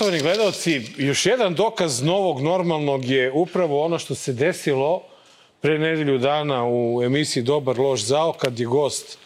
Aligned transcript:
Poštovani 0.00 0.22
gledalci, 0.22 0.82
još 0.96 1.26
jedan 1.26 1.54
dokaz 1.54 2.02
novog 2.02 2.40
normalnog 2.40 3.04
je 3.04 3.32
upravo 3.32 3.84
ono 3.84 3.98
što 3.98 4.14
se 4.14 4.32
desilo 4.32 5.02
pre 5.60 5.78
nedelju 5.78 6.18
dana 6.18 6.64
u 6.66 7.02
emisiji 7.04 7.42
Dobar 7.42 7.78
loš 7.78 8.00
zao, 8.02 8.32
kad 8.32 8.60
je 8.60 8.66
gost 8.66 9.18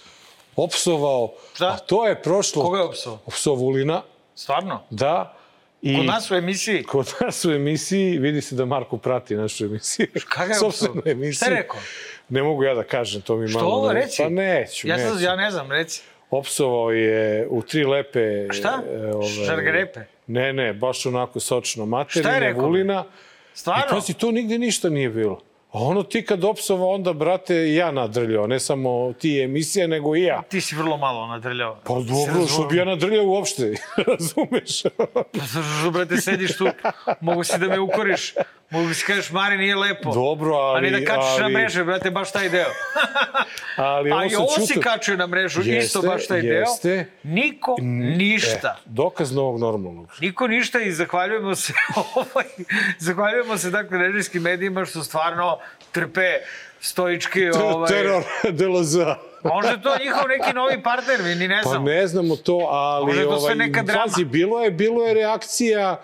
opsovao. 0.57 1.33
Šta? 1.55 1.67
A 1.67 1.79
to 1.79 2.07
je 2.07 2.23
prošlo... 2.23 2.63
Koga 2.63 2.79
je 2.79 2.85
opsovao? 2.85 3.19
Opsovao 3.27 3.59
Vulina, 3.59 4.03
Stvarno? 4.35 4.83
da. 4.91 5.37
I 5.83 5.97
Kod 5.97 6.07
nas 6.07 6.31
u 6.31 6.35
emisiji? 6.35 6.83
Kod 6.83 7.15
nas 7.21 7.45
u 7.45 7.51
emisiji, 7.51 8.19
vidi 8.19 8.41
se 8.41 8.55
da 8.55 8.65
Marko 8.65 8.97
prati 8.97 9.35
našu 9.35 9.65
emisiju. 9.65 10.07
Kada 10.29 10.53
je 10.53 10.61
opsovao? 10.61 11.03
Šta 11.33 11.47
je 11.47 11.51
rekao? 11.53 11.81
Ne 12.29 12.43
mogu 12.43 12.65
ja 12.65 12.75
da 12.75 12.83
kažem, 12.83 13.23
to 13.23 13.37
mi 13.37 13.49
Što 13.49 13.59
malo... 13.59 13.71
ovo, 13.71 13.89
ne- 13.89 13.95
reci? 13.95 14.23
Pa 14.23 14.29
neću, 14.29 14.89
Ja, 14.89 14.97
neću. 14.97 15.21
ja 15.21 15.37
ne 15.37 15.51
znam, 15.51 15.71
reci. 15.73 16.03
Opsovao 16.31 16.91
je 16.91 17.47
u 17.51 17.63
tri 17.63 17.85
lepe... 17.85 18.47
Šta? 18.53 18.83
e, 18.93 19.15
ove- 19.15 19.47
Šargarepe? 19.47 20.01
Ne, 20.27 20.53
ne, 20.53 20.73
baš 20.73 21.07
onako 21.07 21.41
sočno 21.41 21.87
rekao? 22.41 22.63
Vulina. 22.67 23.05
I 23.55 23.57
Stvarno? 23.59 23.85
pazi, 23.91 24.15
to 24.15 24.31
nigde 24.31 24.59
ništa 24.59 24.89
nije 24.89 25.11
bilo. 25.11 25.41
A 25.75 25.79
ono 25.79 26.03
ti 26.03 26.25
kad 26.25 26.45
opsova, 26.45 26.87
onda, 26.87 27.13
brate, 27.13 27.55
i 27.57 27.75
ja 27.75 27.91
nadrljao. 27.91 28.47
Ne 28.47 28.61
samo 28.61 29.13
ti 29.13 29.41
emisija, 29.41 29.87
nego 29.87 30.17
i 30.17 30.23
ja. 30.23 30.43
Ti 30.43 30.61
si 30.61 30.77
vrlo 30.77 30.97
malo 30.97 31.27
nadrljao. 31.27 31.77
Pa 31.77 31.93
dobro, 31.95 32.47
što 32.47 32.63
bi 32.63 32.77
ja 32.77 32.85
nadrljao 32.85 33.25
uopšte, 33.27 33.75
razumeš? 34.09 34.83
Pa, 35.15 35.23
brate, 35.91 36.17
sediš 36.17 36.57
tu, 36.57 36.69
mogu 37.21 37.45
si 37.45 37.59
da 37.59 37.69
me 37.69 37.81
ukoriš. 37.81 38.35
Mogu 38.71 38.95
si 38.95 39.05
kažeš, 39.05 39.31
Mari, 39.31 39.57
nije 39.57 39.77
lepo. 39.77 40.13
Dobro, 40.13 40.53
ali... 40.53 40.79
A 40.79 40.91
ne 40.91 40.91
da 40.91 41.07
kačiš 41.07 41.39
na 41.39 41.45
ali- 41.45 41.55
mreže, 41.55 41.85
brate, 41.85 42.11
baš 42.11 42.33
taj 42.33 42.49
deo. 42.49 42.69
Ali 43.77 44.13
A 44.13 44.15
ovo 44.15 44.25
i 44.25 44.31
sam 44.31 44.43
ovo 44.43 44.51
si 44.51 44.67
čutao- 44.69 44.83
kačio 44.83 45.17
na 45.17 45.27
mrežu, 45.27 45.61
isto 45.61 45.73
Jeste, 45.73 45.99
baš 46.05 46.27
taj 46.27 46.41
jeste. 46.41 46.89
deo. 46.91 47.05
Niko 47.25 47.77
ništa. 48.17 48.77
E, 48.79 48.83
dokaz 48.87 49.33
novog 49.33 49.61
normalnog. 49.61 50.09
Niko 50.21 50.47
ništa 50.47 50.81
i 50.81 50.93
zahvaljujemo 50.93 51.55
se 51.55 51.73
ovaj, 52.15 52.45
zahvaljujemo 52.99 53.59
se 53.59 53.71
dakle 53.71 53.99
režijskim 53.99 54.43
medijima 54.43 54.85
što 54.85 55.03
stvarno 55.03 55.59
trpe 55.93 56.39
stoički 56.81 57.51
ovaj 57.73 57.89
Teror 57.89 58.23
DLZ. 58.59 58.97
Možda 59.45 59.71
je 59.71 59.83
to 59.83 59.97
njihov 60.05 60.29
neki 60.29 60.53
novi 60.53 60.83
partner, 60.83 61.23
mi 61.23 61.35
ni 61.35 61.49
ne 61.49 61.61
Pa 61.65 61.69
znamo. 61.71 61.87
ne 61.87 62.07
znamo 62.07 62.37
to, 62.37 62.57
ali... 62.71 63.07
Možda 63.07 63.23
to 63.23 63.29
sve 63.29 63.45
ovaj, 63.45 63.55
neka 63.55 63.83
drama. 63.83 64.03
Pazi, 64.03 64.25
bilo 64.25 64.61
je, 64.61 64.71
bilo 64.71 65.07
je 65.07 65.15
reakcija 65.15 66.03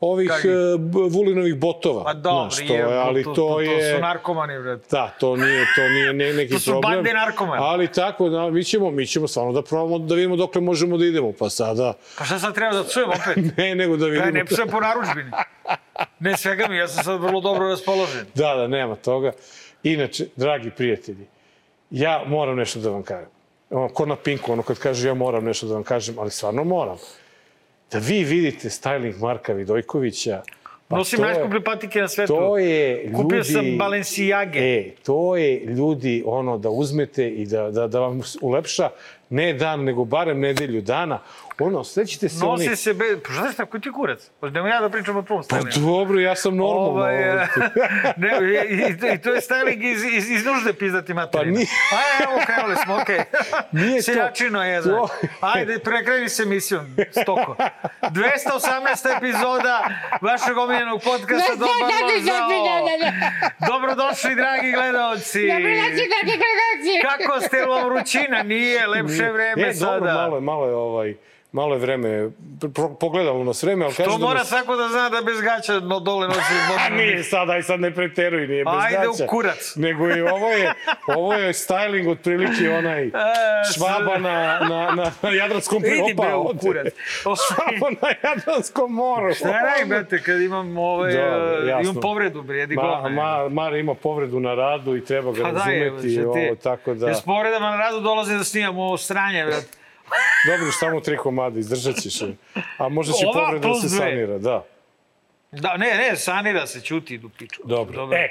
ovih 0.00 0.30
b- 0.78 0.98
Vulinovih 1.10 1.58
botova. 1.58 2.04
Pa 2.04 2.14
dobro, 2.14 2.50
Znaš, 2.50 2.68
to 2.68 2.74
je, 2.74 2.84
ali 2.84 3.24
to, 3.24 3.30
to, 3.30 3.34
to, 3.48 3.60
je... 3.60 3.90
to 3.90 3.96
su 3.96 4.00
narkomani, 4.02 4.62
brate. 4.62 4.86
Da, 4.90 5.14
to 5.20 5.36
nije, 5.36 5.66
to 5.76 5.88
nije 5.88 6.12
ne, 6.12 6.32
neki 6.32 6.52
To 6.54 6.60
su 6.60 6.70
problem. 6.70 6.94
bande 6.94 7.12
narkomana. 7.12 7.62
Ali 7.62 7.92
tako, 7.92 8.28
da, 8.28 8.50
mi 8.50 8.64
ćemo, 8.64 8.90
mi 8.90 9.06
ćemo 9.06 9.28
stvarno 9.28 9.52
da 9.52 9.62
probamo 9.62 9.98
da 9.98 10.14
vidimo 10.14 10.36
dokle 10.36 10.60
možemo 10.60 10.96
da 10.96 11.04
idemo. 11.06 11.32
Pa 11.38 11.50
sada, 11.50 11.94
Pa 12.18 12.24
šta 12.24 12.38
sad 12.38 12.54
treba 12.54 12.74
da 12.74 12.84
psujem 12.84 13.08
opet? 13.08 13.36
ne, 13.58 13.74
nego 13.74 13.96
da 13.96 14.06
vidimo... 14.06 14.24
Ja 14.26 14.30
ne 14.30 14.44
psujem 14.44 14.68
po 14.68 14.80
naručbini. 14.80 15.30
Ne 16.20 16.36
svega 16.36 16.66
mi, 16.68 16.76
ja 16.76 16.88
sam 16.88 17.04
sad 17.04 17.20
vrlo 17.20 17.40
dobro 17.40 17.68
raspoložen. 17.68 18.26
Da, 18.34 18.54
da, 18.54 18.66
nema 18.66 18.94
toga. 18.96 19.32
Inače, 19.82 20.26
dragi 20.36 20.70
prijatelji, 20.70 21.26
ja 21.90 22.22
moram 22.26 22.56
nešto 22.56 22.80
da 22.80 22.90
vam 22.90 23.02
kažem. 23.02 23.28
Ono, 23.70 23.88
ko 23.88 24.06
na 24.06 24.16
Pinku, 24.16 24.52
ono 24.52 24.62
kad 24.62 24.78
kaže 24.78 25.08
ja 25.08 25.14
moram 25.14 25.44
nešto 25.44 25.66
da 25.66 25.74
vam 25.74 25.82
kažem, 25.82 26.18
ali 26.18 26.30
stvarno 26.30 26.64
moram. 26.64 26.96
Da 27.92 27.98
vi 27.98 28.24
vidite 28.24 28.68
styling 28.68 29.20
Marka 29.20 29.52
Vidojkovića, 29.52 30.42
pa 30.88 30.96
Nosim 30.96 31.20
najskuplje 31.20 31.64
patike 31.64 32.00
na 32.00 32.08
svetu. 32.08 32.34
To 32.34 32.58
je 32.58 33.02
ljudi... 33.02 33.14
Kupio 33.14 33.44
sam 33.44 33.78
Balenciage. 33.78 34.58
E, 34.58 34.90
to 35.02 35.36
je 35.36 35.60
ljudi 35.64 36.22
ono 36.26 36.58
da 36.58 36.70
uzmete 36.70 37.28
i 37.28 37.46
da, 37.46 37.70
da, 37.70 37.86
da 37.86 38.00
vam 38.00 38.20
ulepša 38.40 38.90
ne 39.30 39.52
dan, 39.52 39.84
nego 39.84 40.04
barem 40.04 40.40
nedelju 40.40 40.80
dana. 40.80 41.18
Ono, 41.60 41.84
sećate 41.84 42.28
se 42.28 42.44
Nosi 42.44 42.66
oni... 42.66 42.76
se 42.76 42.94
be... 42.94 43.04
Pa 43.18 43.32
šta 43.32 43.52
šta, 43.52 43.66
koji 43.66 43.80
ti 43.80 43.92
kurac? 43.92 44.30
Pa 44.40 44.50
nemo 44.50 44.68
ja 44.68 44.80
da 44.80 44.88
pričam 44.88 45.16
o 45.16 45.22
tvom 45.22 45.38
Pa 45.40 45.56
stylingu. 45.56 45.86
dobro, 45.86 46.20
ja 46.20 46.34
sam 46.34 46.56
normalno. 46.56 46.90
Ovaj, 46.90 47.30
ovaj. 47.30 47.44
e, 47.44 47.48
ne, 48.16 48.28
i, 48.64 48.82
i, 48.84 48.98
to- 48.98 49.06
I 49.06 49.18
to 49.18 49.30
je 49.30 49.40
styling 49.40 49.82
iz, 49.84 50.04
iz, 50.04 50.30
iz 50.30 50.44
nužde 50.44 50.72
pizdati 50.72 51.14
materina. 51.14 51.44
Pa 51.44 51.50
nije. 51.50 51.66
A 51.92 52.24
evo, 52.24 52.40
krenuli 52.46 52.76
smo, 52.76 52.96
okej. 52.96 53.18
Nije 53.72 53.96
to. 53.96 54.02
Seljačino 54.02 54.64
je, 54.64 54.82
To- 54.82 54.88
znači. 54.88 55.34
Ajde, 55.40 55.78
prekreni 55.78 56.28
se 56.28 56.42
emisijom, 56.42 56.86
stoko. 57.22 57.56
218. 58.02 59.16
epizoda 59.16 59.88
vašeg 60.20 60.58
omiljenog 60.58 61.02
podcasta 61.04 61.52
Dobar 61.54 62.02
loš 62.04 62.22
zao. 62.22 62.48
Dobrodošli, 63.68 64.34
dragi 64.34 64.72
gledalci. 64.72 65.40
Dobrodošli, 65.48 66.04
dragi 66.06 66.36
gledalci. 66.38 66.92
Kako 67.02 67.40
ste 67.40 67.64
vam 67.64 67.84
vrućina? 67.84 68.42
Nije, 68.42 68.86
lepše 68.86 69.30
vreme 69.30 69.68
e, 69.68 69.74
sada. 69.74 69.92
Dobro, 69.92 70.12
malo 70.12 70.36
je, 70.36 70.40
malo 70.40 70.66
je, 70.66 70.74
ovaj, 70.74 71.14
malo 71.52 71.74
je 71.74 71.80
vreme, 71.80 72.30
pogledalo 73.00 73.44
nas 73.44 73.62
vreme, 73.62 73.84
ali 73.84 73.94
kažu 73.94 74.10
To 74.10 74.18
da 74.18 74.24
mora 74.24 74.38
nas... 74.38 74.48
svako 74.48 74.76
da 74.76 74.88
zna 74.88 75.08
da 75.08 75.20
bez 75.22 75.40
gaća 75.40 75.80
no, 75.80 76.00
dole 76.00 76.28
nosi 76.28 76.40
A 76.80 76.88
nije 76.88 77.22
sad, 77.24 77.50
aj 77.50 77.62
sad 77.62 77.80
ne 77.80 77.94
preteruj, 77.94 78.46
nije 78.46 78.64
bez 78.64 78.74
Ajde 78.76 79.08
u 79.08 79.12
gaća. 79.12 79.26
kurac. 79.26 79.72
Nego 79.76 80.06
je, 80.06 80.32
ovo 80.32 80.48
je, 80.48 80.74
ovo 81.08 81.34
je 81.34 81.52
styling 81.52 82.10
otprilike 82.10 82.70
onaj 82.70 83.10
švaba 83.70 84.18
na, 84.18 84.58
na, 84.60 84.92
na, 84.94 85.12
na 85.22 85.30
Jadranskom 85.30 85.78
Idi 85.78 86.14
bre 86.14 86.34
u 86.34 86.58
kurac. 86.58 86.86
Švaba 87.20 87.90
na 88.02 88.08
Jadranskom 88.24 88.92
moru. 88.92 89.34
Šta 89.34 89.48
radim, 89.50 89.88
brate, 89.88 90.22
kad 90.22 90.40
imam, 90.40 90.78
ovaj, 90.78 91.12
eh, 91.12 91.16
jasno. 91.68 91.80
imam 91.82 91.94
povredu, 91.96 92.42
bre, 92.42 92.58
jedi 92.58 92.74
Ma, 92.74 93.08
ma, 93.08 93.48
Mara 93.48 93.76
ima 93.76 93.94
povredu 93.94 94.40
na 94.40 94.54
radu 94.54 94.96
i 94.96 95.04
treba 95.04 95.32
ga 95.32 95.42
Pa 95.42 95.50
razumeti. 95.50 96.10
šta 96.10 96.20
ti? 96.20 96.26
ovo, 96.26 96.54
tako 96.54 96.94
da... 96.94 97.08
Ja 97.08 97.14
s 97.14 97.22
povredama 97.22 97.70
na 97.70 97.76
radu 97.76 98.00
dolazim 98.00 98.38
da 98.38 98.44
snimam 98.44 98.78
ovo 98.78 98.96
stranje, 98.96 99.44
brate. 99.44 99.77
Dobro, 100.46 100.72
samo 100.72 101.00
tri 101.00 101.16
komada, 101.16 101.58
izdržat 101.58 101.96
ćeš. 101.96 102.20
je. 102.20 102.36
A 102.78 102.88
možda 102.88 103.12
će 103.12 103.26
Ova 103.26 103.40
povreda 103.40 103.68
da 103.68 103.74
se 103.74 103.88
dve. 103.88 103.98
sanira, 103.98 104.38
da. 104.38 104.64
Da, 105.52 105.76
ne, 105.76 105.94
ne, 105.94 106.16
sanira 106.16 106.66
se, 106.66 106.80
ćuti, 106.80 107.14
idu 107.14 107.28
piču. 107.28 107.62
Dobro. 107.64 108.08
E, 108.12 108.28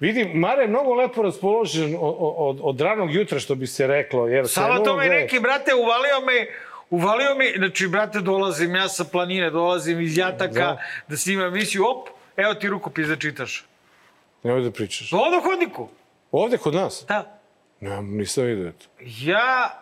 vidim, 0.00 0.30
Mare 0.30 0.62
je 0.62 0.68
mnogo 0.68 0.94
lepo 0.94 1.22
raspoložen 1.22 1.96
od, 2.00 2.16
od, 2.18 2.58
od 2.62 2.80
ranog 2.80 3.14
jutra, 3.14 3.38
što 3.38 3.54
bi 3.54 3.66
se 3.66 3.86
reklo. 3.86 4.28
Jer 4.28 4.48
Samo 4.48 4.78
to 4.78 4.96
me 4.96 5.06
neki, 5.06 5.40
brate, 5.40 5.74
uvalio 5.74 6.20
me, 6.26 6.46
uvalio 6.90 7.34
mi, 7.34 7.52
znači, 7.56 7.88
brate, 7.88 8.20
dolazim 8.20 8.74
ja 8.74 8.88
sa 8.88 9.04
planine, 9.04 9.50
dolazim 9.50 10.00
iz 10.00 10.18
Jataka, 10.18 10.52
Da. 10.54 10.78
da, 11.08 11.16
snimam 11.16 11.46
emisiju, 11.46 11.84
op, 11.86 12.08
evo 12.36 12.54
ti 12.54 12.68
rukopis 12.68 13.06
da 13.08 13.16
čitaš. 13.16 13.64
Nemoj 14.42 14.60
da 14.62 14.70
pričaš. 14.70 15.12
Ovdje 15.12 15.38
u 15.38 15.42
hodniku. 15.42 15.88
Ovde 16.32 16.58
kod 16.58 16.74
nas? 16.74 17.04
Da. 17.08 17.38
Ne, 17.80 18.02
nisam 18.02 18.44
vidio 18.44 18.72
to. 18.72 18.86
Ja, 19.00 19.78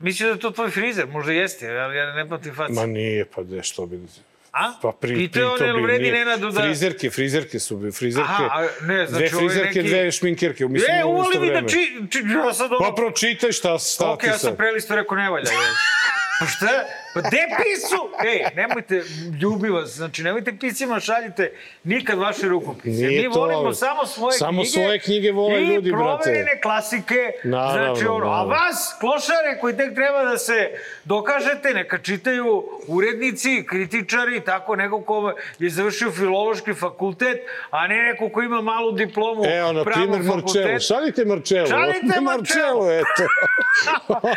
mislim 0.00 0.28
da 0.28 0.32
je 0.32 0.38
to 0.38 0.50
tvoj 0.50 0.70
frizer, 0.70 1.06
možda 1.06 1.32
jeste, 1.32 1.70
ali 1.70 1.96
ja 1.96 2.12
ne 2.14 2.28
pamtim 2.28 2.54
facu. 2.54 2.72
Ma 2.72 2.86
nije, 2.86 3.24
pa 3.24 3.42
de, 3.42 3.62
što 3.62 3.86
bi... 3.86 4.00
A? 4.52 4.72
Pa 4.82 4.92
pri, 4.92 5.14
Pitao 5.16 5.52
on, 5.52 5.58
pri, 5.58 5.66
jel 5.66 5.82
vredi 5.82 6.10
Nenadu 6.12 6.50
da... 6.50 6.62
Frizerke, 6.62 7.10
frizerke 7.10 7.58
su, 7.58 7.76
bi- 7.76 7.92
frizerke. 7.92 8.28
Aha, 8.30 8.44
a 8.52 8.68
ne, 8.82 9.06
znači 9.06 9.24
dve 9.24 9.38
frizerke, 9.38 9.68
neki- 9.74 9.88
dve 9.88 10.12
šminkerke. 10.12 10.66
Mislim, 10.66 10.96
E, 10.96 11.04
u 11.04 11.08
uvali 11.08 11.38
mi 11.40 11.50
da 11.50 11.60
či, 11.60 11.76
či, 12.10 12.18
ja 12.36 12.54
sad 12.54 12.72
ovo... 12.72 12.80
Pa 12.80 12.94
pročitaj 12.94 13.52
šta, 13.52 13.78
šta 13.78 14.10
Ok, 14.10 14.20
ti 14.20 14.26
ja 14.26 14.32
sam 14.32 14.38
sad. 14.40 14.56
prelisto 14.56 14.94
rekao 14.94 15.16
ne 15.16 15.30
valja. 15.30 15.44
Pa 16.40 16.46
šta? 16.46 16.66
Pa 17.14 17.20
de 17.22 17.28
pisu? 17.56 18.00
Ej, 18.24 18.44
nemojte, 18.56 19.02
ljubim 19.40 19.74
vas, 19.74 19.90
znači 19.90 20.22
nemojte 20.22 20.52
pisima 20.52 21.00
šaljite 21.00 21.52
nikad 21.84 22.18
vaše 22.18 22.48
rukopise. 22.48 23.02
Nije 23.02 23.22
Mi 23.22 23.34
to, 23.34 23.40
volimo 23.40 23.72
samo 23.74 24.06
svoje 24.06 24.32
samo 24.32 24.62
knjige. 24.62 24.70
svoje 24.70 24.98
knjige 24.98 25.32
vole 25.32 25.60
ljudi, 25.60 25.88
I 25.88 25.92
brate. 25.92 26.22
proverene 26.22 26.60
klasike. 26.60 27.32
Naravno, 27.44 27.94
znači, 27.94 28.06
ono, 28.06 28.26
a 28.26 28.30
naravno. 28.30 28.44
vas, 28.46 28.96
klošare 29.00 29.58
koji 29.60 29.76
tek 29.76 29.94
treba 29.94 30.24
da 30.24 30.38
se 30.38 30.70
dokažete, 31.04 31.74
neka 31.74 31.98
čitaju 31.98 32.64
urednici, 32.86 33.64
kritičari, 33.66 34.40
tako 34.40 34.76
neko 34.76 35.00
ko 35.00 35.32
je 35.58 35.70
završio 35.70 36.10
filološki 36.10 36.74
fakultet, 36.74 37.38
a 37.70 37.86
ne 37.86 38.02
neko 38.02 38.28
ko 38.28 38.42
ima 38.42 38.60
malu 38.60 38.92
diplomu 38.92 39.44
Evo, 39.46 39.72
na 39.72 39.84
primjer, 39.84 40.22
Marčelo. 40.22 40.78
Šaljite 40.80 41.24
Marčelo. 41.24 41.66
Šaljite 41.66 42.20
Marčelo. 42.30 42.92
eto. 42.92 43.22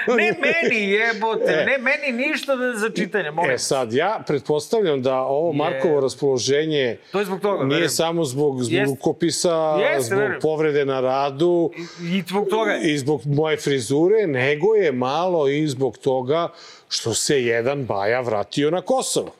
ne 0.10 0.32
meni 0.34 0.82
jebote, 0.84 1.66
ne 1.66 1.78
meni 1.80 2.28
ništa 2.28 2.56
da 2.56 2.74
za 2.74 2.90
čitanje, 2.92 3.32
molim. 3.32 3.52
E 3.52 3.58
sad, 3.58 3.94
ja 3.94 4.24
pretpostavljam 4.28 5.02
da 5.02 5.18
ovo 5.18 5.54
Markovo 5.54 6.00
raspoloženje 6.00 6.98
To 7.12 7.20
je 7.20 7.26
zbog 7.26 7.42
toga, 7.42 7.58
nije 7.58 7.70
verujem. 7.70 7.90
samo 7.90 8.26
zbog, 8.26 8.64
zbog 8.64 8.72
Jeste. 8.72 8.86
rukopisa, 8.88 9.56
Jeste, 9.76 10.04
zbog 10.04 10.20
verujem. 10.20 10.40
povrede 10.42 10.86
na 10.86 11.00
radu 11.00 11.72
I 12.02 12.24
zbog 12.28 12.48
toga. 12.50 12.76
i 12.78 12.98
zbog 12.98 13.22
moje 13.26 13.58
frizure, 13.58 14.28
nego 14.28 14.76
je 14.76 14.92
malo 14.92 15.48
i 15.48 15.68
zbog 15.68 15.98
toga 15.98 16.50
što 16.90 17.14
se 17.14 17.42
jedan 17.42 17.86
baja 17.86 18.22
vratio 18.22 18.72
na 18.72 18.82
Kosovo. 18.82 19.32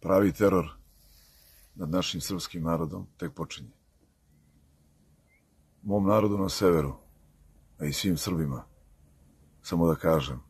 Pravi 0.00 0.32
teror 0.32 0.64
nad 1.74 1.90
našim 1.90 2.20
srpskim 2.20 2.62
narodom 2.62 3.06
tek 3.16 3.32
počinje 3.32 3.68
mom 5.86 6.06
narodu 6.06 6.38
na 6.38 6.48
severu, 6.48 6.94
a 7.78 7.84
i 7.84 7.92
svim 7.92 8.16
Srbima, 8.16 8.64
samo 9.62 9.86
da 9.86 9.94
kažem, 9.94 10.40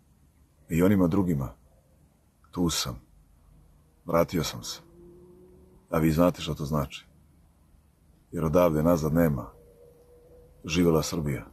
i 0.69 0.83
onima 0.83 1.07
drugima, 1.07 1.55
tu 2.51 2.71
sam, 2.71 3.01
vratio 4.05 4.45
sam 4.45 4.63
se, 4.63 4.81
a 5.91 5.99
vi 5.99 6.11
znate 6.11 6.43
šta 6.43 6.55
to 6.55 6.65
znači, 6.65 7.05
jer 8.33 8.45
odavde 8.45 8.83
nazad 8.83 9.15
nema, 9.15 9.51
živela 10.65 11.03
Srbija. 11.03 11.47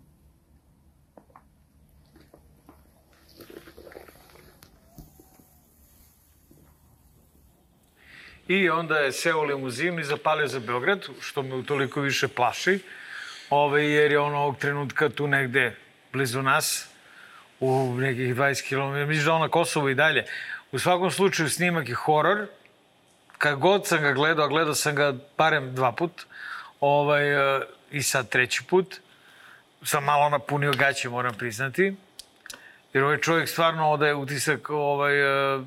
I 8.47 8.69
onda 8.69 8.95
je 8.95 9.12
seo 9.12 9.39
u 9.39 9.44
limuzinu 9.44 10.00
i 10.00 10.03
zapalio 10.03 10.47
za 10.47 10.59
Beograd, 10.59 11.07
što 11.19 11.44
me 11.44 11.65
toliko 11.65 12.01
više 12.01 12.27
plaši 12.27 12.80
ove, 13.54 13.86
jer 13.86 14.12
je 14.12 14.20
on 14.20 14.36
ovog 14.36 14.58
trenutka 14.58 15.10
tu 15.10 15.28
negde 15.28 15.76
blizu 16.14 16.42
nas, 16.42 16.88
u 17.60 17.96
nekih 18.00 18.36
20 18.36 18.68
km. 18.70 19.10
Mislim 19.10 19.26
da 19.26 19.34
on 19.34 19.42
na 19.42 19.50
Kosovu 19.50 19.90
i 19.90 19.96
dalje. 19.96 20.26
U 20.72 20.80
svakom 20.80 21.12
slučaju 21.12 21.50
snimak 21.50 21.90
je 21.90 21.96
horor. 21.96 22.48
Kad 23.38 23.60
god 23.60 23.88
sam 23.88 24.02
ga 24.02 24.12
gledao, 24.14 24.46
a 24.46 24.48
gledao 24.48 24.76
sam 24.76 24.96
ga 24.96 25.14
barem 25.38 25.76
dva 25.76 25.92
put, 25.92 26.26
ovaj, 26.80 27.58
e, 27.58 27.62
i 27.92 28.04
sad 28.04 28.30
treći 28.30 28.64
put, 28.64 28.96
sam 29.84 30.04
malo 30.04 30.30
napunio 30.30 30.72
gaće, 30.72 31.10
moram 31.10 31.34
priznati. 31.34 31.96
Jer 32.94 33.04
ovaj 33.04 33.18
čovjek 33.18 33.50
stvarno 33.50 33.92
odaje 33.92 34.16
utisak 34.16 34.70
ovaj, 34.70 35.20
e, 35.20 35.60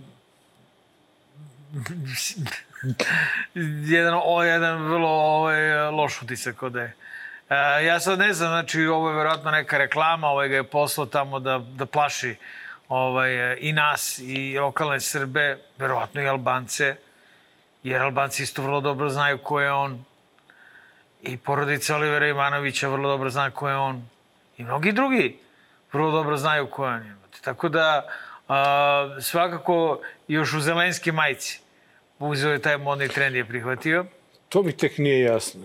jedan, 3.96 4.20
o, 4.24 4.42
jedan 4.42 4.82
vrlo 4.82 5.08
ovaj, 5.08 5.90
loš 5.90 6.22
utisak 6.22 6.62
odaje. 6.62 6.94
E, 7.50 7.84
ja 7.84 8.00
sad 8.00 8.18
ne 8.18 8.32
znam, 8.32 8.48
znači 8.48 8.86
ovo 8.86 9.10
je 9.10 9.16
verovatno 9.16 9.50
neka 9.50 9.78
reklama, 9.78 10.28
ovaj 10.28 10.48
ga 10.48 10.56
je 10.56 10.64
poslao 10.64 11.06
tamo 11.06 11.40
da, 11.40 11.58
da 11.58 11.86
plaši 11.86 12.36
ovaj, 12.88 13.56
i 13.60 13.72
nas 13.72 14.18
i 14.18 14.58
lokalne 14.58 15.00
Srbe, 15.00 15.58
verovatno 15.78 16.22
i 16.22 16.28
Albance, 16.28 16.96
jer 17.82 18.02
Albanci 18.02 18.42
isto 18.42 18.62
vrlo 18.62 18.80
dobro 18.80 19.08
znaju 19.08 19.38
ko 19.38 19.60
je 19.60 19.72
on. 19.72 20.04
I 21.22 21.36
porodica 21.36 21.96
Olivera 21.96 22.26
Ivanovića 22.26 22.88
vrlo 22.88 23.08
dobro 23.08 23.30
zna 23.30 23.50
ko 23.50 23.68
je 23.68 23.76
on. 23.76 24.08
I 24.58 24.64
mnogi 24.64 24.92
drugi 24.92 25.38
vrlo 25.92 26.10
dobro 26.10 26.36
znaju 26.36 26.66
ko 26.66 26.86
je 26.86 26.94
on. 26.94 27.16
Tako 27.44 27.68
da, 27.68 28.08
a, 28.48 29.16
svakako, 29.20 30.00
još 30.28 30.54
u 30.54 30.60
Zelenski 30.60 31.12
majci 31.12 31.60
uzeo 32.18 32.52
je 32.52 32.62
taj 32.62 32.76
modni 32.76 33.08
trend 33.08 33.36
je 33.36 33.44
prihvatio. 33.44 34.04
To 34.48 34.62
mi 34.62 34.76
tek 34.76 34.98
nije 34.98 35.20
jasno. 35.20 35.60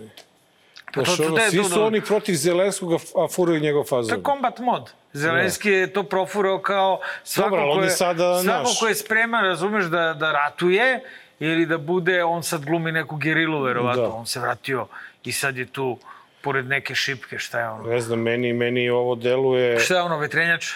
Pa 0.94 1.00
Znaš, 1.00 1.16
to- 1.16 1.16
to- 1.18 1.28
ono, 1.28 1.36
to- 1.36 1.50
svi 1.50 1.58
to- 1.58 1.64
su 1.64 1.74
to- 1.74 1.84
oni 1.84 2.00
protiv 2.00 2.34
Zelenskog, 2.34 2.92
a 2.92 3.28
furaju 3.28 3.60
njegov 3.60 3.82
To 3.82 3.88
fazon. 3.88 4.18
je 4.18 4.24
combat 4.24 4.58
mod. 4.60 4.90
Zelenski 5.12 5.70
je 5.70 5.92
to 5.92 6.02
profurao 6.02 6.58
kao 6.60 7.00
svako, 7.24 7.50
Dobro, 7.50 7.62
ali 7.62 7.74
ko 7.74 7.82
je, 7.82 7.90
sada 7.90 8.42
svako 8.42 8.58
naš. 8.60 8.78
ko 8.80 8.88
je 8.88 8.94
spreman, 8.94 9.44
razumeš, 9.44 9.84
da, 9.84 10.14
da 10.14 10.32
ratuje 10.32 11.00
ili 11.40 11.66
da 11.66 11.78
bude, 11.78 12.24
on 12.24 12.42
sad 12.42 12.64
glumi 12.64 12.92
neku 12.92 13.16
gerilu, 13.16 13.60
verovatno. 13.60 14.02
Da. 14.02 14.08
On 14.10 14.26
se 14.26 14.40
vratio 14.40 14.86
i 15.24 15.32
sad 15.32 15.56
je 15.56 15.66
tu 15.66 15.98
pored 16.40 16.66
neke 16.66 16.94
šipke, 16.94 17.38
šta 17.38 17.60
je 17.60 17.68
ono? 17.68 17.82
Ne 17.84 18.00
znam, 18.00 18.20
meni, 18.20 18.52
meni 18.52 18.90
ovo 18.90 19.14
deluje... 19.14 19.78
Šta 19.78 19.94
je 19.94 20.02
ono, 20.02 20.18
vetrenjač? 20.18 20.66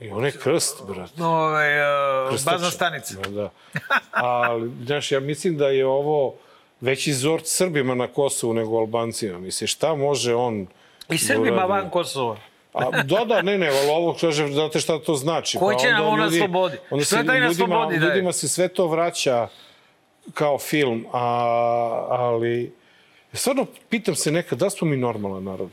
I 0.00 0.10
on 0.10 0.24
je 0.24 0.32
krst, 0.32 0.82
brate. 0.84 1.22
Ove, 1.22 1.82
uh, 2.24 2.30
Krstač. 2.30 2.52
bazna 2.52 2.70
stanica. 2.70 3.14
Da, 3.18 3.30
da. 3.30 3.50
Ali, 4.12 4.70
znaš, 4.84 5.12
ja 5.12 5.20
mislim 5.20 5.56
da 5.56 5.68
je 5.68 5.86
ovo 5.86 6.34
veći 6.82 7.12
zort 7.12 7.46
Srbima 7.46 7.94
na 7.94 8.06
Kosovu 8.06 8.54
nego 8.54 8.78
Albancima. 8.78 9.38
Mislim, 9.38 9.68
šta 9.68 9.94
može 9.94 10.34
on... 10.34 10.66
I 11.08 11.18
Srbima 11.18 11.56
da 11.56 11.66
uradi? 11.66 11.72
van 11.72 11.90
Kosova. 11.90 12.36
A, 12.72 13.02
da, 13.02 13.24
da, 13.24 13.42
ne, 13.42 13.58
ne, 13.58 13.68
ali 13.68 13.90
ovo 13.90 14.16
kaže, 14.20 14.46
znate 14.48 14.80
šta 14.80 14.98
to 14.98 15.14
znači? 15.14 15.58
Ko 15.58 15.74
će 15.74 15.88
onda 15.88 15.98
nam 15.98 16.12
on 16.12 16.18
na 16.18 16.30
slobodi? 16.30 16.76
Onda 16.90 17.04
je 17.04 17.26
taj 17.26 17.40
na 17.40 17.46
ljudima, 17.46 17.66
slobodi 17.66 17.98
daje? 17.98 18.08
Ljudima 18.08 18.32
se 18.32 18.48
sve 18.48 18.68
to 18.68 18.86
vraća 18.86 19.48
kao 20.34 20.58
film, 20.58 21.06
a, 21.12 21.20
ali... 22.08 22.72
Stvarno, 23.32 23.66
pitam 23.88 24.14
se 24.14 24.32
nekad, 24.32 24.58
da 24.58 24.70
smo 24.70 24.88
mi 24.88 24.96
normalan 24.96 25.44
narod? 25.44 25.70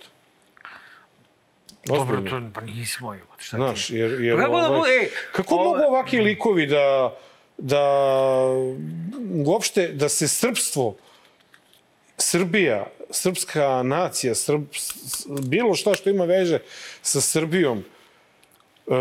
Dobro, 1.86 2.22
to 2.22 2.42
pa 2.54 2.62
nismo, 2.62 3.14
jo. 3.14 3.26
Šta? 3.38 3.58
Znaš, 3.58 3.90
jer, 3.90 4.22
jer 4.22 4.38
Pa 4.38 4.42
kako 4.42 4.60
da 4.60 4.68
ovaj, 4.68 4.80
bude, 4.80 4.92
ej, 4.92 5.10
kako 5.32 5.56
mogu 5.56 5.80
ovakvi 5.88 6.22
likovi 6.22 6.68
da, 6.68 7.16
da 7.60 7.84
uopšte, 9.46 9.88
da 9.90 10.10
se 10.10 10.28
srpstvo, 10.28 10.96
Srbija, 12.18 12.88
srpska 13.12 13.84
nacija, 13.84 14.36
srb, 14.36 14.62
s- 14.74 14.96
bilo 15.28 15.76
šta 15.76 15.94
što 15.94 16.10
ima 16.10 16.26
veže 16.26 16.60
sa 17.02 17.22
Srbijom, 17.22 17.78
e, 17.78 17.84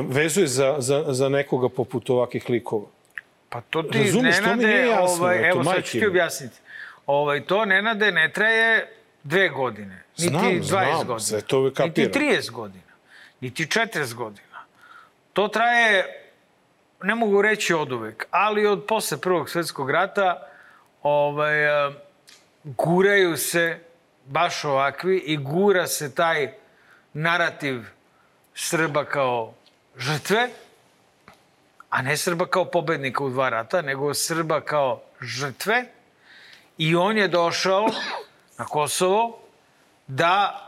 vezuje 0.02 0.46
za, 0.46 0.76
za, 0.78 1.04
za 1.08 1.28
nekoga 1.28 1.68
poput 1.68 2.10
ovakvih 2.10 2.50
likova. 2.50 2.86
Pa 3.48 3.60
to 3.60 3.82
ti 3.82 3.98
Razumeš, 3.98 4.36
to 4.36 4.40
mi 4.40 4.46
Nenade, 4.46 4.66
nije 4.66 4.86
jasno, 4.86 5.16
ovaj, 5.16 5.36
eto, 5.38 5.46
evo 5.48 5.64
sad 5.64 5.84
ću 5.84 5.92
ti 5.92 6.06
objasniti. 6.06 6.56
Ovaj, 7.06 7.44
to 7.44 7.64
Nenade 7.64 8.12
ne 8.12 8.32
traje 8.32 8.88
dve 9.22 9.48
godine, 9.48 10.02
niti 10.18 10.30
Znam, 10.30 10.44
20 10.44 10.62
znam, 10.62 10.96
godina, 10.98 11.18
sve 11.18 11.40
to 11.40 11.60
niti 11.60 11.74
kapiram. 11.76 12.12
30 12.12 12.50
godina, 12.50 12.92
niti 13.40 13.64
40 13.64 14.14
godina. 14.14 14.64
To 15.32 15.48
traje, 15.48 16.04
ne 17.02 17.14
mogu 17.14 17.42
reći 17.42 17.74
od 17.74 17.92
uvek, 17.92 18.26
ali 18.30 18.66
od 18.66 18.84
posle 18.84 19.20
Prvog 19.20 19.50
svetskog 19.50 19.90
rata 19.90 20.48
ovaj, 21.02 21.86
eh, 21.86 21.92
guraju 22.64 23.36
se 23.36 23.78
baš 24.24 24.64
ovakvi 24.64 25.18
i 25.18 25.36
gura 25.36 25.86
se 25.86 26.14
taj 26.14 26.52
narativ 27.12 27.82
Srba 28.54 29.04
kao 29.04 29.54
žrtve, 29.96 30.48
a 31.90 32.02
ne 32.02 32.16
Srba 32.16 32.46
kao 32.46 32.64
pobednika 32.64 33.24
u 33.24 33.30
dva 33.30 33.48
rata, 33.48 33.82
nego 33.82 34.14
Srba 34.14 34.60
kao 34.60 35.02
žrtve. 35.20 35.84
I 36.78 36.96
on 36.96 37.18
je 37.18 37.28
došao 37.28 37.88
na 38.58 38.64
Kosovo 38.64 39.38
da 40.06 40.64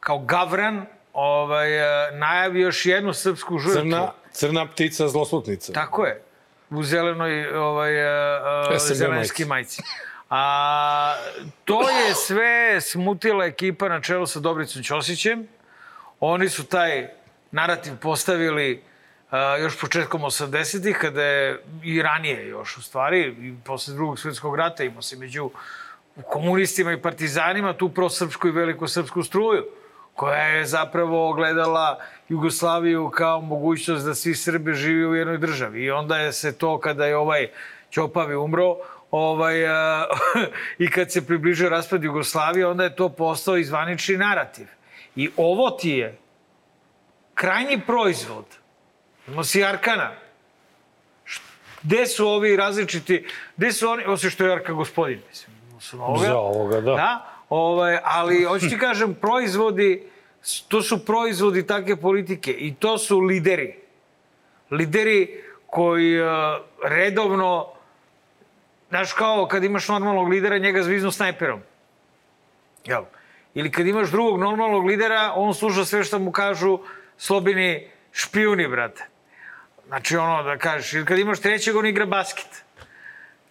kao 0.00 0.18
gavran 0.18 0.86
ovaj, 1.12 1.78
eh, 1.78 2.12
najavi 2.12 2.60
još 2.60 2.86
jednu 2.86 3.12
srpsku 3.12 3.58
žrtvu. 3.58 3.80
Crna, 3.80 4.12
crna 4.34 4.66
ptica, 4.66 5.08
zloslutnica. 5.08 5.72
Tako 5.72 6.06
je. 6.06 6.22
U 6.70 6.82
zelenoj 6.82 7.56
ovaj, 7.56 7.94
uh, 8.72 8.78
zelenski 8.78 9.44
majici. 9.44 9.82
A, 10.30 11.14
to 11.64 11.90
je 11.90 12.14
sve 12.14 12.80
smutila 12.80 13.44
ekipa 13.44 13.88
na 13.88 14.00
čelu 14.00 14.26
sa 14.26 14.40
Dobricom 14.40 14.82
Ćosićem. 14.82 15.48
Oni 16.20 16.48
su 16.48 16.64
taj 16.66 17.08
narativ 17.50 17.92
postavili 18.02 18.82
uh, 18.82 19.38
još 19.60 19.80
početkom 19.80 20.22
80-ih, 20.22 20.96
kada 21.00 21.22
je 21.22 21.62
i 21.84 22.02
ranije 22.02 22.48
još 22.48 22.76
u 22.76 22.82
stvari, 22.82 23.36
i 23.40 23.54
posle 23.64 23.94
drugog 23.94 24.18
svjetskog 24.18 24.56
rata 24.56 24.84
imao 24.84 25.02
se 25.02 25.16
među 25.16 25.50
komunistima 26.30 26.92
i 26.92 27.02
partizanima 27.02 27.72
tu 27.72 27.88
prosrpsku 27.88 28.48
i 28.48 28.50
velikosrpsku 28.50 29.22
struju 29.22 29.64
koja 30.14 30.42
je 30.42 30.66
zapravo 30.66 31.32
gledala 31.32 31.98
Jugoslaviju 32.28 33.10
kao 33.10 33.40
mogućnost 33.40 34.06
da 34.06 34.14
svi 34.14 34.34
Srbi 34.34 34.74
žive 34.74 35.06
u 35.06 35.14
jednoj 35.14 35.38
državi. 35.38 35.84
I 35.84 35.90
onda 35.90 36.16
je 36.18 36.32
se 36.32 36.58
to, 36.58 36.78
kada 36.78 37.06
je 37.06 37.16
ovaj 37.16 37.48
Ćopavi 37.90 38.36
umro, 38.36 38.76
ovaj, 39.10 39.68
a, 39.68 40.04
i 40.78 40.90
kad 40.90 41.12
se 41.12 41.26
približio 41.26 41.68
raspad 41.68 42.04
Jugoslavije, 42.04 42.66
onda 42.66 42.84
je 42.84 42.96
to 42.96 43.08
postao 43.08 43.56
izvanični 43.56 44.16
narativ. 44.16 44.66
I 45.16 45.30
ovo 45.36 45.70
ti 45.70 45.90
je 45.90 46.18
krajnji 47.34 47.80
proizvod. 47.86 48.44
Imamo 49.26 49.44
si 49.44 49.64
Arkana. 49.64 50.10
Š- 51.24 51.40
Gde 51.82 52.06
su 52.06 52.28
ovi 52.28 52.56
različiti, 52.56 53.26
gde 53.56 53.72
su 53.72 53.88
oni, 53.88 54.04
osim 54.04 54.30
što 54.30 54.44
je 54.44 54.52
Arka 54.52 54.72
gospodin, 54.72 55.20
mislim, 55.28 55.56
su 55.80 56.02
ovoga. 56.02 56.26
Za 56.26 56.36
ovoga, 56.38 56.80
da. 56.80 56.94
Da, 56.94 57.33
ovaj, 57.48 57.98
ali 58.04 58.44
hoću 58.44 58.68
ti 58.68 58.78
kažem, 58.78 59.14
proizvodi, 59.14 60.08
to 60.68 60.82
su 60.82 61.04
proizvodi 61.04 61.66
takve 61.66 61.96
politike 61.96 62.52
i 62.52 62.74
to 62.74 62.98
su 62.98 63.20
lideri. 63.20 63.74
Lideri 64.70 65.42
koji 65.66 66.20
uh, 66.22 66.28
redovno, 66.84 67.66
znaš 68.88 69.12
kao 69.12 69.46
kad 69.46 69.64
imaš 69.64 69.88
normalnog 69.88 70.28
lidera, 70.28 70.58
njega 70.58 70.82
zviznu 70.82 71.10
snajperom. 71.10 71.60
Jel? 72.84 73.02
Ili 73.54 73.70
kad 73.70 73.86
imaš 73.86 74.10
drugog 74.10 74.40
normalnog 74.40 74.86
lidera, 74.86 75.32
on 75.36 75.54
sluša 75.54 75.84
sve 75.84 76.04
što 76.04 76.18
mu 76.18 76.32
kažu 76.32 76.78
slobini 77.18 77.88
špijuni, 78.12 78.68
brate. 78.68 79.06
Znači 79.86 80.16
ono 80.16 80.42
da 80.42 80.58
kažeš, 80.58 80.92
ili 80.92 81.04
kad 81.04 81.18
imaš 81.18 81.40
trećeg, 81.40 81.76
on 81.76 81.86
igra 81.86 82.06
basket. 82.06 82.63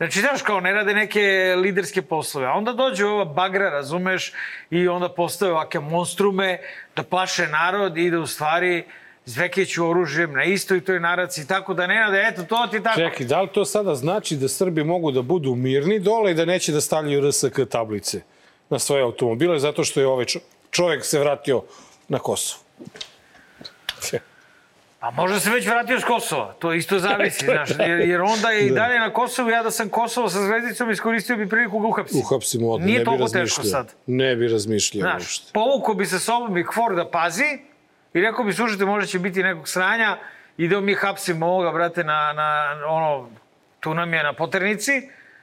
Znači, 0.03 0.19
znaš, 0.19 0.41
kao 0.41 0.59
ne 0.59 0.73
rade 0.73 0.93
neke 0.93 1.21
liderske 1.57 2.01
poslove. 2.01 2.47
A 2.47 2.51
onda 2.51 2.73
dođe 2.73 3.05
ova 3.05 3.25
bagra, 3.25 3.69
razumeš, 3.69 4.33
i 4.69 4.87
onda 4.87 5.09
postave 5.09 5.51
ovake 5.51 5.79
monstrume 5.79 6.59
da 6.95 7.03
plaše 7.03 7.47
narod 7.47 7.97
i 7.97 8.11
da 8.11 8.19
u 8.19 8.27
stvari 8.27 8.83
zvekeću 9.25 9.89
oružjem 9.89 10.33
na 10.33 10.43
istoj 10.43 10.81
toj 10.81 10.99
naraci, 10.99 11.47
tako 11.47 11.73
da 11.73 11.87
ne 11.87 11.95
rade, 11.95 12.25
eto, 12.27 12.43
to 12.43 12.67
ti 12.71 12.83
tako. 12.83 12.99
Čekaj, 12.99 13.25
da 13.25 13.41
li 13.41 13.47
to 13.47 13.65
sada 13.65 13.95
znači 13.95 14.35
da 14.35 14.47
Srbi 14.47 14.83
mogu 14.83 15.11
da 15.11 15.21
budu 15.21 15.55
mirni 15.55 15.99
dole 15.99 16.31
i 16.31 16.35
da 16.35 16.45
neće 16.45 16.71
da 16.71 16.81
stavljaju 16.81 17.29
RSK 17.29 17.59
tablice 17.69 18.21
na 18.69 18.79
svoje 18.79 19.03
automobile 19.03 19.59
zato 19.59 19.83
što 19.83 19.99
je 19.99 20.07
ovaj 20.07 20.25
čo- 20.25 20.39
čovjek 20.71 21.05
se 21.05 21.19
vratio 21.19 21.63
na 22.07 22.19
Kosovo? 22.19 22.63
A 25.03 25.11
možda 25.11 25.39
se 25.39 25.49
već 25.49 25.67
vratio 25.67 25.99
s 25.99 26.03
Kosova, 26.03 26.53
to 26.53 26.73
isto 26.73 26.99
zavisi, 26.99 27.45
znaš, 27.51 27.69
jer, 27.79 27.99
jer 27.99 28.21
onda 28.21 28.49
je 28.49 28.67
i 28.67 28.71
dalje 28.71 28.99
na 28.99 29.09
Kosovu, 29.09 29.49
ja 29.49 29.63
da 29.63 29.71
sam 29.71 29.89
Kosovo 29.89 30.29
sa 30.29 30.41
zvezdicom 30.41 30.91
iskoristio 30.91 31.37
bi 31.37 31.49
priliku 31.49 31.79
ga 31.79 31.87
uhapsim. 31.87 32.19
Uhapsimo 32.19 32.69
odmah, 32.69 32.85
Nije 32.87 32.99
ne 32.99 33.05
bi 33.05 33.17
razmišljao. 33.17 33.65
sad. 33.65 33.93
Ne 34.07 34.35
bi 34.35 34.47
razmišljao 34.47 35.01
Znaš, 35.01 35.13
uopšte. 35.15 35.51
povukao 35.53 35.93
bi 35.95 36.05
sa 36.05 36.19
sobom 36.19 36.57
i 36.57 36.65
kvor 36.65 36.95
da 36.95 37.09
pazi 37.09 37.59
i 38.13 38.21
rekao 38.21 38.45
bi, 38.45 38.53
slušajte, 38.53 38.85
možda 38.85 39.07
će 39.07 39.19
biti 39.19 39.43
nekog 39.43 39.67
sranja, 39.67 40.17
idemo 40.57 40.81
mi 40.81 40.95
hapsimo 40.95 41.45
ovoga, 41.45 41.71
brate, 41.71 42.03
na, 42.03 42.33
na 42.33 42.75
ono, 42.87 43.29
tu 43.79 43.93
nam 43.93 44.13
je 44.13 44.23
na 44.23 44.33
poternici 44.33 44.91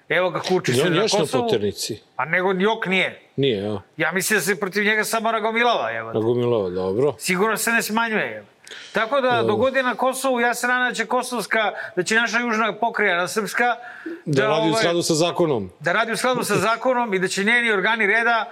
Evo 0.08 0.30
ga 0.30 0.40
kuči 0.40 0.72
se 0.74 0.82
on 0.82 0.92
na 0.92 1.02
još 1.02 1.12
na 1.12 1.18
Kosovu. 1.18 1.44
poternici? 1.44 2.00
A 2.16 2.24
nego 2.24 2.52
Njok 2.52 2.86
nije. 2.86 3.20
Nije, 3.36 3.58
ja. 3.58 3.82
Ja 3.96 4.12
mislim 4.12 4.36
da 4.36 4.40
se 4.40 4.60
protiv 4.60 4.84
njega 4.84 5.04
samo 5.04 5.32
nagomilava, 5.32 5.92
evo. 5.92 6.12
Nagomilova, 6.12 6.70
dobro. 6.70 7.14
Sigurno 7.18 7.56
se 7.56 7.70
ne 7.70 7.82
smanjuje, 7.82 8.36
evo. 8.36 8.46
Tako 8.92 9.20
da, 9.20 9.42
do 9.42 9.56
godine 9.56 9.82
na 9.82 9.94
Kosovu, 9.94 10.40
ja 10.40 10.54
se 10.54 10.66
nadam 10.66 10.88
da 10.88 10.94
će 10.94 11.06
Kosovska, 11.06 11.72
da 11.96 12.02
će 12.02 12.14
naša 12.14 12.38
južna 12.38 12.72
pokrajina 12.72 13.28
srpska, 13.28 13.76
Da, 14.24 14.42
radi 14.46 14.66
u 14.66 14.70
ovaj, 14.70 14.82
skladu 14.82 15.02
sa 15.02 15.14
zakonom. 15.14 15.70
da 15.80 15.92
radi 15.92 16.12
u 16.12 16.16
skladu 16.16 16.44
sa 16.44 16.54
zakonom 16.56 17.14
i 17.14 17.18
da 17.18 17.28
će 17.28 17.44
njeni 17.44 17.72
organi 17.72 18.06
reda 18.06 18.48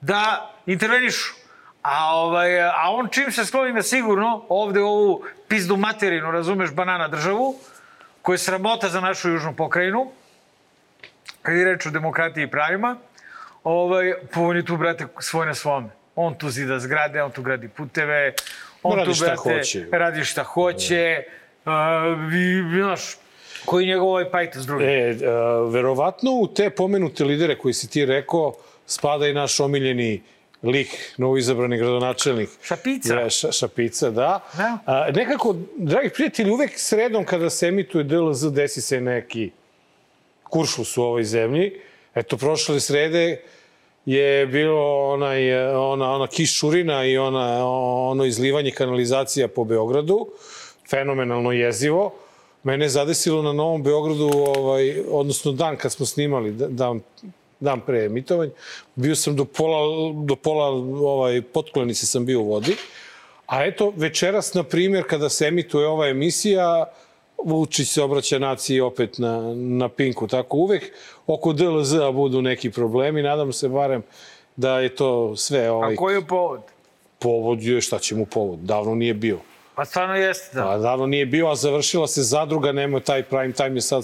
da 0.00 0.50
intervenišu. 0.66 1.34
A, 1.82 2.16
ovaj, 2.16 2.62
a 2.62 2.90
on 2.90 3.08
čim 3.08 3.32
se 3.32 3.44
skloni 3.44 3.72
na 3.72 3.82
sigurno, 3.82 4.44
ovde 4.48 4.80
ovu 4.80 5.24
pizdu 5.48 5.76
materinu, 5.76 6.30
razumeš, 6.30 6.70
banana 6.70 7.08
državu, 7.08 7.54
koja 8.22 8.34
je 8.34 8.38
sramota 8.38 8.88
za 8.88 9.00
našu 9.00 9.30
južnu 9.30 9.54
pokrajinu, 9.56 10.10
kad 11.42 11.56
je 11.56 11.64
reč 11.64 11.86
o 11.86 11.90
demokratiji 11.90 12.44
i 12.44 12.50
pravima, 12.50 12.96
ovaj, 13.64 14.12
on 14.36 14.56
je 14.56 14.64
tu, 14.64 14.76
brate, 14.76 15.06
svoj 15.18 15.46
na 15.46 15.54
svome. 15.54 15.88
On 16.16 16.34
tu 16.34 16.50
zida 16.50 16.78
zgrade, 16.78 17.22
on 17.22 17.30
tu 17.30 17.42
gradi 17.42 17.68
puteve, 17.68 18.34
on 18.82 18.98
Radi 18.98 19.10
tu, 19.10 19.14
šta 19.14 19.24
brate, 19.24 19.58
hoće. 19.58 19.86
radi 19.92 20.24
šta 20.24 20.42
hoće, 20.42 21.22
uh, 21.64 21.72
i, 22.34 22.78
znaš, 22.78 23.16
koji 23.64 23.84
je 23.84 23.88
njegov 23.88 24.08
ovaj 24.08 24.30
pajta 24.30 24.60
s 24.60 24.66
drugim. 24.66 24.88
E, 24.88 25.16
a, 25.26 25.68
verovatno 25.70 26.30
u 26.32 26.46
te 26.46 26.70
pomenute 26.70 27.24
lidere 27.24 27.58
koji 27.58 27.74
si 27.74 27.90
ti 27.90 28.06
rekao 28.06 28.54
spada 28.86 29.26
i 29.28 29.34
naš 29.34 29.60
omiljeni 29.60 30.22
lik, 30.62 31.14
novoizabrani 31.16 31.78
gradonačelnik. 31.78 32.48
Šapica. 32.62 33.14
Je, 33.14 33.30
ša, 33.30 33.52
šapica, 33.52 34.10
da. 34.10 34.40
Da. 34.56 34.78
A, 34.86 35.10
nekako, 35.14 35.56
dragi 35.76 36.08
prijatelji, 36.08 36.50
uvek 36.50 36.70
sredom 36.76 37.24
kada 37.24 37.50
se 37.50 37.68
emituje 37.68 38.04
DLZ 38.04 38.52
desi 38.52 38.80
se 38.80 39.00
neki 39.00 39.50
kuršus 40.42 40.96
u 40.96 41.02
ovoj 41.02 41.24
zemlji. 41.24 41.80
Eto, 42.14 42.36
prošle 42.36 42.80
srede 42.80 43.40
je 44.06 44.46
bilo 44.46 45.08
onaj, 45.12 45.66
ona, 45.74 46.12
ona 46.12 46.26
kišurina 46.26 47.04
i 47.06 47.18
ona, 47.18 47.66
ono 48.10 48.24
izlivanje 48.24 48.70
kanalizacija 48.70 49.48
po 49.48 49.64
Beogradu. 49.64 50.26
Fenomenalno 50.90 51.52
jezivo. 51.52 52.14
Mene 52.62 52.84
je 52.84 52.88
zadesilo 52.88 53.42
na 53.42 53.52
Novom 53.52 53.82
Beogradu, 53.82 54.30
ovaj, 54.56 55.02
odnosno 55.10 55.52
dan 55.52 55.76
kad 55.76 55.92
smo 55.92 56.06
snimali, 56.06 56.52
da- 56.52 56.68
dan, 56.68 57.00
dan 57.60 57.80
pre 57.80 58.04
emitovanja. 58.04 58.52
Bio 58.94 59.16
sam 59.16 59.36
do 59.36 59.44
pola, 59.44 60.12
do 60.24 60.36
pola 60.36 60.66
ovaj, 61.04 61.42
potklonice 61.42 62.06
sam 62.06 62.26
bio 62.26 62.40
u 62.40 62.48
vodi. 62.48 62.76
A 63.46 63.64
eto, 63.64 63.92
večeras, 63.96 64.54
na 64.54 64.62
primjer, 64.62 65.04
kada 65.08 65.28
se 65.28 65.46
emituje 65.46 65.86
ova 65.86 66.08
emisija, 66.08 66.84
Vučić 67.44 67.88
se 67.88 68.02
obraća 68.02 68.38
naciji 68.38 68.80
opet 68.80 69.18
na, 69.18 69.54
na 69.54 69.88
Pinku. 69.88 70.26
Tako 70.26 70.56
uvek 70.56 70.92
oko 71.26 71.52
DLZ-a 71.52 72.10
budu 72.10 72.42
neki 72.42 72.70
problemi. 72.70 73.22
Nadam 73.22 73.52
se 73.52 73.68
barem 73.68 74.02
da 74.56 74.78
je 74.78 74.94
to 74.94 75.36
sve 75.36 75.70
ovaj, 75.70 75.94
A 75.94 75.96
koji 75.96 76.14
je 76.14 76.26
povod? 76.26 76.60
povod. 77.18 77.62
Je, 77.62 77.80
šta 77.80 77.98
će 77.98 78.14
mu 78.14 78.26
povod? 78.26 78.58
Davno 78.58 78.94
nije 78.94 79.14
bio. 79.14 79.38
Pa 79.74 79.84
stvarno 79.84 80.14
jeste, 80.16 80.56
da. 80.56 80.70
A 80.70 80.78
davno 80.78 81.06
nije 81.06 81.26
bio, 81.26 81.48
a 81.48 81.54
završila 81.54 82.06
se 82.06 82.22
zadruga, 82.22 82.72
nema 82.72 83.00
taj 83.00 83.22
prime 83.22 83.52
time 83.52 83.76
je 83.76 83.80
sad 83.80 84.02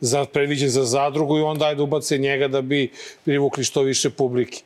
za, 0.00 0.24
predviđen 0.24 0.68
za 0.68 0.84
zadrugu 0.84 1.38
i 1.38 1.42
onda 1.42 1.66
ajde 1.66 1.82
ubace 1.82 2.18
njega 2.18 2.48
da 2.48 2.60
bi 2.60 2.92
privukli 3.24 3.64
što 3.64 3.82
više 3.82 4.10
publike. 4.10 4.62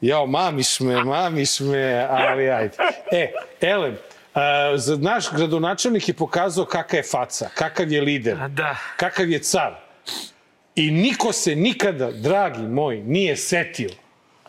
Jao, 0.00 0.26
mamiš 0.26 0.80
me, 0.80 1.04
mamiš 1.04 1.60
me, 1.60 2.06
ali 2.10 2.50
ajde. 2.50 2.76
E, 3.12 3.32
Elem, 3.60 3.96
za 4.76 4.96
naš 4.96 5.30
gradonačelnik 5.32 6.08
je 6.08 6.14
pokazao 6.14 6.64
kakav 6.64 6.96
je 6.98 7.02
faca, 7.02 7.48
kakav 7.54 7.92
je 7.92 8.00
lider, 8.00 8.36
Da. 8.48 8.76
kakav 8.96 9.30
je 9.30 9.38
car. 9.38 9.74
I 10.74 10.90
niko 10.90 11.32
se 11.32 11.56
nikada, 11.56 12.10
dragi 12.12 12.62
moj, 12.62 12.96
nije 12.96 13.36
setio 13.36 13.90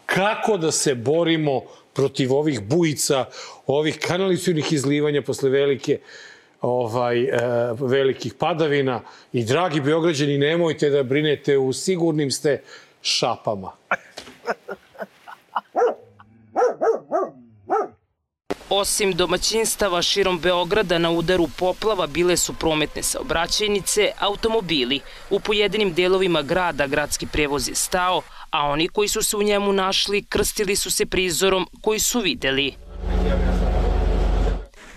kako 0.06 0.58
da 0.58 0.72
se 0.72 0.96
borimo 0.96 1.62
protiv 1.94 2.34
ovih 2.34 2.62
bujica, 2.62 3.26
ovih 3.68 4.00
kanalicijnih 4.00 4.74
izlivanja 4.74 5.22
posle 5.22 5.50
velike 5.50 6.00
ovaj, 6.62 7.24
e, 7.24 7.30
velikih 7.80 8.34
padavina. 8.34 9.02
I 9.34 9.44
dragi 9.44 9.82
Beograđani, 9.82 10.38
nemojte 10.38 10.90
da 10.90 11.04
brinete, 11.04 11.58
u 11.58 11.74
sigurnim 11.74 12.32
ste 12.32 12.62
šapama. 13.02 13.72
Osim 18.70 19.12
domaćinstava 19.14 20.02
širom 20.02 20.40
Beograda 20.40 20.98
na 20.98 21.10
udaru 21.10 21.48
poplava 21.58 22.08
bile 22.08 22.38
su 22.38 22.54
prometne 22.54 23.04
saobraćajnice, 23.04 24.12
automobili. 24.20 25.00
U 25.30 25.40
pojedinim 25.40 25.94
delovima 25.94 26.42
grada 26.42 26.88
gradski 26.88 27.28
prevoz 27.28 27.70
je 27.70 27.76
stao, 27.76 28.22
a 28.52 28.68
oni 28.68 28.88
koji 28.88 29.08
su 29.08 29.22
se 29.22 29.38
u 29.38 29.44
njemu 29.44 29.74
našli 29.74 30.24
krstili 30.30 30.76
su 30.76 30.92
se 30.92 31.06
prizorom 31.06 31.68
koji 31.82 32.00
su 32.00 32.20
videli. 32.20 32.74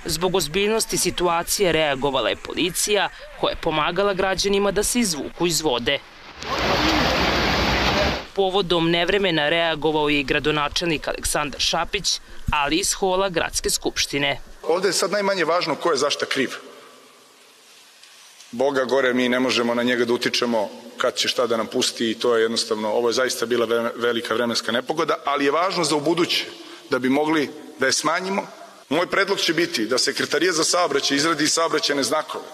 Zbog 0.05 0.35
ozbiljnosti 0.35 0.97
situacije 0.97 1.73
reagovala 1.73 2.29
je 2.29 2.37
policija 2.37 3.09
koja 3.41 3.51
je 3.51 3.61
pomagala 3.63 4.15
građanima 4.15 4.71
da 4.71 4.83
se 4.83 5.01
izvuku 5.01 5.47
iz 5.47 5.61
vode. 5.61 5.99
Povodom 8.39 8.91
nevremena 8.91 9.49
reagovao 9.49 10.09
je 10.09 10.21
i 10.21 10.25
gradonačelnik 10.25 11.09
Aleksandar 11.09 11.61
Šapić, 11.61 12.21
ali 12.53 12.77
iz 12.77 12.93
hola 12.93 13.29
Gradske 13.29 13.71
skupštine. 13.71 14.41
Ovde 14.63 14.89
je 14.89 14.93
sad 14.93 15.11
najmanje 15.11 15.45
važno 15.45 15.75
ko 15.75 15.91
je 15.91 15.97
zašta 15.97 16.27
kriv. 16.27 16.55
Boga 18.51 18.85
gore, 18.85 19.15
mi 19.15 19.29
ne 19.29 19.41
možemo 19.41 19.75
na 19.75 19.83
njega 19.83 20.05
da 20.05 20.13
utičemo 20.13 20.71
kad 20.97 21.15
će 21.15 21.29
šta 21.29 21.47
da 21.47 21.57
nam 21.57 21.67
pusti 21.67 22.11
i 22.11 22.15
to 22.15 22.37
je 22.37 22.43
jednostavno, 22.43 22.89
ovo 22.93 23.09
je 23.09 23.13
zaista 23.13 23.47
bila 23.47 23.67
ve- 23.67 23.93
velika 23.97 24.35
vremenska 24.35 24.73
nepogoda, 24.73 25.17
ali 25.25 25.45
je 25.45 25.51
važno 25.51 25.85
za 25.85 25.97
ubuduće 25.97 26.45
da 26.91 26.99
bi 26.99 27.09
mogli 27.09 27.51
da 27.79 27.87
je 27.87 27.93
smanjimo. 27.93 28.47
Moj 28.89 29.07
predlog 29.07 29.39
će 29.39 29.55
biti 29.55 29.87
da 29.87 29.99
sekretarija 29.99 30.53
za 30.53 30.65
saobraćaj 30.65 31.17
izradi 31.17 31.49
saobraćene 31.49 32.03
znakove 32.03 32.45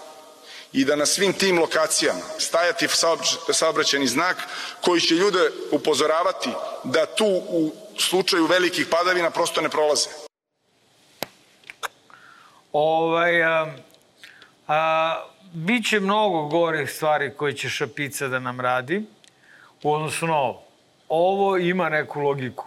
i 0.75 0.85
da 0.85 0.95
na 0.95 1.05
svim 1.05 1.33
tim 1.33 1.59
lokacijama 1.59 2.19
stajati 2.37 2.87
saobrać- 2.87 3.53
saobraćeni 3.53 4.07
znak 4.07 4.37
koji 4.81 5.01
će 5.01 5.15
ljude 5.15 5.39
upozoravati 5.71 6.49
da 6.83 7.05
tu 7.05 7.25
u 7.49 7.71
slučaju 7.97 8.45
velikih 8.45 8.87
padavina 8.91 9.29
prosto 9.29 9.61
ne 9.61 9.69
prolaze. 9.69 10.09
Ovaj, 12.73 13.43
a, 13.43 13.73
a, 14.67 15.23
biće 15.53 15.99
mnogo 15.99 16.41
gorih 16.41 16.91
stvari 16.91 17.33
koje 17.37 17.53
će 17.53 17.69
Šapica 17.69 18.27
da 18.27 18.39
nam 18.39 18.59
radi 18.59 19.05
u 19.83 19.93
odnosu 19.93 20.27
na 20.27 20.35
ovo. 20.37 20.63
Ovo 21.09 21.57
ima 21.57 21.89
neku 21.89 22.19
logiku. 22.19 22.65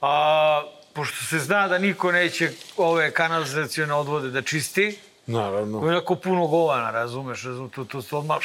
A, 0.00 0.62
pošto 0.92 1.24
se 1.24 1.38
zna 1.38 1.68
da 1.68 1.78
niko 1.78 2.12
neće 2.12 2.50
ove 2.76 3.10
kanalizacijone 3.10 3.94
odvode 3.94 4.30
da 4.30 4.42
čisti, 4.42 4.98
Naravno. 5.26 5.78
Je 5.78 5.88
onako 5.90 6.14
puno 6.14 6.46
govana, 6.46 6.90
razumeš, 6.90 7.42
razumeš, 7.44 7.72
to, 7.74 7.84
to, 7.84 8.02
to 8.02 8.18
odmah 8.18 8.38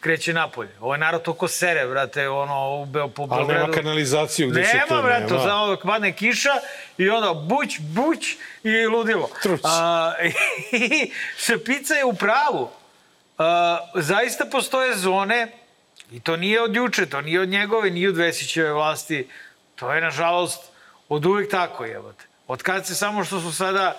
kreće 0.00 0.32
napolje. 0.32 0.70
Ovaj 0.80 0.98
narod 0.98 1.22
toko 1.22 1.48
sere, 1.48 1.86
brate, 1.86 2.28
ono, 2.28 2.76
u 2.82 2.84
Beo, 2.84 3.08
po 3.08 3.22
Ali 3.22 3.30
nema 3.30 3.46
Beogradu. 3.46 3.72
kanalizaciju 3.72 4.50
gde 4.50 4.64
se 4.64 4.74
Nema, 4.76 4.86
to 4.86 5.02
brate, 5.02 5.32
nema. 5.32 5.44
samo 5.44 5.66
dok 5.66 5.82
padne 5.82 6.12
kiša 6.12 6.52
i 6.98 7.10
onda 7.10 7.34
buć, 7.34 7.78
buć 7.80 8.36
i 8.62 8.86
ludilo. 8.86 9.30
Truć. 9.42 9.60
A, 9.64 10.12
i 10.72 11.12
Šepica 11.38 11.94
je 11.94 12.04
u 12.04 12.12
pravu. 12.12 12.70
A, 13.38 13.78
zaista 13.94 14.44
postoje 14.44 14.96
zone, 14.96 15.52
i 16.12 16.20
to 16.20 16.36
nije 16.36 16.62
od 16.62 16.76
juče, 16.76 17.06
to 17.06 17.20
nije 17.20 17.40
od 17.40 17.48
njegove, 17.48 17.90
nije 17.90 18.08
od 18.08 18.16
Vesićeve 18.16 18.72
vlasti, 18.72 19.28
to 19.74 19.92
je, 19.92 20.00
nažalost, 20.00 20.60
od 21.08 21.26
uvek 21.26 21.50
tako, 21.50 21.84
jebote. 21.84 22.24
Od 22.46 22.62
kad 22.62 22.86
se 22.86 22.94
samo 22.94 23.24
što 23.24 23.40
su 23.40 23.52
sada... 23.52 23.96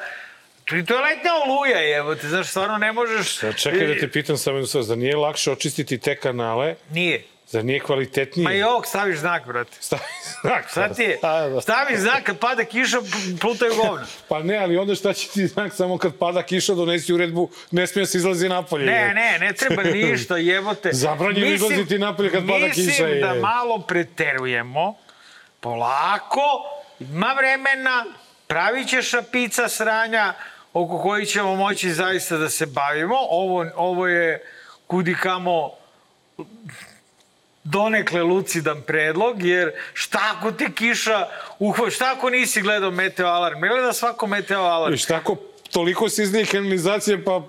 To, 0.69 0.75
to 0.87 0.93
je 0.95 1.01
letnja 1.01 1.31
oluja, 1.45 1.79
jebote, 1.79 2.27
znaš, 2.27 2.47
stvarno 2.47 2.77
ne 2.77 2.91
možeš... 2.93 3.37
Sad 3.37 3.55
čekaj 3.57 3.87
da 3.87 3.99
te 3.99 4.11
pitam 4.11 4.37
samo 4.37 4.57
jednu 4.57 4.67
stvar, 4.67 4.83
da 4.83 4.95
nije 4.95 5.15
lakše 5.15 5.51
očistiti 5.51 5.97
te 5.97 6.15
kanale, 6.15 6.75
Nije. 6.91 7.23
da 7.51 7.61
nije 7.61 7.79
kvalitetnije? 7.79 8.43
Ma 8.43 8.53
i 8.53 8.63
ovog 8.63 8.85
staviš 8.85 9.17
znak, 9.19 9.47
brate. 9.47 9.77
Stavi 9.79 10.01
znak. 10.41 10.67
Šta 10.71 10.93
ti 10.93 11.03
je? 11.03 11.17
Da, 11.21 11.49
da. 11.49 11.61
Staviš 11.61 11.99
znak, 11.99 12.23
kad 12.23 12.39
pada 12.39 12.63
kiša, 12.65 12.97
plutaju 13.41 13.75
govna. 13.75 14.05
Pa 14.29 14.39
ne, 14.43 14.57
ali 14.57 14.77
onda 14.77 14.95
šta 14.95 15.13
će 15.13 15.27
ti 15.27 15.47
znak 15.47 15.73
samo 15.73 15.97
kad 15.97 16.15
pada 16.15 16.43
kiša 16.43 16.73
donesi 16.73 17.13
uredbu, 17.13 17.49
ne 17.71 17.87
smije 17.87 18.05
se 18.05 18.17
izlazi 18.17 18.49
napolje. 18.49 18.85
Ne, 18.85 19.13
ne, 19.13 19.37
ne 19.39 19.53
treba 19.53 19.83
ništa, 19.83 20.37
jebote. 20.37 20.89
Zabranjeno 20.93 21.47
izlaziti 21.47 21.99
napolje 21.99 22.31
kad 22.31 22.47
pada 22.47 22.69
kiša, 22.69 22.81
Mislim 22.87 23.07
je. 23.07 23.19
da 23.21 23.33
malo 23.33 23.79
preterujemo, 23.79 24.97
polako, 25.59 26.41
ima 26.99 27.35
vremena, 27.37 28.05
pravit 28.47 28.89
će 28.89 29.01
šapica 29.01 29.69
sranja, 29.69 30.33
oko 30.73 31.01
koji 31.01 31.25
ćemo 31.25 31.55
moći 31.55 31.91
zaista 31.93 32.37
da 32.37 32.49
se 32.49 32.65
bavimo. 32.65 33.15
Ovo, 33.29 33.65
ovo 33.75 34.07
je 34.07 34.43
kudikamo 34.87 35.71
donekle 37.63 38.23
lucidan 38.23 38.81
predlog, 38.81 39.43
jer 39.43 39.71
šta 39.93 40.19
ako 40.37 40.51
te 40.51 40.71
kiša 40.75 41.27
uhva, 41.59 41.89
šta 41.89 42.13
ako 42.17 42.29
nisi 42.29 42.61
gledao 42.61 42.91
meteo 42.91 43.27
alarm? 43.27 43.59
Gleda 43.59 43.93
svako 43.93 44.27
meteo 44.27 44.61
alarm. 44.61 44.93
I 44.93 44.97
šta 44.97 45.15
ako 45.15 45.35
toliko 45.71 46.09
se 46.09 46.23
izlije 46.23 46.45
kanalizacije, 46.45 47.23
pa 47.23 47.41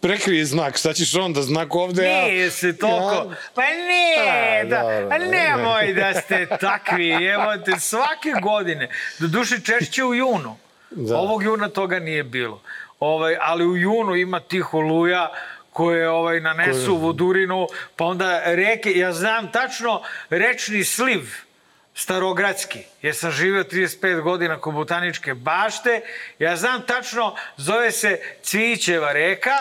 Prekrije 0.00 0.44
znak, 0.44 0.76
šta 0.76 0.92
ćeš 0.92 1.14
onda, 1.14 1.42
znak 1.42 1.74
ovde, 1.74 2.08
a... 2.08 2.24
Nije 2.24 2.50
se 2.50 2.76
toliko... 2.76 3.14
Ja. 3.14 3.36
Pa 3.54 3.62
ne, 3.62 4.14
A, 4.18 4.64
da, 4.64 5.08
pa 5.10 5.18
dobro. 5.18 5.30
nemoj 5.30 5.94
da 5.94 6.20
ste 6.20 6.46
takvi, 6.60 7.24
evo 7.26 7.56
te 7.64 7.80
svake 7.80 8.32
godine. 8.42 8.88
Do 9.18 9.26
duše 9.26 9.60
češće 9.64 10.04
u 10.04 10.14
junu. 10.14 10.56
Da. 10.90 11.16
Ovog 11.16 11.42
juna 11.42 11.68
toga 11.68 11.98
nije 11.98 12.22
bilo. 12.22 12.62
Ovaj, 13.00 13.36
ali 13.40 13.66
u 13.66 13.76
junu 13.76 14.16
ima 14.16 14.40
tih 14.40 14.74
oluja 14.74 15.32
koje 15.72 16.10
ovaj, 16.10 16.40
nanesu 16.40 16.96
vodurinu, 16.96 17.66
pa 17.96 18.04
onda 18.04 18.42
reke, 18.44 18.98
ja 18.98 19.12
znam 19.12 19.52
tačno 19.52 20.02
rečni 20.30 20.84
sliv, 20.84 21.20
starogradski, 21.94 22.78
jer 23.02 23.14
sam 23.14 23.30
živio 23.30 23.64
35 23.64 24.20
godina 24.20 24.58
kod 24.58 24.74
botaničke 24.74 25.34
bašte, 25.34 26.00
ja 26.38 26.56
znam 26.56 26.82
tačno, 26.86 27.34
zove 27.56 27.90
se 27.90 28.20
Cvićeva 28.42 29.12
reka, 29.12 29.56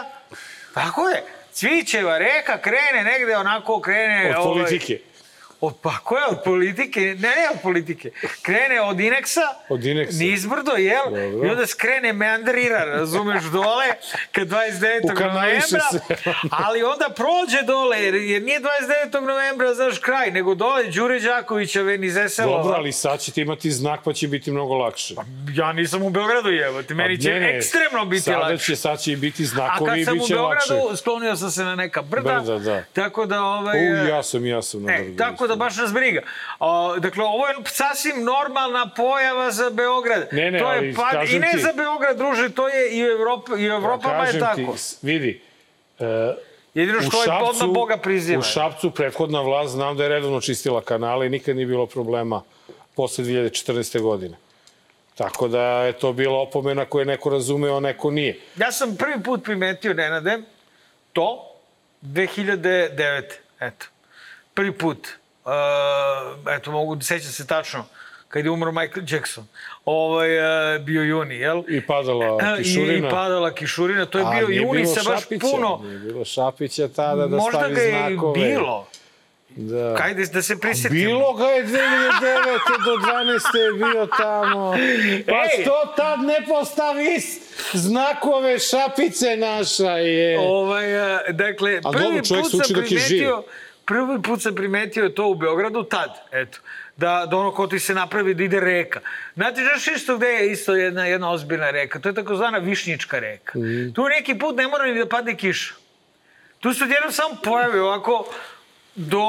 tako 0.74 1.08
je, 1.08 1.24
Cvićeva 1.52 2.18
reka 2.18 2.62
krene 2.62 3.04
negde 3.04 3.38
onako, 3.38 3.82
krene... 3.82 4.38
Od 4.38 4.44
politike. 4.44 5.00
Od, 5.62 5.76
pa 5.82 5.98
ko 6.04 6.18
je 6.18 6.26
od 6.30 6.38
politike? 6.46 7.00
Ne, 7.02 7.30
ne 7.30 7.50
od 7.54 7.62
politike. 7.64 8.12
Krene 8.42 8.82
od 8.82 9.00
ineksa, 9.00 9.42
Od 9.70 9.86
ineksa. 9.86 10.18
nizbrdo, 10.20 10.72
jel? 10.72 11.04
Dobro. 11.06 11.48
I 11.48 11.52
onda 11.52 11.68
skrene 11.68 12.14
meandrira, 12.14 12.84
razumeš, 12.86 13.44
dole, 13.44 13.86
kad 14.32 14.48
29. 14.48 15.12
Ukanališe 15.14 15.78
novembra. 15.78 16.34
ali 16.66 16.84
onda 16.84 17.10
prođe 17.16 17.62
dole, 17.68 18.04
jer, 18.04 18.16
jer 18.16 18.44
nije 18.44 18.60
29. 19.12 19.22
novembra, 19.22 19.74
znaš, 19.74 20.00
kraj, 20.00 20.32
nego 20.32 20.56
dole 20.56 20.84
Đure 20.84 21.20
Đakovića, 21.20 21.82
Veni 21.82 22.10
Zeselova. 22.10 22.64
Dobro, 22.64 22.78
ali 22.78 22.92
sad 22.92 23.20
ćete 23.20 23.42
imati 23.42 23.72
znak 23.72 24.00
pa 24.04 24.14
će 24.14 24.28
biti 24.28 24.52
mnogo 24.52 24.76
lakše. 24.76 25.14
Ja 25.54 25.74
nisam 25.74 26.04
u 26.04 26.10
Beogradu, 26.10 26.50
jevo, 26.50 26.84
ti 26.84 26.94
meni 26.94 27.22
će 27.22 27.30
Pa 27.30 27.34
Ne, 27.34 27.40
ne, 27.40 27.58
ekstremno 27.58 28.06
biti 28.06 28.22
sada 28.22 28.38
lakše. 28.38 28.66
Će, 28.66 28.76
sad 28.76 29.00
će 29.02 29.12
i 29.12 29.16
biti 29.16 29.44
A 29.44 29.46
znakovi 29.46 29.90
kad 29.90 29.98
i 29.98 30.06
sam 30.06 30.14
bit 30.14 30.24
u 30.24 30.28
će 30.28 30.36
lakše. 30.36 30.74
Beogradu, 30.74 30.98
sklonio 30.98 31.36
sam 31.36 31.52
se 31.52 31.64
na 31.64 31.76
neka 31.76 32.02
brda. 32.02 32.40
Brda, 32.40 32.60
da. 32.60 32.84
Tako 32.94 33.26
da, 33.26 33.44
ovaj... 33.44 33.78
U, 33.78 33.96
e, 33.96 34.10
ja 34.10 34.24
sam, 34.24 34.46
ja 34.46 34.62
sam 34.62 34.84
na 34.84 34.94
E, 34.94 35.16
tako 35.18 35.49
da 35.50 35.56
baš 35.56 35.78
nas 35.78 35.94
briga. 35.94 36.22
O, 36.60 36.96
dakle, 37.00 37.24
ovo 37.24 37.48
je 37.48 37.56
sasvim 37.66 38.24
normalna 38.24 38.90
pojava 38.96 39.52
za 39.52 39.70
Beograd. 39.70 40.28
Ne, 40.32 40.52
ne, 40.52 40.60
to 40.60 40.72
je 40.72 40.78
ali 40.78 40.94
pad, 40.96 41.30
I 41.30 41.40
ne 41.40 41.52
ti- 41.52 41.62
za 41.62 41.74
Beograd, 41.76 42.18
druže, 42.18 42.50
to 42.50 42.68
je 42.68 42.98
i 42.98 43.04
u, 43.04 43.12
Evropi, 43.12 43.52
i 43.52 43.70
u 43.70 43.74
Evropama 43.74 44.26
je 44.26 44.40
tako. 44.40 44.56
Ti, 44.56 44.98
vidi, 45.02 45.42
e, 46.00 46.34
Jedino 46.74 47.02
što 47.02 47.24
je 47.24 47.30
odmah 47.32 47.70
Boga 47.74 47.98
priziva. 47.98 48.40
U 48.40 48.44
Šapcu 48.44 48.92
prethodna 48.92 49.42
vlast 49.42 49.74
znam 49.74 49.98
da 49.98 50.04
je 50.04 50.10
redovno 50.10 50.42
čistila 50.42 50.82
kanale 50.82 51.26
i 51.26 51.30
nikad 51.30 51.56
nije 51.56 51.66
bilo 51.66 51.86
problema 51.86 52.42
posle 52.96 53.24
2014. 53.24 54.02
godine. 54.02 54.38
Tako 55.16 55.48
da 55.48 55.62
je 55.62 55.94
to 55.94 56.14
bila 56.14 56.40
opomena 56.40 56.86
koju 56.86 57.02
je 57.02 57.06
neko 57.06 57.30
razumeo, 57.30 57.78
a 57.78 57.80
neko 57.80 58.12
nije. 58.12 58.40
Ja 58.58 58.72
sam 58.72 58.96
prvi 58.96 59.24
put 59.24 59.44
primetio, 59.44 59.94
Nenade, 59.94 60.42
to 61.14 61.56
2009. 62.02 63.24
Eto. 63.60 63.86
Prvi 64.54 64.72
put. 64.72 65.08
Uh, 65.50 66.54
eto, 66.54 66.72
mogu, 66.72 67.02
sećam 67.02 67.32
se 67.32 67.48
tačno, 67.48 67.86
kad 68.28 68.46
je 68.46 68.52
umro 68.52 68.72
Michael 68.72 69.06
Jackson. 69.10 69.48
Ovaj, 69.86 70.38
uh, 70.76 70.82
bio 70.82 71.02
juni, 71.04 71.36
jel? 71.36 71.64
I 71.68 71.82
padala 71.82 72.38
I, 72.60 72.64
kišurina. 72.64 73.08
I 73.08 73.12
padala 73.12 73.52
kišurina, 73.52 74.06
to 74.06 74.18
je 74.18 74.26
A, 74.26 74.30
bio 74.30 74.48
juni 74.48 74.86
sa 74.86 75.02
baš 75.06 75.22
Šapića, 75.22 75.48
puno. 75.48 75.80
Nije 75.84 76.00
bilo 76.00 76.26
Šapića 76.26 76.88
tada 76.88 77.28
da 77.28 77.38
Možda 77.38 77.60
stavi 77.60 77.76
ga 77.76 77.82
je 77.82 78.10
znakove. 78.10 78.34
bilo. 78.40 78.88
Da. 79.50 79.96
Kajde 79.96 80.26
da 80.26 80.42
se 80.42 80.60
prisetimo. 80.60 80.94
Bilo 80.94 81.34
ga 81.34 81.46
je 81.46 81.66
2009. 81.66 81.76
do 82.86 82.92
12. 82.92 83.58
je 83.58 83.74
bio 83.74 84.08
tamo. 84.18 84.72
Pa 85.30 85.36
Ej! 85.36 85.62
što 85.62 85.94
tad 85.96 86.20
ne 86.20 86.46
postavi 86.48 87.20
znakove 87.74 88.60
šapice 88.60 89.38
naša 89.38 89.92
je. 89.92 90.40
Ovaj, 90.40 91.00
a, 91.02 91.20
dakle, 91.30 91.82
A 91.84 91.92
prvi 91.92 92.04
dobro, 92.06 92.42
put 92.42 92.52
sam 92.52 92.84
primetio, 92.84 93.44
prvi 93.90 94.22
put 94.22 94.42
sam 94.42 94.56
primetio 94.56 95.10
to 95.10 95.28
u 95.28 95.36
Beogradu 95.36 95.84
tad, 95.84 96.10
eto. 96.32 96.60
Da, 96.98 97.26
da 97.30 97.38
ono 97.38 97.52
ko 97.52 97.68
ti 97.68 97.80
se 97.80 97.94
napravi 97.94 98.34
da 98.34 98.44
ide 98.44 98.60
reka. 98.60 99.00
Znate, 99.36 99.62
znaš 99.62 99.88
isto 99.88 100.18
gde 100.18 100.28
je 100.28 100.52
isto 100.52 100.76
jedna, 100.76 101.06
jedna 101.06 101.32
ozbiljna 101.32 101.72
reka? 101.72 102.00
To 102.00 102.10
je 102.10 102.16
takozvana 102.16 102.58
Višnjička 102.58 103.20
reka. 103.20 103.60
Mhm. 103.60 103.92
Tu 103.94 104.08
neki 104.08 104.36
put 104.40 104.58
ne 104.58 104.68
mora 104.68 104.86
ni 104.86 105.00
da 105.00 105.10
padne 105.10 105.36
kiša. 105.38 105.74
Tu 106.60 106.74
se 106.74 106.84
odjednom 106.84 107.12
samo 107.12 107.38
pojavi 107.44 107.80
ovako 107.80 108.26
do, 108.96 109.24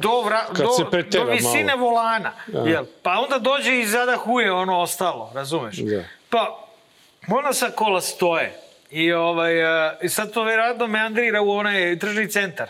do, 0.00 0.20
vra, 0.20 0.44
do, 0.52 0.90
do 1.10 1.24
visine 1.24 1.76
malo. 1.76 1.80
volana. 1.80 2.32
Jel? 2.66 2.84
Pa 3.02 3.10
onda 3.10 3.38
dođe 3.38 3.80
i 3.80 3.86
zada 3.86 4.16
huje 4.16 4.52
ono 4.52 4.80
ostalo, 4.80 5.32
razumeš? 5.34 5.76
Da. 5.76 6.04
Pa, 6.30 6.66
ona 7.28 7.52
sa 7.52 7.70
kola 7.70 8.00
stoje. 8.00 8.52
I, 8.90 9.12
ovaj, 9.12 9.62
uh, 9.62 9.92
I 10.02 10.08
sad 10.08 10.32
to 10.32 10.44
vjerojatno 10.44 10.86
meandrira 10.86 11.40
u 11.40 11.50
onaj 11.50 11.98
tržni 11.98 12.28
centar. 12.28 12.68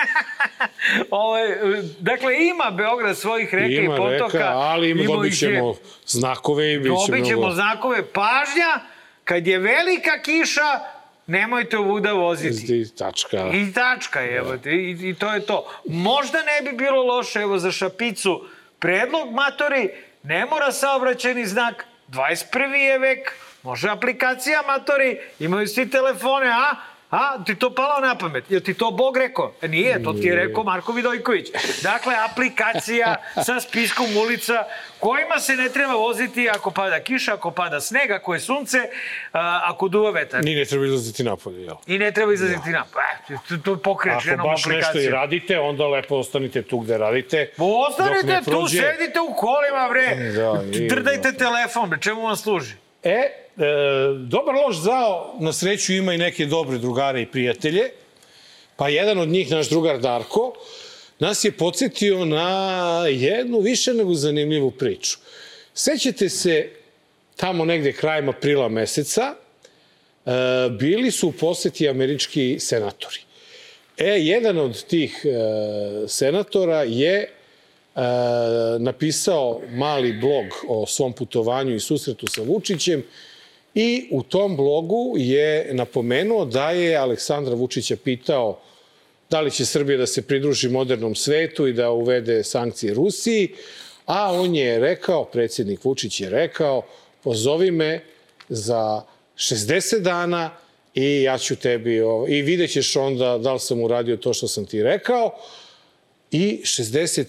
e, 1.38 1.82
dakle, 1.98 2.46
ima 2.46 2.70
Beograd 2.70 3.18
svojih 3.18 3.54
reka 3.54 3.82
Ima 3.82 3.94
i 3.94 3.98
potoka. 3.98 4.38
reka, 4.38 4.50
ali 4.54 4.90
ima, 4.90 5.02
Imao 5.02 5.16
dobit 5.16 5.38
ćemo 5.38 5.74
znakove 6.06 6.72
i 6.72 6.78
bit 6.78 6.92
će 7.06 7.12
Dobit 7.12 7.26
ćemo 7.26 7.50
znakove 7.50 8.06
pažnja. 8.06 8.80
Kad 9.24 9.46
je 9.46 9.58
velika 9.58 10.22
kiša, 10.24 10.80
nemojte 11.26 11.78
ovuda 11.78 12.12
voziti. 12.12 12.80
I 12.80 12.88
tačka. 12.88 13.50
I 13.52 13.72
tačka, 13.72 14.24
evo 14.24 14.56
te, 14.56 14.70
i, 14.70 14.90
i 15.02 15.14
to 15.14 15.32
je 15.34 15.46
to. 15.46 15.66
Možda 15.88 16.38
ne 16.38 16.70
bi 16.70 16.76
bilo 16.76 17.02
loše, 17.02 17.40
evo, 17.40 17.58
za 17.58 17.72
šapicu, 17.72 18.44
predlog 18.78 19.32
matori, 19.32 19.90
ne 20.22 20.46
mora 20.46 20.72
saobraćeni 20.72 21.46
znak, 21.46 21.84
21. 22.08 22.74
je 22.74 22.98
vek, 22.98 23.32
može 23.62 23.88
aplikacija 23.88 24.62
matori, 24.66 25.18
imaju 25.38 25.66
svi 25.68 25.90
telefone, 25.90 26.46
a? 26.46 26.74
A, 27.10 27.44
ti 27.44 27.54
to 27.54 27.70
palo 27.70 28.00
na 28.00 28.14
pamet? 28.14 28.44
Je 28.48 28.60
ti 28.60 28.74
to 28.74 28.90
Bog 28.90 29.16
rekao? 29.16 29.52
E, 29.62 29.68
nije, 29.68 30.02
to 30.02 30.12
ti 30.12 30.26
je 30.26 30.36
rekao 30.36 30.64
Marko 30.64 30.92
Vidojković. 30.92 31.46
Dakle, 31.82 32.14
aplikacija 32.24 33.16
sa 33.36 33.60
spiskom 33.60 34.16
ulica 34.16 34.64
kojima 34.98 35.38
se 35.38 35.52
ne 35.54 35.68
treba 35.68 35.94
voziti 35.94 36.48
ako 36.48 36.70
pada 36.70 37.00
kiša, 37.00 37.34
ako 37.34 37.50
pada 37.50 37.80
sneg, 37.80 38.10
ako 38.10 38.34
je 38.34 38.40
sunce, 38.40 38.78
a, 39.32 39.60
ako 39.64 39.88
duva 39.88 40.10
vetar. 40.10 40.44
Ni 40.44 40.54
ne 40.54 40.64
treba 40.64 40.84
izlaziti 40.84 41.22
napolje, 41.24 41.62
jel? 41.62 41.74
I 41.86 41.98
ne 41.98 42.12
treba 42.12 42.32
izlaziti 42.32 42.70
na... 42.70 42.84
E, 43.28 43.34
to, 43.48 43.56
to 43.58 43.76
pokriješ 43.78 44.16
Ako 44.16 44.28
jednom 44.28 44.46
baš 44.46 44.66
nešto 44.66 44.98
i 44.98 45.08
radite, 45.08 45.58
onda 45.58 45.86
lepo 45.86 46.16
ostanite 46.16 46.62
tu 46.62 46.78
gde 46.78 46.98
radite. 46.98 47.50
Pa 47.56 47.64
Ostanite 47.64 48.40
tu, 48.44 48.50
prođe- 48.50 48.82
sedite 48.92 49.20
u 49.20 49.34
kolima, 49.34 49.88
bre. 49.90 50.30
Da, 50.32 50.62
i- 50.74 50.88
Drdajte 50.88 51.32
telefon, 51.34 51.90
bre, 51.90 51.98
čemu 52.00 52.22
vam 52.22 52.36
služi? 52.36 52.74
E, 53.02 53.30
dobar 54.18 54.54
loš 54.54 54.76
zao, 54.76 55.36
na 55.40 55.52
sreću 55.52 55.92
ima 55.92 56.14
i 56.14 56.18
neke 56.18 56.46
dobre 56.46 56.78
drugare 56.78 57.22
i 57.22 57.26
prijatelje. 57.26 57.90
Pa 58.76 58.88
jedan 58.88 59.18
od 59.18 59.28
njih, 59.28 59.50
naš 59.50 59.68
drugar 59.68 59.98
Darko, 59.98 60.52
nas 61.18 61.44
je 61.44 61.52
podsjetio 61.52 62.24
na 62.24 63.06
jednu 63.10 63.58
više 63.60 63.94
nego 63.94 64.14
zanimljivu 64.14 64.70
priču. 64.70 65.18
Sećate 65.74 66.28
se, 66.28 66.68
tamo 67.36 67.64
negde 67.64 67.92
krajem 67.92 68.28
aprila 68.28 68.68
meseca, 68.68 69.22
e, 69.32 70.30
bili 70.70 71.10
su 71.10 71.28
u 71.28 71.32
poseti 71.32 71.88
američki 71.88 72.56
senatori. 72.60 73.20
E, 73.98 74.06
jedan 74.06 74.58
od 74.58 74.84
tih 74.84 75.24
e, 75.24 75.28
senatora 76.08 76.82
je 76.82 77.16
e, 77.16 77.28
napisao 78.78 79.60
mali 79.70 80.12
blog 80.12 80.44
o 80.68 80.86
svom 80.86 81.12
putovanju 81.12 81.74
i 81.74 81.80
susretu 81.80 82.26
sa 82.26 82.42
Vučićem 82.42 83.02
i 83.74 84.08
u 84.10 84.22
tom 84.22 84.56
blogu 84.56 85.14
je 85.16 85.74
napomenuo 85.74 86.44
da 86.44 86.70
je 86.70 86.96
Aleksandra 86.96 87.54
Vučića 87.54 87.96
pitao 87.96 88.60
da 89.30 89.40
li 89.40 89.50
će 89.50 89.64
Srbija 89.64 89.98
da 89.98 90.06
se 90.06 90.22
pridruži 90.22 90.68
modernom 90.68 91.14
svetu 91.14 91.66
i 91.66 91.72
da 91.72 91.90
uvede 91.90 92.44
sankcije 92.44 92.94
Rusiji, 92.94 93.48
a 94.06 94.32
on 94.32 94.54
je 94.54 94.78
rekao, 94.78 95.24
predsjednik 95.24 95.84
Vučić 95.84 96.20
je 96.20 96.30
rekao, 96.30 96.82
pozovi 97.22 97.70
me 97.70 98.00
za 98.48 99.02
60 99.36 99.98
dana 99.98 100.50
i 100.94 101.22
ja 101.22 101.38
ću 101.38 101.56
tebi, 101.56 102.00
i 102.28 102.42
vidjet 102.42 102.70
ćeš 102.70 102.96
onda 102.96 103.38
da 103.38 103.52
li 103.52 103.60
sam 103.60 103.82
uradio 103.82 104.16
to 104.16 104.32
što 104.34 104.48
sam 104.48 104.66
ti 104.66 104.82
rekao. 104.82 105.34
I 106.30 106.60
60 106.64 107.24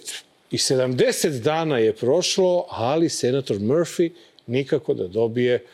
i 0.52 0.58
70 0.58 1.40
dana 1.40 1.78
je 1.78 1.94
prošlo, 1.94 2.66
ali 2.70 3.10
senator 3.10 3.58
Murphy 3.58 4.12
nikako 4.48 4.94
da 4.94 5.08
dobije 5.08 5.66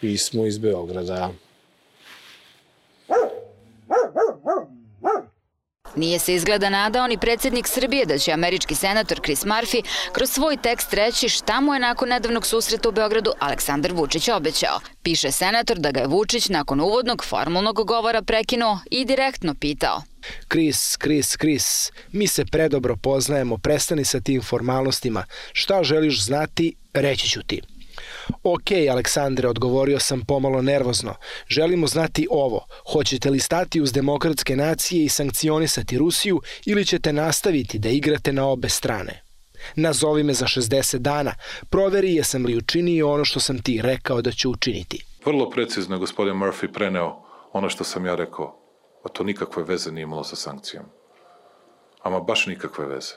pismo 0.00 0.46
iz 0.46 0.58
Beograda. 0.58 1.30
Nije 5.96 6.18
se 6.18 6.34
izgleda 6.34 6.70
nadao 6.70 7.06
ni 7.06 7.18
predsjednik 7.18 7.68
Srbije 7.68 8.06
da 8.06 8.18
će 8.18 8.32
američki 8.32 8.74
senator 8.74 9.20
Chris 9.24 9.44
Murphy 9.44 9.82
kroz 10.12 10.30
svoj 10.30 10.56
tekst 10.56 10.94
reći 10.94 11.28
šta 11.28 11.60
mu 11.60 11.74
je 11.74 11.80
nakon 11.80 12.08
nedavnog 12.08 12.46
susreta 12.46 12.88
u 12.88 12.92
Beogradu 12.92 13.32
Aleksandar 13.38 13.92
Vučić 13.92 14.28
obećao. 14.28 14.80
Piše 15.02 15.32
senator 15.32 15.78
da 15.78 15.90
ga 15.90 16.00
je 16.00 16.06
Vučić 16.06 16.48
nakon 16.48 16.80
uvodnog 16.80 17.24
formalnog 17.24 17.86
govora 17.86 18.22
prekinuo 18.22 18.78
i 18.90 19.04
direktno 19.04 19.54
pitao. 19.60 20.02
Kris, 20.48 20.96
Kris, 20.96 21.36
Kris, 21.36 21.92
mi 22.12 22.26
se 22.26 22.44
predobro 22.44 22.96
poznajemo, 22.96 23.58
prestani 23.58 24.04
sa 24.04 24.20
tim 24.20 24.42
formalnostima. 24.42 25.24
Šta 25.52 25.82
želiš 25.82 26.24
znati, 26.24 26.74
reći 26.94 27.28
ću 27.28 27.42
ti. 27.42 27.62
Ok, 28.42 28.70
Aleksandre, 28.90 29.48
odgovorio 29.48 29.98
sam 29.98 30.20
pomalo 30.20 30.62
nervozno. 30.62 31.14
Želimo 31.48 31.86
znati 31.86 32.26
ovo. 32.30 32.66
Hoćete 32.92 33.30
li 33.30 33.38
stati 33.38 33.80
uz 33.80 33.92
demokratske 33.92 34.56
nacije 34.56 35.04
i 35.04 35.08
sankcionisati 35.08 35.98
Rusiju 35.98 36.40
ili 36.66 36.86
ćete 36.86 37.12
nastaviti 37.12 37.78
da 37.78 37.88
igrate 37.88 38.32
na 38.32 38.46
obe 38.46 38.68
strane? 38.68 39.22
Nazovi 39.76 40.22
me 40.22 40.34
za 40.34 40.46
60 40.46 40.98
dana. 40.98 41.34
Proveri 41.70 42.14
jesam 42.14 42.46
li 42.46 42.56
učinio 42.56 43.12
ono 43.12 43.24
što 43.24 43.40
sam 43.40 43.62
ti 43.62 43.80
rekao 43.82 44.22
da 44.22 44.32
ću 44.32 44.50
učiniti. 44.50 45.04
Vrlo 45.24 45.50
precizno 45.50 45.96
je 45.96 46.00
gospodin 46.00 46.34
Murphy 46.34 46.72
preneo 46.72 47.22
ono 47.52 47.68
što 47.68 47.84
sam 47.84 48.06
ja 48.06 48.14
rekao, 48.14 48.56
a 49.04 49.08
to 49.08 49.24
nikakve 49.24 49.62
veze 49.62 49.92
nije 49.92 50.02
imalo 50.02 50.24
sa 50.24 50.36
sankcijom. 50.36 50.84
Ama 52.02 52.20
baš 52.20 52.46
nikakve 52.46 52.86
veze. 52.86 53.12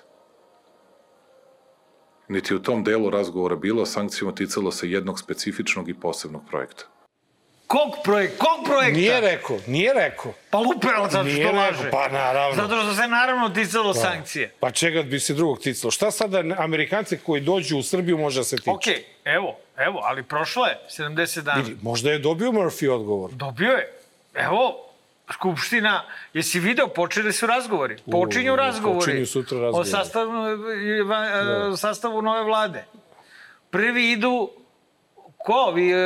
Niti 2.34 2.56
u 2.56 2.60
tom 2.60 2.84
delu 2.84 3.10
razgovora 3.10 3.56
bilo 3.56 3.86
sankcijama 3.86 4.36
ticalo 4.36 4.72
se 4.72 4.91
jednog 4.91 5.19
specifičnog 5.19 5.89
i 5.89 5.93
posebnog 5.93 6.41
projekta. 6.50 6.84
Kog 7.67 7.89
projekt? 8.04 8.38
Kog 8.38 8.65
projekta? 8.65 9.00
Nije 9.00 9.22
rekao, 9.22 9.58
nije 9.67 9.93
rekao. 9.93 10.34
Pa 10.50 10.58
lupeo 10.58 11.08
zato 11.10 11.24
Nije 11.24 11.48
što 11.48 11.56
laže. 11.56 11.91
pa 11.91 12.08
naravno. 12.08 12.56
Zato 12.63 12.82
što 12.82 12.93
se 12.93 13.08
naravno 13.08 13.50
ticalo 13.50 13.93
sankcije. 13.93 14.54
Pa 14.60 14.72
čega 14.72 15.02
bi 15.02 15.19
se 15.19 15.34
drugog 15.34 15.60
ticalo? 15.60 15.91
Šta 15.91 16.12
sada 16.12 16.43
Amerikanci 16.58 17.17
koji 17.17 17.41
dođu 17.41 17.78
u 17.78 17.84
Srbiju 17.84 18.17
može 18.17 18.39
da 18.39 18.43
se 18.43 18.56
tiče? 18.58 18.72
Okej, 18.72 19.04
evo, 19.26 19.56
evo, 19.78 20.00
ali 20.04 20.24
prošlo 20.24 20.65
je 20.65 20.80
70 20.89 21.41
dana. 21.41 21.62
Vidi, 21.62 21.78
možda 21.82 22.12
je 22.12 22.19
dobio 22.19 22.52
Murphy 22.52 22.89
odgovor. 22.89 23.32
Dobio 23.32 23.72
je. 23.72 23.93
Evo, 24.36 24.89
Skupština, 25.34 26.04
jesi 26.34 26.60
video, 26.60 26.88
počeli 26.88 27.34
su 27.34 27.48
razgovori. 27.48 27.98
Počinju 28.12 28.56
razgovori. 28.56 29.00
počinju 29.00 29.26
sutra 29.26 29.60
razgovori. 29.60 29.82
O 29.82 29.91
sastavu, 29.91 30.34
da. 31.69 31.78
sastavu 31.78 32.22
nove 32.22 32.43
vlade. 32.43 32.84
Prvi 33.69 34.12
idu, 34.12 34.50
ko 35.38 35.54
ovi, 35.54 35.93
uh, 35.93 36.00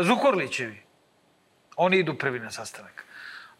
uh, 0.00 0.06
Zukorlićevi. 0.06 0.82
Oni 1.76 1.98
idu 1.98 2.14
prvi 2.14 2.38
na 2.38 2.50
sastanak. 2.50 3.04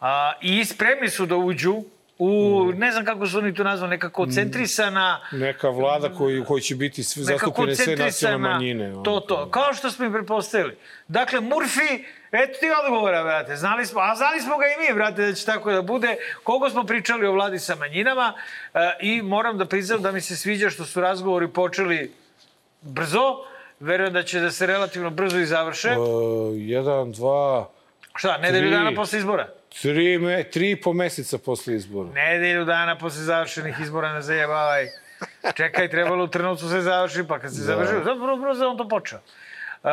A, 0.00 0.32
I 0.40 0.64
spremni 0.64 1.08
su 1.08 1.26
da 1.26 1.36
uđu 1.36 1.74
u, 2.18 2.64
Mm. 2.64 2.78
ne 2.78 2.92
znam 2.92 3.04
kako 3.04 3.26
su 3.26 3.38
oni 3.38 3.54
to 3.54 3.64
nazvali, 3.64 3.90
nekako 3.90 4.26
centrisana, 4.26 5.20
Neka 5.32 5.68
vlada 5.68 6.08
koji, 6.08 6.44
koji 6.44 6.62
će 6.62 6.74
biti 6.74 7.02
zastupljene 7.02 7.76
sve 7.76 7.96
nacionalne 7.96 8.48
manjine. 8.48 8.92
to, 9.04 9.20
to. 9.20 9.50
Kao 9.50 9.74
što 9.74 9.90
smo 9.90 10.06
i 10.06 10.12
pretpostavili. 10.12 10.76
Dakle, 11.08 11.40
Murphy, 11.40 12.04
eto 12.32 12.58
ti 12.60 12.66
odgovora, 12.84 13.22
brate. 13.22 13.56
Znali 13.56 13.86
smo, 13.86 14.00
a 14.00 14.14
znali 14.14 14.40
smo 14.40 14.58
ga 14.58 14.64
i 14.66 14.88
mi, 14.88 14.94
brate, 14.94 15.26
da 15.26 15.34
će 15.34 15.46
tako 15.46 15.72
da 15.72 15.82
bude. 15.82 16.16
Koliko 16.42 16.70
smo 16.70 16.84
pričali 16.84 17.26
o 17.26 17.32
vladi 17.32 17.58
sa 17.58 17.74
manjinama 17.74 18.34
e, 18.74 18.78
i 19.00 19.22
moram 19.22 19.58
da 19.58 19.66
priznam 19.66 20.02
da 20.02 20.12
mi 20.12 20.20
se 20.20 20.36
sviđa 20.36 20.70
što 20.70 20.84
su 20.84 21.00
razgovori 21.00 21.48
počeli 21.48 22.12
brzo. 22.80 23.36
Verujem 23.80 24.12
da 24.12 24.22
će 24.22 24.40
da 24.40 24.50
se 24.50 24.66
relativno 24.66 25.10
brzo 25.10 25.38
i 25.38 25.46
završe. 25.46 25.90
Uh, 25.90 26.52
jedan, 26.56 27.12
dva, 27.12 27.70
Šta, 28.14 28.38
nedelju 28.38 28.70
dana 28.70 28.92
posle 28.94 29.18
izbora? 29.18 29.48
tri, 29.82 30.18
me, 30.18 30.44
tri 30.44 30.70
i 30.70 30.80
po 30.80 30.92
meseca 30.92 31.38
posle 31.38 31.74
izbora. 31.74 32.10
Nedelju 32.14 32.64
dana 32.64 32.98
posle 32.98 33.22
završenih 33.22 33.76
izbora 33.80 34.12
ne 34.12 34.22
zajebavaj. 34.22 34.86
Čekaj, 35.54 35.88
trebalo 35.88 36.24
u 36.24 36.28
Trnovcu 36.28 36.68
se 36.68 36.80
završi, 36.80 37.24
pa 37.28 37.38
kad 37.38 37.54
se 37.54 37.60
da. 37.60 37.64
završi, 37.64 37.92
zapravo 38.04 38.36
brzo 38.36 38.68
on 38.68 38.78
to 38.78 38.88
počeo. 38.88 39.18
Uh, 39.82 39.90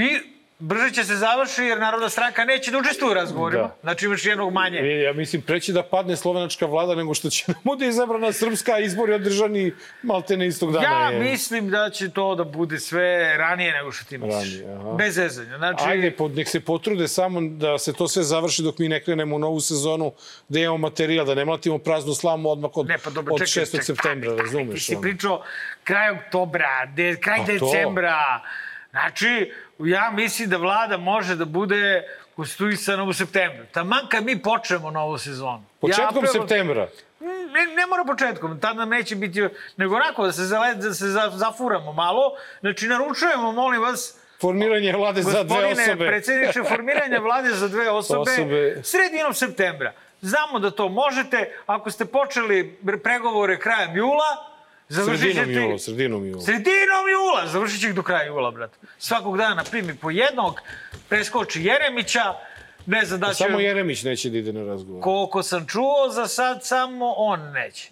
I 0.00 0.35
brže 0.58 0.90
će 0.90 1.04
se 1.04 1.16
završi 1.16 1.62
jer 1.62 1.78
Narodna 1.78 2.08
stranka 2.08 2.44
neće 2.44 2.70
da 2.70 2.78
učestvuje 2.78 3.10
u 3.10 3.14
razgovorima. 3.14 3.62
Da. 3.62 3.76
Znači 3.82 4.06
imaš 4.06 4.24
jednog 4.24 4.52
manje. 4.52 4.78
E, 4.78 5.00
Ja 5.00 5.12
mislim, 5.12 5.42
preći 5.42 5.72
da 5.72 5.82
padne 5.82 6.16
slovenačka 6.16 6.66
vlada 6.66 6.94
nego 6.94 7.14
što 7.14 7.30
će 7.30 7.44
da 7.46 7.54
bude 7.64 7.88
izabrana 7.88 8.32
srpska, 8.32 8.72
a 8.72 8.78
izbori 8.78 9.12
održani 9.12 9.72
maltene 10.02 10.46
istog 10.46 10.72
dana. 10.72 10.84
Ja 10.86 11.10
je. 11.10 11.20
mislim 11.20 11.70
da 11.70 11.90
će 11.90 12.10
to 12.10 12.34
da 12.34 12.44
bude 12.44 12.78
sve 12.78 13.36
ranije 13.38 13.72
nego 13.72 13.92
što 13.92 14.04
ti 14.04 14.18
misliš. 14.18 14.60
Ranije, 14.60 14.76
aha. 14.76 14.92
Bez 14.92 15.14
zezanja. 15.14 15.56
Znači, 15.58 15.84
Ajde, 15.86 16.12
nek 16.30 16.48
se 16.48 16.60
potrude 16.60 17.08
samo 17.08 17.40
da 17.40 17.78
se 17.78 17.92
to 17.92 18.08
sve 18.08 18.22
završi 18.22 18.62
dok 18.62 18.78
mi 18.78 18.88
ne 18.88 19.02
krenemo 19.02 19.36
u 19.36 19.38
novu 19.38 19.60
sezonu, 19.60 20.12
da 20.48 20.58
imamo 20.60 20.78
materijal, 20.78 21.26
da 21.26 21.34
ne 21.34 21.44
mlatimo 21.44 21.78
praznu 21.78 22.14
slamu 22.14 22.50
odmah 22.50 22.70
od, 22.74 22.86
Ne, 22.86 22.98
pa 22.98 23.10
dobro, 23.10 23.34
od 23.34 23.38
čekaj, 23.40 23.64
6. 23.64 23.70
čekaj, 23.70 23.84
septembra, 23.84 24.36
Ti 24.36 24.42
razumeš? 24.42 24.86
si 24.86 24.92
ono? 24.94 25.02
pričao 25.02 25.42
kraj 25.84 26.10
oktobra, 26.10 26.86
de, 26.86 27.16
kraj 27.20 27.40
A 27.40 27.46
to? 27.46 27.52
decembra. 27.52 28.42
Znači, 28.90 29.52
ja 29.78 30.10
mislim 30.10 30.50
da 30.50 30.56
vlada 30.56 30.96
može 30.96 31.36
da 31.36 31.44
bude 31.44 32.08
konstituisana 32.36 33.04
u 33.04 33.12
septembru. 33.12 33.64
Taman 33.72 34.06
kad 34.08 34.24
mi 34.24 34.42
počnemo 34.42 34.90
novu 34.90 35.18
sezonu. 35.18 35.62
Početkom 35.80 36.24
ja 36.24 36.30
septembra. 36.32 36.88
Ne, 37.20 37.74
ne 37.76 37.86
mora 37.86 38.04
početkom, 38.04 38.60
tad 38.60 38.76
nam 38.76 38.88
neće 38.88 39.16
biti, 39.16 39.48
nego 39.76 39.96
onako 39.96 40.26
da 40.26 40.32
se, 40.32 40.44
zale, 40.44 40.74
da 40.74 40.94
se 40.94 41.06
za, 41.08 41.30
zafuramo 41.34 41.92
malo. 41.92 42.32
Znači, 42.60 42.88
naručujemo, 42.88 43.52
molim 43.52 43.80
vas, 43.82 44.18
Formiranje 44.40 44.92
vlade 44.92 45.22
za 45.22 45.30
dve 45.30 45.42
Gospodine 45.42 45.82
osobe. 45.82 46.06
predsjedniče, 46.10 46.62
formiranje 46.62 47.18
vlade 47.18 47.50
za 47.50 47.68
dve 47.68 47.90
osobe, 47.90 48.20
Osobe. 48.20 48.80
sredinom 48.82 49.34
septembra. 49.34 49.92
Znamo 50.20 50.58
da 50.58 50.70
to 50.70 50.88
možete. 50.88 51.52
Ako 51.66 51.90
ste 51.90 52.04
počeli 52.04 52.78
pregovore 53.02 53.58
krajem 53.58 53.96
jula, 53.96 54.55
završit. 54.88 55.20
Sredinom 55.20 55.50
jula, 55.50 55.78
sredinom 55.78 56.26
jula. 56.26 56.42
Sredinom 56.42 57.04
jula! 57.12 57.46
Završit 57.46 57.80
će 57.80 57.88
ih 57.88 57.94
do 57.94 58.02
kraja 58.02 58.26
jula, 58.26 58.50
brat. 58.50 58.70
Svakog 58.98 59.38
dana 59.38 59.64
primi 59.70 59.94
po 59.94 60.10
jednog, 60.10 60.60
preskoči 61.08 61.64
Jeremića, 61.64 62.34
ne 62.86 63.04
znam 63.04 63.20
da 63.20 63.26
će... 63.26 63.34
Samo 63.34 63.60
Jeremić 63.60 64.02
neće 64.02 64.30
da 64.30 64.38
ide 64.38 64.52
na 64.52 64.64
razgovor. 64.64 65.02
Koliko 65.02 65.42
sam 65.42 65.66
čuo, 65.66 66.08
za 66.10 66.26
sad 66.26 66.64
samo 66.64 67.14
on 67.16 67.40
neće. 67.52 67.90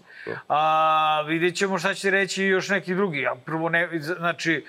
A, 0.48 1.24
vidjet 1.28 1.57
ćemo 1.57 1.78
šta 1.78 1.94
će 1.94 2.11
reći 2.11 2.44
još 2.44 2.68
neki 2.68 2.94
drugi. 2.94 3.26
A 3.26 3.35
prvo, 3.44 3.68
ne, 3.68 3.88
znači, 4.00 4.64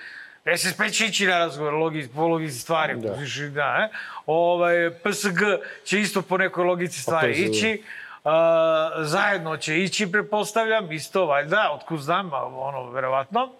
SSP 0.56 0.82
će 0.92 1.06
ići 1.06 1.26
na 1.26 1.38
razgovor 1.38 1.74
logi, 1.74 2.08
po 2.14 2.26
logici 2.26 2.58
stvari. 2.58 3.00
Da. 3.00 3.12
Više, 3.12 3.48
da, 3.48 3.88
e? 3.92 3.96
ovaj, 4.26 4.90
PSG 4.90 5.38
će 5.84 6.00
isto 6.00 6.22
po 6.22 6.38
nekoj 6.38 6.64
logici 6.64 7.02
stvari 7.02 7.32
PSG. 7.32 7.54
ići. 7.54 7.82
A, 8.26 8.90
zajedno 8.98 9.56
će 9.56 9.78
ići, 9.78 10.12
prepostavljam, 10.12 10.92
isto, 10.92 11.26
valjda, 11.26 11.70
otkud 11.74 12.00
znam, 12.00 12.30
ono, 12.54 12.90
verovatno. 12.90 13.52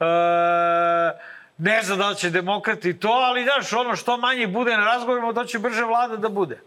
A, 0.00 1.10
ne 1.58 1.82
znam 1.82 1.98
da 1.98 2.08
li 2.08 2.16
će 2.16 2.30
demokrati 2.30 3.00
to, 3.00 3.08
ali 3.08 3.44
znaš, 3.44 3.72
ono 3.72 3.96
što 3.96 4.16
manje 4.16 4.46
bude 4.46 4.76
na 4.76 4.84
razgovorima, 4.84 5.32
to 5.32 5.44
će 5.44 5.58
brže 5.58 5.84
vlada 5.84 6.16
da 6.16 6.28
bude. 6.28 6.60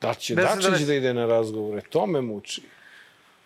Da 0.00 0.14
će 0.14 0.34
Deset 0.34 0.50
Dačić 0.50 0.64
dvadeset. 0.64 0.86
da 0.86 0.94
ide 0.94 1.14
na 1.14 1.26
razgovore, 1.26 1.80
to 1.80 2.06
me 2.06 2.20
muči. 2.20 2.62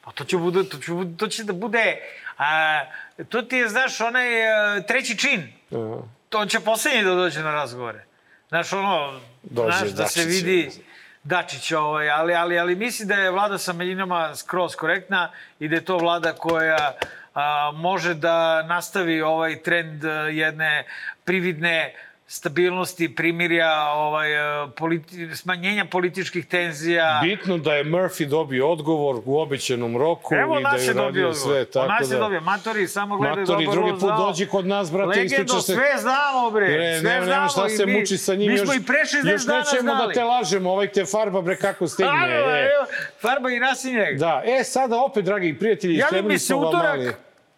Pa 0.05 0.13
to 0.13 0.25
će, 0.25 0.37
bude, 0.37 0.65
to 0.69 0.79
će, 0.79 0.93
to 1.17 1.27
će 1.27 1.45
da 1.45 1.53
bude... 1.53 1.99
A, 2.39 2.81
to 3.29 3.43
ti 3.43 3.57
je, 3.57 3.69
znaš, 3.69 4.01
onaj 4.01 4.49
a, 4.49 4.83
treći 4.83 5.19
čin. 5.19 5.53
Aha. 5.73 6.03
To 6.29 6.47
će 6.47 6.61
poslednji 6.61 7.05
da 7.05 7.15
dođe 7.15 7.41
na 7.41 7.53
razgovore. 7.53 8.05
Znaš, 8.49 8.73
ono, 8.73 9.21
Dođe 9.43 9.79
znaš, 9.79 9.91
da 9.91 10.07
se 10.07 10.25
vidi 10.25 10.61
ja. 10.61 10.90
Dačić, 11.25 11.73
ovaj, 11.73 12.11
ali, 12.11 12.35
ali, 12.35 12.59
ali 12.59 12.77
mislim 12.77 13.09
da 13.09 13.15
je 13.15 13.31
vlada 13.31 13.59
sa 13.59 13.73
manjinama 13.73 14.35
skroz 14.35 14.77
korektna 14.77 15.31
i 15.59 15.69
da 15.69 15.75
je 15.77 15.85
to 15.85 15.99
vlada 15.99 16.33
koja 16.33 16.95
a, 17.35 17.71
može 17.75 18.15
da 18.15 18.63
nastavi 18.63 19.23
ovaj 19.23 19.63
trend 19.63 20.05
a, 20.05 20.09
jedne 20.11 20.85
prividne 21.25 21.95
stabilnosti, 22.33 23.15
primirja, 23.15 23.83
ovaj, 23.93 24.39
a, 24.39 24.69
politi 24.77 25.37
smanjenja 25.37 25.85
političkih 25.85 26.47
tenzija. 26.47 27.21
Bitno 27.23 27.59
da 27.59 27.75
je 27.75 27.85
Murphy 27.85 28.29
dobio 28.29 28.69
odgovor 28.71 29.23
u 29.25 29.41
obećanom 29.41 29.97
roku 29.97 30.35
Evo 30.35 30.59
i 30.61 30.63
da 30.63 30.69
je 30.69 30.91
uradio 30.95 31.35
sve. 31.35 31.65
Tako 31.65 31.89
nas 31.89 32.11
je 32.11 32.15
da... 32.15 32.21
dobio. 32.21 32.41
Matori 32.41 32.89
samo 32.89 33.17
gledaju 33.17 33.41
Matori, 33.41 33.65
dobro 33.65 33.81
drugi 33.81 33.91
put 33.91 34.01
znao. 34.01 34.27
dođi 34.27 34.47
kod 34.47 34.67
nas, 34.67 34.93
brate, 34.93 35.09
Legendo, 35.09 35.35
ispriča 35.35 35.61
se- 35.61 35.75
sve 35.75 35.99
znamo, 35.99 36.51
bre. 36.51 36.67
Bre, 36.67 36.99
sve 37.01 37.11
nema, 37.11 37.25
znamo. 37.25 37.37
nema 37.37 37.49
šta 37.49 37.69
se 37.69 37.87
mi- 37.87 37.93
muči 37.93 38.19
sa 38.19 38.35
njim. 38.35 38.53
Mi 38.53 38.59
još, 38.59 38.65
smo 38.65 38.75
i 38.75 38.81
pre 38.81 38.99
60 38.99 39.33
još 39.33 39.43
dana 39.43 39.59
nećemo 39.59 39.81
znali. 39.83 40.07
da 40.07 40.13
te 40.13 40.25
lažemo, 40.25 40.71
ovaj 40.73 40.93
te 40.93 41.05
farba, 41.05 41.41
bre, 41.41 41.57
kako 41.57 41.89
stigne. 41.89 42.11
Farba, 42.11 42.57
e. 42.57 42.61
evo, 42.61 42.87
farba 43.21 43.51
i 43.51 43.59
nasinjeg. 43.59 44.19
Da, 44.19 44.43
e, 44.45 44.65
sada 44.65 45.01
opet, 45.01 45.25
dragi 45.25 45.59
prijatelji, 45.59 45.97
Javi 45.97 46.09
spremili 46.09 46.33
mi 46.35 46.39
se 46.39 46.55
utorak. 46.55 47.01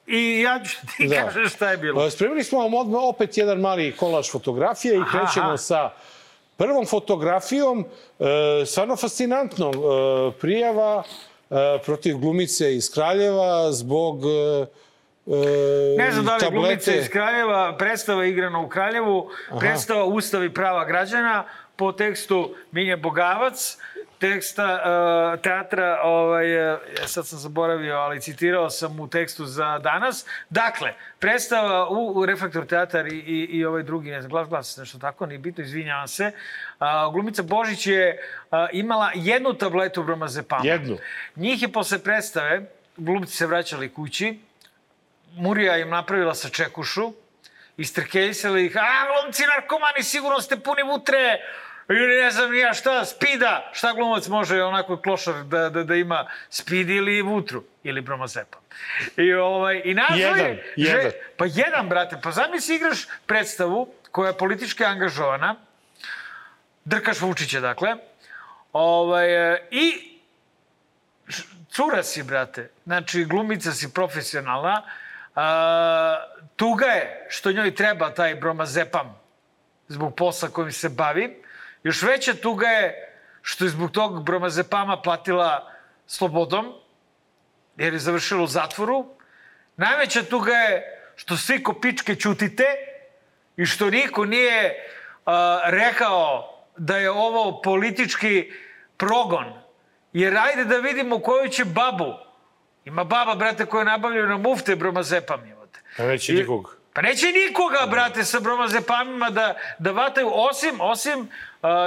I 0.07 0.41
ja 0.41 0.61
ću 0.65 0.77
ti 0.97 1.09
Da. 1.09 1.17
kažem 1.17 1.49
šta 1.49 1.71
je 1.71 1.77
bilo. 1.77 2.07
E, 2.07 2.11
Spremili 2.11 2.45
smo 2.45 2.59
vam 2.59 2.75
odmah 2.75 3.01
opet 3.03 3.39
jedan 3.39 3.61
mali 3.61 3.93
kolaž 3.93 4.31
fotografije 4.31 4.95
i 4.95 5.01
Aha, 5.01 5.11
krećemo 5.19 5.47
aha. 5.47 5.57
sa 5.57 5.91
prvom 6.57 6.87
fotografijom. 6.87 7.85
E, 8.21 8.25
stvarno 8.67 8.97
fascinantno. 8.97 9.71
E, 9.71 10.41
prijava 10.41 11.03
e, 11.51 11.55
protiv 11.85 12.17
glumice 12.17 12.75
iz 12.75 12.91
Kraljeva 12.91 13.73
zbog 13.73 14.23
e, 14.25 14.67
e, 15.27 15.97
Ne 15.99 16.11
znam 16.13 16.25
da 16.25 16.35
li 16.35 16.41
tablete. 16.41 16.51
glumica 16.57 16.95
iz 16.95 17.09
Kraljeva, 17.09 17.77
predstava 17.79 18.27
igrana 18.27 18.61
u 18.61 18.69
Kraljevu, 18.69 19.31
predstava 19.59 20.05
Ustav 20.05 20.45
i 20.45 20.55
prava 20.55 20.85
građana, 20.85 21.45
po 21.77 21.93
tekstu 21.93 22.55
Minje 22.71 22.97
Bogavac, 22.97 23.79
teksta 24.23 24.65
uh, 24.65 25.41
teatra, 25.41 26.01
ovaj, 26.03 26.73
uh, 26.73 26.79
sad 27.07 27.27
sam 27.27 27.39
zaboravio, 27.39 27.97
ali 27.97 28.21
citirao 28.21 28.71
sam 28.71 29.01
u 29.01 29.09
tekstu 29.09 29.47
za 29.47 29.79
danas. 29.79 30.27
Dakle, 30.51 30.95
predstava 31.19 31.89
u, 31.89 32.13
u 32.15 32.27
Reflektor 32.27 32.67
teatar 32.67 33.07
i, 33.07 33.17
i, 33.17 33.59
i 33.59 33.65
ovaj 33.65 33.83
drugi, 33.83 34.11
ne 34.11 34.21
znam, 34.21 34.31
glas, 34.31 34.49
glas, 34.49 34.77
nešto 34.77 34.99
tako, 34.99 35.27
nije 35.27 35.39
bitno, 35.39 35.65
izvinjavam 35.65 36.09
se. 36.09 36.33
Uh, 36.81 37.13
glumica 37.13 37.43
Božić 37.43 37.87
je 37.87 38.19
uh, 38.51 38.59
imala 38.73 39.11
jednu 39.15 39.55
tabletu 39.55 40.03
bromazepama. 40.03 40.65
Jednu. 40.65 40.99
Njih 41.37 41.63
je 41.63 41.73
posle 41.73 41.99
predstave, 41.99 42.63
glumci 42.97 43.37
se 43.37 43.47
vraćali 43.47 43.95
kući, 43.95 44.39
Murija 45.35 45.79
im 45.79 45.91
napravila 45.91 46.35
sa 46.35 46.49
čekušu 46.49 47.13
istrkeljsali 47.77 48.67
ih, 48.67 48.77
a 48.77 49.07
glumci 49.07 49.43
narkomani, 49.47 50.03
sigurno 50.03 50.41
ste 50.41 50.57
puni 50.57 50.83
vutre, 50.83 51.41
ili 51.89 52.23
ne 52.23 52.31
znam 52.31 52.55
ja 52.55 52.75
šta, 52.75 53.05
spida, 53.05 53.71
šta 53.73 53.93
glumac 53.93 54.29
može 54.29 54.63
onako 54.63 54.97
klošar 54.97 55.35
da, 55.45 55.69
da, 55.69 55.85
da 55.85 55.95
ima 55.95 56.27
speed 56.51 56.91
ili 56.91 57.23
vutru, 57.23 57.65
ili 57.83 58.01
bromozepa. 58.01 58.59
I, 59.17 59.35
ovaj, 59.35 59.83
i 59.85 59.95
nazvao 59.95 60.19
Jedan, 60.19 60.47
je, 60.47 60.75
jedan. 60.77 61.13
pa 61.37 61.45
jedan, 61.49 61.89
brate, 61.89 62.17
pa 62.23 62.31
zamisli 62.31 62.77
igraš 62.77 63.07
predstavu 63.27 63.95
koja 64.11 64.29
je 64.29 64.39
politički 64.39 64.85
angažovana, 64.85 65.57
drkaš 66.85 67.21
Vučića, 67.21 67.61
dakle, 67.61 67.97
ovaj, 68.73 69.29
i 69.71 70.13
cura 71.71 72.03
si, 72.03 72.23
brate, 72.23 72.71
znači 72.85 73.25
glumica 73.25 73.73
si 73.73 73.93
profesionalna, 73.95 74.83
a, 75.35 76.17
tuga 76.57 76.87
je 76.87 77.27
što 77.31 77.53
njoj 77.53 77.75
treba 77.75 78.15
taj 78.15 78.35
bromazepam 78.35 79.21
zbog 79.89 80.17
posla 80.17 80.49
kojim 80.49 80.73
se 80.73 80.89
bavi, 80.89 81.43
još 81.83 82.03
veća 82.03 82.35
tuga 82.35 82.67
je 82.69 83.15
što 83.43 83.65
je 83.65 83.71
zbog 83.71 83.91
tog 83.91 84.25
bromazepama 84.25 85.01
platila 85.03 85.73
slobodom, 86.07 86.73
jer 87.77 87.93
je 87.93 87.99
završila 87.99 88.43
u 88.43 88.47
zatvoru. 88.47 89.07
Najveća 89.77 90.23
tuga 90.23 90.53
je 90.53 90.99
što 91.17 91.37
svi 91.37 91.63
ko 91.63 91.73
pičke 91.75 92.15
ćutite 92.15 92.65
i 93.57 93.67
što 93.67 93.91
niko 93.91 94.25
nije 94.25 94.75
a, 95.27 95.61
rekao 95.65 96.49
da 96.77 96.97
je 96.97 97.11
ovo 97.11 97.63
politički 97.63 98.53
progon. 98.97 99.63
Jer 100.13 100.37
ajde 100.37 100.65
da 100.65 100.77
vidimo 100.77 101.19
koju 101.19 101.49
će 101.49 101.65
babu. 101.65 102.15
Ima 102.85 103.05
baba, 103.05 103.35
brate, 103.35 103.67
koja 103.67 103.85
nabavljaju 103.85 104.27
na 104.27 104.37
mufte 104.37 104.77
bromazepam. 104.77 105.41
Pa 105.97 106.03
neće 106.03 106.33
I- 106.33 106.37
nikog. 106.37 106.77
Pa 106.93 107.03
neće 107.03 107.27
nikoga, 107.27 107.87
brate, 107.91 108.25
sa 108.25 108.41
bromazepamima 108.41 109.31
da, 109.31 109.55
da 109.79 109.93
vataju, 109.93 110.31
osim, 110.33 110.81
osim 110.81 111.21
uh, 111.21 111.29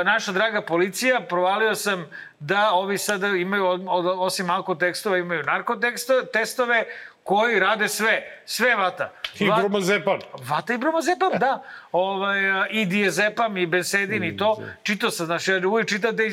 naša 0.06 0.32
draga 0.32 0.62
policija, 0.62 1.22
provalio 1.30 1.76
sam 1.76 2.10
da 2.39 2.72
ovi 2.72 2.98
sada 2.98 3.28
imaju, 3.28 3.65
od, 3.65 3.82
od, 3.88 4.06
osim 4.18 4.50
alkotestova, 4.50 5.18
imaju 5.18 5.44
narkotestove 5.44 6.86
koji 7.26 7.60
rade 7.60 7.88
sve, 7.88 8.42
sve 8.46 8.76
vata. 8.76 9.12
I 9.40 9.50
Va- 9.50 9.56
bromozepan. 9.56 10.20
Vata 10.40 10.74
i 10.74 10.78
bromazepam, 10.78 11.32
da. 11.34 11.64
Ovaj, 11.92 12.52
a, 12.52 12.68
I 12.68 12.86
diazepam, 12.86 13.58
i 13.58 13.66
bensedin, 13.66 14.24
i 14.24 14.38
to. 14.38 14.58
Čitao 14.84 15.10
sam, 15.12 15.26
znači, 15.26 15.52
ja 15.52 15.62
uvijek 15.66 15.90
čitam 15.90 16.16
da 16.16 16.24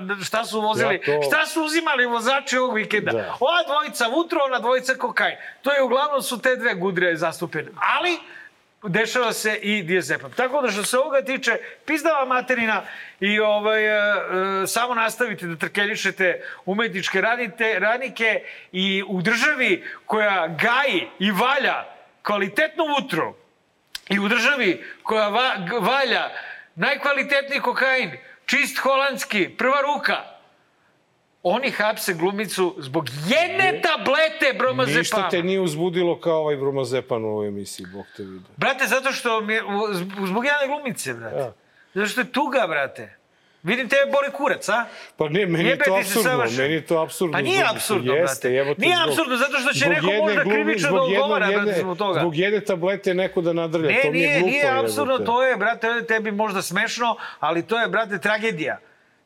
na- 0.00 0.24
šta 0.24 0.44
su 0.44 0.60
vozili, 0.60 0.94
Ja 0.96 1.00
to- 1.14 1.22
šta 1.22 1.46
su 1.46 1.62
uzimali 1.62 2.06
vozači 2.06 2.58
ovog 2.58 2.74
vikenda. 2.74 3.12
Da. 3.12 3.36
Ova 3.40 3.62
dvojica 3.66 4.06
vutro, 4.06 4.38
ona 4.44 4.58
dvojica 4.58 4.94
kokain. 4.94 5.36
To 5.62 5.72
je 5.72 5.82
uglavnom 5.82 6.22
su 6.22 6.38
te 6.38 6.56
dve 6.56 6.74
gudre 6.74 7.16
zastupljene. 7.16 7.68
Ali, 7.98 8.18
dešava 8.88 9.32
se 9.32 9.54
i 9.62 9.82
diazepam. 9.82 10.32
Tako 10.32 10.62
da 10.62 10.70
što 10.70 10.84
se 10.84 10.98
ovoga 10.98 11.22
tiče, 11.22 11.58
pizdava 11.86 12.24
materina 12.24 12.82
i 13.20 13.40
ovaj, 13.40 13.86
e, 13.86 13.90
e, 14.62 14.66
samo 14.66 14.94
nastavite 14.94 15.46
da 15.46 15.56
trkeljišete 15.56 16.42
umetničke 16.64 17.20
radite, 17.20 17.78
radnike 17.78 18.42
i 18.72 19.02
u 19.08 19.22
državi 19.22 19.84
koja 20.06 20.46
gaji 20.46 21.08
i 21.18 21.30
valja 21.30 21.84
kvalitetnu 22.22 22.84
vutru 22.86 23.34
i 24.08 24.18
u 24.18 24.28
državi 24.28 24.84
koja 25.02 25.28
va, 25.28 25.56
valja 25.80 26.30
najkvalitetniji 26.74 27.60
kokain, 27.60 28.10
čist 28.46 28.78
holandski, 28.78 29.48
prva 29.48 29.80
ruka, 29.80 30.35
oni 31.48 31.70
hapse 31.70 32.14
glumicu 32.14 32.74
zbog 32.78 33.04
jedne 33.08 33.80
tablete 33.82 34.58
bromazepama. 34.58 34.98
Ništa 34.98 35.28
te 35.30 35.42
nije 35.42 35.60
uzbudilo 35.60 36.20
kao 36.20 36.38
ovaj 36.38 36.56
bromozepan 36.56 37.24
u 37.24 37.28
ovoj 37.28 37.48
emisiji, 37.48 37.86
Bog 37.86 38.04
te 38.16 38.22
vidi. 38.22 38.44
Brate, 38.56 38.86
zato 38.86 39.12
što 39.12 39.40
mi 39.40 39.54
je, 39.54 39.62
zbog 40.24 40.44
jedne 40.44 40.66
glumice, 40.68 41.14
brate. 41.14 41.36
Ja. 41.36 41.52
Zato 41.94 42.06
što 42.06 42.20
je 42.20 42.32
tuga, 42.32 42.66
brate. 42.66 43.16
Vidim 43.62 43.88
tebe 43.88 44.10
boli 44.12 44.30
kurac, 44.32 44.68
a? 44.68 44.84
Pa 45.16 45.28
ne, 45.28 45.46
meni 45.46 45.68
je 45.68 45.78
to 45.78 46.02
savršeno. 46.04 46.62
meni 46.62 46.74
je 46.74 46.80
to 46.82 46.98
apsurdno. 46.98 47.32
Pa 47.32 47.40
nije 47.40 47.64
apsurdno, 47.66 48.14
Jeste, 48.14 48.48
brate. 48.64 48.80
Nije 48.80 48.96
zbog- 48.96 49.08
apsurdno, 49.08 49.36
zato 49.36 49.58
što 49.58 49.72
će 49.72 49.88
neko 49.88 50.06
možda 50.06 50.42
glumi- 50.42 50.52
krivično 50.54 50.90
da 50.90 51.02
odgovara, 51.02 51.46
brate, 51.46 51.54
jedne- 51.54 51.80
zbog 51.80 51.98
toga. 51.98 52.20
Zbog 52.20 52.36
jedne 52.36 52.60
tablete 52.60 53.14
neko 53.14 53.40
da 53.40 53.52
nadrlja, 53.52 53.88
Ne, 53.88 54.00
to 54.02 54.10
mi 54.10 54.18
je 54.18 54.26
nije, 54.26 54.34
glupo. 54.34 54.50
nije 54.50 54.60
jebote. 54.60 54.78
apsurdno, 54.80 55.18
to 55.18 55.42
je, 55.42 55.56
brate, 55.56 55.86
tebi 56.08 56.30
možda 56.32 56.62
smešno, 56.62 57.16
ali 57.40 57.62
to 57.62 57.80
je, 57.80 57.88
brate, 57.88 58.18
tragedija. 58.18 58.78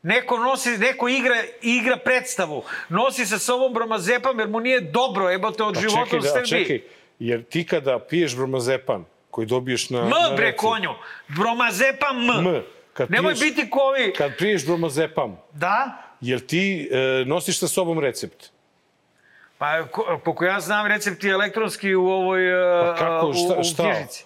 Neko 0.03 0.39
nosi, 0.39 0.71
neko 0.71 1.09
igra, 1.09 1.35
igra 1.63 1.97
predstavu, 1.97 2.63
nosi 2.91 3.27
sa 3.27 3.39
sobom 3.39 3.75
bromazepam 3.75 4.39
jer 4.39 4.49
mu 4.49 4.61
nije 4.61 4.81
dobro, 4.81 5.29
jebote, 5.29 5.63
od 5.63 5.75
Pa 5.75 5.81
života 5.81 6.05
čekaj, 6.05 6.19
u 6.19 6.23
da, 6.23 6.29
Srbiji. 6.31 6.49
čekaj, 6.49 6.81
jer 7.19 7.43
ti 7.43 7.67
kada 7.67 7.99
piješ 8.01 8.37
bromozepan, 8.37 9.05
koji 9.31 9.47
dobiješ 9.47 9.91
na... 9.91 9.99
M, 9.99 10.09
na 10.09 10.37
bre, 10.37 10.53
konju. 10.53 10.91
Bromazepam 11.31 12.17
M. 12.31 12.47
M. 12.47 12.63
Kad 12.93 13.11
Nemoj 13.11 13.33
piješ- 13.33 13.41
biti 13.41 13.71
ko 13.71 13.79
ovi... 13.81 14.13
Kad 14.13 14.33
piješ 14.39 14.67
bromozepam, 14.67 15.39
Da? 15.53 16.03
jel 16.21 16.41
ti 16.41 16.89
e, 16.93 17.25
nosiš 17.25 17.59
sa 17.59 17.69
sobom 17.69 17.99
recept? 17.99 18.47
Pa, 19.59 19.83
ko- 19.85 20.21
koliko 20.25 20.45
ja 20.45 20.61
znam, 20.61 20.87
recept 20.87 21.25
je 21.25 21.31
elektronski 21.31 21.95
u 21.95 22.07
ovoj 22.07 22.41
Pa 22.83 22.95
kako, 22.95 23.33
šta- 23.35 23.55
u, 23.55 23.61
u 23.61 23.65
šta? 23.65 23.83
knjižici. 23.85 24.25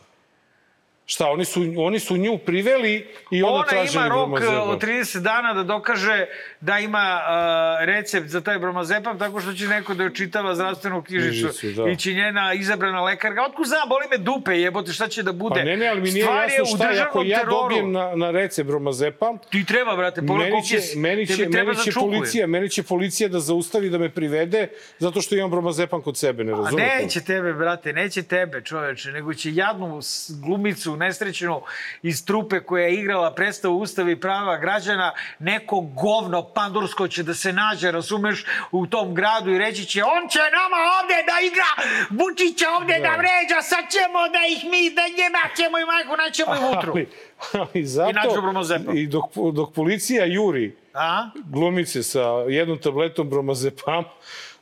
Šta, 1.07 1.27
oni 1.27 1.45
su, 1.45 1.63
oni 1.79 1.99
su 1.99 2.17
nju 2.17 2.39
priveli 2.39 3.07
i 3.31 3.43
onda 3.43 3.55
Ona 3.57 3.67
tražili 3.67 3.97
ima 3.97 4.09
rok 4.09 4.29
bromozepan. 4.31 4.71
od 4.71 4.83
30 4.83 5.19
dana 5.21 5.55
da 5.55 5.63
dokaže 5.63 6.27
da 6.65 6.79
ima 6.79 7.21
uh, 7.21 7.87
recept 7.87 8.29
za 8.29 8.41
taj 8.41 8.59
bromazepam 8.59 9.19
tako 9.19 9.41
što 9.41 9.53
će 9.53 9.67
neko 9.69 9.95
da 9.95 10.03
joj 10.03 10.15
čitava 10.15 10.55
zdravstvenu 10.55 11.03
knjižicu 11.03 11.67
da. 11.77 11.91
i 11.91 11.97
će 11.97 12.13
njena 12.13 12.55
izabrana 12.55 13.03
lekarka. 13.03 13.43
Otkud 13.49 13.67
znam, 13.67 13.89
boli 13.89 14.05
me 14.11 14.19
dupe, 14.19 14.53
jebote, 14.61 14.93
šta 14.93 15.09
će 15.09 15.23
da 15.23 15.33
bude? 15.33 15.55
Pa 15.55 15.65
ne, 15.65 15.77
ne, 15.77 15.89
ali 15.89 16.01
mi 16.01 16.11
nije 16.11 16.25
Stvar 16.25 16.49
je 16.49 16.57
jasno 16.59 16.77
šta, 16.77 16.89
državnom 16.89 17.09
ako 17.11 17.23
ja 17.23 17.39
teroru. 17.39 17.57
dobijem 17.63 17.93
na, 17.93 18.17
na 18.17 18.31
recept 18.31 18.67
bromazepam, 18.69 19.39
Ti 19.51 19.65
treba, 19.65 19.97
brate, 19.97 20.21
pogledaj 20.27 20.51
koliko 20.51 20.67
će, 20.69 20.75
je... 20.77 20.83
meni 20.97 21.27
će, 21.27 21.49
meni 21.49 21.75
će 21.75 21.83
za 21.83 21.91
čukuje. 21.93 22.19
policija, 22.19 22.47
meni 22.47 22.71
će 22.71 22.83
policija 22.83 23.29
da 23.29 23.41
zaustavi 23.41 23.91
da 23.91 23.99
me 23.99 24.09
privede 24.11 24.69
zato 24.99 25.21
što 25.21 25.35
imam 25.35 25.51
bromazepam 25.51 26.03
kod 26.03 26.17
sebe, 26.19 26.45
ne 26.45 26.53
A 26.53 26.57
razumete? 26.57 26.97
neće 27.03 27.21
tebe, 27.21 27.53
brate, 27.53 27.93
neće 27.93 28.23
tebe, 28.23 28.61
čoveče, 28.65 29.11
nego 29.13 29.35
će 29.35 29.55
jadnu 29.55 30.01
glumicu, 30.45 30.97
nesrećenu 30.97 31.63
iz 32.03 32.25
trupe 32.25 32.61
koja 32.61 32.85
je 32.87 32.95
igrala 32.95 33.35
predstavu 33.35 33.79
Ustava 33.79 34.11
i 34.11 34.17
prava 34.17 34.59
građana, 34.59 35.13
neko 35.39 35.81
govno 35.81 36.43
pandursko 36.55 37.09
će 37.09 37.23
da 37.23 37.35
se 37.35 37.53
nađe, 37.53 37.91
razumeš, 37.91 38.45
u 38.73 38.87
tom 38.87 39.15
gradu 39.15 39.51
i 39.51 39.59
reći 39.59 39.85
će 39.87 40.05
on 40.05 40.29
će 40.29 40.39
nama 40.39 40.79
ovde 40.99 41.15
da 41.27 41.37
igra, 41.47 41.71
Vučić 42.11 42.59
će 42.59 42.69
ovde 42.69 42.95
da, 42.95 43.09
Da. 43.09 43.17
vređa, 43.17 43.63
sad 43.63 43.85
ćemo 43.91 44.29
da 44.35 44.41
ih 44.55 44.65
mi, 44.71 44.91
da 44.91 45.03
njema 45.19 45.43
ćemo 45.57 45.79
i 45.79 45.85
majku, 45.85 46.17
naćemo 46.17 46.55
i 46.55 46.75
vutru. 46.75 46.93
Ali, 46.93 47.09
ali 47.53 47.85
zato, 47.87 48.41
bromazepam. 48.41 48.97
i 48.97 49.07
dok, 49.07 49.25
dok 49.53 49.75
policija 49.75 50.25
juri 50.25 50.77
A? 50.95 51.31
glumice 51.45 52.03
sa 52.03 52.23
jednom 52.49 52.79
tabletom 52.79 53.31
bromazepam, 53.31 54.05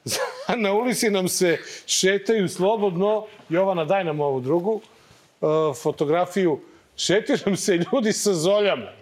na 0.64 0.72
ulici 0.72 1.10
nam 1.10 1.28
se 1.28 1.58
šetaju 1.86 2.48
slobodno, 2.48 3.26
Jovana 3.48 3.84
daj 3.84 4.04
nam 4.04 4.20
ovu 4.20 4.40
drugu 4.40 4.80
uh, 5.40 5.50
fotografiju, 5.82 6.60
šetaju 6.96 7.38
nam 7.46 7.56
se 7.56 7.76
ljudi 7.76 8.12
sa 8.12 8.32
zoljama. 8.32 9.01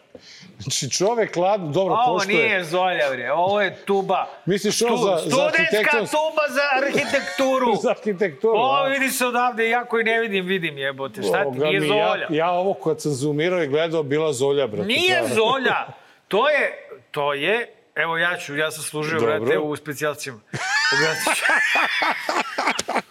Znači 0.59 0.91
čovek 0.91 1.37
ladno, 1.37 1.67
dobro, 1.69 1.95
Ovo 1.97 2.15
pošto 2.15 2.31
je... 2.31 2.37
nije 2.37 2.65
Zolja, 2.65 3.11
bre, 3.11 3.33
ovo 3.33 3.61
je 3.61 3.77
tuba. 3.77 4.27
Misliš 4.47 4.83
ovo 4.83 4.97
za- 4.97 5.17
za 5.17 5.31
Studentska 5.31 5.63
arhitektonsko- 5.63 6.11
tuba 6.11 6.43
za 6.51 6.63
arhitekturu. 6.79 7.77
za 7.83 7.91
arhitekturu. 7.91 8.55
Ovo 8.55 8.73
a? 8.75 8.85
vidi 8.85 9.11
se 9.11 9.27
odavde, 9.27 9.69
ja 9.69 9.85
koji 9.85 10.05
ne 10.05 10.21
vidim, 10.21 10.47
vidim 10.47 10.79
jebote. 10.79 11.23
Šta 11.23 11.45
ti, 11.45 11.59
nije 11.59 11.81
mi, 11.81 11.87
Zolja. 11.87 12.01
Ja, 12.01 12.27
ja 12.31 12.51
ovo 12.51 12.75
kad 12.75 13.01
sam 13.01 13.13
zoomirao 13.13 13.63
i 13.63 13.69
gledao, 13.69 14.03
bila 14.03 14.33
Zolja, 14.33 14.67
brate. 14.67 14.87
Nije 14.87 15.21
Pa- 15.21 15.29
Zolja. 15.29 15.87
To 16.29 16.49
je, 16.49 16.89
to 17.11 17.35
je, 17.35 17.75
evo 17.95 18.17
ja 18.19 18.37
ću, 18.37 18.57
ja 18.57 18.71
sam 18.71 18.83
služio, 18.83 19.19
Dobro. 19.21 19.41
brate, 19.41 19.59
u 19.59 19.77
specijalcima. 19.77 20.41
Objasnit 20.95 21.37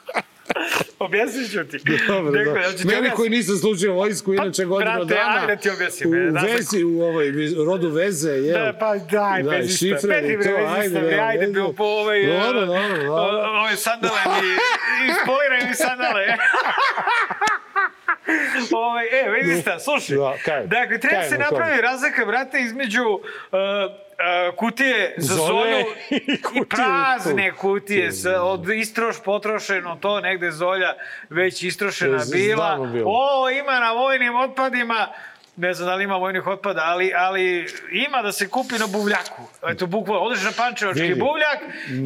ću. 0.70 0.84
Objasnit 1.00 1.52
ću 1.52 1.64
ti. 1.64 1.78
Dobro, 2.08 2.32
Neko, 2.32 2.54
ti 2.78 2.88
Meni 2.88 3.10
koji 3.10 3.30
nisam 3.30 3.56
slučio 3.56 3.94
vojsku, 3.94 4.34
inače 4.34 4.66
godinu 4.66 4.92
brate, 4.92 5.14
dana. 5.16 5.36
ajde 5.36 5.56
da 5.56 5.62
ti 5.62 5.70
objasnim, 5.70 6.10
U 6.10 6.32
znaš- 6.32 6.44
vezi, 6.48 6.84
u 6.84 7.02
ovoj 7.02 7.32
rodu 7.66 7.90
veze, 7.90 8.32
je. 8.32 8.54
Da, 8.54 8.74
pa 8.80 8.96
daj, 8.98 9.44
Da, 9.44 9.50
bez 9.50 9.78
šifre 9.80 9.98
i 10.10 10.22
Peti, 10.22 10.38
bre, 10.38 10.38
bez 10.38 10.70
ajde, 10.70 10.84
ništa, 10.84 11.00
bre, 11.00 11.20
ajde, 11.20 11.48
bio 11.48 11.72
po 11.72 11.84
ovaj... 11.84 12.26
Dobro, 12.28 12.66
dobro, 12.66 12.98
dobro. 12.98 13.14
Ove 13.60 13.76
sandale 13.78 14.20
mi, 14.26 14.48
ispoliraj 15.12 15.70
mi 15.70 15.76
sandale. 15.76 16.26
Ovaj, 18.74 19.06
e, 19.06 19.30
vidi 19.32 19.62
šta, 19.62 19.80
slušaj. 19.80 20.18
Da, 20.18 20.34
kaj? 20.46 20.68
dakle, 20.68 20.98
treba 21.00 21.16
Kaj 21.16 21.30
se 21.30 21.38
mu 21.38 21.44
to? 21.44 21.52
napravi 21.52 21.82
razlika, 21.82 22.26
brate, 22.26 22.62
između 22.62 23.04
uh, 23.04 23.20
uh, 24.20 24.56
kutije 24.56 25.16
za 25.18 25.36
zolju 25.36 25.86
i 26.10 26.66
prazne 26.70 27.52
kutije 27.52 28.12
sa, 28.12 28.42
od 28.42 28.70
istroš 28.70 29.24
potrošeno 29.24 29.98
to 30.02 30.20
negde 30.22 30.52
zolja 30.52 30.94
već 31.30 31.64
istrošena 31.64 32.20
bila. 32.32 32.78
O, 33.06 33.50
ima 33.50 33.80
na 33.80 33.92
vojnim 33.92 34.36
otpadima 34.36 35.08
ne 35.56 35.74
znam 35.74 35.88
da 35.88 35.96
li 35.96 36.04
ima 36.04 36.16
vojnih 36.16 36.48
otpada, 36.48 36.82
ali, 36.86 37.12
ali 37.16 37.68
ima 37.92 38.22
da 38.22 38.32
se 38.32 38.50
kupi 38.50 38.76
na 38.76 38.88
buvljaku. 38.88 39.42
Eto, 39.68 39.86
bukvalno, 39.86 40.22
odeš 40.22 40.44
na 40.44 40.52
pančevački 40.58 41.02
Vidi, 41.02 41.20
buvljak, 41.20 41.60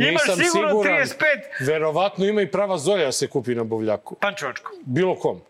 imaš 0.10 0.22
sigurno 0.24 0.70
siguran. 0.70 0.98
35 0.98 1.16
Verovatno 1.60 2.26
ima 2.26 2.42
i 2.42 2.52
prava 2.52 2.78
Zolja 2.78 3.06
da 3.06 3.12
se 3.12 3.28
kupi 3.28 3.56
na 3.56 3.64
buvljaku. 3.64 4.16
pančevačko. 4.16 4.72
Bilo 4.86 5.16
kom. 5.16 5.42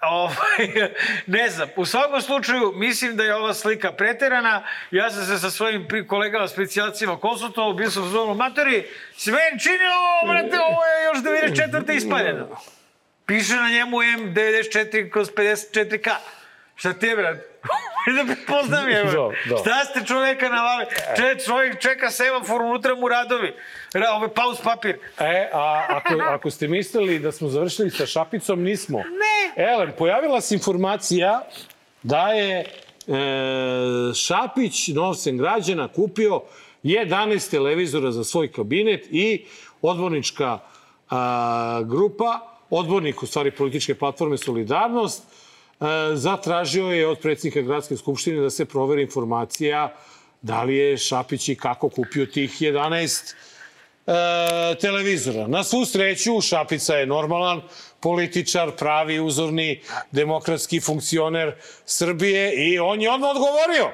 Ovaj, 0.00 0.90
ne 1.26 1.50
znam, 1.50 1.68
u 1.76 1.84
svakom 1.84 2.20
slučaju 2.20 2.72
mislim 2.74 3.16
da 3.16 3.24
je 3.24 3.34
ova 3.34 3.54
slika 3.54 3.92
preterana. 3.92 4.66
Ja 4.90 5.10
sam 5.10 5.24
se 5.24 5.38
sa 5.38 5.50
svojim 5.50 5.88
kolegama 6.08 6.48
specijalcima 6.48 7.20
konsultovao, 7.20 7.72
bio 7.72 7.90
sam 7.90 8.02
u 8.02 8.08
zonu 8.08 8.34
matori, 8.34 8.86
Sven 9.16 9.58
čini 9.62 9.84
ovo, 9.98 10.32
brate, 10.32 10.60
ovo 10.60 10.84
je 10.84 11.04
još 11.04 11.18
94. 11.56 11.96
ispaljeno. 11.96 12.48
Piše 13.26 13.54
na 13.54 13.68
njemu 13.70 13.96
M94 13.96 15.10
kroz 15.10 15.30
54K. 15.30 16.10
Šta 16.78 16.92
ti 16.92 17.06
je, 17.06 17.16
brate? 17.16 17.48
da 18.16 18.34
prepoznam 18.34 18.88
je, 18.88 19.04
Do, 19.04 19.32
do. 19.48 19.56
Šta 19.56 19.84
ste 19.84 20.04
čoveka 20.06 20.48
navali? 20.48 20.86
Če, 21.16 21.44
čovjek 21.44 21.80
čeka 21.80 22.10
semafor, 22.10 22.62
unutra 22.62 22.94
mu 22.94 23.08
radovi. 23.08 23.54
Ra, 23.92 24.10
ovaj 24.14 24.28
pauz 24.28 24.58
papir. 24.64 24.98
E, 25.18 25.50
a 25.52 25.86
ako, 25.88 26.14
ako 26.22 26.50
ste 26.50 26.68
mislili 26.68 27.18
da 27.18 27.32
smo 27.32 27.48
završili 27.48 27.90
sa 27.90 28.06
Šapicom, 28.06 28.62
nismo. 28.62 28.98
Ne. 28.98 29.64
Elem, 29.64 29.92
pojavila 29.98 30.40
se 30.40 30.54
informacija 30.54 31.42
da 32.02 32.28
je 32.28 32.58
e, 32.58 32.64
Šapić 34.14 34.88
novcem 34.88 35.38
građana 35.38 35.88
kupio 35.88 36.42
11 36.82 37.50
televizora 37.50 38.10
za 38.10 38.24
svoj 38.24 38.52
kabinet 38.52 39.06
i 39.10 39.44
odbornička 39.82 40.58
a, 41.10 41.82
grupa, 41.84 42.40
odbornik 42.70 43.22
u 43.22 43.26
stvari 43.26 43.50
političke 43.50 43.94
platforme 43.94 44.36
Solidarnost, 44.36 45.47
zatražio 46.14 46.86
je 46.86 47.06
od 47.06 47.18
predsjednika 47.18 47.62
gradske 47.62 47.96
skupštine 47.96 48.40
da 48.40 48.50
se 48.50 48.64
proveri 48.64 49.02
informacija 49.02 49.94
da 50.42 50.62
li 50.62 50.76
je 50.76 50.96
Šapić 50.96 51.48
i 51.48 51.56
kako 51.56 51.88
kupio 51.88 52.26
tih 52.26 52.50
11 52.50 53.34
e, 54.06 54.12
televizora. 54.80 55.46
Na 55.46 55.64
svu 55.64 55.84
sreću, 55.84 56.40
Šapica 56.40 56.94
je 56.94 57.06
normalan 57.06 57.60
političar, 58.00 58.70
pravi, 58.78 59.20
uzorni, 59.20 59.80
demokratski 60.10 60.80
funkcioner 60.80 61.54
Srbije 61.86 62.52
i 62.54 62.78
on 62.78 63.02
je 63.02 63.10
odmah 63.10 63.30
odgovorio. 63.30 63.90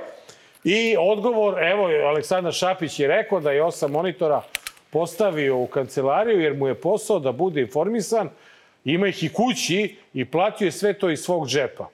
I 0.65 0.97
odgovor, 0.99 1.63
evo, 1.63 1.85
Aleksandar 2.09 2.53
Šapić 2.53 3.01
je 3.01 3.09
rekao 3.09 3.41
da 3.41 3.53
je 3.53 3.63
osam 3.63 3.91
monitora 3.91 4.43
postavio 4.91 5.59
u 5.59 5.67
kancelariju 5.67 6.41
jer 6.41 6.55
mu 6.55 6.69
je 6.69 6.81
posao 6.81 7.19
da 7.19 7.33
bude 7.33 7.61
informisan, 7.61 8.31
ima 8.85 9.09
ih 9.09 9.25
i 9.25 9.29
kući 9.29 9.97
i 10.15 10.25
platio 10.25 10.67
je 10.67 10.73
sve 10.73 10.93
to 10.93 11.11
iz 11.11 11.21
svog 11.21 11.49
džepa. 11.49 11.89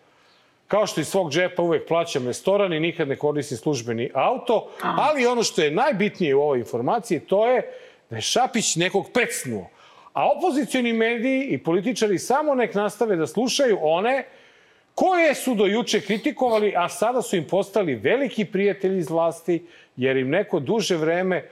Kao 0.69 0.87
što 0.87 1.01
iz 1.01 1.09
svog 1.09 1.33
džepa 1.33 1.63
uvek 1.63 1.89
plaćam 1.89 2.27
restoran 2.27 2.73
i 2.73 2.81
nikad 2.81 3.09
ne 3.09 3.17
koristim 3.17 3.59
službeni 3.59 4.11
auto, 4.15 4.71
ali 4.83 5.27
ono 5.27 5.43
što 5.43 5.63
je 5.63 5.71
najbitnije 5.71 6.35
u 6.35 6.43
ovoj 6.43 6.59
informaciji 6.59 7.21
to 7.21 7.47
je 7.47 7.63
da 8.11 8.17
je 8.17 8.23
Šapić 8.23 8.77
nekog 8.77 9.07
pecnuo. 9.15 9.71
A 10.13 10.31
opozicioni 10.31 10.93
mediji 10.93 11.43
i 11.43 11.59
političari 11.59 12.19
samo 12.19 12.55
nek 12.55 12.75
nastave 12.75 13.17
da 13.17 13.27
slušaju 13.27 13.79
one 13.81 14.25
koje 14.95 15.35
su 15.35 15.55
do 15.55 15.67
juče 15.67 16.01
kritikovali, 16.01 16.75
a 16.77 16.89
sada 16.89 17.23
su 17.23 17.37
im 17.37 17.47
postali 17.47 17.95
veliki 17.95 18.45
prijatelji 18.45 18.99
iz 18.99 19.11
vlasti, 19.11 19.67
jer 19.97 20.17
im 20.17 20.31
neko 20.31 20.61
duže 20.61 20.97
vreme 20.97 21.49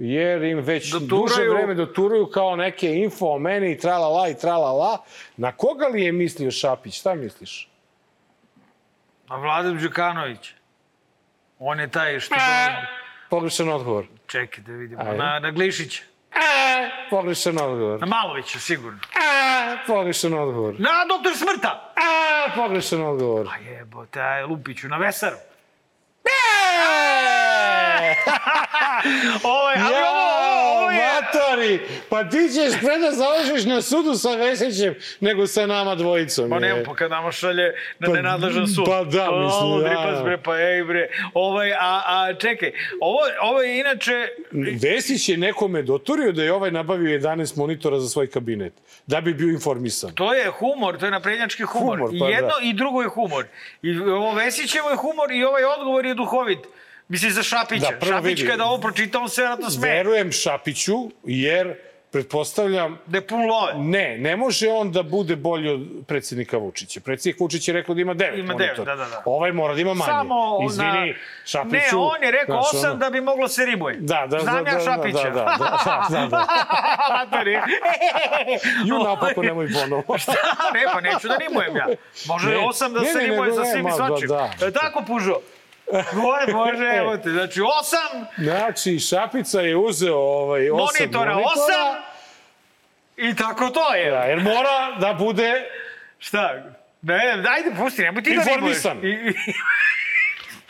jer 0.00 0.42
im 0.42 0.58
već 0.58 0.90
Doturaju. 0.92 1.08
duže 1.22 1.48
vreme 1.48 1.74
doturuju 1.74 2.26
kao 2.26 2.56
neke 2.56 2.94
info 2.96 3.26
o 3.26 3.38
meni 3.38 3.72
i 3.72 3.78
tralala 3.78 4.28
i 4.28 4.38
tralala. 4.38 5.04
Na 5.36 5.52
koga 5.52 5.86
li 5.86 6.02
je 6.02 6.12
mislio 6.12 6.50
Šapić? 6.50 6.98
Šta 7.00 7.14
misliš? 7.14 7.68
A 9.28 9.36
Vladan 9.36 9.78
Đukanović. 9.78 10.52
On 11.58 11.80
je 11.80 11.90
taj 11.90 12.20
što... 12.20 12.34
Pogrešan 13.30 13.68
odgovor. 13.68 14.04
Čekaj 14.26 14.64
da 14.64 14.72
vidimo. 14.72 15.02
Ajde. 15.02 15.16
Na, 15.16 15.38
na 15.38 15.50
Glišića. 15.50 16.02
E, 16.34 16.90
pogrešan 17.10 17.58
odgovor. 17.58 18.00
Na 18.00 18.06
Malovića, 18.06 18.58
sigurno. 18.58 18.98
E, 18.98 19.76
pogrešan 19.86 20.34
odgovor. 20.34 20.74
Na 20.78 20.90
doktor 21.08 21.32
Smrta! 21.36 21.92
E, 21.96 22.50
pogrešan 22.56 23.02
odgovor. 23.02 23.46
A 23.48 23.56
jebote, 23.70 24.20
aj 24.20 24.42
Lupiću, 24.42 24.88
na 24.88 24.96
Vesaru. 24.96 25.36
E! 26.24 26.30
Ovo 29.44 29.70
je, 29.70 29.76
ali 29.78 29.94
Ja, 29.94 30.10
ovo, 30.10 30.20
ovo, 30.20 30.80
ovo 30.80 30.90
je... 30.90 31.00
matori! 31.12 31.80
Pa 32.08 32.24
ti 32.24 32.36
ćeš 32.48 32.80
pre 32.80 32.98
da 32.98 33.10
završiš 33.12 33.64
na 33.64 33.82
sudu 33.82 34.14
sa 34.14 34.30
Vesićem 34.30 34.94
nego 35.20 35.46
sa 35.46 35.66
nama 35.66 35.94
dvojicom. 35.94 36.50
Pa 36.50 36.58
nema, 36.58 36.80
pa 36.86 36.94
kad 36.94 37.10
nama 37.10 37.32
šalje 37.32 37.66
na 37.98 38.06
Pa, 38.06 38.12
nenadležan 38.12 38.66
sud. 38.68 38.84
pa 38.86 39.04
da, 39.04 39.30
O, 39.30 39.44
mislim, 39.44 39.72
Odri, 39.72 39.88
da. 39.90 40.14
pa 40.16 40.22
bre, 40.22 40.38
pa 40.38 40.56
ej 40.56 40.84
bre. 40.84 41.08
Ovaj, 41.34 41.72
a, 41.72 41.76
a 42.06 42.34
čekaj, 42.34 42.72
ovo, 43.00 43.18
ovo 43.42 43.62
je 43.62 43.80
inače... 43.80 44.28
Vesić 44.82 45.28
je 45.28 45.36
nekome 45.36 45.82
doturio 45.82 46.32
da 46.32 46.42
je 46.42 46.52
ovaj 46.52 46.70
nabavio 46.70 47.18
11 47.20 47.58
monitora 47.58 47.98
za 48.00 48.08
svoj 48.08 48.26
kabinet, 48.26 48.72
da 49.06 49.20
bi 49.20 49.34
bio 49.34 49.48
informisan. 49.48 50.12
To 50.14 50.34
je 50.34 50.50
humor, 50.50 50.98
to 50.98 51.04
je 51.04 51.10
naprednjački 51.10 51.62
humor. 51.62 51.98
Humor, 51.98 52.14
I 52.14 52.18
pa 52.18 52.26
jedno 52.28 52.48
da. 52.48 52.62
i 52.62 52.72
drugo 52.72 53.02
je 53.02 53.08
humor. 53.08 53.44
I 53.82 53.98
ovo 53.98 54.32
Vesićevo 54.32 54.90
je 54.90 54.96
humor 54.96 55.32
i 55.32 55.44
ovaj 55.44 55.64
odgovor 55.64 56.06
je 56.06 56.14
duhovit. 56.14 56.58
Mislim, 57.10 57.30
za 57.32 57.42
Šapića. 57.42 57.86
Da, 57.92 58.06
Šapić 58.06 58.24
vidi. 58.30 58.46
kada 58.46 58.64
ovo 58.64 58.78
pročita, 58.78 59.18
on 59.18 59.28
se 59.28 59.40
vjerojatno 59.40 59.70
smeje. 59.70 59.94
Verujem 59.94 60.32
Šapiću, 60.32 60.94
jer 61.24 61.74
pretpostavljam 62.12 62.98
Da 63.06 63.18
je 63.18 63.26
pun 63.26 63.40
love. 63.42 63.72
Ne, 63.74 64.18
ne 64.18 64.36
može 64.36 64.68
on 64.68 64.92
da 64.92 65.02
bude 65.02 65.36
bolji 65.36 65.68
od 65.68 65.80
predsjednika 66.06 66.56
Vučića. 66.56 67.00
Predsjednik 67.00 67.40
Vučić 67.40 67.68
je 67.68 67.74
rekao 67.74 67.94
da 67.94 68.00
ima 68.00 68.14
devet 68.14 68.38
Ima 68.38 68.52
monitora. 68.52 68.74
devet, 68.74 68.86
da, 68.88 68.94
da, 68.96 69.04
da. 69.06 69.22
Ovaj 69.24 69.52
mora 69.52 69.74
da 69.74 69.80
ima 69.80 69.94
manje. 69.94 70.08
Samo 70.08 70.58
Izvini, 70.66 71.08
na... 71.08 71.14
Šapiću. 71.44 71.72
Ne, 71.72 71.90
on 71.94 72.22
je 72.22 72.30
rekao 72.30 72.62
znaš, 72.62 72.74
osam 72.74 72.90
ono- 72.90 72.98
da 72.98 73.10
bi 73.10 73.20
moglo 73.20 73.48
se 73.48 73.64
ribuje. 73.64 73.96
Da, 74.00 74.26
da, 74.28 74.38
Znam 74.38 74.64
da, 74.64 74.70
ja 74.70 74.76
da, 74.76 74.84
Šapića. 74.84 75.22
da, 75.24 75.30
da, 75.30 75.56
da, 75.58 76.06
da, 76.10 76.20
da, 76.20 76.26
da. 76.26 76.46
Matori. 77.14 77.52
Ju 78.88 78.98
napako 78.98 79.42
nemoj 79.42 79.68
ponovo. 79.74 80.18
Šta? 80.18 80.32
Ne, 80.74 80.82
pa 80.94 81.00
neću 81.00 81.28
da 81.28 81.36
rimujem 81.38 81.76
ja. 81.76 81.86
Može 82.26 82.50
Ne, 82.50 82.58
osam 82.58 82.92
da 82.92 83.00
ne, 83.00 83.06
se 83.06 83.18
ne, 83.18 83.52
za 83.52 83.62
ne, 83.62 83.70
svim 83.72 83.86
i 83.86 83.90
da, 83.90 83.96
svačim. 83.96 84.28
da. 84.28 84.50
E, 84.66 84.70
tako, 84.70 85.02
Pužo? 85.06 85.34
Može, 86.14 86.52
može, 86.52 86.84
evo 86.86 87.16
te. 87.16 87.30
Znači, 87.30 87.60
osam 87.60 88.26
Znači, 88.38 88.98
Šapica 89.00 89.60
je 89.60 89.76
uzeo 89.76 90.16
ovaj, 90.16 90.70
osam 90.70 90.78
monitora, 91.00 91.32
monitora. 91.32 91.54
osam 91.54 92.02
i 93.18 93.36
tako 93.36 93.68
to 93.68 93.94
je. 93.94 94.10
Da, 94.10 94.18
jer 94.18 94.40
mora 94.40 94.96
da 95.00 95.12
bude 95.14 95.52
Šta? 96.18 96.54
Ne, 97.02 97.16
ajde, 97.48 97.70
pusti, 97.78 98.02
nemoj 98.02 98.22
ti 98.22 98.30
da 98.30 98.42
rimuješ. 98.44 98.76
Informisan. 98.76 98.98
I- 98.98 99.08
i- 99.08 99.34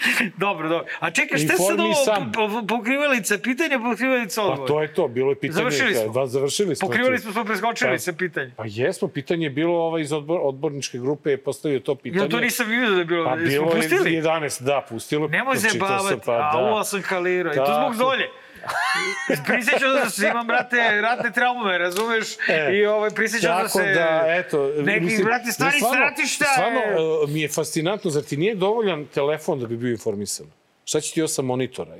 dobro, 0.36 0.68
dobro. 0.68 0.86
A 1.00 1.10
čekaj, 1.10 1.38
šta 1.38 1.52
je 1.52 1.58
sad 1.58 1.80
ovo 1.80 1.88
Informisan. 1.88 2.32
po- 2.32 2.48
po- 2.50 2.66
pokrivalica? 2.68 3.38
Pitanje 3.38 3.78
pokrivalica 3.80 4.42
Pa 4.42 4.66
to 4.66 4.82
je 4.82 4.94
to, 4.94 5.08
bilo 5.08 5.30
je 5.30 5.34
pitanje. 5.34 5.52
Završili 5.52 5.94
smo. 5.94 6.12
Da, 6.12 6.26
završili 6.26 6.76
smo. 6.76 6.88
Pokrivali 6.88 7.18
smo, 7.18 7.32
smo 7.32 7.44
preskočili 7.44 7.90
Pa- 7.90 7.98
sa 7.98 8.12
pitanje. 8.12 8.52
Pa 8.56 8.64
jesmo, 8.66 9.08
pitanje 9.08 9.46
je 9.46 9.50
bilo 9.50 9.74
ovaj 9.76 10.02
iz 10.02 10.12
odbor, 10.12 10.40
odborničke 10.42 10.98
grupe 10.98 11.30
je 11.30 11.36
postavio 11.38 11.80
to 11.80 11.94
pitanje. 11.94 12.24
Ja 12.24 12.28
to 12.28 12.40
nisam 12.40 12.68
vidio 12.68 12.90
da 12.90 12.98
je 12.98 13.04
bilo. 13.04 13.24
Pa 13.24 13.36
bilo 13.36 13.66
je 13.66 13.76
pustili? 13.76 14.10
11, 14.12 14.62
da, 14.62 14.86
pustilo. 14.88 15.28
Nemoj 15.28 15.56
se 15.56 15.78
bavati, 15.78 16.20
pa 16.26 16.32
a 16.32 16.52
da. 16.52 16.58
ovo 16.58 16.84
sam 16.84 17.02
kalirao. 17.02 17.52
I 17.52 17.56
to 17.56 17.74
zbog 17.82 17.96
dolje. 17.98 18.28
Prisjećao 19.46 19.92
da 19.94 20.10
se 20.10 20.26
imam, 20.26 20.46
brate, 20.46 20.76
ratne 21.00 21.32
traume, 21.32 21.78
razumeš? 21.78 22.26
E, 22.48 22.70
I 22.72 22.86
ovaj, 22.86 23.10
prisjećao 23.10 23.62
da 23.62 23.68
se... 23.68 23.82
da, 23.84 24.24
eto... 24.28 24.70
Neki, 24.76 25.00
mislim, 25.00 25.24
brate, 25.24 25.52
stari 25.52 25.70
ne, 25.72 25.78
stvarno- 25.78 25.96
stratišta... 25.96 26.44
Stvarno, 26.44 26.78
je- 26.78 27.24
e, 27.24 27.26
mi 27.28 27.40
je 27.40 27.48
fascinantno, 27.48 28.10
zar 28.10 28.22
ti 28.22 28.36
nije 28.36 28.54
dovoljan 28.54 29.06
telefon 29.06 29.60
da 29.60 29.66
bi 29.66 29.76
bio 29.76 29.90
informisan? 29.90 30.46
Šta 30.84 31.00
će 31.00 31.12
ti 31.12 31.22
osam 31.22 31.46
monitora? 31.46 31.96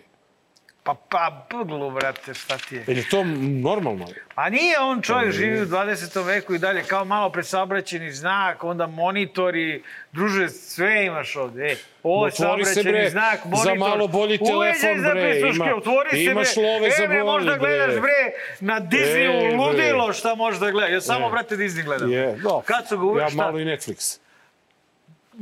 Pa, 0.91 0.97
pa, 1.11 1.47
puglu, 1.51 1.91
brate, 1.91 2.35
šta 2.35 2.59
ti 2.59 2.75
je? 2.77 2.85
Je 2.87 2.95
li 2.95 3.05
to 3.05 3.25
normalno? 3.63 4.07
A 4.35 4.49
nije 4.49 4.79
on 4.81 4.99
Pa 4.99 5.03
čovjek 5.03 5.33
živi 5.33 5.61
u 5.61 5.67
20. 5.67 5.87
veku 6.23 6.55
i 6.55 6.59
dalje, 6.59 6.83
kao 6.83 7.05
malo 7.05 7.31
presaobraćeni 7.31 8.13
znak, 8.13 8.65
onda 8.65 8.87
monitori, 8.87 9.83
druže, 10.13 10.49
sve 10.49 11.05
imaš 11.07 11.37
ovde. 11.37 11.63
E, 11.63 11.77
ovo 12.03 12.27
je 12.27 12.33
saobraćeni 12.33 12.91
bre, 12.91 13.11
znak, 13.11 13.45
monitor. 13.45 13.65
za 13.65 13.75
malo 13.77 14.09
bolji 14.09 14.39
telefon, 14.39 15.01
za 15.01 15.11
bre, 15.11 15.41
ima- 15.47 15.77
otvori 15.77 16.11
se, 16.11 16.23
imaš 16.23 16.55
bre. 16.55 16.65
love 16.65 16.91
za 16.91 17.05
e, 17.05 17.09
bre, 17.09 17.17
bolji, 17.17 17.27
možda 17.27 17.51
bre. 17.51 17.59
gledaš, 17.59 17.95
bre, 17.95 18.21
na 18.61 18.81
Disneyu 18.83 19.53
E, 19.53 19.57
ludilo 19.57 20.13
šta 20.13 20.35
možda 20.35 20.71
gledaš. 20.71 20.93
Ja 20.93 21.01
samo, 21.03 21.27
E. 21.27 21.31
brate, 21.31 21.57
Disney 21.57 21.85
gledam. 21.85 22.13
Je, 22.13 22.37
no. 22.39 22.61
Kad 22.61 22.89
su 22.89 22.99
ga 22.99 23.05
uvek, 23.05 23.23
Ja 23.23 23.29
šta? 23.29 23.37
malo 23.37 23.59
i 23.59 23.65
Netflix. 23.65 24.19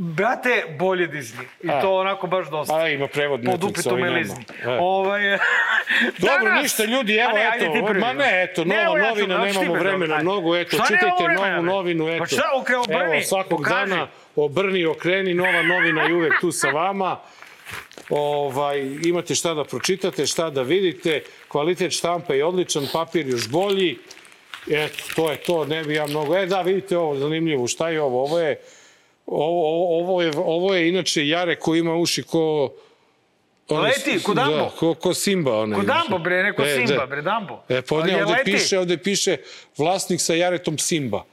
Brate, 0.01 0.65
bolje 0.79 1.09
Disney. 1.09 1.45
I 1.63 1.71
A. 1.71 1.81
to 1.81 1.95
onako 1.95 2.27
baš 2.27 2.51
dosta. 2.51 2.77
A, 2.77 2.89
ima 2.89 3.07
prevod 3.07 3.41
pod 3.45 3.61
Netflix, 3.61 3.71
upitom 3.71 3.93
ovaj 3.93 4.03
nema. 4.03 4.13
melizni. 4.15 4.45
E. 4.65 4.79
Ovaj, 4.81 5.21
Dobro, 6.19 6.45
danas- 6.45 6.63
ništa, 6.63 6.85
ljudi, 6.85 7.17
evo, 7.17 7.33
ne, 7.33 7.51
eto, 7.57 7.95
ma 7.95 8.13
ne, 8.13 8.43
eto, 8.45 8.65
Ne, 8.65 8.77
nova 8.77 8.87
evo, 8.87 8.97
ja 8.99 9.09
novina, 9.09 9.47
ti 9.47 9.59
nemamo 9.59 9.75
vremena 9.75 10.15
ajde. 10.15 10.23
mnogo, 10.25 10.57
eto, 10.57 10.77
Šta 10.77 10.85
čitajte 10.85 11.25
vremena, 11.25 11.57
novu 11.57 11.67
novinu, 11.67 12.09
eto. 12.09 12.19
Pa 12.19 12.27
šta, 12.27 12.43
okre, 12.57 12.77
obrni, 12.77 13.15
Evo, 13.15 13.23
svakog 13.23 13.59
pokaži. 13.59 13.91
dana 13.91 14.09
obrni, 14.37 14.85
okreni, 14.85 15.35
nova 15.35 15.63
novina 15.63 16.03
je 16.03 16.15
uvek 16.15 16.33
tu 16.41 16.53
sa 16.53 16.69
vama. 16.69 17.19
Ovaj, 18.11 18.79
imate 19.05 19.35
šta 19.35 19.55
da 19.55 19.65
pročitate, 19.65 20.27
šta 20.27 20.51
da 20.51 20.63
vidite, 20.63 21.21
kvalitet 21.49 21.93
štampa 21.93 22.35
je 22.35 22.45
odličan, 22.45 22.87
papir 22.93 23.29
još 23.29 23.49
bolji. 23.49 23.99
Eto, 24.71 24.99
to 25.17 25.31
je 25.31 25.37
to, 25.37 25.65
ne 25.65 25.85
bi 25.85 25.95
ja 25.95 26.07
mnogo... 26.07 26.37
E, 26.37 26.47
da, 26.47 26.63
vidite 26.63 26.99
ovo, 26.99 27.17
zanimljivo, 27.17 27.67
šta 27.67 27.89
je 27.89 28.03
ovo? 28.03 28.23
Ovo 28.23 28.39
je, 28.41 28.61
ovo, 29.29 29.63
ovo, 30.01 30.23
je, 30.23 30.33
ovo 30.37 30.75
je 30.75 30.89
inače 30.89 31.29
Jare 31.29 31.57
koji 31.57 31.79
ima 31.79 31.95
uši 31.95 32.23
ko... 32.23 32.73
onaj- 33.69 33.83
Leti, 33.85 34.23
ko 34.23 34.35
Dumbo. 34.35 34.51
Da, 34.55 34.71
ko, 34.71 34.95
ko 34.95 35.15
Simba. 35.15 35.59
Onaj, 35.59 35.77
Ko 35.77 35.85
Dumbo, 35.85 36.19
bre, 36.19 36.43
neko 36.43 36.63
E, 36.63 36.75
Simba, 36.77 36.95
da. 36.95 37.07
bre, 37.07 37.23
Dumbo. 37.23 37.63
E, 37.69 37.83
pa 37.83 37.95
ovde 37.95 38.25
leti. 38.25 38.53
piše, 38.53 38.79
ovde 38.79 38.97
piše 38.99 39.37
vlasnik 39.77 40.21
sa 40.21 40.35
Jaretom 40.35 40.79
Simba. 40.79 41.25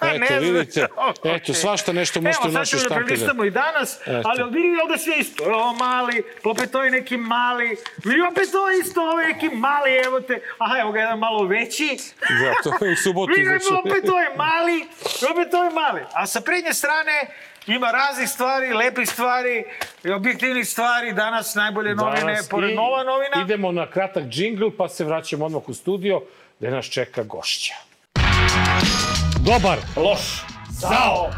Eto, 0.14 0.40
vidite, 0.40 0.86
eto, 1.36 1.54
svašta 1.54 1.92
nešto 1.92 2.20
možete 2.20 2.40
u 2.42 2.44
Evo, 2.44 2.52
sad 2.52 2.60
našoj 2.60 2.78
ćemo 2.78 2.88
da 2.88 2.94
štampi. 2.94 3.06
prelistamo 3.06 3.44
i 3.44 3.50
danas, 3.50 3.98
Eto. 4.06 4.22
ali 4.24 4.44
vidi 4.44 4.80
ovde 4.84 4.98
sve 4.98 5.14
isto. 5.18 5.44
Ovo 5.44 5.72
mali, 5.72 6.22
opet 6.44 6.70
to 6.70 6.82
je 6.84 6.90
neki 6.90 7.16
mali, 7.16 7.76
vidi 8.04 8.20
opet 8.30 8.48
to 8.52 8.70
isto, 8.70 9.00
ovo 9.02 9.20
je 9.20 9.28
neki 9.28 9.48
mali, 9.48 9.90
evo 10.06 10.20
te, 10.20 10.40
aha, 10.58 10.78
evo 10.80 10.92
ga 10.92 11.00
jedan 11.00 11.18
malo 11.18 11.44
veći. 11.44 11.98
Da, 12.20 12.70
to 12.78 12.84
je 12.84 12.92
u 12.92 12.96
subotu. 12.96 13.32
Vidi, 13.36 13.44
znači. 13.44 13.64
opet 13.84 14.04
to 14.06 14.20
je 14.20 14.28
mali, 14.36 14.86
opet 15.32 15.50
to 15.50 15.64
je 15.64 15.70
mali. 15.70 16.00
A 16.12 16.26
sa 16.26 16.40
prednje 16.40 16.72
strane 16.72 17.26
ima 17.66 17.90
raznih 17.90 18.28
stvari, 18.28 18.72
lepih 18.74 19.08
stvari, 19.08 19.64
objektivnih 20.16 20.68
stvari. 20.68 21.12
Danas 21.12 21.54
najbolje 21.54 21.94
novine, 21.94 22.20
Danas 22.20 22.48
pored 22.48 22.70
i 22.70 22.74
nova 22.74 23.04
novina. 23.04 23.42
Idemo 23.44 23.72
na 23.72 23.90
kratak 23.90 24.24
džingl, 24.24 24.68
pa 24.78 24.88
se 24.88 25.04
vraćamo 25.04 25.44
odmah 25.44 25.68
u 25.68 25.74
studio, 25.74 26.20
gde 26.58 26.70
nas 26.70 26.86
čeka 26.86 27.22
gošća. 27.22 27.74
Dobar, 29.44 29.78
loš, 29.96 30.44
zao. 30.70 31.30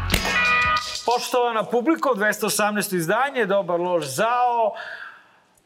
Poštovana 1.05 1.63
publiko, 1.63 2.09
218. 2.15 2.95
izdanje, 2.95 3.45
dobar 3.45 3.79
loš 3.79 4.05
zao. 4.05 4.73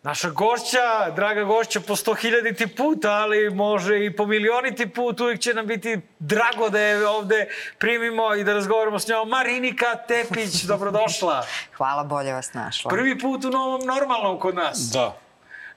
Naša 0.03 0.29
gošća, 0.29 1.09
draga 1.15 1.43
gošća 1.43 1.79
po 1.79 1.95
sto 1.95 2.13
hiljaditi 2.13 2.67
put, 2.67 3.05
ali 3.05 3.49
može 3.49 4.05
i 4.05 4.15
po 4.15 4.25
milioniti 4.25 4.89
put, 4.89 5.19
uvijek 5.19 5.39
će 5.39 5.53
nam 5.53 5.67
biti 5.67 5.99
drago 6.19 6.69
da 6.69 6.79
je 6.79 7.07
ovde 7.07 7.47
primimo 7.77 8.35
i 8.35 8.43
da 8.43 8.53
razgovaramo 8.53 8.99
s 8.99 9.07
njom. 9.07 9.29
Marinika 9.29 9.95
Tepić, 10.07 10.63
dobrodošla. 10.63 11.45
Hvala, 11.77 12.03
bolje 12.03 12.33
vas 12.33 12.53
našla. 12.53 12.89
Prvi 12.89 13.19
put 13.19 13.45
u 13.45 13.49
novom 13.49 13.81
normalnom 13.85 14.39
kod 14.39 14.55
nas. 14.55 14.77
Da. 14.93 15.28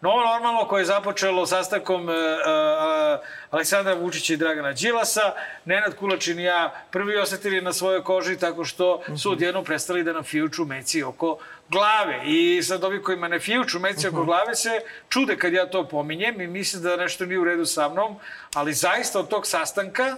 Novo 0.03 0.25
normalno 0.25 0.69
koje 0.69 0.81
je 0.81 0.85
započelo 0.85 1.47
sastankom 1.47 2.09
uh, 2.09 2.15
uh, 2.15 3.21
Aleksandra 3.51 3.95
Vučića 3.95 4.35
i 4.35 4.37
Dragana 4.37 4.73
Đilasa. 4.73 5.35
Nenad 5.65 5.97
Kulačin 5.97 6.41
i 6.41 6.45
ja 6.45 6.75
prvi 6.91 7.17
osetili 7.17 7.61
na 7.61 7.73
svojoj 7.73 8.05
koži 8.05 8.39
tako 8.39 8.65
što 8.65 9.03
su 9.23 9.33
odjedno 9.33 9.65
prestali 9.65 10.05
da 10.05 10.13
nam 10.13 10.23
fijuču 10.23 10.65
meci 10.65 11.03
oko 11.03 11.39
glave. 11.69 12.21
I 12.27 12.63
sad 12.63 12.85
ovi 12.85 13.03
kojima 13.03 13.29
ne 13.29 13.41
fijuču 13.41 13.79
meci 13.79 14.09
oko 14.09 14.25
glave 14.25 14.55
se 14.55 14.81
čude 15.09 15.37
kad 15.37 15.53
ja 15.53 15.71
to 15.71 15.89
pominjem 15.89 16.41
i 16.41 16.47
misle 16.47 16.81
da 16.81 16.97
nešto 16.97 17.27
nije 17.27 17.39
u 17.39 17.45
redu 17.45 17.67
sa 17.67 17.89
mnom, 17.89 18.17
ali 18.55 18.73
zaista 18.73 19.19
od 19.19 19.29
tog 19.29 19.47
sastanka 19.47 20.17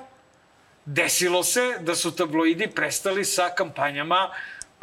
desilo 0.85 1.43
se 1.43 1.77
da 1.81 1.95
su 1.95 2.17
tabloidi 2.17 2.67
prestali 2.67 3.25
sa 3.25 3.51
kampanjama 3.57 4.31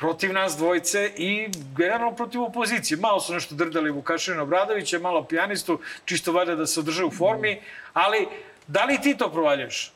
protiv 0.01 0.33
nas 0.33 0.57
dvojice 0.57 1.11
i 1.15 1.49
generalno 1.77 2.15
protiv 2.15 2.43
opozicije. 2.43 2.97
Malo 2.97 3.19
su 3.19 3.33
nešto 3.33 3.55
drdali 3.55 3.91
Vukašina 3.91 4.43
Obradovića, 4.43 4.99
malo 4.99 5.23
pijanistu, 5.23 5.79
čisto 6.05 6.31
valjda 6.31 6.55
da 6.55 6.67
se 6.67 6.79
održe 6.79 7.05
u 7.05 7.11
formi, 7.11 7.61
ali 7.93 8.27
da 8.67 8.83
li 8.85 9.01
ti 9.01 9.17
to 9.17 9.31
provaljaš? 9.31 9.93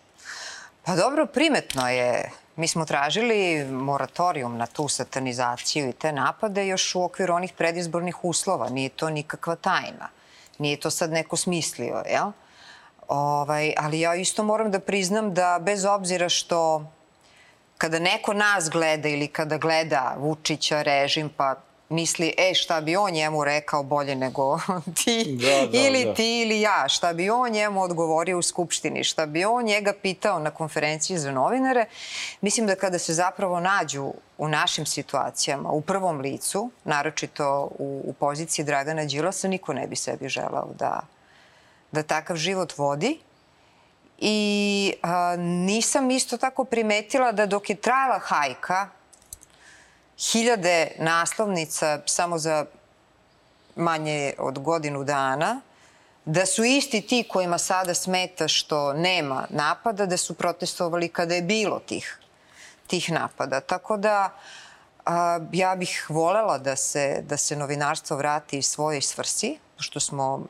Pa 0.83 0.95
dobro, 0.95 1.25
primetno 1.25 1.89
je. 1.89 2.31
Mi 2.55 2.67
smo 2.67 2.85
tražili 2.85 3.65
moratorijum 3.65 4.57
na 4.57 4.65
tu 4.65 4.87
satanizaciju 4.87 5.89
i 5.89 5.93
te 5.93 6.11
napade 6.11 6.67
još 6.67 6.95
u 6.95 7.03
okviru 7.03 7.33
onih 7.33 7.53
predizbornih 7.53 8.23
uslova. 8.23 8.69
Nije 8.69 8.89
to 8.89 9.09
nikakva 9.09 9.55
tajna. 9.55 10.09
Nije 10.57 10.79
to 10.79 10.91
sad 10.91 11.11
neko 11.11 11.37
smislio, 11.37 12.03
jel? 12.09 12.31
Ovaj, 13.07 13.73
ali 13.77 13.99
ja 13.99 14.15
isto 14.15 14.43
moram 14.43 14.71
da 14.71 14.79
priznam 14.79 15.33
da 15.33 15.59
bez 15.61 15.85
obzira 15.85 16.29
što 16.29 16.85
kada 17.77 17.99
neko 17.99 18.33
nas 18.33 18.69
gleda 18.69 19.09
ili 19.09 19.27
kada 19.27 19.57
gleda 19.57 20.15
Vučića, 20.19 20.81
režim, 20.81 21.29
pa 21.37 21.55
misli, 21.89 22.33
e, 22.37 22.53
šta 22.53 22.81
bi 22.81 22.95
on 22.95 23.11
njemu 23.11 23.43
rekao 23.43 23.83
bolje 23.83 24.15
nego 24.15 24.59
ti, 25.03 25.37
Da, 25.41 25.67
da, 25.67 25.77
ili 25.77 26.05
da. 26.05 26.13
ti 26.13 26.41
ili 26.41 26.61
ja, 26.61 26.87
šta 26.87 27.13
bi 27.13 27.29
on 27.29 27.51
njemu 27.51 27.81
odgovorio 27.81 28.37
u 28.37 28.41
Skupštini, 28.41 29.03
šta 29.03 29.25
bi 29.25 29.45
on 29.45 29.65
njega 29.65 29.93
pitao 30.01 30.39
na 30.39 30.51
konferenciji 30.51 31.17
za 31.17 31.31
novinare. 31.31 31.85
Mislim 32.41 32.67
da 32.67 32.75
kada 32.75 32.99
se 32.99 33.13
zapravo 33.13 33.59
nađu 33.59 34.13
u 34.37 34.47
našim 34.47 34.85
situacijama, 34.85 35.69
u 35.69 35.81
prvom 35.81 36.19
licu, 36.19 36.69
naročito 36.83 37.69
u, 37.79 38.01
u 38.05 38.13
poziciji 38.13 38.65
Dragana 38.65 39.05
Đilasa, 39.05 39.47
niko 39.47 39.73
ne 39.73 39.87
bi 39.87 39.95
sebi 39.95 40.29
želao 40.29 40.69
da, 40.79 41.01
da 41.91 42.03
takav 42.03 42.37
život 42.37 42.77
vodi. 42.77 43.19
I 44.19 44.93
a, 45.01 45.35
nisam 45.39 46.11
isto 46.11 46.37
tako 46.37 46.63
primetila 46.63 47.31
da 47.31 47.45
dok 47.45 47.69
je 47.69 47.75
trajala 47.75 48.19
hajka, 48.19 48.89
hiljade 50.31 50.91
naslovnica 50.99 51.99
samo 52.05 52.37
za 52.37 52.65
manje 53.75 54.33
od 54.37 54.59
godinu 54.59 55.03
dana, 55.03 55.61
da 56.25 56.45
su 56.45 56.63
isti 56.63 57.01
ti 57.01 57.25
kojima 57.29 57.57
sada 57.57 57.93
smeta 57.93 58.47
što 58.47 58.93
nema 58.93 59.47
napada, 59.49 60.05
da 60.05 60.17
su 60.17 60.33
protestovali 60.33 61.09
kada 61.09 61.35
je 61.35 61.41
bilo 61.41 61.79
tih, 61.79 62.19
tih 62.87 63.11
napada. 63.11 63.59
Tako 63.59 63.97
da 63.97 64.29
a, 65.05 65.39
ja 65.51 65.75
bih 65.75 66.05
volela 66.09 66.57
da 66.57 66.75
se, 66.75 67.21
da 67.27 67.37
se 67.37 67.55
novinarstvo 67.55 68.17
vrati 68.17 68.61
svojoj 68.61 69.01
svrsi, 69.01 69.57
što 69.77 69.99
smo 69.99 70.45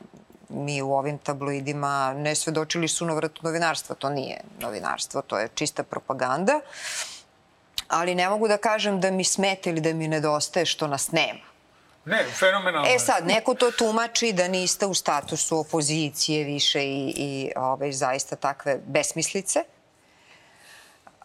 mi 0.48 0.82
u 0.82 0.92
ovim 0.92 1.18
tabloidima 1.18 2.14
ne 2.14 2.34
svedočili 2.34 2.88
su 2.88 3.06
novratu 3.06 3.40
novinarstva. 3.44 3.94
To 3.94 4.10
nije 4.10 4.40
novinarstvo, 4.60 5.22
to 5.22 5.38
je 5.38 5.48
čista 5.54 5.82
propaganda. 5.82 6.60
Ali 7.88 8.14
ne 8.14 8.28
mogu 8.28 8.48
da 8.48 8.56
kažem 8.56 9.00
da 9.00 9.10
mi 9.10 9.24
smeta 9.24 9.70
ili 9.70 9.80
da 9.80 9.92
mi 9.92 10.08
nedostaje 10.08 10.66
što 10.66 10.86
nas 10.86 11.12
nema. 11.12 11.56
Ne, 12.04 12.24
fenomenalno. 12.38 12.88
E 12.88 12.98
sad, 12.98 13.26
neko 13.26 13.54
to 13.54 13.70
tumači 13.70 14.32
da 14.32 14.48
niste 14.48 14.86
u 14.86 14.94
statusu 14.94 15.58
opozicije 15.58 16.44
više 16.44 16.84
i, 16.84 17.14
i 17.16 17.52
ovaj, 17.56 17.92
zaista 17.92 18.36
takve 18.36 18.78
besmislice. 18.86 19.64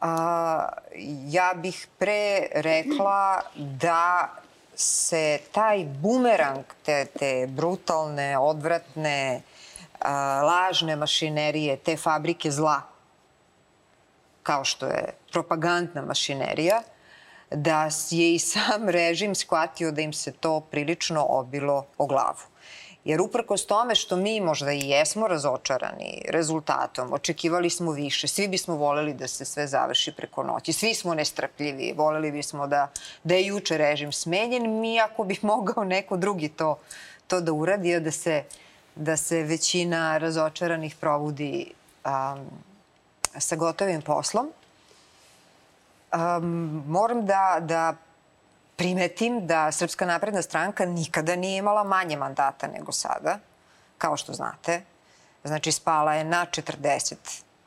A, 0.02 0.70
ja 1.28 1.54
bih 1.56 1.88
pre 1.98 2.48
rekla 2.54 3.42
da 3.56 4.30
se 4.82 5.40
taj 5.52 5.86
bumerang, 5.86 6.66
te, 6.86 7.06
te 7.06 7.48
brutalne, 7.48 8.38
odvratne, 8.38 9.42
lažne 10.44 10.96
mašinerije, 10.96 11.78
te 11.78 11.98
fabrike 11.98 12.52
zla, 12.52 12.82
kao 14.44 14.64
što 14.64 14.86
je 14.86 15.14
propagandna 15.32 16.02
mašinerija, 16.02 16.82
da 17.52 17.90
je 18.10 18.34
i 18.34 18.40
sam 18.40 18.90
režim 18.90 19.36
shvatio 19.36 19.92
da 19.92 20.02
im 20.02 20.14
se 20.14 20.32
to 20.32 20.60
prilično 20.60 21.26
obilo 21.30 21.86
o 21.98 22.06
glavu. 22.06 22.51
Jer 23.06 23.22
uprkos 23.22 23.66
tome 23.66 23.96
što 23.96 24.16
mi 24.16 24.42
možda 24.42 24.72
i 24.72 24.90
jesmo 24.90 25.28
razočarani 25.28 26.22
rezultatom, 26.30 27.14
očekivali 27.14 27.70
smo 27.70 27.92
više, 27.92 28.28
svi 28.28 28.48
bismo 28.48 28.76
voleli 28.76 29.14
da 29.14 29.28
se 29.28 29.46
sve 29.46 29.68
završi 29.68 30.12
preko 30.12 30.44
noći, 30.44 30.74
svi 30.74 30.94
smo 30.94 31.14
nestrpljivi, 31.14 31.94
voleli 31.98 32.32
bismo 32.32 32.68
da, 32.68 32.88
da 33.24 33.36
je 33.36 33.46
juče 33.46 33.78
režim 33.78 34.12
smenjen, 34.12 34.80
mi 34.80 35.00
ako 35.00 35.24
bi 35.24 35.38
mogao 35.54 35.84
neko 35.84 36.18
drugi 36.18 36.50
to, 36.50 36.78
to 37.28 37.42
da 37.42 37.54
uradi, 37.54 38.00
da 38.00 38.12
se, 38.12 38.44
da 38.96 39.18
se 39.18 39.44
većina 39.44 40.18
razočaranih 40.18 40.96
provudi 40.96 41.74
um, 42.06 42.46
sa 43.38 43.56
gotovim 43.56 44.02
poslom. 44.02 44.52
Um, 46.14 46.84
moram 46.88 47.26
da, 47.26 47.58
da 47.62 47.96
primetim 48.76 49.48
da 49.48 49.72
Srpska 49.72 50.06
napredna 50.06 50.42
stranka 50.42 50.86
nikada 50.86 51.36
nije 51.36 51.58
imala 51.58 51.84
manje 51.84 52.18
mandata 52.18 52.68
nego 52.68 52.92
sada, 52.92 53.40
kao 53.98 54.18
što 54.18 54.34
znate. 54.34 54.82
Znači, 55.44 55.72
spala 55.72 56.16
je 56.16 56.24
na 56.24 56.46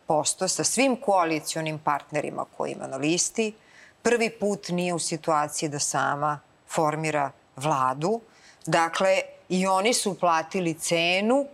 40% 0.09 0.49
sa 0.49 0.65
svim 0.65 0.97
koalicijonim 0.97 1.79
partnerima 1.79 2.45
koji 2.57 2.73
ima 2.73 2.87
na 2.87 2.97
listi. 2.97 3.55
Prvi 4.03 4.31
put 4.31 4.69
nije 4.69 4.95
u 4.95 4.99
situaciji 4.99 5.69
da 5.69 5.79
sama 5.79 6.41
formira 6.69 7.31
vladu. 7.57 8.21
Dakle, 8.67 9.21
i 9.49 9.67
oni 9.67 9.95
su 9.95 10.19
platili 10.19 10.75
cenu 10.75 11.47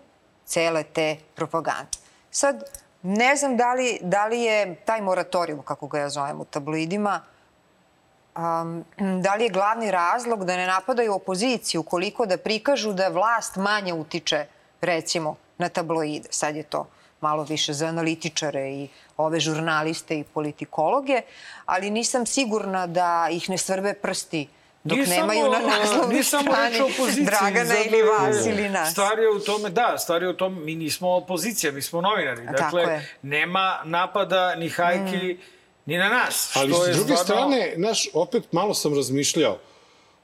cele 0.45 0.83
te 0.83 1.17
propagande. 1.35 1.99
Sad, 2.31 2.65
ne 3.03 3.37
znam 3.37 3.57
da 3.57 3.75
li, 3.75 3.99
da 4.03 4.27
li 4.27 4.41
je 4.41 4.75
taj 4.75 5.01
moratorijum, 5.01 5.63
kako 5.63 5.87
ga 5.87 5.99
ja 5.99 6.09
zovem 6.09 6.41
u 6.41 6.45
tabloidima, 6.45 7.21
um, 8.37 8.85
da 9.23 9.35
li 9.35 9.45
je 9.45 9.51
glavni 9.51 9.91
razlog 9.91 10.45
da 10.45 10.57
ne 10.57 10.67
napadaju 10.67 11.15
opoziciju, 11.15 11.83
koliko 11.83 12.27
da 12.27 12.37
prikažu 12.37 12.93
da 12.93 13.09
vlast 13.09 13.57
manje 13.57 13.93
utiče, 13.93 14.47
recimo, 14.81 15.37
na 15.59 15.69
tabloide. 15.69 16.29
Sad 16.31 16.57
je 16.57 16.63
to 16.63 16.87
malo 17.21 17.43
više 17.43 17.73
za 17.73 17.87
analitičare 17.87 18.71
i 18.71 18.89
ove 19.17 19.41
žurnaliste 19.41 20.19
i 20.19 20.25
politikologe, 20.25 21.23
ali 21.67 21.91
nisam 21.91 22.27
sigurna 22.27 22.87
da 22.87 23.29
ih 23.31 23.51
ne 23.51 23.59
svrbe 23.59 23.95
prsti 23.95 24.49
dok 24.85 24.99
Nije 24.99 25.09
nemaju 25.09 25.45
samo, 25.45 25.69
na 25.69 25.79
naslovnoj 25.79 26.21
o 26.21 26.23
strani 26.23 27.25
Dragana 27.25 27.75
ili 27.87 28.03
vas 28.03 28.47
ili 28.47 28.69
nas. 28.69 28.93
Stvar 28.93 29.19
je 29.19 29.31
u 29.31 29.41
tome, 29.41 29.71
da, 29.71 29.99
stvar 29.99 30.23
je 30.23 30.29
u 30.29 30.37
tome, 30.37 30.61
mi 30.61 30.75
nismo 30.75 31.11
opozicija, 31.11 31.73
mi 31.73 31.83
smo 31.83 32.01
novinari. 32.01 32.47
Dakle, 32.47 33.03
nema 33.23 33.81
napada 33.85 34.55
ni 34.55 34.69
hajki, 34.69 35.39
ni 35.91 35.99
na 35.99 36.09
nas. 36.09 36.57
Ali 36.57 36.73
što 36.73 36.85
s 36.85 36.97
druge 36.97 37.17
stvarno- 37.17 37.23
strane, 37.25 37.75
naš, 37.77 38.09
opet 38.15 38.53
malo 38.53 38.75
sam 38.75 38.95
razmišljao, 38.95 39.59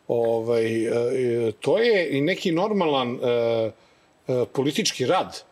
ovaj, 0.09 0.87
e, 0.87 1.53
to 1.61 1.79
je 1.79 2.19
i 2.19 2.21
neki 2.21 2.53
normalan 2.53 3.15
e, 3.15 3.29
e, 4.29 4.45
politički 4.53 5.07
rad. 5.07 5.43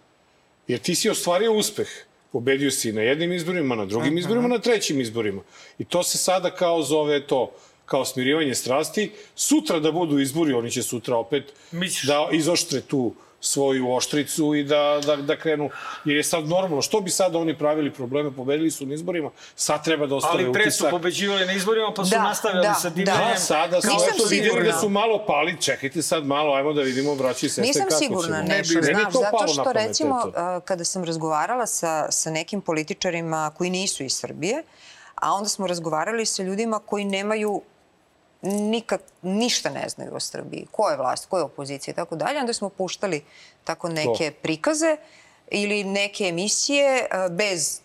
Jer 0.69 0.79
ti 0.81 0.95
si 0.95 1.11
ostvario 1.11 1.53
uspeh. 1.53 1.89
Pobedio 2.33 2.71
si 2.71 2.93
na 2.93 3.03
jednim 3.03 3.33
izborima, 3.33 3.75
na 3.75 3.85
drugim 3.85 4.19
izborima, 4.19 4.49
na 4.49 4.59
trećim 4.59 5.01
izborima. 5.01 5.43
I 5.79 5.85
to 5.85 6.03
se 6.03 6.19
sada 6.19 6.51
kao 6.51 6.83
zove 6.83 7.27
to 7.27 7.51
kao 7.87 8.05
smirivanje 8.05 8.55
strasti. 8.55 9.11
Sutra 9.37 9.81
da 9.81 9.93
budu 9.93 10.19
izbori, 10.19 10.53
oni 10.53 10.71
će 10.71 10.83
sutra 10.83 11.17
opet 11.17 11.53
Misliš? 11.73 12.07
da 12.07 12.29
izoštre 12.33 12.81
tu 12.81 13.15
svoju 13.45 13.91
oštricu 13.91 14.55
i 14.55 14.65
da, 14.65 14.79
da, 15.03 15.17
da 15.19 15.37
krenu. 15.37 15.71
Jer 16.05 16.17
je 16.17 16.25
sad 16.25 16.45
normalno, 16.47 16.83
što 16.83 17.01
bi 17.01 17.11
sad 17.11 17.37
oni 17.37 17.59
pravili 17.59 17.91
probleme, 17.93 18.31
pobedili 18.33 18.71
su 18.71 18.87
na 18.87 18.95
izborima, 18.95 19.31
sad 19.57 19.85
treba 19.85 20.07
da 20.07 20.15
ostave 20.17 20.35
Ali 20.37 20.53
pre 20.53 20.63
su 20.65 20.69
utisak. 20.69 20.91
pobeđivali 20.91 21.47
na 21.47 21.53
izborima, 21.53 21.93
pa 21.93 22.05
su 22.05 22.11
Da, 22.11 22.23
nastavljali 22.23 22.67
da, 22.67 22.75
sa 22.75 22.89
da. 22.89 22.95
divljanjem. 22.95 23.29
Da, 23.31 23.37
sada 23.37 23.81
su 23.81 23.89
Nisam 23.89 24.09
eto 24.15 24.25
vidjeli 24.25 24.51
sigurna. 24.51 24.73
da 24.73 24.79
su 24.79 24.89
malo 24.91 25.25
pali. 25.27 25.61
Čekajte 25.61 26.03
sad 26.03 26.27
malo, 26.27 26.55
ajmo 26.55 26.73
da 26.73 26.83
vidimo, 26.83 27.15
braći 27.15 27.47
i 27.47 27.51
sestre, 27.51 27.65
Nisam 27.65 27.83
kako 27.83 27.95
sigurna 27.97 28.37
ćemo. 28.37 28.49
nešto, 28.49 28.75
Ne 28.75 28.81
bi 28.83 28.87
znaš, 28.93 29.05
to 29.05 29.19
zato 29.19 29.31
palo 29.31 29.47
na 29.47 29.49
što 29.49 29.65
pamet, 29.65 29.77
recimo 29.79 30.19
eto. 30.21 30.33
a, 30.37 30.61
kada 30.61 30.85
sam 30.85 31.05
razgovarala 31.05 31.67
sa, 31.69 32.11
sa 32.11 32.31
nekim 32.31 32.61
političarima 32.61 33.51
koji 33.51 33.71
nisu 33.71 34.05
iz 34.05 34.13
Srbije, 34.15 34.63
a 35.15 35.33
onda 35.33 35.49
smo 35.49 35.67
razgovarali 35.67 36.27
sa 36.27 36.43
ljudima 36.43 36.79
koji 36.81 37.05
nemaju 37.07 37.63
nikak, 38.45 39.01
ništa 39.23 39.71
ne 39.71 39.89
znaju 39.89 40.15
o 40.15 40.21
Srbiji. 40.21 40.67
Ko 40.71 40.91
je 40.91 40.97
vlast, 40.97 41.27
ko 41.27 41.39
je 41.39 41.45
opozicija 41.45 41.93
i 41.93 41.95
tako 41.95 42.17
dalje. 42.17 42.41
Onda 42.41 42.53
smo 42.53 42.69
puštali 42.69 43.25
tako 43.65 43.89
neke 43.89 44.31
prikaze 44.31 44.97
ili 45.51 45.85
neke 45.85 46.25
emisije 46.25 47.07
a, 47.11 47.29
bez 47.29 47.81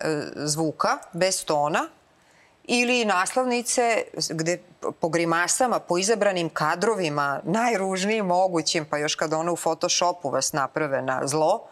a, 0.00 0.22
zvuka, 0.36 0.98
bez 1.12 1.44
tona, 1.44 1.88
ili 2.64 3.04
naslovnice 3.04 4.04
gde 4.30 4.58
po 5.00 5.08
grimasama, 5.08 5.78
po 5.78 5.98
izabranim 5.98 6.48
kadrovima, 6.48 7.40
najružnijim 7.44 8.26
mogućim, 8.26 8.86
pa 8.90 8.98
još 8.98 9.14
kad 9.14 9.32
ono 9.32 9.52
u 9.52 9.56
Photoshopu 9.56 10.30
vas 10.30 10.52
naprave 10.52 11.02
na 11.02 11.26
zlo, 11.26 11.62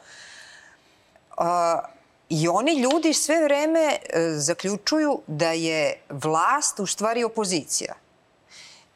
a, 1.36 1.80
i 2.28 2.49
oni 2.49 2.80
ljudi 2.80 3.12
sve 3.12 3.45
vreme 3.45 3.80
e, 3.80 3.99
zaključuju 4.30 5.20
da 5.26 5.53
je 5.53 6.01
vlast 6.09 6.80
u 6.80 6.86
stvari 6.86 7.24
opozicija. 7.24 7.95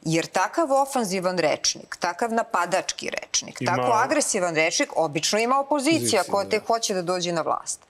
Jer 0.07 0.27
takav 0.27 0.73
ofanzivan 0.73 1.39
rečnik, 1.39 1.97
takav 2.01 2.33
napadački 2.33 3.11
rečnik, 3.11 3.61
Ima- 3.61 3.77
tako 3.77 3.93
agresivan 3.93 4.55
rečnik, 4.55 4.93
obično 4.97 5.39
ima 5.39 5.61
opozicija 5.61 6.23
koja 6.31 6.45
da. 6.45 6.51
te 6.51 6.61
hoće 6.67 6.95
da 6.95 7.03
dođe 7.03 7.33
na 7.33 7.43
vlast. 7.43 7.81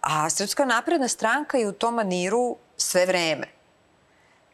A 0.00 0.30
Srpska 0.30 0.64
napredna 0.64 1.08
stranka 1.08 1.58
je 1.58 1.68
u 1.68 1.72
tom 1.72 1.94
maniru 1.94 2.56
sve 2.76 3.06
vreme. 3.06 3.48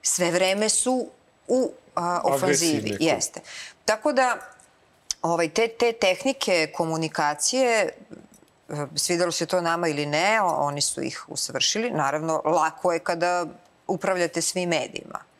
Sve 0.02 0.30
vreme 0.30 0.68
su 0.68 1.08
u 1.48 1.72
a, 1.94 2.20
ofanzivi. 2.24 2.96
Jeste. 3.00 3.40
Tako 3.84 4.12
da 4.12 4.38
ovaj, 5.22 5.48
te, 5.48 5.68
te 5.68 5.92
tehnike 5.92 6.72
komunikacije, 6.76 7.88
e, 8.68 8.86
svidelo 8.96 9.32
se 9.32 9.46
to 9.46 9.60
nama 9.60 9.88
ili 9.88 10.06
ne, 10.06 10.40
oni 10.42 10.80
su 10.80 11.02
ih 11.02 11.24
usavršili. 11.28 11.90
Naravno, 11.90 12.42
lako 12.44 12.92
je 12.92 12.98
kada 12.98 13.46
upravljate 13.86 14.42
svim 14.42 14.68
medijima. 14.68 15.33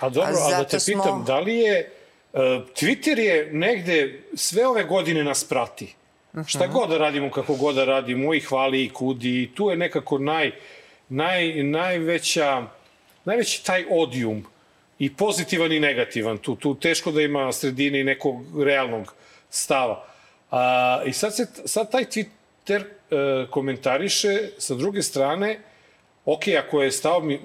A 0.00 0.08
dobro, 0.08 0.32
A 0.38 0.48
a 0.54 0.58
da 0.58 0.64
te 0.64 0.80
smo- 0.80 1.02
pitam, 1.02 1.24
da 1.24 1.40
li 1.40 1.56
je... 1.56 1.90
Uh, 2.32 2.40
Twitter 2.76 3.18
je 3.18 3.48
negde 3.52 4.20
sve 4.34 4.66
ove 4.66 4.84
godine 4.84 5.24
nas 5.24 5.44
prati. 5.44 5.94
Mhm. 6.34 6.44
Šta 6.46 6.66
god 6.66 6.88
da 6.88 6.98
radimo, 6.98 7.30
kako 7.30 7.54
god 7.54 7.74
da 7.74 7.84
radimo, 7.84 8.34
i 8.34 8.40
hvali 8.40 8.84
i 8.84 8.90
kudi, 8.90 9.42
i 9.42 9.50
tu 9.54 9.70
je 9.70 9.76
nekako 9.76 10.18
naj, 10.18 10.52
naj, 11.08 11.62
najveća, 11.62 12.62
najveći 13.24 13.64
taj 13.64 13.84
odijum 13.90 14.46
i 14.98 15.14
pozitivan 15.14 15.72
i 15.72 15.80
negativan. 15.80 16.38
Tu, 16.38 16.56
tu 16.56 16.74
teško 16.74 17.10
da 17.12 17.22
ima 17.22 17.52
sredine 17.52 18.00
i 18.00 18.04
nekog 18.04 18.62
realnog 18.64 19.14
stava. 19.50 20.04
A, 20.50 21.02
I 21.06 21.12
sad, 21.12 21.36
se, 21.36 21.46
sad 21.64 21.90
taj 21.90 22.04
Twitter 22.04 22.82
uh, 22.82 23.50
komentariše 23.50 24.48
sa 24.58 24.74
druge 24.74 25.02
strane, 25.02 25.58
ok, 26.24 26.42
ako 26.66 26.82
je 26.82 26.92
stao 26.92 27.20
mi, 27.20 27.34
e, 27.34 27.38
e, 27.38 27.42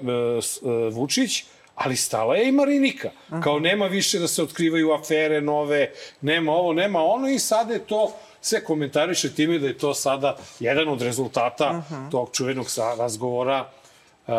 Vučić, 0.90 1.44
ali 1.84 1.96
stala 1.96 2.36
je 2.36 2.48
i 2.48 2.52
Marinika. 2.52 3.10
Kao 3.42 3.58
nema 3.58 3.86
više 3.86 4.18
da 4.18 4.28
se 4.28 4.42
otkrivaju 4.42 4.92
afere 4.92 5.40
nove, 5.40 5.92
nema 6.20 6.52
ovo, 6.52 6.72
nema 6.72 7.02
ono 7.02 7.28
i 7.28 7.38
sada 7.38 7.72
je 7.72 7.86
to 7.86 8.12
sve 8.40 8.64
komentariše 8.64 9.34
time 9.34 9.58
da 9.58 9.66
je 9.66 9.78
to 9.78 9.94
sada 9.94 10.36
jedan 10.60 10.88
od 10.88 11.02
rezultata 11.02 11.82
tog 12.10 12.30
čuvenog 12.32 12.66
razgovora 12.98 13.68
uh, 14.26 14.34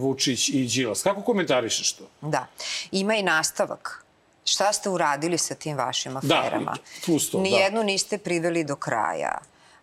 Vučić 0.00 0.48
i 0.48 0.64
Đilas. 0.74 1.02
Kako 1.02 1.22
komentarišeš 1.22 1.92
to? 1.92 2.04
Da. 2.20 2.46
Ima 2.92 3.14
i 3.14 3.22
nastavak. 3.22 4.04
Šta 4.44 4.72
ste 4.72 4.88
uradili 4.88 5.38
sa 5.38 5.54
tim 5.54 5.76
vašim 5.76 6.14
Da, 6.22 6.38
aferama? 6.38 6.76
plus 7.06 7.30
to, 7.30 7.38
da. 7.38 7.42
Nijednu 7.42 7.82
niste 7.82 8.18
priveli 8.18 8.64
do 8.64 8.76
kraja. 8.76 9.38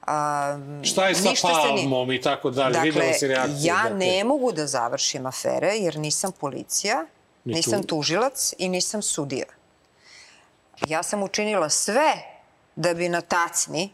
A, 0.08 0.58
Šta 0.84 1.08
je 1.08 1.16
sa 1.16 1.22
se 1.22 1.30
ni- 1.30 1.36
Palmom 1.44 2.12
i 2.12 2.22
tako 2.22 2.50
dalje? 2.52 2.74
Dakle, 2.74 2.90
Videla 2.92 3.14
si 3.14 3.28
reakcije. 3.28 3.58
ja 3.64 3.76
dakle. 3.76 3.98
ne 3.98 4.24
mogu 4.24 4.52
da 4.52 4.68
završim 4.68 5.26
afere 5.26 5.68
jer 5.70 5.98
nisam 5.98 6.32
policija, 6.32 7.06
Ni 7.44 7.54
nisam 7.54 7.82
tu. 7.82 7.88
tužilac 7.88 8.54
i 8.58 8.70
nisam 8.70 9.02
sudija. 9.02 9.46
Ja 10.82 11.04
sam 11.04 11.24
učinila 11.24 11.70
sve 11.70 12.14
da 12.76 12.94
bi 12.94 13.10
na 13.10 13.22
tacni 13.22 13.90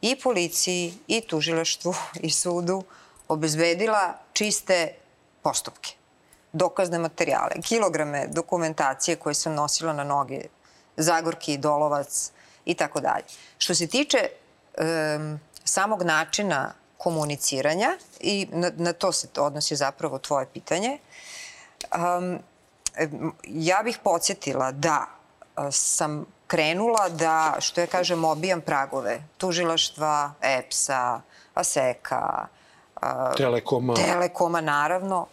i 0.00 0.16
policiji 0.16 0.94
i 1.06 1.20
tužilaštvu 1.20 1.94
i 2.16 2.30
sudu 2.30 2.82
obezbedila 3.28 4.00
čiste 4.32 4.94
postupke, 5.42 5.90
dokazne 6.52 6.98
materijale, 6.98 7.50
kilograme 7.62 8.26
dokumentacije 8.28 9.16
koje 9.16 9.34
sam 9.34 9.54
nosila 9.54 9.92
na 9.92 10.04
noge, 10.04 10.40
Zagorki, 10.96 11.58
Dolovac 11.58 12.30
i 12.64 12.74
tako 12.74 13.00
dalje. 13.00 13.24
Što 13.58 13.74
se 13.74 13.86
tiče 13.86 14.18
samog 15.64 16.02
načina 16.02 16.72
komuniciranja 16.98 17.98
i 18.20 18.48
na, 18.52 18.70
na 18.76 18.92
to 18.92 19.12
se 19.12 19.28
odnosi 19.36 19.76
zapravo 19.76 20.18
tvoje 20.18 20.46
pitanje, 20.46 20.98
um, 21.96 22.38
ja 23.44 23.82
bih 23.84 23.98
podsjetila 24.04 24.72
da 24.72 25.06
a, 25.56 25.70
sam 25.70 26.26
krenula 26.46 27.08
da, 27.08 27.56
što 27.60 27.80
ja 27.80 27.86
kažem, 27.86 28.24
obijam 28.24 28.60
pragove 28.60 29.22
tužilaštva, 29.38 30.32
EPS-a, 30.40 31.20
ASEKA, 31.54 32.46
Telekoma. 33.36 33.94
Telekoma, 33.94 34.60
naravno. 34.60 35.26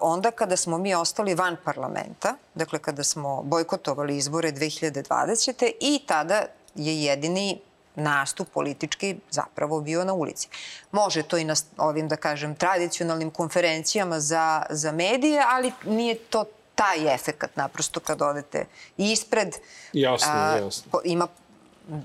Onda 0.00 0.30
kada 0.30 0.56
smo 0.56 0.78
mi 0.78 0.94
ostali 0.94 1.34
van 1.34 1.56
parlamenta, 1.64 2.34
dakle 2.54 2.78
kada 2.78 3.04
smo 3.04 3.42
bojkotovali 3.42 4.16
izbore 4.16 4.52
2020. 4.52 5.72
i 5.80 6.04
tada 6.06 6.44
je 6.74 7.02
jedini 7.02 7.60
nastup 7.94 8.48
politički 8.54 9.16
zapravo 9.30 9.80
bio 9.80 10.04
na 10.04 10.12
ulici. 10.12 10.48
Može 10.92 11.22
to 11.22 11.36
i 11.36 11.44
na 11.44 11.54
ovim, 11.76 12.08
da 12.08 12.16
kažem, 12.16 12.54
tradicionalnim 12.54 13.30
konferencijama 13.30 14.20
za, 14.20 14.62
za 14.70 14.92
medije, 14.92 15.44
ali 15.48 15.72
nije 15.84 16.14
to 16.14 16.44
taj 16.74 17.14
efekat 17.14 17.56
naprosto 17.56 18.00
kad 18.00 18.22
odete 18.22 18.66
ispred. 18.96 19.48
Jasno, 19.92 20.32
a, 20.32 20.56
jasno. 20.56 20.90
po- 20.90 21.00
ima 21.04 21.28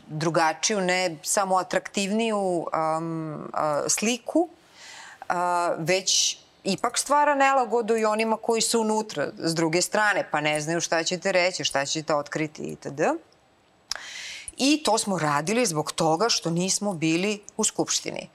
drugačiju, 0.07 0.81
ne 0.81 1.17
samo 1.23 1.57
atraktivniju 1.57 2.37
um, 2.37 3.49
a, 3.53 3.83
sliku, 3.87 4.49
a, 5.29 5.75
već 5.77 6.37
ipak 6.63 6.97
stvara 6.97 7.35
nelagodu 7.35 7.97
i 7.97 8.05
onima 8.05 8.37
koji 8.37 8.61
su 8.61 8.81
unutra 8.81 9.27
s 9.37 9.55
druge 9.55 9.81
strane, 9.81 10.27
pa 10.31 10.41
ne 10.41 10.61
znaju 10.61 10.81
šta 10.81 11.03
ćete 11.03 11.31
reći, 11.31 11.63
šta 11.63 11.85
ćete 11.85 12.15
otkriti 12.15 12.63
itd. 12.63 13.01
I 14.57 14.83
to 14.83 14.97
smo 14.97 15.19
radili 15.19 15.65
zbog 15.65 15.91
toga 15.91 16.29
što 16.29 16.49
nismo 16.49 16.93
bili 16.93 17.41
u 17.57 17.63
Skupštini. 17.63 18.29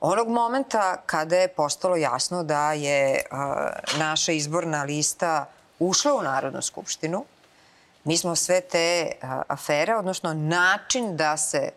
Onog 0.00 0.28
momenta 0.28 0.96
kada 1.06 1.36
je 1.36 1.48
postalo 1.48 1.96
jasno 1.96 2.42
da 2.42 2.72
je 2.72 3.22
naša 3.98 4.32
izborna 4.32 4.82
lista 4.82 5.46
ušla 5.78 6.14
u 6.14 6.22
Narodnu 6.22 6.62
skupštinu, 6.62 7.24
mi 8.04 8.16
smo 8.16 8.36
sve 8.36 8.60
te 8.60 9.12
afere, 9.48 9.96
odnosno 9.96 10.34
način 10.34 11.16
da 11.16 11.36
se 11.36 11.70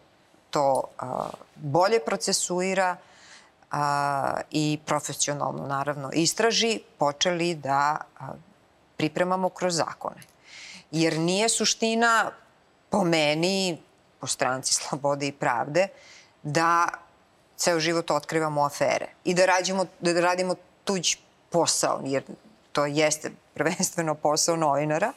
to 0.49 0.83
bolje 1.55 1.99
procesuira 1.99 2.97
i 4.51 4.79
profesionalno, 4.85 5.67
naravno, 5.67 6.09
istraži, 6.13 6.79
počeli 6.97 7.55
da 7.55 7.97
pripremamo 8.97 9.49
kroz 9.49 9.75
zakone. 9.75 10.21
Jer 10.91 11.19
nije 11.19 11.49
suština 11.49 12.31
po 12.95 13.03
meni, 13.03 13.77
po 14.19 14.27
stranci 14.27 14.73
Slobode 14.73 15.27
i 15.27 15.31
Pravde, 15.31 15.87
da 16.43 16.87
ceo 17.57 17.79
život 17.79 18.11
otkrivamo 18.11 18.63
afere 18.63 19.07
i 19.23 19.33
da, 19.33 19.45
rađimo, 19.45 19.85
da 19.99 20.21
radimo 20.21 20.55
tuđ 20.83 21.15
posao, 21.49 22.01
jer 22.05 22.23
to 22.71 22.85
jeste 22.85 23.31
prvenstveno 23.53 24.15
posao 24.15 24.55
novinara. 24.55 25.13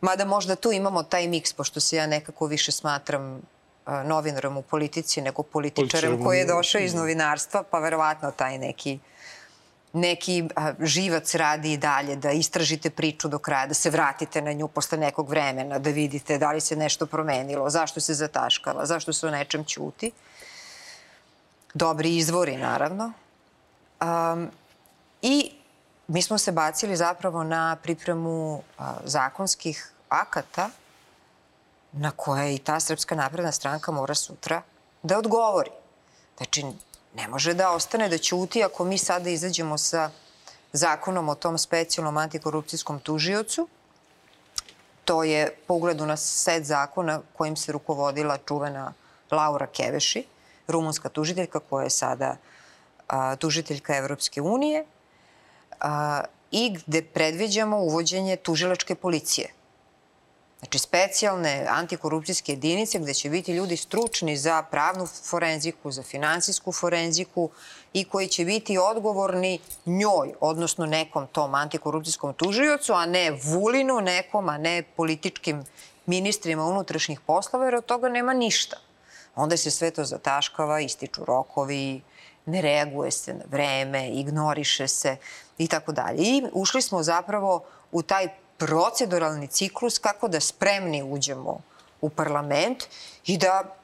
Mada 0.00 0.24
možda 0.24 0.56
tu 0.56 0.72
imamo 0.72 1.02
taj 1.02 1.28
miks, 1.28 1.52
pošto 1.52 1.80
se 1.80 1.96
ja 1.96 2.06
nekako 2.06 2.46
više 2.46 2.72
smatram 2.72 3.40
a, 3.84 4.02
novinarom 4.02 4.56
u 4.56 4.62
politici 4.62 5.22
nego 5.22 5.42
političarem 5.42 6.24
koji 6.24 6.38
je 6.38 6.44
da. 6.44 6.52
došao 6.54 6.80
iz 6.80 6.94
novinarstva, 6.94 7.62
pa 7.70 7.78
verovatno 7.78 8.30
taj 8.30 8.58
neki 8.58 8.98
neki 9.94 10.44
živac 10.80 11.34
radi 11.34 11.72
i 11.72 11.76
dalje, 11.76 12.16
da 12.16 12.30
istražite 12.30 12.90
priču 12.90 13.28
do 13.28 13.38
kraja, 13.38 13.66
da 13.66 13.74
se 13.74 13.90
vratite 13.90 14.42
na 14.42 14.52
nju 14.52 14.68
posle 14.68 14.98
nekog 14.98 15.28
vremena, 15.28 15.78
da 15.78 15.90
vidite 15.90 16.38
da 16.38 16.52
li 16.52 16.60
se 16.60 16.76
nešto 16.76 17.06
promenilo, 17.06 17.70
zašto 17.70 18.00
se 18.00 18.14
zataškava, 18.14 18.86
zašto 18.86 19.12
se 19.12 19.26
o 19.26 19.30
nečem 19.30 19.64
ćuti. 19.64 20.12
dobri 21.74 22.16
izvori, 22.16 22.56
naravno. 22.56 23.12
Um, 24.00 24.50
I 25.22 25.52
mi 26.08 26.22
smo 26.22 26.38
se 26.38 26.52
bacili 26.52 26.96
zapravo 26.96 27.44
na 27.44 27.76
pripremu 27.82 28.62
a, 28.78 28.94
zakonskih 29.04 29.92
akata 30.08 30.70
na 31.92 32.10
koje 32.10 32.54
i 32.54 32.58
ta 32.58 32.80
Srpska 32.80 33.14
napredna 33.14 33.52
stranka 33.52 33.92
mora 33.92 34.14
sutra 34.14 34.62
da 35.02 35.18
odgovori. 35.18 35.70
Znači, 36.36 36.64
ne 37.14 37.28
može 37.28 37.54
da 37.54 37.70
ostane 37.70 38.08
da 38.08 38.18
ćuti 38.18 38.64
ako 38.64 38.84
mi 38.84 38.98
sada 38.98 39.30
izađemo 39.30 39.78
sa 39.78 40.10
zakonom 40.72 41.28
o 41.28 41.34
tom 41.34 41.58
specijalnom 41.58 42.16
antikorupcijskom 42.16 43.00
tužiocu. 43.00 43.68
To 45.04 45.24
je 45.24 45.56
po 45.66 45.74
ugledu 45.74 46.06
na 46.06 46.16
set 46.16 46.64
zakona 46.64 47.20
kojim 47.36 47.56
se 47.56 47.72
rukovodila 47.72 48.38
čuvena 48.48 48.92
Laura 49.30 49.66
Keveši, 49.66 50.24
rumunska 50.68 51.08
tužiteljka 51.08 51.60
koja 51.60 51.84
je 51.84 51.90
sada 51.90 52.36
a, 53.08 53.36
tužiteljka 53.36 53.96
Evropske 53.96 54.42
unije 54.42 54.84
a, 55.80 56.24
i 56.50 56.70
gde 56.86 57.02
predviđamo 57.02 57.78
uvođenje 57.78 58.36
tužilačke 58.36 58.94
policije. 58.94 59.52
Znači, 60.64 60.78
specijalne 60.78 61.66
antikorupcijske 61.68 62.52
jedinice 62.52 62.98
gde 62.98 63.14
će 63.14 63.30
biti 63.30 63.52
ljudi 63.52 63.76
stručni 63.76 64.36
za 64.36 64.62
pravnu 64.62 65.06
forenziku, 65.06 65.90
za 65.90 66.02
finansijsku 66.02 66.72
forenziku 66.72 67.50
i 67.92 68.04
koji 68.04 68.28
će 68.28 68.44
biti 68.44 68.78
odgovorni 68.78 69.58
njoj, 69.86 70.34
odnosno 70.40 70.86
nekom 70.86 71.26
tom 71.26 71.54
antikorupcijskom 71.54 72.34
tužiocu, 72.34 72.92
a 72.92 73.06
ne 73.06 73.38
Vulinu 73.44 74.00
nekom, 74.00 74.48
a 74.48 74.58
ne 74.58 74.82
političkim 74.96 75.64
ministrima 76.06 76.64
unutrašnjih 76.64 77.20
poslova, 77.20 77.64
jer 77.64 77.74
od 77.74 77.86
toga 77.86 78.08
nema 78.08 78.32
ništa. 78.32 78.76
Onda 79.34 79.56
se 79.56 79.70
sve 79.70 79.90
to 79.90 80.04
zataškava, 80.04 80.80
ističu 80.80 81.24
rokovi, 81.24 82.02
ne 82.46 82.62
reaguje 82.62 83.10
se 83.10 83.34
na 83.34 83.44
vreme, 83.50 84.08
ignoriše 84.08 84.88
se 84.88 85.16
i 85.58 85.68
tako 85.68 85.92
dalje. 85.92 86.22
I 86.22 86.44
ušli 86.52 86.82
smo 86.82 87.02
zapravo 87.02 87.64
u 87.92 88.02
taj 88.02 88.28
proceduralni 88.58 89.46
ciklus 89.46 89.98
kako 89.98 90.28
da 90.28 90.40
spremni 90.40 91.02
uđemo 91.02 91.60
u 92.00 92.10
parlament 92.10 92.84
i 93.26 93.38
da 93.38 93.76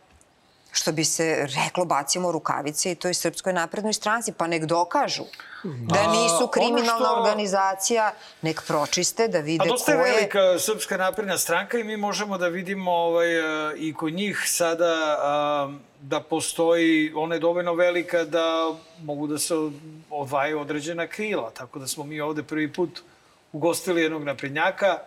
što 0.73 0.93
bi 0.93 1.05
se 1.05 1.47
reklo, 1.64 1.85
bacimo 1.85 2.33
rukavice 2.33 2.93
i 2.93 2.95
toj 2.95 3.14
Srpskoj 3.14 3.53
naprednoj 3.53 3.93
stranci, 3.93 4.33
pa 4.33 4.47
nek 4.47 4.64
dokažu 4.64 5.25
da 5.64 6.12
nisu 6.12 6.49
kriminalna 6.53 7.09
što... 7.09 7.21
organizacija, 7.21 8.12
nek 8.43 8.62
pročiste, 8.66 9.29
da 9.29 9.39
vide 9.39 9.59
ko 9.59 9.64
je... 9.64 9.68
A 9.68 9.73
dosta 9.73 9.93
je 9.93 9.99
velika 9.99 10.59
Srpska 10.59 10.97
napredna 10.97 11.39
stranka 11.39 11.79
i 11.79 11.85
mi 11.85 11.97
možemo 11.97 12.39
da 12.39 12.49
vidimo 12.49 12.93
ovaj, 12.93 13.37
e, 13.37 13.77
i 13.77 13.95
kod 13.95 14.12
njih 14.12 14.43
sada 14.47 14.95
da 16.01 16.21
postoji, 16.21 17.12
ona 17.14 17.35
je 17.35 17.41
dovoljno 17.41 17.75
velika 17.75 18.25
da 18.25 18.75
mogu 19.03 19.27
da 19.27 19.39
se 19.39 19.55
odvajaju 20.11 20.61
određena 20.61 21.07
krila, 21.07 21.51
tako 21.51 21.79
da 21.79 21.87
smo 21.87 22.05
mi 22.05 22.21
ovde 22.21 22.43
prvi 22.43 22.73
put 22.73 23.03
ugostili 23.53 24.03
jednog 24.03 24.24
naprednjaka, 24.24 24.98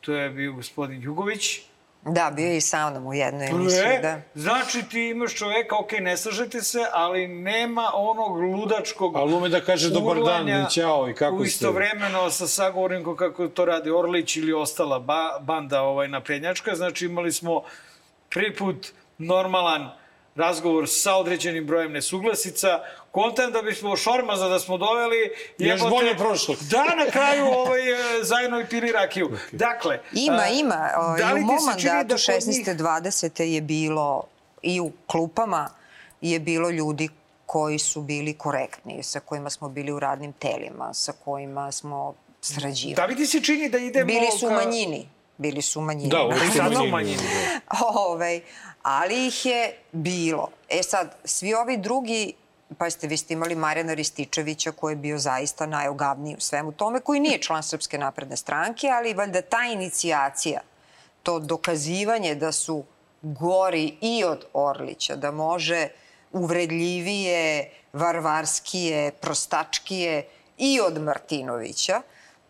to 0.00 0.12
je 0.12 0.30
bio 0.30 0.52
gospodin 0.52 1.02
Jugović, 1.02 1.60
Da, 2.04 2.32
bio 2.36 2.46
je 2.46 2.56
i 2.56 2.60
sa 2.60 2.90
mnom 2.90 3.06
u 3.06 3.14
jednoj 3.14 3.46
emisiji, 3.46 3.98
da. 4.02 4.20
Znači 4.34 4.82
ti 4.90 5.08
imaš 5.08 5.34
čoveka, 5.34 5.76
ok, 5.76 5.92
ne 6.00 6.16
slažete 6.16 6.62
se, 6.62 6.80
ali 6.92 7.28
nema 7.28 7.90
onog 7.94 8.36
ludačkog 8.36 9.16
Ali 9.16 9.34
ume 9.34 9.48
da 9.48 9.60
kaže 9.60 9.90
dobar 9.90 10.16
dan 10.24 10.48
i 10.48 10.70
ćao 10.70 11.10
i 11.10 11.14
kako 11.14 11.36
ste. 11.38 11.46
Istovremeno 11.46 12.30
sa 12.30 12.46
sagovornikom 12.46 13.16
kako 13.16 13.48
to 13.48 13.64
radi 13.64 13.90
Orlić 13.90 14.36
ili 14.36 14.52
ostala 14.52 14.98
ba, 14.98 15.38
banda 15.40 15.82
ovaj, 15.82 16.08
naprednjačka. 16.08 16.74
Znači 16.74 17.06
imali 17.06 17.32
smo 17.32 17.62
prvi 18.28 18.56
put 18.56 18.92
normalan 19.18 19.90
razgovor 20.36 20.88
sa 20.88 21.16
određenim 21.16 21.66
brojem 21.66 21.92
nesuglasica, 21.92 22.80
kontent 23.12 23.52
da 23.52 23.62
bismo 23.62 23.96
Šormaza 23.96 24.48
da 24.48 24.58
smo 24.58 24.78
doveli... 24.78 25.30
Još 25.58 25.80
bolje 25.80 26.16
prošlo. 26.16 26.54
Da, 26.70 26.84
na 27.04 27.10
kraju 27.10 27.46
ovaj, 27.46 27.92
e, 27.92 28.24
zajedno 28.24 28.60
i 28.60 28.66
pili 28.66 28.92
rakiju. 28.92 29.28
Okay. 29.28 29.38
Dakle... 29.52 30.00
Ima, 30.12 30.42
a, 30.42 30.48
ima. 30.48 30.90
O, 30.96 31.16
da 31.16 31.30
I 31.38 31.42
u 31.42 31.46
mom 31.46 31.58
mandatu 31.66 32.08
da 32.08 32.14
16. 32.14 33.42
je 33.42 33.60
bilo 33.60 34.22
i 34.62 34.80
u 34.80 34.92
klupama 35.06 35.70
je 36.20 36.40
bilo 36.40 36.70
ljudi 36.70 37.08
koji 37.46 37.78
su 37.78 38.02
bili 38.02 38.34
korektni, 38.34 39.02
sa 39.02 39.20
kojima 39.20 39.50
smo 39.50 39.68
bili 39.68 39.92
u 39.92 39.98
radnim 39.98 40.32
telima, 40.32 40.94
sa 40.94 41.12
kojima 41.24 41.72
smo 41.72 42.14
srađivali. 42.40 42.94
Da 42.94 43.06
li 43.06 43.16
ti 43.16 43.26
se 43.26 43.40
čini 43.40 43.68
da 43.68 43.78
idemo... 43.78 44.06
Bili 44.06 44.26
su 44.38 44.46
u 44.46 44.50
manjini. 44.50 45.08
Bili 45.38 45.62
su 45.62 45.80
u 45.80 45.82
manjini. 45.82 46.10
Da, 46.10 46.24
uvijek 46.24 46.52
su 46.52 46.84
u 46.84 46.88
manjini. 46.88 47.22
Ove, 47.80 47.98
ovaj, 47.98 48.40
ali 48.82 49.26
ih 49.26 49.46
je 49.46 49.78
bilo. 49.92 50.48
E 50.68 50.82
sad, 50.82 51.16
svi 51.24 51.54
ovi 51.54 51.76
drugi 51.76 52.32
pa 52.78 52.90
ste 52.90 53.06
vi 53.06 53.16
ste 53.16 53.34
imali 53.34 53.54
Marijana 53.54 53.94
Rističevića 53.94 54.72
koji 54.72 54.92
je 54.92 54.96
bio 54.96 55.18
zaista 55.18 55.66
najogavniji 55.66 56.36
u 56.36 56.40
svemu 56.40 56.72
tome, 56.72 57.00
koji 57.00 57.20
nije 57.20 57.42
član 57.42 57.62
Srpske 57.62 57.98
napredne 57.98 58.36
stranke, 58.36 58.88
ali 58.88 59.14
valjda 59.14 59.42
ta 59.42 59.64
inicijacija, 59.72 60.60
to 61.22 61.38
dokazivanje 61.38 62.34
da 62.34 62.52
su 62.52 62.84
gori 63.22 63.96
i 64.00 64.24
od 64.24 64.44
Orlića, 64.52 65.16
da 65.16 65.30
može 65.30 65.88
uvredljivije, 66.32 67.70
varvarskije, 67.92 69.12
prostačkije 69.12 70.28
i 70.58 70.80
od 70.80 71.02
Martinovića, 71.02 72.02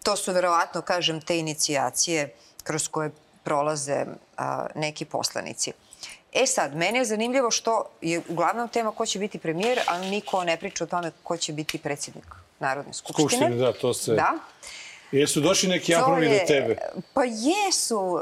to 0.02 0.16
su 0.16 0.32
verovatno, 0.32 0.82
kažem, 0.82 1.20
te 1.20 1.38
inicijacije 1.38 2.34
kroz 2.62 2.88
koje 2.88 3.10
prolaze 3.44 4.06
a, 4.36 4.66
neki 4.74 5.04
poslanici. 5.04 5.72
E 6.32 6.46
sad, 6.46 6.76
mene 6.76 6.98
je 6.98 7.04
zanimljivo 7.04 7.50
što 7.50 7.84
je 8.00 8.22
uglavnom 8.28 8.68
tema 8.68 8.90
ko 8.90 9.06
će 9.06 9.18
biti 9.18 9.38
premijer, 9.38 9.80
ali 9.86 10.10
niko 10.10 10.44
ne 10.44 10.56
priča 10.56 10.84
o 10.84 10.86
tome 10.86 11.12
ko 11.22 11.36
će 11.36 11.52
biti 11.52 11.78
predsjednik 11.78 12.24
Narodne 12.58 12.92
skupštine. 12.92 13.28
Skupštine, 13.28 13.56
da, 13.56 13.72
to 13.72 13.94
se... 13.94 14.14
Da. 14.14 14.32
Jesu 15.12 15.40
došli 15.40 15.68
neki 15.68 15.94
aprovi 15.94 16.28
do 16.28 16.46
tebe? 16.46 16.76
Pa 17.14 17.24
jesu, 17.24 18.20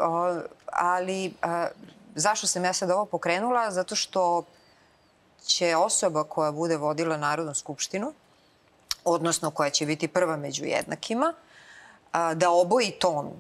ali 0.67 1.35
zašto 2.15 2.47
sam 2.47 2.65
ja 2.65 2.73
sad 2.73 2.91
ovo 2.91 3.05
pokrenula? 3.05 3.71
Zato 3.71 3.97
što 3.97 4.45
će 5.47 5.77
osoba 5.77 6.25
koja 6.25 6.53
bude 6.53 6.77
vodila 6.77 7.17
Narodnu 7.17 7.55
skupštinu, 7.55 8.13
odnosno 9.05 9.51
koja 9.51 9.71
će 9.71 9.87
biti 9.87 10.09
prva 10.09 10.37
među 10.37 10.65
jednakima, 10.65 11.35
da 12.35 12.51
oboji 12.51 12.91
ton 12.91 13.31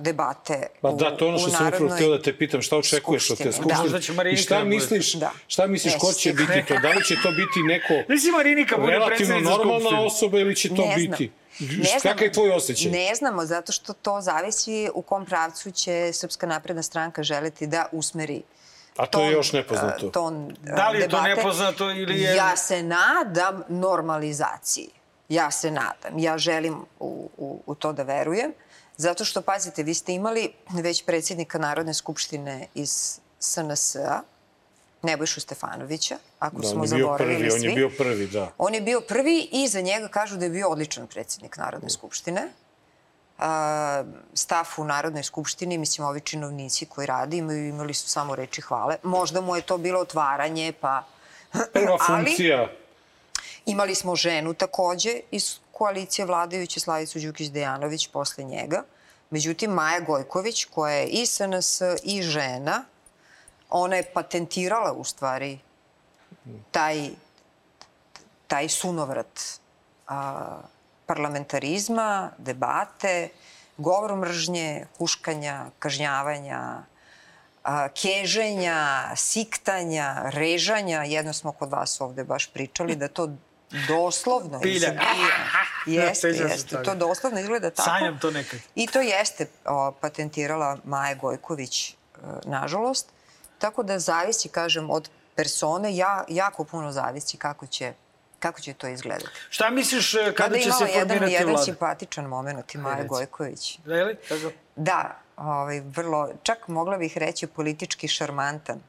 debate 0.00 0.66
Pa 0.80 0.90
da, 0.90 1.16
to 1.16 1.28
ono 1.28 1.38
što 1.38 1.50
sam 1.50 1.68
upravo 1.68 1.88
htio 1.88 2.08
da 2.08 2.22
te 2.22 2.36
pitam, 2.36 2.62
šta 2.62 2.76
očekuješ 2.76 3.30
od 3.30 3.38
te 3.38 3.44
da. 3.44 3.52
skupštine? 3.52 4.22
Da. 4.22 4.28
I 4.28 4.36
šta 4.36 4.64
misliš, 4.64 5.12
da. 5.12 5.30
šta 5.46 5.66
misliš, 5.66 5.94
ko 6.00 6.12
će 6.12 6.32
biti 6.32 6.64
to? 6.68 6.78
Da 6.78 6.88
li 6.88 7.04
će 7.04 7.14
to 7.22 7.30
biti 7.30 7.62
neko 7.66 7.94
Marinika 8.36 8.76
bude 8.76 8.92
relativno 8.92 9.40
normalna 9.40 10.00
osoba 10.00 10.38
ili 10.38 10.56
će 10.56 10.68
to 10.68 10.86
ne 10.86 10.96
biti? 10.96 11.30
Ne 11.60 11.98
Kakav 12.02 12.22
je 12.22 12.32
tvoj 12.32 12.50
osjećaj? 12.50 12.90
Ne 12.90 13.14
znamo, 13.14 13.46
zato 13.46 13.72
što 13.72 13.92
to 13.92 14.20
zavisi 14.20 14.90
u 14.94 15.02
kom 15.02 15.26
pravcu 15.26 15.70
će 15.70 16.10
Srpska 16.12 16.46
napredna 16.46 16.82
stranka 16.82 17.22
želeti 17.22 17.66
da 17.66 17.88
usmeri 17.92 18.42
A 18.96 19.06
to 19.06 19.18
ton, 19.18 19.26
je 19.26 19.32
još 19.32 19.52
nepoznato. 19.52 20.08
Ton, 20.08 20.56
da 20.60 20.88
li 20.88 20.98
je 20.98 21.08
debate. 21.08 21.34
to 21.34 21.36
nepoznato 21.36 21.90
ili 21.90 22.20
je... 22.20 22.34
Ja 22.34 22.56
se 22.56 22.82
nadam 22.82 23.62
normalizaciji. 23.68 24.88
Ja 25.28 25.50
se 25.50 25.70
nadam. 25.70 26.18
Ja 26.18 26.38
želim 26.38 26.74
u, 27.00 27.30
u, 27.36 27.62
u 27.66 27.74
to 27.74 27.92
da 27.92 28.02
verujem. 28.02 28.52
Zato 28.96 29.24
što, 29.24 29.42
pazite, 29.42 29.82
vi 29.82 29.94
ste 29.94 30.12
imali 30.12 30.52
već 30.70 31.04
predsjednika 31.04 31.58
Narodne 31.58 31.94
skupštine 31.94 32.66
iz 32.74 33.20
SNS-a, 33.38 34.20
Nebojšu 35.02 35.40
Stefanovića, 35.40 36.16
ako 36.38 36.56
da, 36.56 36.68
smo 36.68 36.86
zaboravili 36.86 37.38
prvi, 37.38 37.50
svi. 37.50 37.68
On 37.68 37.70
je 37.70 37.74
bio 37.74 37.90
prvi, 37.98 38.26
da. 38.26 38.52
On 38.58 38.74
je 38.74 38.80
bio 38.80 39.00
prvi 39.00 39.48
i 39.52 39.68
za 39.68 39.80
njega 39.80 40.08
kažu 40.08 40.36
da 40.36 40.44
je 40.44 40.50
bio 40.50 40.68
odličan 40.68 41.06
predsjednik 41.06 41.56
Narodne 41.56 41.90
skupštine. 41.90 42.48
Uh, 43.38 43.44
staf 44.34 44.78
u 44.78 44.84
Narodnoj 44.84 45.22
skupštini, 45.22 45.78
mislim, 45.78 46.06
ovi 46.06 46.20
činovnici 46.20 46.86
koji 46.86 47.06
radi, 47.06 47.36
imaju, 47.36 47.68
imali 47.68 47.94
su 47.94 48.08
samo 48.08 48.34
reči 48.36 48.60
hvale. 48.60 48.96
Možda 49.02 49.40
mu 49.40 49.56
je 49.56 49.62
to 49.62 49.78
bilo 49.78 50.00
otvaranje, 50.00 50.72
pa... 50.80 51.04
Prva 51.72 51.98
funkcija. 52.06 52.58
Ali, 52.58 52.68
imali 53.66 53.94
smo 53.94 54.16
ženu 54.16 54.54
takođe 54.54 55.20
iz 55.30 55.58
koalicije 55.82 56.26
vladajuće 56.26 56.80
Slavicu 56.80 57.18
Đukić-Dejanović 57.18 58.10
posle 58.12 58.44
njega. 58.44 58.84
Međutim, 59.30 59.70
Maja 59.70 60.00
Gojković, 60.00 60.64
koja 60.64 60.94
je 60.94 61.06
i 61.06 61.26
SNS 61.26 61.80
i 62.02 62.22
žena, 62.22 62.84
ona 63.70 63.96
je 63.96 64.12
patentirala 64.14 64.92
u 64.92 65.04
stvari 65.04 65.58
taj, 66.70 67.10
taj 68.46 68.68
sunovrat 68.68 69.40
a, 70.06 70.60
parlamentarizma, 71.06 72.30
debate, 72.38 73.28
govor 73.76 74.16
mržnje, 74.16 74.86
huškanja, 74.98 75.64
kažnjavanja, 75.78 76.84
a, 77.64 77.88
keženja, 77.88 79.10
siktanja, 79.16 80.30
režanja. 80.30 81.02
Jedno 81.02 81.32
smo 81.32 81.52
kod 81.52 81.70
vas 81.70 82.00
ovde 82.00 82.24
baš 82.24 82.52
pričali 82.52 82.96
da 82.96 83.08
to 83.08 83.30
doslovno 83.88 84.60
Pilja. 84.60 84.94
Jeste, 85.86 86.28
jeste. 86.28 86.82
To 86.82 86.94
doslovno 86.94 87.40
izgleda 87.40 87.70
tako. 87.70 87.88
Sanjam 87.88 88.18
to 88.18 88.30
nekad. 88.30 88.60
I 88.74 88.86
to 88.86 89.00
jeste 89.00 89.46
o, 89.64 89.92
patentirala 90.00 90.78
Maja 90.84 91.14
Gojković, 91.14 91.90
e, 91.90 91.94
nažalost. 92.44 93.08
Tako 93.58 93.82
da 93.82 93.98
zavisi, 93.98 94.48
kažem, 94.48 94.90
od 94.90 95.10
persone, 95.34 95.96
ja, 95.96 96.24
jako 96.28 96.64
puno 96.64 96.92
zavisi 96.92 97.36
kako 97.36 97.66
će 97.66 97.92
kako 98.42 98.60
će 98.60 98.74
to 98.74 98.88
izgledati. 98.88 99.30
Šta 99.50 99.70
misliš 99.70 100.14
e, 100.14 100.34
kada 100.36 100.56
će 100.56 100.62
se 100.62 100.70
formirati 100.70 100.98
vlada? 100.98 101.14
jedan, 101.14 101.30
jedan 101.30 101.48
vlada? 101.48 101.64
simpatičan 101.64 102.24
moment 102.24 102.74
i 102.74 102.78
Maja 102.78 103.04
Gojković. 103.04 103.78
Da, 103.84 103.96
je 103.96 104.04
li? 104.04 104.16
Kako? 104.28 104.52
Da, 104.76 105.18
ovaj, 105.36 105.80
vrlo, 105.80 106.30
čak 106.42 106.68
mogla 106.68 106.98
bih 106.98 107.18
reći 107.18 107.46
politički 107.46 108.08
šarmantan. 108.08 108.80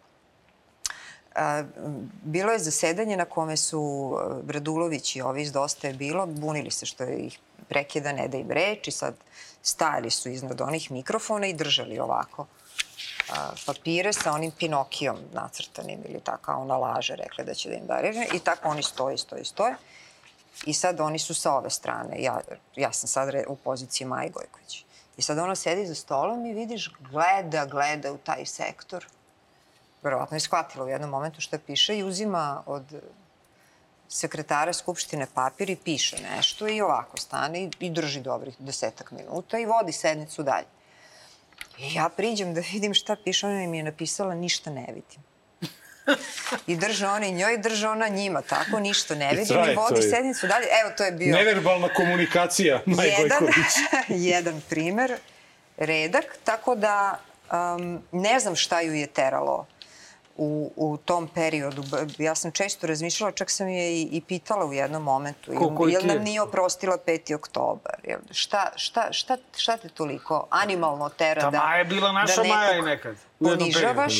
Bilo 2.23 2.51
je 2.51 2.59
zasedanje 2.59 3.17
na 3.17 3.25
kome 3.25 3.57
su 3.57 4.13
Bradulović 4.43 5.15
i 5.15 5.21
ovi 5.21 5.41
iz 5.41 5.51
Dosta 5.51 5.87
je 5.87 5.93
bilo, 5.93 6.25
bunili 6.25 6.71
se 6.71 6.85
što 6.85 7.03
je 7.03 7.17
ih 7.17 7.39
prekida, 7.69 8.11
ne 8.11 8.27
da 8.27 8.37
im 8.37 8.51
reč 8.51 8.87
i 8.87 8.91
sad 8.91 9.15
stajali 9.61 10.09
su 10.09 10.29
iznad 10.29 10.61
onih 10.61 10.91
mikrofona 10.91 11.47
i 11.47 11.53
držali 11.53 11.99
ovako 11.99 12.45
papire 13.65 14.13
sa 14.13 14.31
onim 14.31 14.51
Pinokijom 14.51 15.17
nacrtanim 15.33 15.99
ili 16.09 16.19
tako, 16.19 16.51
ona 16.51 16.77
laže, 16.77 17.15
rekla 17.15 17.43
da 17.43 17.53
će 17.53 17.69
da 17.69 17.75
im 17.75 17.85
da 17.85 18.01
reže. 18.01 18.25
I 18.33 18.39
tako 18.39 18.69
oni 18.69 18.83
stoje, 18.83 19.17
stoje, 19.17 19.45
stoje. 19.45 19.75
I 20.65 20.73
sad 20.73 20.99
oni 20.99 21.19
su 21.19 21.33
sa 21.33 21.53
ove 21.53 21.69
strane. 21.69 22.21
Ja, 22.21 22.41
ja 22.75 22.93
sam 22.93 23.07
sad 23.07 23.29
u 23.47 23.55
poziciji 23.55 24.07
Maji 24.07 24.29
Gojković. 24.29 24.85
I 25.17 25.21
sad 25.21 25.37
ona 25.37 25.55
sedi 25.55 25.85
za 25.85 25.95
stolom 25.95 26.45
i 26.45 26.53
vidiš, 26.53 26.91
gleda, 27.11 27.65
gleda 27.65 28.11
u 28.11 28.17
taj 28.17 28.45
sektor. 28.45 29.07
Verovatno 30.03 30.35
je 30.35 30.41
shvatila 30.41 30.85
u 30.85 30.89
jednom 30.89 31.09
momentu 31.09 31.41
šta 31.41 31.57
piše 31.57 31.97
i 31.97 32.03
uzima 32.03 32.63
od 32.65 33.01
sekretara 34.09 34.73
Skupštine 34.73 35.27
papir 35.33 35.69
i 35.69 35.75
piše 35.75 36.17
nešto 36.35 36.67
i 36.67 36.81
ovako 36.81 37.17
stane 37.17 37.63
i, 37.63 37.69
i 37.79 37.89
drži 37.89 38.21
dobrih 38.21 38.55
desetak 38.59 39.11
minuta 39.11 39.59
i 39.59 39.65
vodi 39.65 39.91
sednicu 39.91 40.43
dalje. 40.43 40.67
I 41.77 41.93
ja 41.93 42.09
priđem 42.09 42.53
da 42.53 42.61
vidim 42.73 42.93
šta 42.93 43.15
piše, 43.23 43.47
ona 43.47 43.67
mi 43.67 43.77
je 43.77 43.83
napisala 43.83 44.35
ništa 44.35 44.71
ne 44.71 44.87
vidim. 44.87 45.23
I 46.67 46.75
drže 46.75 47.07
oni 47.07 47.31
njoj, 47.31 47.57
drže 47.57 47.87
ona 47.87 48.07
njima, 48.07 48.41
tako, 48.41 48.79
ništa 48.79 49.15
ne 49.15 49.33
vidim 49.35 49.57
i, 49.57 49.71
i 49.71 49.75
vodi 49.75 50.01
sednicu 50.01 50.47
dalje. 50.47 50.67
Evo, 50.81 50.93
to 50.97 51.03
je 51.03 51.11
bio... 51.11 51.35
Neverbalna 51.35 51.93
komunikacija, 51.93 52.81
Maj 52.85 53.07
jedan, 53.07 53.39
Gojković. 53.39 53.73
jedan 54.31 54.61
primer, 54.69 55.17
redak, 55.77 56.25
tako 56.43 56.75
da 56.75 57.19
um, 57.51 58.01
ne 58.11 58.39
znam 58.39 58.55
šta 58.55 58.81
ju 58.81 58.93
je 58.93 59.07
teralo 59.07 59.65
u, 60.37 60.71
u 60.75 60.97
tom 60.97 61.27
periodu. 61.27 61.83
Ja 62.17 62.35
sam 62.35 62.51
često 62.51 62.87
razmišljala, 62.87 63.31
čak 63.31 63.49
sam 63.49 63.67
je 63.67 64.01
i, 64.01 64.01
i 64.11 64.21
pitala 64.21 64.65
u 64.65 64.73
jednom 64.73 65.03
momentu, 65.03 65.51
Ko, 65.77 65.87
jel 65.87 66.01
nam 66.05 66.23
nije 66.23 66.41
oprostila 66.41 66.97
5. 67.07 67.35
oktobar? 67.35 67.95
Jel, 68.03 68.19
šta, 68.31 68.71
šta, 68.75 69.11
šta, 69.11 69.37
šta 69.55 69.77
te 69.77 69.89
toliko 69.89 70.47
animalno 70.49 71.09
tera 71.09 71.41
Ta 71.41 71.49
da... 71.49 71.59
Ta 71.59 71.65
Maja 71.65 71.77
je 71.77 71.85
bila 71.85 72.11
naša 72.11 72.41
da 72.41 72.47
Maja 72.47 72.77
i 72.77 72.81
nekad. 72.81 73.15
Ponižavaš, 73.39 74.13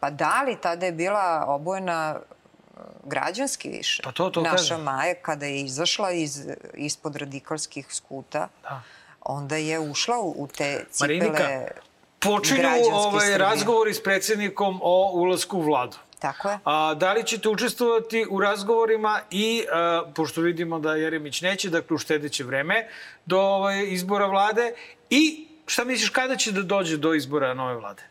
pa 0.00 0.10
da 0.10 0.42
li 0.42 0.60
tada 0.60 0.86
je 0.86 0.92
bila 0.92 1.44
obojena 1.48 2.16
uh, 2.16 2.82
građanski 3.04 3.68
više. 3.68 4.02
Pa 4.02 4.12
to, 4.12 4.30
to 4.30 4.40
Naša 4.40 4.56
kažem. 4.56 4.80
Maja 4.80 5.14
kada 5.14 5.46
je 5.46 5.60
izašla 5.60 6.10
iz, 6.10 6.46
ispod 6.74 7.16
radikalskih 7.16 7.86
skuta, 7.90 8.48
da. 8.62 8.82
onda 9.20 9.56
je 9.56 9.78
ušla 9.78 10.18
u, 10.18 10.34
u 10.38 10.46
te 10.46 10.84
cipele... 10.90 11.30
Marinika, 11.30 11.80
počinju 12.18 12.68
ovaj, 12.92 13.38
razgovori 13.38 13.94
s 13.94 14.02
predsjednikom 14.02 14.80
o 14.82 15.10
ulasku 15.14 15.58
u 15.58 15.62
vladu. 15.62 15.96
Tako 16.18 16.50
je. 16.50 16.58
A, 16.64 16.94
da 16.94 17.12
li 17.12 17.24
ćete 17.26 17.48
učestvovati 17.48 18.26
u 18.30 18.40
razgovorima 18.40 19.20
i, 19.30 19.64
a, 19.72 20.02
pošto 20.14 20.40
vidimo 20.40 20.78
da 20.78 20.94
Jeremić 20.94 21.40
neće, 21.40 21.70
dakle 21.70 21.94
uštedeće 21.94 22.44
vreme 22.44 22.88
do 23.26 23.40
ovaj, 23.40 23.84
izbora 23.86 24.26
vlade 24.26 24.72
i 25.10 25.48
šta 25.66 25.84
misliš 25.84 26.10
kada 26.10 26.36
će 26.36 26.52
da 26.52 26.62
dođe 26.62 26.96
do 26.96 27.14
izbora 27.14 27.54
nove 27.54 27.74
vlade? 27.74 28.02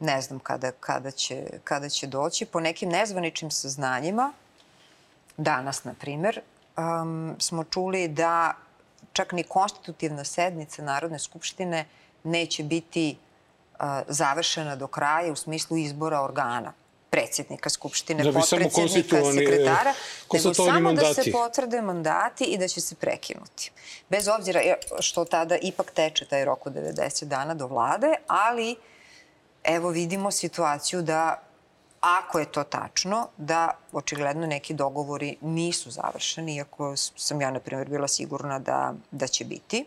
Ne 0.00 0.20
znam 0.20 0.38
kada, 0.38 0.70
kada, 0.70 1.10
će, 1.10 1.46
kada 1.64 1.88
će 1.88 2.06
doći. 2.06 2.46
Po 2.46 2.60
nekim 2.60 2.88
nezvaničnim 2.88 3.50
saznanjima, 3.50 4.32
danas, 5.36 5.84
na 5.84 5.94
primer, 6.00 6.40
um, 6.76 7.36
smo 7.38 7.64
čuli 7.64 8.08
da 8.08 8.54
čak 9.12 9.32
ni 9.32 9.42
konstitutivna 9.42 10.24
sednica 10.24 10.82
Narodne 10.82 11.18
skupštine 11.18 11.80
uh, 11.80 12.03
neće 12.24 12.62
biti 12.62 13.16
završena 14.08 14.76
do 14.76 14.86
kraja 14.86 15.32
u 15.32 15.36
smislu 15.36 15.76
izbora 15.76 16.22
organa 16.22 16.72
predsjednika 17.10 17.70
Skupštine, 17.70 18.24
da 18.24 18.32
potpredsjednika, 18.32 19.18
e, 19.18 19.32
sekretara, 19.32 19.94
nego 20.32 20.54
samo 20.54 20.80
mandati. 20.80 21.06
da 21.06 21.22
se 21.22 21.32
potvrde 21.32 21.82
mandati 21.82 22.44
i 22.44 22.58
da 22.58 22.68
će 22.68 22.80
se 22.80 22.94
prekinuti. 22.94 23.70
Bez 24.08 24.28
obzira 24.28 24.60
što 25.00 25.24
tada 25.24 25.56
ipak 25.62 25.90
teče 25.90 26.26
taj 26.26 26.44
rok 26.44 26.66
od 26.66 26.72
90 26.72 27.24
dana 27.24 27.54
do 27.54 27.66
vlade, 27.66 28.14
ali 28.26 28.76
evo 29.64 29.88
vidimo 29.88 30.30
situaciju 30.30 31.02
da 31.02 31.42
ako 32.00 32.38
je 32.38 32.52
to 32.52 32.64
tačno, 32.64 33.28
da 33.36 33.70
očigledno 33.92 34.46
neki 34.46 34.74
dogovori 34.74 35.36
nisu 35.40 35.90
završeni, 35.90 36.56
iako 36.56 36.96
sam 36.96 37.40
ja, 37.40 37.50
na 37.50 37.60
primjer, 37.60 37.88
bila 37.88 38.08
sigurna 38.08 38.58
da, 38.58 38.94
da 39.10 39.26
će 39.26 39.44
biti. 39.44 39.84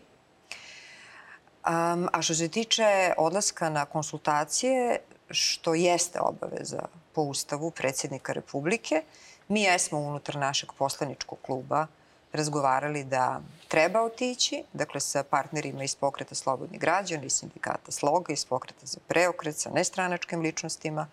Um, 1.68 2.08
a 2.12 2.22
što 2.22 2.34
se 2.34 2.48
tiče 2.48 3.12
odlaska 3.16 3.68
na 3.68 3.84
konsultacije, 3.84 4.98
što 5.30 5.74
jeste 5.74 6.20
obaveza 6.20 6.82
po 7.12 7.22
Ustavu 7.22 7.70
predsjednika 7.70 8.32
Republike, 8.32 9.02
mi 9.48 9.62
jesmo 9.62 9.98
unutar 9.98 10.36
našeg 10.36 10.72
poslaničkog 10.78 11.38
kluba 11.42 11.86
razgovarali 12.32 13.04
da 13.04 13.40
treba 13.68 14.02
otići, 14.02 14.62
dakle 14.72 15.00
sa 15.00 15.22
partnerima 15.22 15.84
iz 15.84 15.94
pokreta 15.94 16.34
Slobodni 16.34 16.78
građani, 16.78 17.26
iz 17.26 17.32
sindikata 17.32 17.92
Sloga, 17.92 18.32
iz 18.32 18.44
pokreta 18.44 18.86
za 18.86 18.98
preokret, 19.08 19.56
sa 19.56 19.70
nestranačkim 19.70 20.40
ličnostima. 20.40 21.06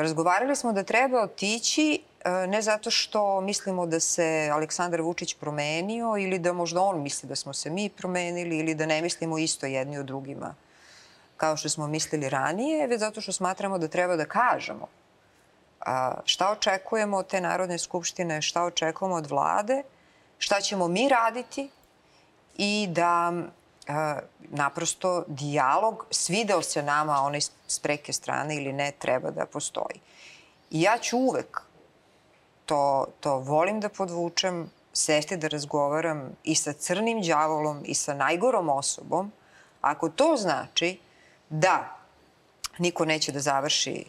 Razgovarali 0.00 0.56
smo 0.56 0.72
da 0.72 0.82
treba 0.82 1.22
otići 1.22 2.00
E, 2.24 2.46
ne 2.46 2.62
zato 2.62 2.90
što 2.90 3.40
mislimo 3.40 3.86
da 3.86 4.00
se 4.00 4.50
Aleksandar 4.52 5.00
Vučić 5.00 5.34
promenio 5.34 6.16
ili 6.18 6.38
da 6.38 6.52
možda 6.52 6.82
on 6.82 7.02
misli 7.02 7.28
da 7.28 7.36
smo 7.36 7.52
se 7.52 7.70
mi 7.70 7.88
promenili 7.88 8.58
ili 8.58 8.74
da 8.74 8.86
ne 8.86 9.02
mislimo 9.02 9.38
isto 9.38 9.66
jedni 9.66 9.98
od 9.98 10.06
drugima 10.06 10.54
kao 11.36 11.56
što 11.56 11.68
smo 11.68 11.86
mislili 11.86 12.28
ranije, 12.28 12.86
već 12.86 13.00
zato 13.00 13.20
što 13.20 13.32
smatramo 13.32 13.78
da 13.78 13.88
treba 13.88 14.16
da 14.16 14.24
kažemo 14.24 14.88
šta 16.24 16.50
očekujemo 16.50 17.16
od 17.16 17.26
te 17.26 17.40
Narodne 17.40 17.78
skupštine, 17.78 18.42
šta 18.42 18.64
očekujemo 18.64 19.16
od 19.16 19.26
vlade, 19.26 19.82
šta 20.38 20.60
ćemo 20.60 20.88
mi 20.88 21.08
raditi 21.08 21.70
i 22.58 22.88
da 22.90 23.32
naprosto 24.40 25.24
dijalog, 25.26 26.06
svideo 26.10 26.62
se 26.62 26.82
nama 26.82 27.22
onaj 27.22 27.40
s 27.66 27.78
preke 27.78 28.12
strane 28.12 28.56
ili 28.56 28.72
ne, 28.72 28.92
treba 28.98 29.30
da 29.30 29.46
postoji. 29.46 30.00
I 30.70 30.82
ja 30.82 30.98
ću 30.98 31.18
uvek 31.18 31.62
to, 32.66 33.06
to 33.20 33.38
volim 33.38 33.80
da 33.80 33.88
podvučem, 33.88 34.70
sesti 34.92 35.36
da 35.36 35.48
razgovaram 35.48 36.36
i 36.44 36.54
sa 36.54 36.72
crnim 36.72 37.22
đavolom 37.22 37.82
i 37.84 37.94
sa 37.94 38.14
najgorom 38.14 38.68
osobom, 38.68 39.32
ako 39.80 40.08
to 40.08 40.36
znači 40.36 40.98
da 41.48 41.96
niko 42.78 43.04
neće 43.04 43.32
da 43.32 43.40
završi 43.40 44.04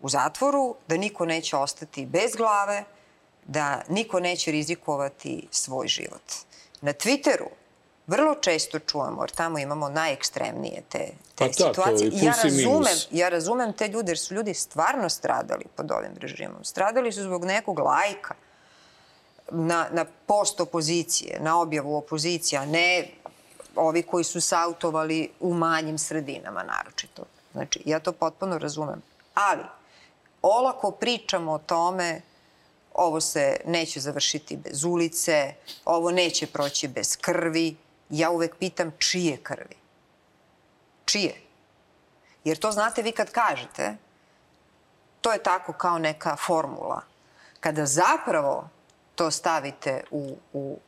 u 0.00 0.08
zatvoru, 0.08 0.74
da 0.88 0.96
niko 0.96 1.26
neće 1.26 1.56
ostati 1.56 2.06
bez 2.06 2.36
glave, 2.36 2.84
da 3.46 3.82
niko 3.88 4.20
neće 4.20 4.50
rizikovati 4.50 5.48
svoj 5.50 5.88
život. 5.88 6.32
Na 6.80 6.92
Twitteru 6.92 7.48
vrlo 8.06 8.34
često 8.34 8.78
čujemo, 8.78 9.22
jer 9.22 9.30
tamo 9.30 9.58
imamo 9.58 9.88
najekstremnije 9.88 10.82
te, 10.88 11.08
te 11.34 11.46
pa 11.46 11.52
situacije. 11.52 12.10
Je 12.12 12.24
ja 12.24 12.34
razumem, 12.42 12.96
ja 13.10 13.28
razumem 13.28 13.72
te 13.72 13.88
ljude, 13.88 14.10
jer 14.10 14.18
su 14.18 14.34
ljudi 14.34 14.54
stvarno 14.54 15.08
stradali 15.08 15.64
pod 15.76 15.90
ovim 15.90 16.12
režimom. 16.20 16.64
Stradali 16.64 17.12
su 17.12 17.22
zbog 17.22 17.44
nekog 17.44 17.78
lajka 17.78 18.34
na, 19.50 19.86
na 19.90 20.04
post 20.26 20.60
opozicije, 20.60 21.40
na 21.40 21.60
objavu 21.60 21.96
opozicije, 21.96 22.58
a 22.58 22.66
ne 22.66 23.08
ovi 23.76 24.02
koji 24.02 24.24
su 24.24 24.40
sautovali 24.40 25.30
u 25.40 25.54
manjim 25.54 25.98
sredinama 25.98 26.62
naročito. 26.62 27.24
Znači, 27.52 27.82
ja 27.84 28.00
to 28.00 28.12
potpuno 28.12 28.58
razumem. 28.58 29.02
Ali, 29.34 29.62
olako 30.42 30.90
pričamo 30.90 31.52
o 31.52 31.58
tome 31.58 32.20
ovo 32.94 33.20
se 33.20 33.56
neće 33.66 34.00
završiti 34.00 34.56
bez 34.56 34.84
ulice, 34.84 35.54
ovo 35.84 36.10
neće 36.10 36.46
proći 36.46 36.88
bez 36.88 37.16
krvi, 37.16 37.76
ja 38.12 38.30
uvek 38.30 38.56
pitam 38.56 38.92
čije 38.98 39.36
krvi? 39.36 39.76
Čije? 41.04 41.34
Jer 42.44 42.58
to 42.58 42.72
znate 42.72 43.02
vi 43.02 43.12
kad 43.12 43.30
kažete, 43.30 43.96
to 45.20 45.32
je 45.32 45.42
tako 45.42 45.72
kao 45.72 45.98
neka 45.98 46.36
formula. 46.36 47.02
Kada 47.60 47.86
zapravo 47.86 48.68
to 49.14 49.30
stavite 49.30 50.04
u, 50.10 50.36
u 50.52 50.78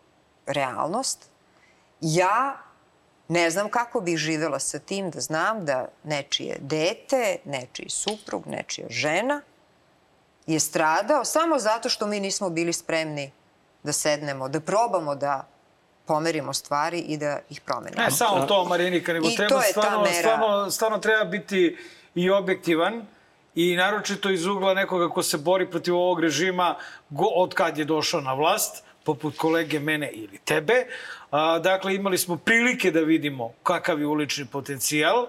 realnost, 0.47 1.29
ja 2.01 2.57
ne 3.29 3.51
znam 3.51 3.71
kako 3.71 4.01
bih 4.01 4.17
živela 4.17 4.59
sa 4.59 4.79
tim 4.79 5.11
da 5.11 5.21
znam 5.21 5.65
da 5.65 5.89
nečije 6.05 6.57
dete, 6.61 7.37
nečiji 7.45 7.89
suprug, 7.89 8.47
nečija 8.47 8.87
žena 8.91 9.43
je 10.47 10.61
stradao 10.61 11.25
samo 11.25 11.59
zato 11.59 11.89
što 11.89 12.07
mi 12.07 12.21
nismo 12.21 12.51
bili 12.51 12.73
spremni 12.73 13.33
da 13.83 13.93
sednemo, 13.93 14.49
da 14.49 14.61
probamo 14.61 15.15
da 15.15 15.47
pomerimo 16.07 16.53
stvari 16.53 16.99
i 16.99 17.17
da 17.17 17.39
ih 17.51 17.61
promenimo. 17.61 18.03
Ne 18.03 18.11
samo 18.11 18.47
to, 18.47 18.65
Marinika, 18.65 19.13
nego 19.13 19.29
I 19.29 19.37
treba 19.37 19.61
stvarno, 19.61 20.07
stvarno, 20.21 20.71
stvarno 20.71 20.99
treba 20.99 21.25
biti 21.25 21.77
i 22.15 22.31
objektivan 22.31 23.07
i 23.55 23.77
naročito 23.77 24.31
iz 24.31 24.47
ugla 24.47 24.75
nekoga 24.75 25.09
ko 25.09 25.23
se 25.23 25.39
bori 25.39 25.71
protiv 25.71 25.97
ovog 25.97 26.21
režima 26.21 26.75
go, 27.11 27.25
od 27.25 27.55
kad 27.55 27.79
je 27.79 27.85
došao 27.85 28.21
na 28.21 28.35
vlast, 28.35 28.85
poput 29.05 29.37
kolege 29.37 29.81
mene 29.81 30.11
ili 30.13 30.39
tebe. 30.45 30.87
A, 31.31 31.59
dakle, 31.59 31.95
imali 31.95 32.19
smo 32.19 32.37
prilike 32.37 32.91
da 32.91 33.01
vidimo 33.01 33.53
kakav 33.63 34.01
je 34.01 34.07
ulični 34.07 34.47
potencijal 34.47 35.27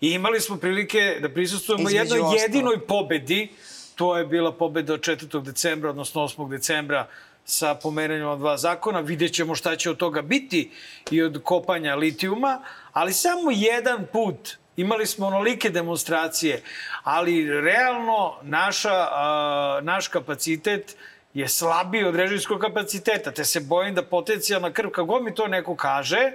i 0.00 0.10
imali 0.10 0.40
smo 0.40 0.56
prilike 0.56 1.18
da 1.22 1.28
prisustujemo 1.28 1.90
jednoj 1.90 2.20
jedinoj 2.42 2.86
pobedi. 2.86 3.48
To 3.94 4.16
je 4.18 4.26
bila 4.26 4.52
pobeda 4.52 4.94
od 4.94 5.00
4. 5.00 5.42
decembra, 5.42 5.90
odnosno 5.90 6.22
8. 6.22 6.50
decembra 6.50 7.08
sa 7.46 7.74
pomeranjem 7.74 8.28
od 8.28 8.38
dva 8.38 8.56
zakona. 8.56 9.00
Vidjet 9.00 9.34
ćemo 9.34 9.54
šta 9.54 9.76
će 9.76 9.90
od 9.90 9.96
toga 9.96 10.22
biti 10.22 10.70
i 11.10 11.22
od 11.22 11.42
kopanja 11.44 11.94
litijuma, 11.94 12.60
ali 12.92 13.12
samo 13.12 13.50
jedan 13.54 14.06
put 14.12 14.56
imali 14.76 15.06
smo 15.06 15.26
onolike 15.26 15.70
demonstracije, 15.70 16.62
ali 17.02 17.60
realno 17.60 18.34
naša, 18.42 19.08
a, 19.10 19.80
naš 19.82 20.08
kapacitet 20.08 20.96
je 21.34 21.48
slabiji 21.48 22.04
od 22.04 22.16
režimskog 22.16 22.60
kapaciteta, 22.60 23.30
te 23.30 23.44
se 23.44 23.60
bojim 23.60 23.94
da 23.94 24.02
potencijalna 24.02 24.72
krv, 24.72 24.88
kako 24.90 25.20
mi 25.20 25.34
to 25.34 25.46
neko 25.46 25.76
kaže, 25.76 26.32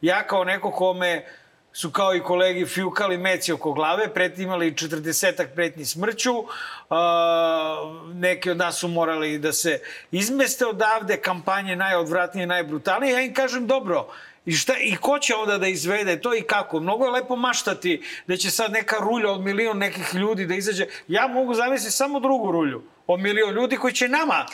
ja 0.00 0.26
kao 0.26 0.44
neko 0.44 0.70
kome 0.70 1.24
su 1.76 1.90
kao 1.90 2.14
i 2.14 2.22
kolegi 2.22 2.66
fjukali 2.66 3.18
meci 3.18 3.52
oko 3.52 3.72
glave, 3.72 4.14
pret, 4.14 4.38
imali 4.38 4.72
40-ak 4.72 5.46
pretnji 5.54 5.84
smrću, 5.84 6.32
neki 8.14 8.50
od 8.50 8.56
nas 8.56 8.78
su 8.78 8.88
morali 8.88 9.38
da 9.38 9.52
se 9.52 9.80
izmeste 10.10 10.66
odavde, 10.66 11.16
kampanje 11.16 11.76
najodvratnije, 11.76 12.46
najbrutalnije. 12.46 13.12
Ja 13.12 13.20
im 13.20 13.34
kažem, 13.34 13.66
dobro, 13.66 14.06
I, 14.46 14.52
šta, 14.52 14.74
I 14.80 14.96
ko 14.96 15.18
će 15.18 15.34
onda 15.34 15.58
da 15.58 15.66
izvede 15.66 16.20
to 16.20 16.34
i 16.34 16.42
kako? 16.42 16.80
Mnogo 16.80 17.04
je 17.04 17.10
lepo 17.10 17.36
maštati 17.36 18.02
da 18.26 18.36
će 18.36 18.50
sad 18.50 18.72
neka 18.72 18.96
rulja 19.00 19.30
od 19.30 19.40
milion 19.40 19.78
nekih 19.78 20.14
ljudi 20.14 20.46
da 20.46 20.54
izađe. 20.54 20.86
Ja 21.08 21.28
mogu 21.28 21.54
zamisliti 21.54 21.96
samo 21.96 22.20
drugu 22.20 22.52
rulju 22.52 22.82
od 23.06 23.20
milion 23.20 23.54
ljudi 23.54 23.76
koji 23.76 23.94
će 23.94 24.08
nama 24.08 24.46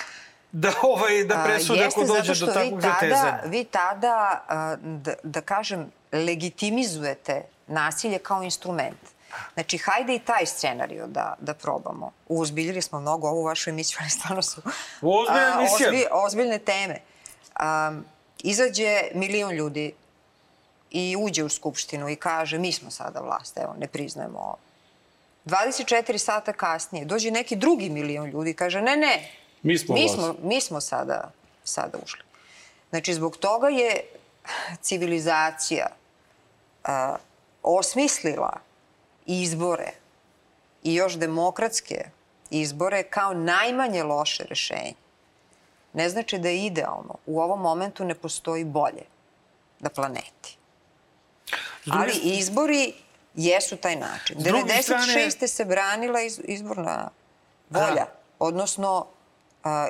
da, 0.52 0.72
ovaj, 0.82 1.24
da 1.24 1.44
presude 1.46 1.84
ako 1.84 2.04
dođe 2.04 2.46
do 2.46 2.46
takvog 2.46 2.76
vi 2.76 2.82
tada, 2.82 2.94
zatezanja. 2.94 3.40
vi 3.46 3.64
tada, 3.64 4.44
da, 4.80 5.14
da 5.22 5.40
kažem, 5.40 5.90
legitimizujete 6.12 7.42
nasilje 7.66 8.18
kao 8.18 8.42
instrument. 8.42 8.98
Znači, 9.54 9.78
hajde 9.78 10.14
i 10.14 10.18
taj 10.18 10.46
scenario 10.46 11.06
da, 11.06 11.36
da 11.40 11.54
probamo. 11.54 12.12
Uzbiljili 12.28 12.82
smo 12.82 13.00
mnogo 13.00 13.28
ovu 13.28 13.42
vašu 13.42 13.70
emisiju, 13.70 13.98
ali 14.00 14.10
stvarno 14.10 14.42
su 14.42 14.62
Ozbiljna 15.02 15.52
a, 15.56 15.60
emisija. 15.60 15.88
ozbi, 15.88 16.06
ozbiljne 16.10 16.58
teme. 16.58 16.98
Um, 17.60 18.04
izađe 18.42 19.02
milion 19.14 19.52
ljudi 19.52 19.92
i 20.90 21.16
uđe 21.18 21.44
u 21.44 21.48
Skupštinu 21.48 22.08
i 22.08 22.16
kaže 22.16 22.58
mi 22.58 22.72
smo 22.72 22.90
sada 22.90 23.20
vlast, 23.20 23.58
evo, 23.58 23.74
ne 23.78 23.86
priznajemo 23.86 24.38
ovo. 24.38 24.56
24 25.44 26.18
sata 26.18 26.52
kasnije 26.52 27.04
dođe 27.04 27.30
neki 27.30 27.56
drugi 27.56 27.88
milion 27.88 28.30
ljudi 28.30 28.50
i 28.50 28.54
kaže 28.54 28.82
ne, 28.82 28.96
ne, 28.96 29.30
Mi 29.62 29.78
smo 29.78 29.94
mi 29.94 30.08
smo, 30.08 30.34
mi 30.42 30.60
smo 30.60 30.80
sada, 30.80 31.30
sada 31.64 31.98
ušli. 32.04 32.22
Znači, 32.90 33.14
zbog 33.14 33.36
toga 33.36 33.68
je 33.68 34.00
civilizacija 34.80 35.86
a, 36.84 37.16
osmislila 37.62 38.52
izbore 39.26 39.92
i 40.82 40.94
još 40.94 41.14
demokratske 41.14 42.04
izbore 42.50 43.02
kao 43.02 43.34
najmanje 43.34 44.02
loše 44.02 44.44
rešenje. 44.44 44.94
Ne 45.92 46.08
znači 46.08 46.38
da 46.38 46.48
je 46.48 46.66
idealno. 46.66 47.14
U 47.26 47.40
ovom 47.40 47.60
momentu 47.60 48.04
ne 48.04 48.14
postoji 48.14 48.64
bolje 48.64 49.02
na 49.80 49.88
planeti. 49.90 50.56
Ali 51.90 52.12
izbori 52.22 52.92
jesu 53.34 53.76
taj 53.76 53.96
način. 53.96 54.36
druge 54.38 54.72
96. 54.72 54.82
strane- 54.82 55.48
se 55.48 55.64
branila 55.64 56.20
iz, 56.20 56.40
izborna 56.44 57.10
volja, 57.70 58.06
odnosno 58.38 59.06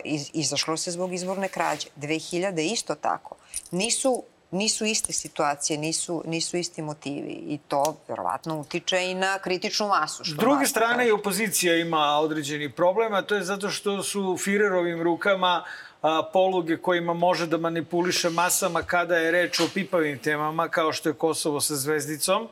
iz, 0.04 0.30
izašlo 0.32 0.76
se 0.76 0.90
zbog 0.90 1.12
izborne 1.14 1.48
krađe. 1.48 1.88
2000 1.96 2.72
isto 2.72 2.94
tako. 2.94 3.34
Nisu, 3.70 4.22
nisu 4.50 4.84
iste 4.84 5.12
situacije, 5.12 5.78
nisu, 5.78 6.22
nisu 6.26 6.56
isti 6.56 6.82
motivi 6.82 7.32
i 7.32 7.58
to 7.68 7.96
verovatno 8.08 8.60
utiče 8.60 9.10
i 9.10 9.14
na 9.14 9.38
kritičnu 9.38 9.88
masu. 9.88 10.24
S 10.24 10.28
druge 10.28 10.66
strane 10.66 10.96
kaže. 10.96 11.08
i 11.08 11.12
opozicija 11.12 11.76
ima 11.76 12.18
određeni 12.18 12.72
problem, 12.72 13.14
a 13.14 13.22
to 13.22 13.34
je 13.34 13.44
zato 13.44 13.70
što 13.70 14.02
su 14.02 14.36
Firerovim 14.38 15.02
rukama 15.02 15.64
a, 16.02 16.22
poluge 16.32 16.76
kojima 16.76 17.14
može 17.14 17.46
da 17.46 17.58
manipuliše 17.58 18.30
masama 18.30 18.82
kada 18.82 19.16
je 19.16 19.30
reč 19.30 19.60
o 19.60 19.68
pipavim 19.74 20.18
temama, 20.18 20.68
kao 20.68 20.92
što 20.92 21.08
je 21.08 21.14
Kosovo 21.14 21.60
sa 21.60 21.76
zvezdicom, 21.76 22.48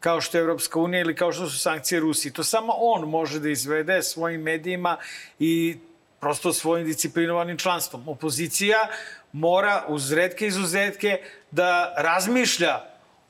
kao 0.00 0.20
što 0.20 0.38
je 0.38 0.42
Evropska 0.42 0.80
unija 0.80 1.00
ili 1.00 1.16
kao 1.16 1.32
što 1.32 1.50
su 1.50 1.58
sankcije 1.58 2.00
Rusiji. 2.00 2.32
To 2.32 2.44
samo 2.44 2.72
on 2.78 3.08
može 3.08 3.40
da 3.40 3.48
izvede 3.48 4.02
svojim 4.02 4.42
medijima 4.42 4.96
i 5.38 5.76
prosto 6.20 6.52
svojim 6.52 6.86
disciplinovanim 6.86 7.58
članstvom. 7.58 8.08
Opozicija 8.08 8.88
mora 9.34 9.84
uz 9.88 10.12
redke 10.12 10.46
izuzetke 10.46 11.18
da 11.50 11.94
razmišlja 11.96 12.80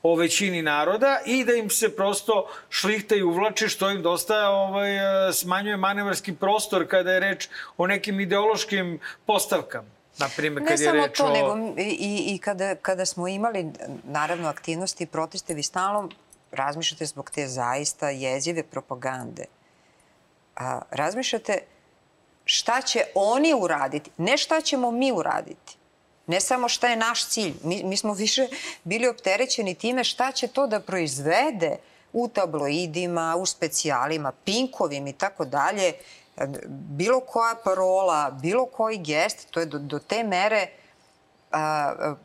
o 0.03 0.15
većini 0.15 0.61
naroda 0.61 1.19
i 1.25 1.43
da 1.45 1.53
im 1.53 1.69
se 1.69 1.95
prosto 1.95 2.47
šlihta 2.69 3.15
i 3.15 3.23
uvlači, 3.23 3.69
što 3.69 3.89
im 3.89 4.01
dosta 4.01 4.49
ovaj, 4.49 5.29
e, 5.29 5.33
smanjuje 5.33 5.77
manevarski 5.77 6.35
prostor 6.35 6.87
kada 6.87 7.11
je 7.11 7.19
reč 7.19 7.49
o 7.77 7.87
nekim 7.87 8.19
ideološkim 8.19 8.99
postavkama. 9.25 9.87
Naprimjer, 10.17 10.61
Ne 10.61 10.67
kad 10.67 10.79
je 10.79 10.85
samo 10.85 11.05
reč 11.05 11.17
to, 11.17 11.25
o... 11.25 11.29
nego 11.33 11.81
i, 11.81 11.83
i, 11.83 12.35
i 12.35 12.37
kada, 12.37 12.75
kada 12.75 13.05
smo 13.05 13.27
imali, 13.27 13.71
naravno, 14.03 14.47
aktivnosti 14.47 15.03
i 15.03 15.07
proteste, 15.07 15.53
vi 15.53 15.63
stalno 15.63 16.09
razmišljate 16.51 17.05
zbog 17.05 17.29
te 17.29 17.47
zaista 17.47 18.09
jezive 18.09 18.63
propagande. 18.63 19.45
A, 20.55 20.81
razmišljate 20.91 21.57
šta 22.45 22.81
će 22.81 23.03
oni 23.15 23.53
uraditi, 23.53 24.11
ne 24.17 24.37
šta 24.37 24.61
ćemo 24.61 24.91
mi 24.91 25.11
uraditi. 25.11 25.74
Ne 26.27 26.41
samo 26.41 26.69
šta 26.69 26.87
je 26.87 26.95
naš 26.95 27.27
cilj. 27.27 27.53
Mi, 27.63 27.83
mi 27.83 27.97
smo 27.97 28.13
više 28.13 28.47
bili 28.83 29.07
opterećeni 29.07 29.75
time 29.75 30.03
šta 30.03 30.31
će 30.31 30.47
to 30.47 30.67
da 30.67 30.79
proizvede 30.79 31.77
u 32.13 32.27
tabloidima, 32.27 33.35
u 33.37 33.45
specijalima, 33.45 34.31
pinkovim 34.45 35.07
i 35.07 35.13
tako 35.13 35.45
dalje. 35.45 35.93
Bilo 36.67 37.19
koja 37.19 37.55
parola, 37.63 38.31
bilo 38.41 38.65
koji 38.65 38.97
gest, 38.97 39.47
to 39.51 39.59
je 39.59 39.65
do, 39.65 39.79
do 39.79 39.99
te 39.99 40.23
mere 40.23 40.67
a, 41.51 41.59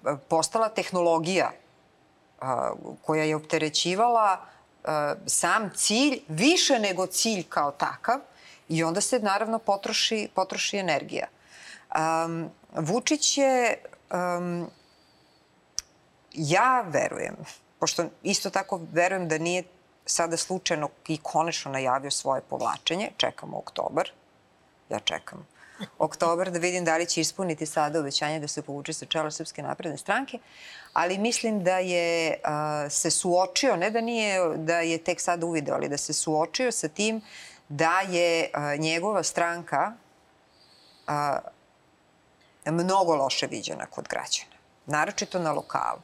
a, 0.04 0.16
postala 0.28 0.68
tehnologija 0.68 1.50
a, 2.40 2.72
koja 3.02 3.24
je 3.24 3.36
opterećivala 3.36 4.38
a, 4.84 5.14
sam 5.26 5.70
cilj 5.76 6.20
više 6.28 6.78
nego 6.78 7.06
cilj 7.06 7.44
kao 7.48 7.70
takav 7.70 8.20
i 8.68 8.84
onda 8.84 9.00
se 9.00 9.18
naravno 9.18 9.58
potroši, 9.58 10.28
potroši 10.34 10.76
energija. 10.76 11.26
Um, 11.94 12.50
Vučić 12.74 13.38
je, 13.38 13.82
um, 14.10 14.70
ja 16.32 16.84
verujem, 16.88 17.36
pošto 17.78 18.04
isto 18.22 18.50
tako 18.50 18.80
verujem 18.92 19.28
da 19.28 19.38
nije 19.38 19.64
sada 20.06 20.36
slučajno 20.36 20.88
i 21.08 21.18
konečno 21.22 21.72
najavio 21.72 22.10
svoje 22.10 22.42
povlačenje, 22.42 23.10
čekamo 23.16 23.58
oktobar, 23.58 24.10
ja 24.88 24.98
čekam 24.98 25.46
oktobar 25.98 26.50
da 26.50 26.58
vidim 26.58 26.84
da 26.84 26.96
li 26.96 27.06
će 27.06 27.20
ispuniti 27.20 27.66
sada 27.66 28.00
uvećanje 28.00 28.40
da 28.40 28.48
se 28.48 28.62
povuče 28.62 28.92
sa 28.92 29.06
čela 29.06 29.30
Srpske 29.30 29.62
napredne 29.62 29.98
stranke, 29.98 30.38
ali 30.92 31.18
mislim 31.18 31.64
da 31.64 31.78
je 31.78 32.40
a, 32.44 32.86
se 32.90 33.10
suočio, 33.10 33.76
ne 33.76 33.90
da 33.90 34.00
nije 34.00 34.56
da 34.56 34.80
je 34.80 34.98
tek 34.98 35.20
sada 35.20 35.46
uvideo, 35.46 35.74
ali 35.74 35.88
da 35.88 35.96
se 35.96 36.12
suočio 36.12 36.72
sa 36.72 36.88
tim 36.88 37.20
da 37.68 38.00
je 38.00 38.50
a, 38.52 38.76
njegova 38.76 39.22
stranka 39.22 39.92
a, 41.06 41.38
mnogo 42.70 43.14
loše 43.16 43.46
viđena 43.46 43.86
kod 43.86 44.08
građana. 44.08 44.56
Naročito 44.86 45.38
na 45.38 45.52
lokalu. 45.52 46.00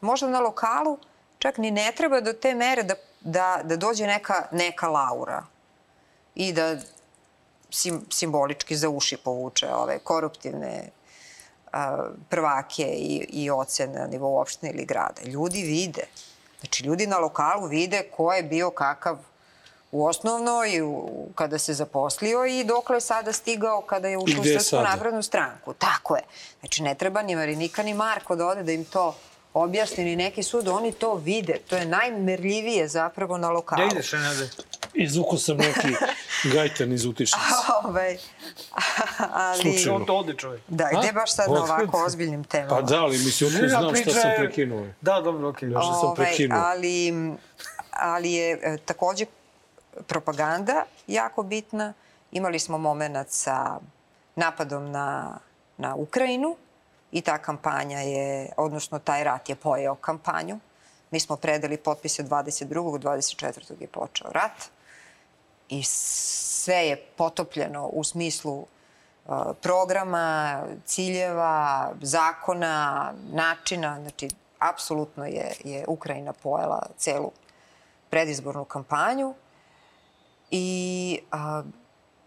Možda 0.00 0.28
na 0.28 0.40
lokalu 0.40 0.98
čak 1.38 1.58
ni 1.58 1.70
ne 1.70 1.92
treba 1.96 2.20
do 2.20 2.32
te 2.32 2.54
mere 2.54 2.82
da, 2.82 2.94
da, 3.20 3.60
da 3.64 3.76
dođe 3.76 4.06
neka, 4.06 4.48
neka 4.52 4.88
laura 4.88 5.44
i 6.34 6.52
da 6.52 6.76
sim, 7.70 8.00
simbolički 8.10 8.76
za 8.76 8.88
uši 8.88 9.16
povuče 9.16 9.68
ove 9.74 9.98
koruptivne 9.98 10.90
a, 11.72 12.10
prvake 12.28 12.82
i, 12.82 13.26
i 13.28 13.50
ocene 13.50 13.98
na 13.98 14.06
nivou 14.06 14.40
opštine 14.40 14.72
ili 14.72 14.84
grada. 14.84 15.22
Ljudi 15.24 15.62
vide. 15.62 16.06
Znači, 16.60 16.84
ljudi 16.84 17.06
na 17.06 17.18
lokalu 17.18 17.66
vide 17.66 18.02
ko 18.16 18.32
je 18.32 18.42
bio 18.42 18.70
kakav 18.70 19.18
u 19.92 20.06
osnovnoj, 20.06 20.80
u, 20.82 21.08
kada 21.34 21.58
se 21.58 21.74
zaposlio 21.74 22.46
i 22.46 22.64
dokle 22.64 22.96
je 22.96 23.00
sada 23.00 23.32
stigao 23.32 23.80
kada 23.80 24.08
je 24.08 24.18
ušao 24.18 24.40
u 24.40 24.44
Srpsku 24.44 24.76
naprednu 24.76 25.22
stranku. 25.22 25.74
Tako 25.74 26.16
je. 26.16 26.22
Znači, 26.60 26.82
ne 26.82 26.94
treba 26.94 27.22
ni 27.22 27.36
Marinika 27.36 27.82
ni 27.82 27.94
Marko 27.94 28.36
da 28.36 28.46
ode 28.46 28.62
da 28.62 28.72
im 28.72 28.84
to 28.84 29.14
objasni 29.54 30.04
ni 30.04 30.16
neki 30.16 30.42
sud, 30.42 30.68
oni 30.68 30.92
to 30.92 31.14
vide. 31.14 31.58
To 31.68 31.76
je 31.76 31.86
najmerljivije 31.86 32.88
zapravo 32.88 33.38
na 33.38 33.50
lokalu. 33.50 33.86
Gde 33.86 33.94
ideš, 33.94 34.10
Renade? 34.10 34.48
Izvuko 34.94 35.36
sam 35.36 35.56
neki 35.56 35.94
gajtan 36.54 36.92
iz 36.92 37.04
utišnice. 37.04 37.44
Ovaj, 37.84 38.18
ali... 39.32 39.62
Slučajno. 39.62 39.96
On 39.96 40.06
to 40.06 40.16
ode 40.16 40.34
čovjek. 40.34 40.62
Da, 40.68 40.88
gde 40.98 41.12
baš 41.12 41.34
sad 41.34 41.50
na 41.50 41.62
ovako 41.62 42.04
ozbiljnim 42.04 42.44
temama? 42.44 42.76
Pa 42.76 42.82
da, 42.82 43.00
ali 43.00 43.18
mislim, 43.18 43.54
otkud 43.54 43.68
znam 43.68 43.96
šta 43.96 44.10
sam 44.10 44.30
prekinuo. 44.38 44.86
Da, 45.00 45.20
dobro, 45.20 45.48
okej. 45.48 45.70
Ja 45.70 45.80
što 45.80 45.94
sam 46.00 46.14
prekinuo. 46.14 46.58
ali, 46.58 47.12
ali 47.90 48.32
je 48.32 48.58
e, 48.62 48.78
takođe 48.84 49.26
propaganda 50.06 50.84
jako 51.06 51.42
bitna. 51.42 51.92
Imali 52.32 52.58
smo 52.58 52.78
moment 52.78 53.28
sa 53.28 53.78
napadom 54.36 54.90
na, 54.90 55.38
na 55.78 55.94
Ukrajinu 55.94 56.56
i 57.12 57.20
ta 57.20 57.38
kampanja 57.38 57.98
je, 57.98 58.52
odnosno 58.56 58.98
taj 58.98 59.24
rat 59.24 59.48
je 59.48 59.56
pojeo 59.56 59.94
kampanju. 59.94 60.58
Mi 61.10 61.20
smo 61.20 61.36
predali 61.36 61.76
potpise 61.76 62.22
22. 62.22 62.98
24. 62.98 63.80
je 63.80 63.86
počeo 63.86 64.30
rat 64.32 64.70
i 65.68 65.82
sve 65.82 66.74
je 66.74 66.96
potopljeno 66.96 67.86
u 67.86 68.04
smislu 68.04 68.54
uh, 68.56 69.36
programa, 69.62 70.62
ciljeva, 70.84 71.90
zakona, 72.02 73.12
načina. 73.32 74.00
Znači, 74.00 74.28
apsolutno 74.58 75.24
je, 75.26 75.52
je 75.64 75.84
Ukrajina 75.88 76.32
pojela 76.32 76.86
celu 76.96 77.30
predizbornu 78.10 78.64
kampanju 78.64 79.34
i 80.50 81.18
a, 81.30 81.62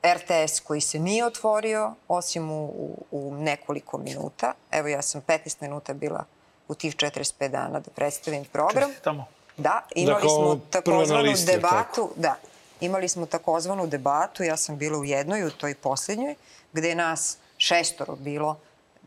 RTS 0.06 0.60
koji 0.60 0.82
se 0.82 1.00
nije 1.00 1.26
otvorio 1.26 1.94
osim 2.08 2.52
u, 2.52 2.66
u, 2.66 3.06
u 3.12 3.36
nekoliko 3.36 3.98
minuta. 3.98 4.54
Evo 4.72 4.88
ja 4.88 5.02
sam 5.02 5.22
15 5.28 5.56
minuta 5.62 5.94
bila 5.94 6.26
u 6.68 6.76
tih 6.76 6.96
45 6.96 7.48
dana 7.48 7.80
da 7.80 7.92
predstavim 7.92 8.46
program. 8.46 8.92
Tamo. 9.04 9.26
Da, 9.58 9.82
imali 9.96 10.14
Dakle, 10.14 10.30
smo 10.30 10.60
takozvanu 10.70 11.24
listi, 11.24 11.46
debatu, 11.46 11.76
tako. 11.76 12.10
da, 12.16 12.36
imali 12.82 13.10
smo 13.10 13.26
takozvanu 13.26 13.88
debatu, 13.88 14.44
ja 14.44 14.58
sam 14.58 14.78
bila 14.78 14.98
u 14.98 15.06
jednoj, 15.06 15.44
u 15.44 15.52
toj 15.52 15.76
poslednjoj, 15.76 16.36
gde 16.74 16.90
je 16.90 16.96
nas 16.96 17.38
šestoro 17.58 18.16
bilo, 18.16 18.60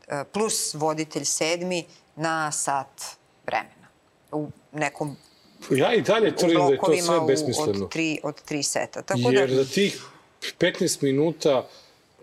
e, 0.08 0.24
plus 0.24 0.74
voditelj 0.74 1.24
sedmi 1.24 1.86
na 2.16 2.52
sat 2.52 3.02
vremena. 3.46 3.88
U 4.32 4.48
nekom 4.72 5.16
Ja 5.70 5.94
i 5.94 6.02
dalje 6.02 6.36
tvrdim 6.36 6.58
da 6.58 6.72
je 6.72 6.78
to 6.78 6.96
sve 7.02 7.20
besmisleno. 7.26 7.84
od 7.84 7.90
tri, 7.90 8.18
od 8.22 8.42
tri 8.42 8.62
seta. 8.62 9.02
Tako 9.02 9.30
Jer 9.30 9.50
da, 9.50 9.64
za 9.64 9.70
tih 9.70 10.02
15 10.58 11.02
minuta 11.02 11.68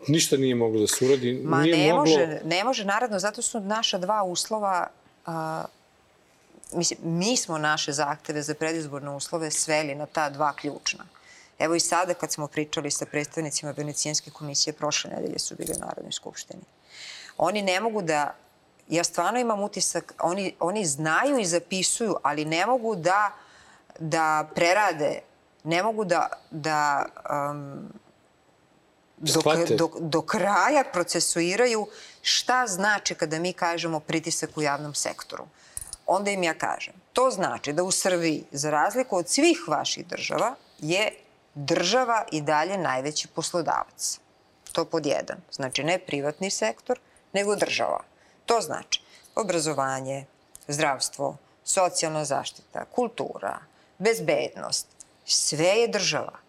ništa 0.08 0.38
nije 0.38 0.56
moglo 0.56 0.80
da 0.80 0.88
se 0.88 1.06
uradi. 1.06 1.42
ma 1.44 1.62
nije 1.62 1.78
ne 1.78 1.94
moglo... 1.94 2.00
može, 2.00 2.42
ne 2.46 2.64
može, 2.64 2.86
naravno, 2.86 3.20
zato 3.20 3.42
su 3.42 3.60
naša 3.60 3.98
dva 3.98 4.24
uslova 4.24 4.88
a, 5.26 5.66
mislim, 6.74 7.00
mi 7.04 7.38
smo 7.38 7.58
naše 7.58 7.92
zahteve 7.92 8.42
za 8.42 8.54
predizborne 8.54 9.16
uslove 9.16 9.52
sveli 9.52 9.96
na 9.96 10.06
ta 10.06 10.30
dva 10.30 10.54
ključna. 10.54 11.06
Evo 11.60 11.76
i 11.76 11.80
sada 11.80 12.14
kad 12.14 12.32
smo 12.32 12.48
pričali 12.48 12.92
sa 12.92 13.06
predstavnicima 13.06 13.74
Venecijanske 13.78 14.32
komisije, 14.32 14.74
prošle 14.74 15.12
nedelje 15.12 15.40
su 15.40 15.56
bili 15.56 15.74
u 15.78 15.80
Narodnoj 15.80 16.12
skupštini. 16.12 16.64
Oni 17.38 17.62
ne 17.62 17.80
mogu 17.80 18.02
da, 18.02 18.36
ja 18.90 19.04
stvarno 19.04 19.40
imam 19.40 19.64
utisak, 19.64 20.14
oni, 20.20 20.56
oni 20.60 20.86
znaju 20.86 21.40
i 21.40 21.46
zapisuju, 21.46 22.16
ali 22.24 22.46
ne 22.46 22.66
mogu 22.66 22.96
da, 22.96 23.32
da 24.00 24.50
prerade, 24.56 25.20
ne 25.64 25.84
mogu 25.84 26.06
da, 26.06 26.28
da 26.52 27.06
um, 27.52 27.90
do, 29.18 29.42
Shvate. 29.42 29.76
do, 29.76 29.90
do 30.00 30.22
kraja 30.22 30.84
procesuiraju 30.94 31.88
šta 32.22 32.68
znači 32.68 33.16
kada 33.16 33.40
mi 33.40 33.54
kažemo 33.54 34.00
pritisak 34.00 34.58
u 34.58 34.62
javnom 34.62 34.94
sektoru. 34.94 35.46
Onda 36.06 36.32
im 36.32 36.44
ja 36.44 36.54
kažem, 36.54 36.94
to 37.14 37.30
znači 37.32 37.74
da 37.74 37.84
u 37.84 37.92
Srbiji, 37.92 38.44
za 38.52 38.70
razliku 38.70 39.18
od 39.18 39.30
svih 39.30 39.68
vaših 39.68 40.08
država, 40.08 40.56
je 40.80 41.12
država 41.56 42.26
i 42.32 42.42
dalje 42.42 42.78
najveći 42.78 43.28
poslodavac. 43.28 44.20
To 44.72 44.86
pod 44.86 45.06
jedan. 45.06 45.38
Znači 45.52 45.84
ne 45.84 46.00
privatni 46.00 46.50
sektor, 46.50 47.00
nego 47.34 47.56
država. 47.56 48.00
To 48.46 48.62
znači 48.62 49.02
obrazovanje, 49.36 50.26
zdravstvo, 50.68 51.38
socijalna 51.64 52.26
zaštita, 52.26 52.86
kultura, 52.86 53.60
bezbednost. 53.98 54.88
Sve 55.26 55.68
je 55.68 55.88
država. 55.88 56.40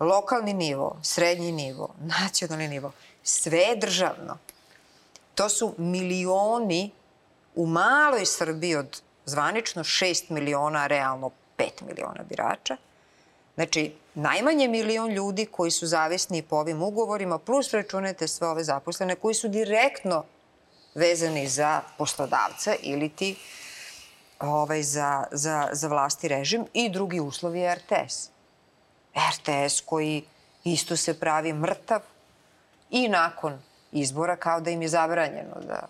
Lokalni 0.00 0.52
nivo, 0.52 0.96
srednji 1.02 1.52
nivo, 1.52 1.94
nacionalni 2.00 2.68
nivo. 2.68 2.92
Sve 3.22 3.58
je 3.58 3.76
državno. 3.76 4.38
To 5.34 5.48
su 5.48 5.74
milioni 5.78 6.90
u 7.54 7.66
maloj 7.66 8.26
Srbiji 8.26 8.76
od 8.76 9.02
zvanično 9.26 9.84
6 9.84 10.30
miliona, 10.30 10.86
realno 10.86 11.30
5 11.58 11.82
miliona 11.86 12.22
birača. 12.28 12.76
Znači, 13.54 13.94
najmanje 14.14 14.68
milion 14.68 15.10
ljudi 15.10 15.46
koji 15.46 15.70
su 15.70 15.86
zavisni 15.86 16.42
po 16.42 16.56
ovim 16.56 16.82
ugovorima, 16.82 17.38
plus 17.38 17.70
računajte 17.70 18.28
sve 18.28 18.48
ove 18.48 18.64
zaposlene 18.64 19.14
koji 19.14 19.34
su 19.34 19.48
direktno 19.48 20.24
vezani 20.94 21.48
za 21.48 21.80
poslodavca 21.98 22.74
ili 22.82 23.08
ti 23.08 23.36
ovaj, 24.40 24.82
za, 24.82 25.24
za, 25.30 25.68
za 25.72 25.88
vlast 25.88 26.24
i 26.24 26.28
režim 26.28 26.66
i 26.72 26.88
drugi 26.88 27.20
uslov 27.20 27.56
je 27.56 27.74
RTS. 27.74 28.28
RTS 29.14 29.80
koji 29.80 30.24
isto 30.64 30.96
se 30.96 31.20
pravi 31.20 31.52
mrtav 31.52 32.00
i 32.90 33.08
nakon 33.08 33.62
izbora 33.92 34.36
kao 34.36 34.60
da 34.60 34.70
im 34.70 34.82
je 34.82 34.88
zabranjeno 34.88 35.60
da 35.68 35.86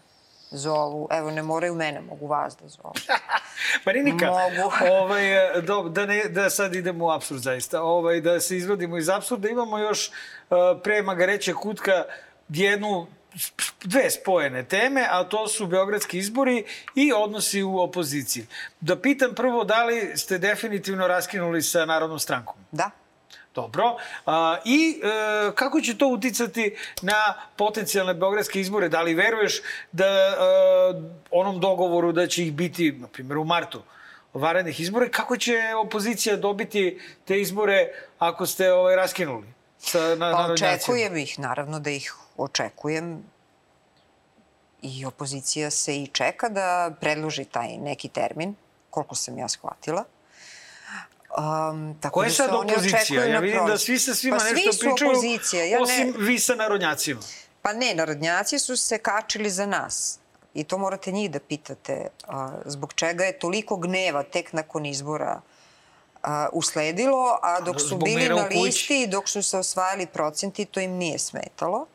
zovu, 0.50 1.08
evo 1.10 1.30
ne 1.30 1.42
moraju 1.42 1.74
mene, 1.74 2.00
mogu 2.00 2.26
vas 2.26 2.56
da 2.62 2.68
zovu. 2.68 2.94
Marinika, 3.86 4.26
Mogu. 4.26 4.72
ovaj, 5.00 5.22
do, 5.62 5.82
da, 5.82 6.06
ne, 6.06 6.24
da 6.28 6.50
sad 6.50 6.74
idemo 6.74 7.06
u 7.06 7.10
absurd 7.10 7.40
zaista, 7.40 7.82
ovaj, 7.82 8.20
da 8.20 8.40
se 8.40 8.56
izvadimo 8.56 8.98
iz 8.98 9.08
absurda, 9.08 9.48
imamo 9.48 9.78
još 9.78 10.08
uh, 10.08 10.56
pre 10.82 11.02
Magareće 11.02 11.54
Kutka 11.54 12.04
jednu 12.48 13.06
dve 13.84 14.10
spojene 14.10 14.64
teme, 14.64 15.06
a 15.10 15.24
to 15.24 15.48
su 15.48 15.66
beogradski 15.66 16.18
izbori 16.18 16.64
i 16.94 17.12
odnosi 17.12 17.62
u 17.62 17.78
opoziciji. 17.78 18.46
Da 18.80 19.00
pitam 19.00 19.34
prvo 19.34 19.64
da 19.64 19.84
li 19.84 20.12
ste 20.16 20.38
definitivno 20.38 21.08
raskinuli 21.08 21.62
sa 21.62 21.84
Narodnom 21.84 22.18
strankom? 22.18 22.56
Da. 22.72 22.90
Dobro. 23.54 23.96
A, 24.26 24.56
I 24.64 25.00
e, 25.02 25.50
kako 25.54 25.80
će 25.80 25.98
to 25.98 26.06
uticati 26.06 26.76
na 27.02 27.34
potencijalne 27.56 28.14
beogradske 28.14 28.60
izbore? 28.60 28.88
Da 28.88 29.02
li 29.02 29.14
veruješ 29.14 29.60
da 29.92 30.06
e, 30.06 30.34
onom 31.30 31.60
dogovoru 31.60 32.12
da 32.12 32.26
će 32.26 32.46
ih 32.46 32.52
biti, 32.52 32.92
na 32.92 33.06
primjer, 33.06 33.38
u 33.38 33.44
martu 33.44 33.82
varednih 34.34 34.80
izbora, 34.80 35.08
kako 35.08 35.36
će 35.36 35.58
opozicija 35.84 36.36
dobiti 36.36 37.00
te 37.24 37.40
izbore 37.40 37.88
ako 38.18 38.46
ste 38.46 38.72
ovaj, 38.72 38.96
raskinuli 38.96 39.46
sa 39.78 40.14
na, 40.14 40.32
Pa 40.32 40.52
očekujem 40.52 41.16
ih, 41.16 41.38
naravno 41.38 41.80
da 41.80 41.90
ih 41.90 42.14
očekujem. 42.36 43.24
I 44.82 45.04
opozicija 45.06 45.70
se 45.70 46.02
i 46.02 46.06
čeka 46.06 46.48
da 46.48 46.94
predloži 47.00 47.44
taj 47.44 47.76
neki 47.76 48.08
termin, 48.08 48.54
koliko 48.90 49.14
sam 49.14 49.38
ja 49.38 49.48
shvatila. 49.48 50.04
Um, 51.38 51.96
tako 52.00 52.14
Ko 52.14 52.22
je 52.22 52.28
da 52.28 52.34
sad 52.34 52.48
se 52.48 52.54
oni 52.54 52.72
opozicija? 52.72 53.24
Ja 53.24 53.40
vidim 53.40 53.66
da 53.66 53.78
svi 53.78 53.98
sa 53.98 54.14
svima 54.14 54.36
pa 54.36 54.44
nešto 54.44 54.72
svi 54.72 54.88
pričaju, 54.88 55.10
opozicija. 55.10 55.64
Ja 55.64 55.80
osim 55.80 56.10
ne, 56.10 56.12
vi 56.18 56.38
sa 56.38 56.54
narodnjacima. 56.54 57.20
Pa 57.62 57.72
ne, 57.72 57.94
narodnjaci 57.94 58.58
su 58.58 58.76
se 58.76 58.98
kačili 58.98 59.50
za 59.50 59.66
nas. 59.66 60.18
I 60.54 60.64
to 60.64 60.78
morate 60.78 61.12
njih 61.12 61.30
da 61.30 61.40
pitate. 61.40 62.06
A, 62.28 62.50
zbog 62.64 62.92
čega 62.92 63.24
je 63.24 63.38
toliko 63.38 63.76
gneva 63.76 64.22
tek 64.22 64.52
nakon 64.52 64.86
izbora 64.86 65.40
a, 66.22 66.48
usledilo, 66.52 67.38
a 67.42 67.60
dok 67.60 67.80
su 67.80 67.96
bili 67.96 68.28
na 68.28 68.44
listi 68.44 69.02
i 69.02 69.06
dok 69.06 69.28
su 69.28 69.42
se 69.42 69.58
osvajali 69.58 70.06
procenti, 70.06 70.64
to 70.64 70.80
im 70.80 70.90
nije 70.90 71.18
smetalo. 71.18 71.86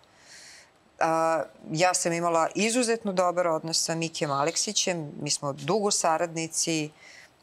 A, 1.01 1.43
ja 1.71 1.93
sam 1.93 2.13
imala 2.13 2.47
izuzetno 2.55 3.13
dobar 3.13 3.47
odnos 3.47 3.85
sa 3.85 3.95
Mikem 3.95 4.31
Aleksićem. 4.31 5.11
Mi 5.21 5.29
smo 5.29 5.53
dugo 5.53 5.91
saradnici 5.91 6.89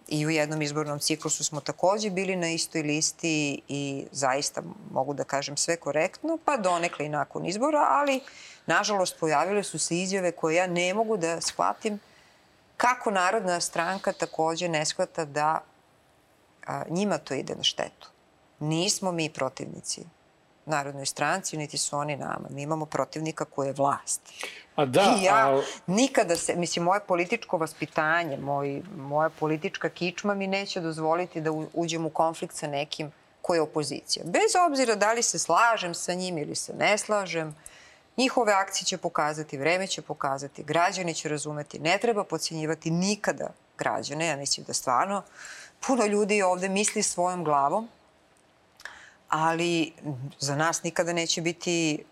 i 0.08 0.26
u 0.26 0.30
jednom 0.30 0.62
izbornom 0.62 0.98
ciklusu 0.98 1.44
smo 1.44 1.60
takođe 1.60 2.10
bili 2.10 2.36
na 2.36 2.48
istoj 2.48 2.82
listi 2.82 3.60
i 3.68 4.06
zaista 4.12 4.62
mogu 4.90 5.14
da 5.14 5.24
kažem 5.24 5.56
sve 5.56 5.76
korektno, 5.76 6.38
pa 6.44 6.56
donekle 6.56 7.06
i 7.06 7.08
nakon 7.08 7.46
izbora, 7.46 7.86
ali 7.90 8.20
nažalost 8.66 9.16
pojavile 9.20 9.62
su 9.62 9.78
se 9.78 9.98
izjave 9.98 10.32
koje 10.32 10.54
ja 10.54 10.66
ne 10.66 10.94
mogu 10.94 11.16
da 11.16 11.40
shvatim 11.40 11.98
kako 12.76 13.10
Narodna 13.10 13.60
stranka 13.60 14.12
takođe 14.12 14.68
ne 14.68 14.84
shvata 14.84 15.24
da 15.24 15.64
njima 16.88 17.18
to 17.18 17.34
ide 17.34 17.54
na 17.54 17.62
štetu. 17.62 18.10
Nismo 18.60 19.12
mi 19.12 19.32
protivnici 19.32 20.04
Narodnoj 20.66 21.06
stranci, 21.06 21.56
niti 21.56 21.78
su 21.78 21.96
oni 21.96 22.16
nama. 22.16 22.48
Mi 22.50 22.62
imamo 22.62 22.86
protivnika 22.86 23.44
koji 23.44 23.66
je 23.66 23.72
vlast. 23.72 24.20
A 24.76 24.84
da, 24.84 25.16
I 25.20 25.24
ja 25.24 25.56
a, 25.56 25.62
nikada 25.86 26.36
se, 26.36 26.56
mislim, 26.56 26.84
moje 26.84 27.00
političko 27.00 27.58
vaspitanje, 27.58 28.36
moj, 28.36 28.82
moja 28.96 29.30
politička 29.30 29.88
kičma 29.88 30.34
mi 30.34 30.46
neće 30.46 30.80
dozvoliti 30.80 31.40
da 31.40 31.50
uđem 31.74 32.06
u 32.06 32.10
konflikt 32.10 32.54
sa 32.54 32.66
nekim 32.66 33.12
ko 33.42 33.54
je 33.54 33.60
opozicija. 33.60 34.24
Bez 34.24 34.56
obzira 34.66 34.94
da 34.94 35.12
li 35.12 35.22
se 35.22 35.38
slažem 35.38 35.94
sa 35.94 36.14
njim 36.14 36.38
ili 36.38 36.54
se 36.54 36.72
ne 36.74 36.98
slažem, 36.98 37.54
njihove 38.16 38.52
akcije 38.52 38.86
će 38.86 38.98
pokazati, 38.98 39.58
vreme 39.58 39.86
će 39.86 40.02
pokazati, 40.02 40.62
građani 40.62 41.14
će 41.14 41.28
razumeti. 41.28 41.78
Ne 41.78 41.98
treba 41.98 42.24
podcjenjivati 42.24 42.90
nikada 42.90 43.50
građane. 43.78 44.26
Ja 44.26 44.36
mislim 44.36 44.66
da 44.66 44.72
stvarno 44.72 45.22
puno 45.86 46.06
ljudi 46.06 46.42
ovde 46.42 46.68
misli 46.68 47.02
svojom 47.02 47.44
glavom, 47.44 47.88
ali 49.28 49.92
za 50.38 50.56
nas 50.56 50.82
nikada 50.82 51.12
neće 51.12 51.40
biti 51.40 52.04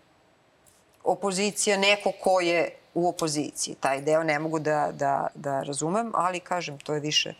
opozicija 1.03 1.77
neko 1.77 2.11
ko 2.21 2.39
je 2.39 2.69
u 2.93 3.09
opoziciji. 3.09 3.75
Taj 3.79 4.01
deo 4.01 4.23
ne 4.23 4.39
mogu 4.39 4.59
da, 4.59 4.91
da, 4.93 5.27
da 5.35 5.63
razumem, 5.63 6.11
ali 6.15 6.39
kažem, 6.39 6.77
to 6.79 6.93
je 6.93 6.99
više, 6.99 7.33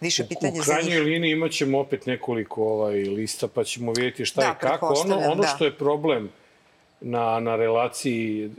više 0.00 0.26
pitanje 0.28 0.60
U 0.60 0.62
za 0.62 0.72
krajnjoj 0.72 0.94
njih. 0.94 1.04
liniji 1.04 1.32
imat 1.32 1.50
ćemo 1.52 1.80
opet 1.80 2.06
nekoliko 2.06 2.64
ovaj, 2.64 2.94
lista, 2.94 3.48
pa 3.48 3.64
ćemo 3.64 3.92
vidjeti 3.92 4.24
šta 4.24 4.40
Da, 4.40 4.54
i 4.58 4.60
kako. 4.60 4.94
Ono, 5.04 5.16
ono 5.16 5.42
da. 5.42 5.48
što 5.48 5.64
je 5.64 5.78
problem 5.78 6.30
na, 7.00 7.40
na 7.40 7.56
relaciji 7.56 8.44
e, 8.44 8.50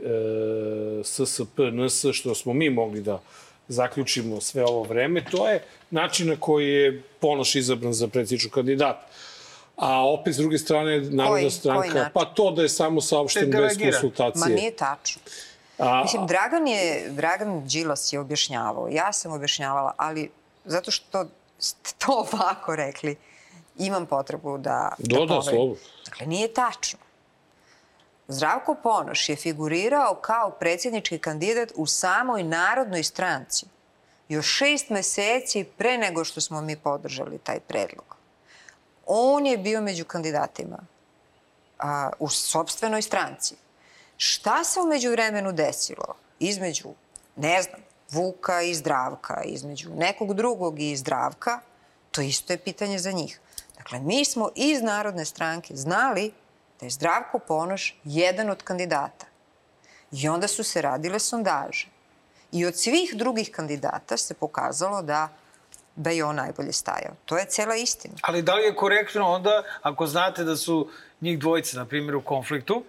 SSP-NS, 1.04 2.12
što 2.12 2.34
smo 2.34 2.52
mi 2.52 2.70
mogli 2.70 3.00
da 3.00 3.20
zaključimo 3.68 4.40
sve 4.40 4.64
ovo 4.64 4.82
vreme, 4.82 5.24
to 5.30 5.48
je 5.48 5.62
način 5.90 6.28
na 6.28 6.36
koji 6.36 6.68
je 6.68 7.02
Ponoš 7.20 7.54
izabran 7.54 7.92
za 7.92 8.08
predsjedničkog 8.08 8.52
kandidata. 8.52 9.06
A 9.76 10.04
opet, 10.04 10.34
s 10.34 10.38
druge 10.38 10.58
strane, 10.58 10.90
Narodna 10.90 11.26
Koji- 11.26 11.42
koji 11.42 11.50
stranka, 11.50 11.88
način? 11.88 12.10
pa 12.14 12.24
to 12.24 12.50
da 12.50 12.62
je 12.62 12.68
samo 12.68 13.00
saopšten 13.00 13.50
Da 13.50 13.58
bez 13.58 13.78
konsultacije. 13.78 14.40
Ma 14.40 14.46
nije 14.46 14.76
tačno. 14.76 15.22
A, 15.78 16.02
Mislim, 16.02 16.26
Dragan 16.26 16.66
je, 16.68 17.08
Dragan 17.10 17.66
Đilas 17.66 18.12
je 18.12 18.20
objašnjavao, 18.20 18.88
ja 18.88 19.12
sam 19.12 19.32
objašnjavala, 19.32 19.92
ali 19.96 20.30
zato 20.64 20.90
što 20.90 21.26
ste 21.58 21.90
to 21.98 22.12
ovako 22.32 22.76
rekli, 22.76 23.16
imam 23.78 24.06
potrebu 24.06 24.58
da, 24.58 24.92
Da, 24.98 25.24
da, 25.26 25.42
slobodno. 25.42 25.76
Dakle, 26.04 26.26
nije 26.26 26.54
tačno. 26.54 26.98
Zdravko 28.28 28.74
Ponoš 28.74 29.28
je 29.28 29.36
figurirao 29.36 30.14
kao 30.14 30.50
predsjednički 30.50 31.18
kandidat 31.18 31.72
u 31.74 31.86
samoj 31.86 32.42
narodnoj 32.42 33.02
stranci 33.02 33.66
još 34.28 34.46
šest 34.48 34.90
meseci 34.90 35.64
pre 35.78 35.98
nego 35.98 36.24
što 36.24 36.40
smo 36.40 36.60
mi 36.60 36.76
podržali 36.76 37.38
taj 37.38 37.60
predlog. 37.60 38.13
On 39.06 39.46
je 39.46 39.58
bio 39.58 39.80
među 39.80 40.04
kandidatima 40.04 40.78
a, 41.78 42.10
u 42.18 42.28
sobstvenoj 42.28 43.02
stranci. 43.02 43.54
Šta 44.16 44.64
se 44.64 44.80
umeđu 44.80 45.10
vremenu 45.10 45.52
desilo 45.52 46.14
između, 46.38 46.88
ne 47.36 47.62
znam, 47.62 47.80
Vuka 48.10 48.62
i 48.62 48.74
Zdravka, 48.74 49.42
između 49.44 49.90
nekog 49.90 50.34
drugog 50.34 50.80
i 50.80 50.96
Zdravka, 50.96 51.60
to 52.10 52.20
isto 52.20 52.52
je 52.52 52.58
pitanje 52.58 52.98
za 52.98 53.12
njih. 53.12 53.40
Dakle, 53.76 54.00
mi 54.00 54.24
smo 54.24 54.50
iz 54.54 54.82
Narodne 54.82 55.24
stranke 55.24 55.76
znali 55.76 56.32
da 56.80 56.86
je 56.86 56.90
Zdravko 56.90 57.38
Ponoš 57.38 58.00
jedan 58.04 58.50
od 58.50 58.62
kandidata. 58.62 59.26
I 60.12 60.28
onda 60.28 60.48
su 60.48 60.64
se 60.64 60.82
radile 60.82 61.18
sondaže. 61.18 61.88
I 62.52 62.66
od 62.66 62.78
svih 62.78 63.14
drugih 63.14 63.50
kandidata 63.50 64.16
se 64.16 64.34
pokazalo 64.34 65.02
da 65.02 65.28
da 65.96 66.10
je 66.10 66.24
on 66.24 66.36
najbolje 66.36 66.72
stajao. 66.72 67.14
To 67.24 67.38
je 67.38 67.46
cela 67.46 67.74
istina. 67.74 68.14
Ali 68.22 68.42
da 68.42 68.54
li 68.54 68.62
je 68.62 68.74
korektno 68.74 69.32
onda, 69.32 69.62
ako 69.82 70.06
znate 70.06 70.44
da 70.44 70.56
su 70.56 70.88
njih 71.20 71.38
dvojica, 71.38 71.78
na 71.78 71.84
primjer, 71.84 72.16
u 72.16 72.22
konfliktu, 72.22 72.84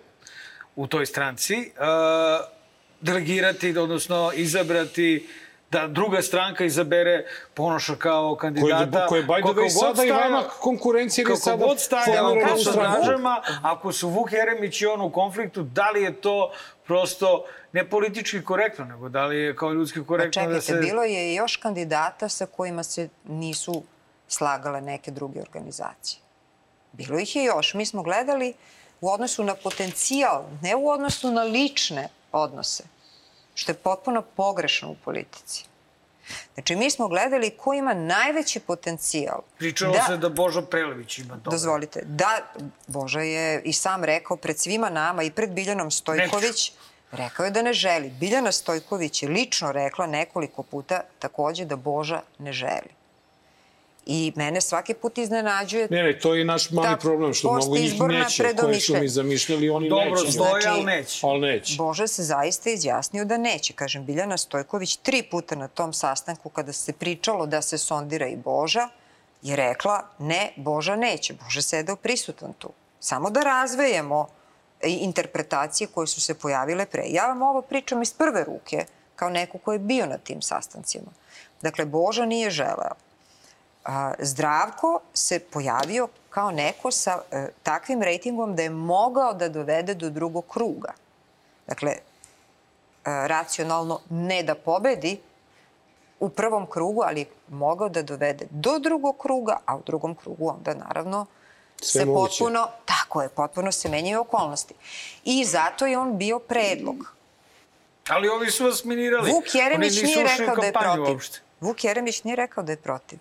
u 0.75 0.87
toj 0.87 1.05
stranci, 1.05 1.55
uh, 1.55 2.55
delegirati, 3.01 3.77
odnosno 3.77 4.31
izabrati 4.35 5.27
da 5.71 5.87
druga 5.87 6.21
stranka 6.21 6.65
izabere 6.65 7.25
Ponoša 7.53 7.95
kao 7.95 8.35
kandidata. 8.35 9.07
koji 9.07 9.19
je, 9.19 9.25
by 9.25 9.35
the 9.35 9.41
koliko 9.41 9.61
way, 9.61 9.73
god 9.73 9.95
sada 9.97 10.05
i 10.05 10.11
vama 10.11 10.43
konkurencija 10.59 11.23
je 11.23 11.25
Kako 11.25 11.39
sada 11.39 11.65
god 11.65 11.79
stajao 11.79 12.25
formirana 12.25 12.53
u 12.53 12.57
sondažama, 12.57 13.41
ako 13.61 13.91
su 13.91 14.09
Vuk 14.09 14.31
Jeremić 14.31 14.81
i 14.81 14.85
on 14.85 15.01
u 15.01 15.11
konfliktu, 15.11 15.63
da 15.63 15.89
li 15.89 16.01
je 16.01 16.13
to 16.21 16.51
prosto 16.87 17.45
ne 17.75 17.89
politički 17.89 18.43
korektno, 18.43 18.85
nego 18.85 19.09
da 19.09 19.25
li 19.25 19.37
je 19.37 19.55
kao 19.55 19.73
ljudski 19.73 19.99
Pa 19.99 20.05
korektno 20.05 20.31
čekajte, 20.31 20.53
da 20.53 20.61
se... 20.61 20.73
bilo 20.73 21.03
je 21.03 21.35
još 21.35 21.57
kandidata 21.57 22.29
sa 22.29 22.45
kojima 22.45 22.83
se 22.83 23.09
nisu 23.23 23.83
slagale 24.27 24.81
neke 24.81 25.11
druge 25.11 25.41
organizacije. 25.41 26.19
Bilo 26.91 27.19
ih 27.19 27.35
je 27.35 27.43
još. 27.43 27.73
Mi 27.73 27.85
smo 27.85 28.03
gledali 28.03 28.53
u 29.01 29.09
odnosu 29.11 29.43
na 29.43 29.55
potencijal, 29.55 30.45
ne 30.61 30.75
u 30.75 30.89
odnosu 30.89 31.31
na 31.31 31.43
lične 31.43 32.07
odnose, 32.31 32.83
što 33.53 33.71
je 33.71 33.75
potpuno 33.75 34.21
pogrešno 34.21 34.91
u 34.91 34.95
politici. 34.95 35.65
Znači, 36.53 36.75
mi 36.75 36.91
smo 36.91 37.07
gledali 37.07 37.49
ko 37.49 37.73
ima 37.73 37.93
najveći 37.93 38.59
potencijal. 38.59 39.41
Pričalo 39.57 39.95
se 40.07 40.17
da 40.17 40.29
Božo 40.29 40.61
Prelević 40.61 41.19
ima 41.19 41.39
to. 41.43 41.51
Dozvolite, 41.51 42.01
da, 42.05 42.53
Boža 42.87 43.19
je 43.19 43.61
i 43.61 43.73
sam 43.73 44.03
rekao 44.03 44.37
pred 44.37 44.59
svima 44.59 44.89
nama 44.89 45.23
i 45.23 45.31
pred 45.31 45.51
Biljanom 45.51 45.91
Stojković, 45.91 46.71
rekao 47.11 47.45
je 47.45 47.51
da 47.51 47.61
ne 47.61 47.73
želi. 47.73 48.09
Biljana 48.09 48.51
Stojković 48.51 49.23
je 49.23 49.29
lično 49.29 49.71
rekla 49.71 50.07
nekoliko 50.07 50.63
puta 50.63 51.01
takođe 51.19 51.65
da 51.65 51.75
Boža 51.75 52.21
ne 52.39 52.53
želi. 52.53 52.89
I 54.05 54.33
mene 54.35 54.61
svaki 54.61 54.93
put 54.93 55.17
iznenađuje 55.17 55.87
Ne, 55.91 56.03
ne, 56.03 56.19
to 56.19 56.35
je 56.35 56.45
naš 56.45 56.71
mali 56.71 56.87
Ta 56.87 56.97
problem, 56.97 57.33
što 57.33 57.53
mnogo 57.53 57.75
njih 57.75 58.01
neće, 58.01 58.55
koje 58.55 58.79
su 58.79 58.95
mi 58.95 59.07
zamišljali, 59.07 59.69
oni 59.69 59.89
Dobro, 59.89 60.09
neće. 60.09 60.31
stoje, 60.31 60.61
Znači, 60.61 60.67
ali 60.67 60.83
neće. 60.83 61.19
Ali 61.23 61.39
neće. 61.39 61.75
Boža 61.77 62.07
se 62.07 62.23
zaista 62.23 62.69
izjasnio 62.69 63.25
da 63.25 63.37
neće. 63.37 63.73
Kažem, 63.73 64.05
Biljana 64.05 64.37
Stojković 64.37 64.95
tri 64.95 65.23
puta 65.23 65.55
na 65.55 65.67
tom 65.67 65.93
sastanku 65.93 66.49
kada 66.49 66.73
se 66.73 66.93
pričalo 66.93 67.45
da 67.45 67.61
se 67.61 67.77
sondira 67.77 68.27
i 68.27 68.35
Boža, 68.35 68.89
je 69.41 69.55
rekla 69.55 70.03
ne, 70.19 70.53
Boža 70.55 70.95
neće. 70.95 71.33
Boža 71.33 71.61
sedeo 71.61 71.95
prisutan 71.95 72.53
tu. 72.53 72.69
Samo 72.99 73.29
da 73.29 73.41
razvejemo 73.41 74.27
interpretacije 74.93 75.87
koje 75.87 76.07
su 76.07 76.21
se 76.21 76.33
pojavile 76.33 76.85
pre. 76.85 77.03
Ja 77.07 77.27
vam 77.27 77.41
ovo 77.41 77.61
pričam 77.61 78.01
iz 78.01 78.13
prve 78.13 78.43
ruke, 78.43 78.85
kao 79.15 79.29
neko 79.29 79.57
ko 79.57 79.73
je 79.73 79.79
bio 79.79 80.05
na 80.05 80.17
tim 80.17 80.41
sastancima. 80.41 81.11
Dakle, 81.61 81.85
Boža 81.85 82.25
nije 82.25 82.49
želeo. 82.49 82.95
Zdravko 84.19 84.99
se 85.13 85.39
pojavio 85.39 86.07
kao 86.29 86.51
neko 86.51 86.91
sa 86.91 87.21
e, 87.31 87.47
takvim 87.63 88.01
rejtingom 88.01 88.55
da 88.55 88.63
je 88.63 88.69
mogao 88.69 89.33
da 89.33 89.49
dovede 89.49 89.93
do 89.93 90.09
drugog 90.09 90.45
kruga. 90.47 90.93
Dakle, 91.67 91.91
e, 91.91 91.99
racionalno 93.03 93.99
ne 94.09 94.43
da 94.43 94.55
pobedi 94.55 95.19
u 96.19 96.29
prvom 96.29 96.65
krugu, 96.65 97.01
ali 97.01 97.25
mogao 97.49 97.89
da 97.89 98.01
dovede 98.01 98.47
do 98.49 98.79
drugog 98.79 99.17
kruga, 99.17 99.57
a 99.65 99.75
u 99.75 99.81
drugom 99.85 100.15
krugu 100.15 100.49
onda 100.49 100.73
naravno 100.73 101.25
Sve 101.81 102.01
se 102.01 102.05
moguće. 102.05 102.31
potpuno, 102.39 102.67
tako 102.85 103.21
je, 103.21 103.29
potpuno 103.29 103.71
se 103.71 103.89
menjaju 103.89 104.21
okolnosti. 104.21 104.73
I 105.23 105.45
zato 105.45 105.85
je 105.85 105.97
on 105.97 106.17
bio 106.17 106.39
predlog. 106.39 107.15
Ali 108.09 108.29
ovi 108.29 108.51
su 108.51 108.65
vas 108.65 108.83
minirali. 108.83 109.31
Vuk 109.31 109.55
Jeremić 109.55 109.91
Oni 109.91 110.01
nisu 110.01 110.19
nije 110.19 110.37
rekao 110.37 110.55
da 110.55 110.65
je 110.65 110.73
protiv. 110.73 111.13
Uopšte. 111.13 111.39
Vuk 111.59 111.83
Jeremić 111.83 112.23
nije 112.23 112.35
rekao 112.35 112.63
da 112.63 112.71
je 112.71 112.77
protiv. 112.77 113.19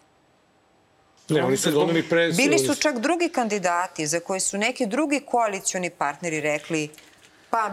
Ne, 1.28 1.44
oni 1.44 1.56
su 1.56 1.70
doneli 1.70 2.02
presu. 2.08 2.36
Bili 2.36 2.58
su 2.58 2.74
čak 2.74 2.98
drugi 2.98 3.28
kandidati 3.28 4.06
za 4.06 4.20
koje 4.20 4.40
su 4.40 4.58
neki 4.58 4.86
drugi 4.86 5.20
koalicioni 5.20 5.90
partneri 5.90 6.40
rekli 6.40 6.90
pa 7.50 7.70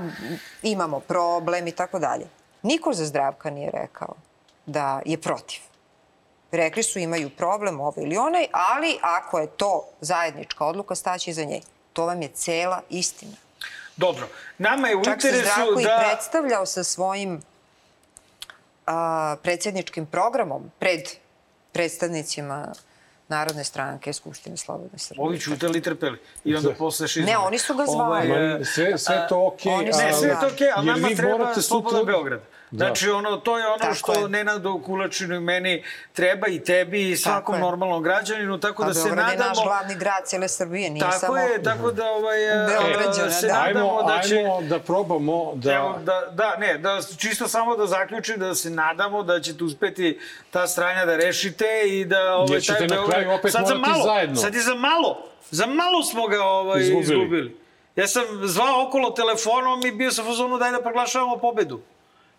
imamo 0.63 0.99
problem 0.99 1.67
i 1.67 1.72
tako 1.72 1.99
dalje. 1.99 2.27
Niko 2.61 2.93
za 2.93 3.06
zdravka 3.06 3.49
nije 3.49 3.72
rekao 3.72 4.15
da 4.65 5.01
je 5.06 5.18
protiv. 5.18 5.70
Rekli 6.52 6.84
su 6.84 6.99
imaju 6.99 7.30
problem 7.30 7.80
ovaj 7.80 8.03
ili 8.03 8.18
onaj, 8.18 8.48
ali 8.52 8.98
ako 9.02 9.40
je 9.40 9.48
to 9.48 9.88
zajednička 10.02 10.65
odluka, 10.65 10.95
staći 10.95 11.34
za 11.34 11.44
nje. 11.44 11.61
To 11.94 12.06
vam 12.06 12.22
je 12.22 12.28
cela 12.28 12.82
istina. 12.90 13.36
Dobro, 13.98 14.28
nama 14.57 14.88
je 14.88 14.95
u 14.95 15.03
Čak 15.03 15.22
se 15.22 15.28
interesu 15.28 15.53
Zdravko 15.53 15.80
i 15.80 15.84
da... 15.84 16.03
predstavljao 16.10 16.65
sa 16.65 16.84
svojim 16.84 17.41
a, 18.86 19.36
predsjedničkim 19.44 20.06
programom 20.06 20.72
pred 20.80 21.02
predstavnicima 21.72 22.73
Narodne 23.28 23.64
stranke 23.64 24.14
Skupštine 24.14 24.57
Slobodne 24.57 24.99
Srbije. 24.99 25.23
Ovi 25.23 25.40
čutali 25.40 25.80
i 25.80 25.82
trpeli. 25.82 26.19
I 26.44 26.56
onda 26.56 26.73
posle 26.73 27.07
šizma. 27.07 27.32
Ne, 27.32 27.38
oni 27.38 27.60
su 27.60 27.76
ga 27.76 27.86
zvali. 27.86 28.28
Ma, 28.28 28.65
sve, 28.65 28.98
sve 28.98 29.26
to 29.30 29.48
okej, 29.48 29.73
Oni 29.73 29.94
su 29.94 29.99
Ne, 29.99 30.14
sve 30.14 30.30
je 30.30 30.40
to 30.40 30.48
okej, 30.48 30.72
ali 30.76 30.88
Jer 30.88 30.95
nama 30.98 31.15
treba 31.15 31.38
morate 31.38 31.61
slobodan 31.61 31.99
sutra- 31.99 32.06
Beograd. 32.06 32.40
Da. 32.40 32.45
Znači, 32.72 33.10
ono, 33.10 33.38
to 33.38 33.57
je 33.57 33.68
ono 33.68 33.77
Tako 33.77 33.93
što 33.95 34.14
je. 34.14 34.30
Nenadu 34.30 34.81
Kulačinu 34.81 35.35
i 35.35 35.39
meni 35.39 35.84
treba 36.14 36.48
i 36.48 36.60
tebi 36.60 37.10
i 37.10 37.18
svakom 37.18 37.56
je. 37.56 37.61
normalnom 37.61 38.03
građaninu, 38.03 38.60
tako 38.60 38.84
Pa 38.84 38.88
da 38.88 38.93
se 38.93 39.03
Beograd 39.03 39.31
je 39.31 39.38
naš 39.38 39.48
nadamo... 39.48 39.64
glavni 39.64 39.95
grad 39.95 40.26
cijele 40.26 40.48
Srbije, 40.48 40.89
nije 40.89 41.02
Tako 41.02 41.19
samo... 41.19 41.38
je, 41.38 41.64
tako 41.64 41.91
da 41.91 42.06
ovaj, 42.06 42.64
e, 42.64 42.68
Beograđana, 42.68 43.31
se 43.31 43.48
da. 43.48 43.53
nadamo 43.56 43.89
Ajmo, 43.89 44.03
da 44.03 44.22
će... 44.22 44.35
ajmo 44.38 44.61
da 44.61 44.80
probamo 44.80 45.52
da... 45.56 45.73
Evo, 45.73 45.99
da, 45.99 46.22
da, 46.31 46.56
ne, 46.57 46.77
da, 46.77 46.99
čisto 47.18 47.48
samo 47.48 47.77
da 47.77 47.85
zaključim 47.88 48.39
da 48.39 48.56
se 48.56 48.69
nadamo 48.69 49.23
da 49.23 49.39
ćete 49.39 49.64
uspeti 49.64 50.19
ta 50.52 50.68
stranja 50.68 51.06
da 51.06 51.15
rešite 51.18 51.65
i 51.85 52.06
da 52.06 52.35
ovaj, 52.35 52.48
Jer 52.52 52.61
ćete 52.61 52.77
taj 52.80 52.88
na 52.88 52.95
Beograd- 52.95 53.10
kraju 53.10 53.31
opet 53.31 53.52
sad 53.52 53.61
morati 53.64 53.81
malo, 53.81 54.03
zajedno. 54.06 54.35
Sad 54.35 54.56
je 54.56 54.61
za 54.61 54.76
malo, 54.76 55.18
za 55.52 55.65
malo 55.65 56.03
smo 56.03 56.27
ga 56.27 56.43
ovaj, 56.43 56.81
Izgubili. 56.81 57.03
izgubili. 57.03 57.57
Ja 57.95 58.07
sam 58.07 58.23
zvao 58.43 58.88
okolo 58.88 59.10
telefonom 59.10 59.85
i 59.85 59.91
bio 59.91 60.11
sam 60.11 60.26
u 60.26 60.30
fazonu 60.30 60.57
daj 60.57 60.72
da 60.72 60.81
proglašavamo 60.81 61.38
pobedu. 61.38 61.81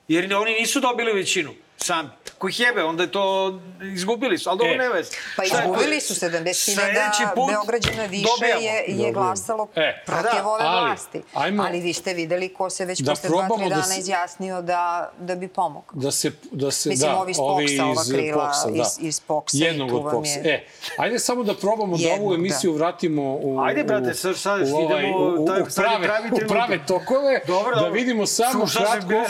Jer 0.08 0.34
oni 0.34 0.52
nisu 0.52 0.80
dobili 0.80 1.12
većinu. 1.12 1.54
Sam. 1.82 2.12
Koji 2.38 2.54
jebe, 2.58 2.82
onda 2.82 3.02
je 3.02 3.10
to 3.10 3.58
izgubili 3.84 4.38
su, 4.38 4.48
ali 4.50 4.58
dobro 4.58 4.74
E. 4.74 4.78
ne 4.78 4.88
vez. 4.88 5.10
Pa 5.36 5.44
izgubili 5.44 6.00
su 6.00 6.14
70.000 6.16 6.54
Sledeći 6.54 7.22
put 7.34 7.50
Beograđana 7.50 8.04
više 8.04 8.26
dobijamo. 8.30 8.60
je, 8.62 8.84
je 8.88 9.12
glasalo 9.12 9.68
E, 9.76 10.02
protiv 10.06 10.22
da, 10.34 10.46
ove 10.46 10.62
ali, 10.62 10.86
vlasti. 10.86 11.22
ajmo- 11.34 11.62
ali 11.62 11.80
vi 11.80 11.92
ste 11.92 12.14
videli 12.14 12.48
ko 12.50 12.70
se 12.70 12.84
već 12.84 13.00
Da 13.00 13.12
posle 13.12 13.28
dva, 13.28 13.38
probamo 13.38 13.56
tri 13.56 13.64
da 13.64 13.74
dana 13.74 13.82
se- 13.84 13.98
izjasnio 13.98 14.62
da, 14.62 15.12
da 15.18 15.34
bi 15.34 15.48
pomogao. 15.48 15.94
da 15.94 16.10
se 16.10 16.30
da 16.52 16.70
se 16.70 16.88
Mislim, 16.88 17.10
da 17.10 17.16
ovi 17.16 17.30
iz 17.30 17.36
Poksa, 17.36 17.84
ova 17.84 18.02
krila 18.04 18.52
iz- 18.72 18.98
iz 19.00 19.20
Poksa 19.20 19.56
jednog 19.58 19.92
od 19.94 20.12
Poksa. 20.12 20.30
je- 20.32 20.42
E, 20.46 20.64
ajde 20.98 21.18
samo 21.18 21.42
da 21.44 21.54
probamo 21.54 21.96
da 21.96 22.02
Jednog, 22.02 22.20
ovu 22.22 22.34
emisiju 22.34 22.72
vratimo 22.72 23.22
u 23.34 23.60
Ajde, 23.60 23.84
brate, 23.84 24.10
u- 24.10 24.14
sad- 24.14 24.38
sad 24.38 24.60
u, 24.62 24.64
idemo, 24.64 25.18
u, 25.18 25.34
u, 25.34 25.46
taj- 25.46 25.62
u 25.62 25.66
prave, 25.76 26.04
pravi 26.04 26.28
u 26.34 26.48
prave 26.48 26.78
tokove 26.78 27.40
Dobro, 27.46 27.74
da 27.76 27.88
vidimo 27.88 28.26
samo 28.26 28.64
kratko 28.68 29.24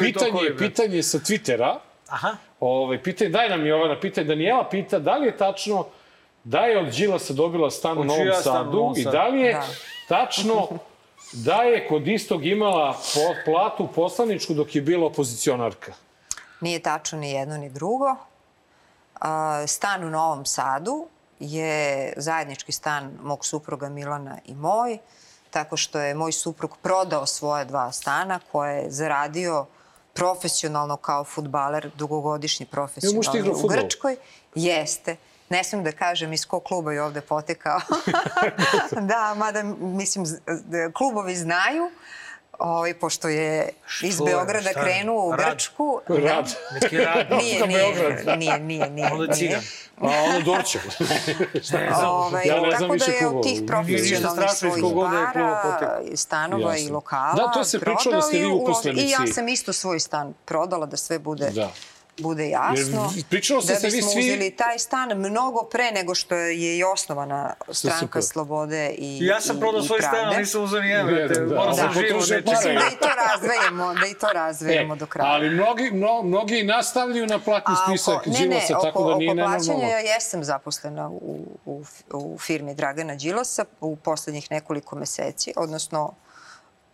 pitanje 0.00 0.56
pitanje 0.58 1.02
sa 1.02 1.18
Twittera. 1.20 1.78
Aha. 2.08 2.36
Ovaj 2.60 3.02
pitanje 3.02 3.30
daj 3.30 3.48
nam 3.48 3.66
Jovana 3.66 4.00
pitanje 4.00 4.26
Daniela 4.26 4.68
pita 4.68 4.98
da 4.98 5.16
li 5.16 5.26
je 5.26 5.36
tačno 5.36 5.86
da 6.44 6.58
je 6.60 6.78
od 6.78 6.86
Đilasa 6.88 7.32
dobila 7.32 7.70
stan 7.70 7.98
u 7.98 8.04
Novom 8.04 8.28
Sadu 8.42 8.72
Novom 8.72 8.94
i 8.96 9.04
da 9.04 9.28
li 9.28 9.40
je 9.40 9.52
Da. 9.52 9.64
tačno 10.08 10.68
da 11.32 11.62
je 11.62 11.88
kod 11.88 12.08
istog 12.08 12.46
imala 12.46 12.92
po, 12.92 13.20
platu 13.44 13.88
poslaničku 13.94 14.54
dok 14.54 14.74
je 14.74 14.82
bila 14.82 15.06
opozicionarka. 15.06 15.92
Nije 16.60 16.78
tačno 16.82 17.18
ni 17.18 17.30
jedno 17.30 17.56
ni 17.56 17.70
drugo. 17.70 18.16
A, 19.20 19.64
Stan 19.66 20.04
u 20.04 20.10
Novom 20.10 20.46
Sadu 20.46 21.06
je 21.40 22.12
zajednički 22.16 22.72
stan 22.72 23.18
mog 23.22 23.44
supruga 23.44 23.88
Milana 23.88 24.38
i 24.44 24.54
moj, 24.54 24.98
tako 25.50 25.76
što 25.76 26.00
je 26.00 26.14
moj 26.14 26.32
suprug 26.32 26.76
prodao 26.82 27.26
svoje 27.26 27.64
dva 27.64 27.92
stana 27.92 28.40
koje 28.52 28.76
je 28.76 28.90
zaradio 28.90 29.66
profesionalno 30.18 30.96
kao 30.96 31.24
futbaler, 31.24 31.90
dugogodišnji 31.94 32.66
profesionalni 32.66 33.50
u? 33.50 33.68
Grčkoj. 33.68 34.16
Jeste. 34.54 35.16
Ne 35.48 35.64
smijem 35.64 35.84
da 35.84 35.92
kažem 35.92 36.32
iz 36.32 36.46
kog 36.46 36.64
kluba 36.64 36.92
je 36.92 37.02
ovde 37.02 37.20
potekao. 37.20 37.80
da, 39.10 39.34
mada 39.34 39.62
mislim, 39.78 40.26
klubovi 40.94 41.36
znaju, 41.36 41.90
ovaj, 42.58 42.94
pošto 42.94 43.28
je 43.28 43.68
iz 44.02 44.14
Što? 44.14 44.24
Beograda 44.24 44.70
Šta 44.70 44.82
krenuo 44.82 45.28
u 45.28 45.32
Rad. 45.36 45.50
Grčku. 45.50 46.00
Rad. 46.08 46.54
Neki 46.82 46.98
rad. 46.98 47.26
Nije, 47.30 47.66
nije, 47.66 48.36
nije, 48.36 48.58
nije, 48.60 48.90
nije. 48.90 49.12
Onda 49.12 49.34
cigan. 49.34 49.60
A 50.00 50.06
ono 50.28 50.40
Dorčev. 50.40 50.80
Ovaj, 52.04 52.46
Ja 52.46 52.60
ne 52.60 52.70
znam 52.70 52.80
tako 52.80 52.86
da 52.86 53.04
više 53.04 53.10
je 53.20 53.26
od 53.26 53.42
tih 53.42 53.62
profesionalnih 53.66 54.50
svojih 54.50 54.82
kog 54.82 54.92
god 54.94 55.10
da 55.10 55.18
je 55.18 55.32
kluba 55.32 55.76
bara, 55.80 56.00
stanova 56.14 56.76
i 56.76 56.80
Jasno. 56.80 56.94
lokala 56.94 57.34
Da, 57.34 57.52
to 57.52 57.64
se 57.64 57.80
pričalo 57.80 58.16
da 58.16 58.22
ste 58.22 58.36
vi 58.38 58.42
i 58.42 58.46
uposlenici. 58.52 59.06
I 59.06 59.10
ja 59.10 59.26
sam 59.34 59.48
isto 59.48 59.72
svoj 59.72 60.00
stan 60.00 60.34
prodala 60.44 60.86
da 60.86 60.96
sve 60.96 61.18
bude 61.18 61.50
Da. 61.50 61.70
Bude 62.18 62.48
jasno. 62.48 63.10
Jer 63.14 63.24
pričalo 63.24 63.62
se 63.62 63.66
da 63.68 63.80
da 63.80 63.86
bismo 63.86 64.10
svi- 64.10 64.20
uzeli 64.20 64.50
taj 64.52 64.78
stan 64.78 65.08
mnogo 65.10 65.62
pre 65.62 65.90
nego 65.92 66.14
što 66.14 66.34
je 66.34 66.52
i 66.76 66.84
osnovana 66.84 67.54
stranka 67.70 67.98
super. 67.98 68.22
Slobode 68.22 68.90
i 68.90 69.18
Ja 69.22 69.40
sam 69.40 69.58
prodao 69.58 69.82
svoj 69.82 69.98
stan, 70.00 70.26
ali 70.26 70.36
nisam 70.36 70.62
uzeo 70.62 70.80
ni 70.80 70.90
evra. 70.90 71.16
Jedan, 71.16 71.48
da. 71.48 71.54
Moram 71.54 71.66
Da. 71.66 71.74
sam 71.74 71.86
Da. 71.86 72.00
živo 72.00 72.20
pare. 72.46 72.74
Da 72.74 72.80
i 72.86 72.98
to 72.98 73.08
razvejemo, 73.24 73.94
da 73.94 74.06
i 74.06 74.14
to 74.14 74.26
razvejemo 74.28 74.96
do 74.96 75.06
kraja. 75.06 75.28
E, 75.28 75.34
ali 75.34 75.50
mnogi, 75.50 75.90
mno, 75.90 76.22
mnogi 76.22 76.62
nastavljaju 76.64 77.26
na 77.26 77.38
platni 77.38 77.74
spisak 77.84 78.26
ne, 78.26 78.32
ne, 78.32 78.38
Đilasa, 78.40 78.72
tako 78.74 78.88
oko, 78.90 79.10
da 79.10 79.16
nije 79.16 79.30
oko 79.32 79.36
plaćanja 79.38 79.58
nenormalno. 79.68 79.88
ja 79.88 80.14
jesam 80.14 80.44
zaposlena 80.44 81.08
u, 81.10 81.36
u, 81.66 81.82
u 82.12 82.38
firmi 82.38 82.74
Dragana 82.74 83.14
Đilasa 83.14 83.64
u 83.80 83.96
poslednjih 83.96 84.50
nekoliko 84.50 84.96
meseci, 84.96 85.52
odnosno 85.56 86.12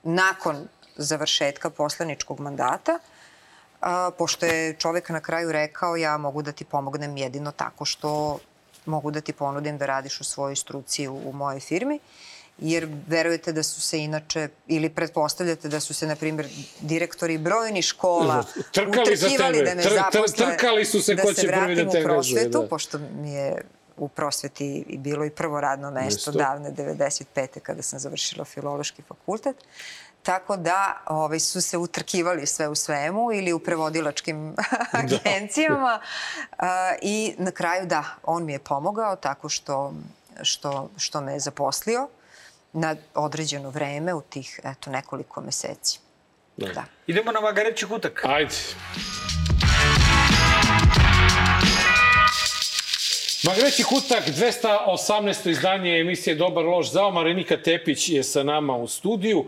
nakon 0.02 0.56
završetka 0.96 1.70
poslaničkog 1.70 2.40
mandata, 2.40 2.98
a, 3.84 4.10
pošto 4.18 4.46
je 4.46 4.74
čovek 4.74 5.08
na 5.08 5.20
kraju 5.20 5.52
rekao 5.52 5.96
ja 5.96 6.16
mogu 6.16 6.42
da 6.42 6.52
ti 6.52 6.64
pomognem 6.64 7.16
jedino 7.16 7.52
tako 7.52 7.84
što 7.84 8.38
mogu 8.86 9.10
da 9.10 9.20
ti 9.20 9.32
ponudim 9.32 9.78
da 9.78 9.86
radiš 9.86 10.20
u 10.20 10.24
svojoj 10.24 10.56
struci 10.56 11.08
u, 11.08 11.20
u 11.24 11.32
mojoj 11.32 11.60
firmi, 11.60 11.98
jer 12.58 12.88
verujete 13.06 13.52
da 13.52 13.62
su 13.62 13.80
se 13.80 13.98
inače, 13.98 14.48
ili 14.66 14.90
pretpostavljate 14.90 15.68
da 15.68 15.80
su 15.80 15.94
se, 15.94 16.06
na 16.06 16.16
primjer, 16.16 16.48
direktori 16.80 17.38
brojnih 17.38 17.84
škola 17.84 18.44
Trkali 18.72 19.16
za 19.16 19.28
tebe. 19.28 19.62
da 19.62 19.74
me 19.74 19.82
Tr- 19.82 20.10
tr- 20.12 20.36
trkali 20.36 20.84
su 20.84 21.02
se 21.02 21.14
da 21.14 21.22
ko 21.22 21.32
će 21.32 21.40
prvi 21.40 21.50
vratim 21.50 21.84
da 21.86 21.90
te 21.92 22.00
u 22.00 22.04
prosvetu, 22.04 22.60
da. 22.62 22.68
pošto 22.68 22.98
mi 22.98 23.32
je 23.32 23.62
u 23.96 24.08
prosveti 24.08 24.84
i 24.88 24.98
bilo 24.98 25.24
i 25.24 25.30
prvo 25.30 25.60
radno 25.60 25.90
mesto 25.90 26.30
Mesto. 26.30 26.32
davne 26.32 26.70
95. 26.72 27.60
kada 27.60 27.82
sam 27.82 27.98
završila 27.98 28.44
filološki 28.44 29.02
fakultet. 29.02 29.56
Tako 30.24 30.56
da 30.56 31.02
ovaj, 31.06 31.40
su 31.40 31.60
se 31.60 31.78
utrkivali 31.78 32.46
sve 32.46 32.68
u 32.68 32.74
svemu 32.74 33.32
ili 33.32 33.52
u 33.52 33.58
prevodilačkim 33.58 34.56
agencijama. 35.02 36.00
A, 36.58 36.94
I 37.02 37.34
na 37.38 37.50
kraju 37.50 37.86
da, 37.86 38.04
on 38.22 38.44
mi 38.44 38.52
je 38.52 38.58
pomogao 38.58 39.16
tako 39.16 39.48
što, 39.48 39.94
što, 40.42 40.90
što 40.96 41.20
me 41.20 41.32
je 41.32 41.40
zaposlio 41.40 42.08
na 42.72 42.96
određeno 43.14 43.70
vreme 43.70 44.14
u 44.14 44.20
tih 44.20 44.60
eto, 44.64 44.90
nekoliko 44.90 45.40
meseci. 45.40 46.00
Da. 46.56 46.84
Idemo 47.06 47.32
na 47.32 47.40
magareći 47.40 47.86
kutak. 47.86 48.24
Ajde. 48.24 48.54
Magreći 53.46 53.84
Kutak, 53.84 54.24
218. 54.26 55.50
izdanje 55.50 56.00
emisije 56.00 56.36
Dobar 56.36 56.64
loš 56.64 56.92
zao. 56.92 57.10
Marenika 57.10 57.62
Tepić 57.62 58.08
je 58.08 58.22
sa 58.22 58.42
nama 58.42 58.76
u 58.76 58.88
studiju. 58.88 59.44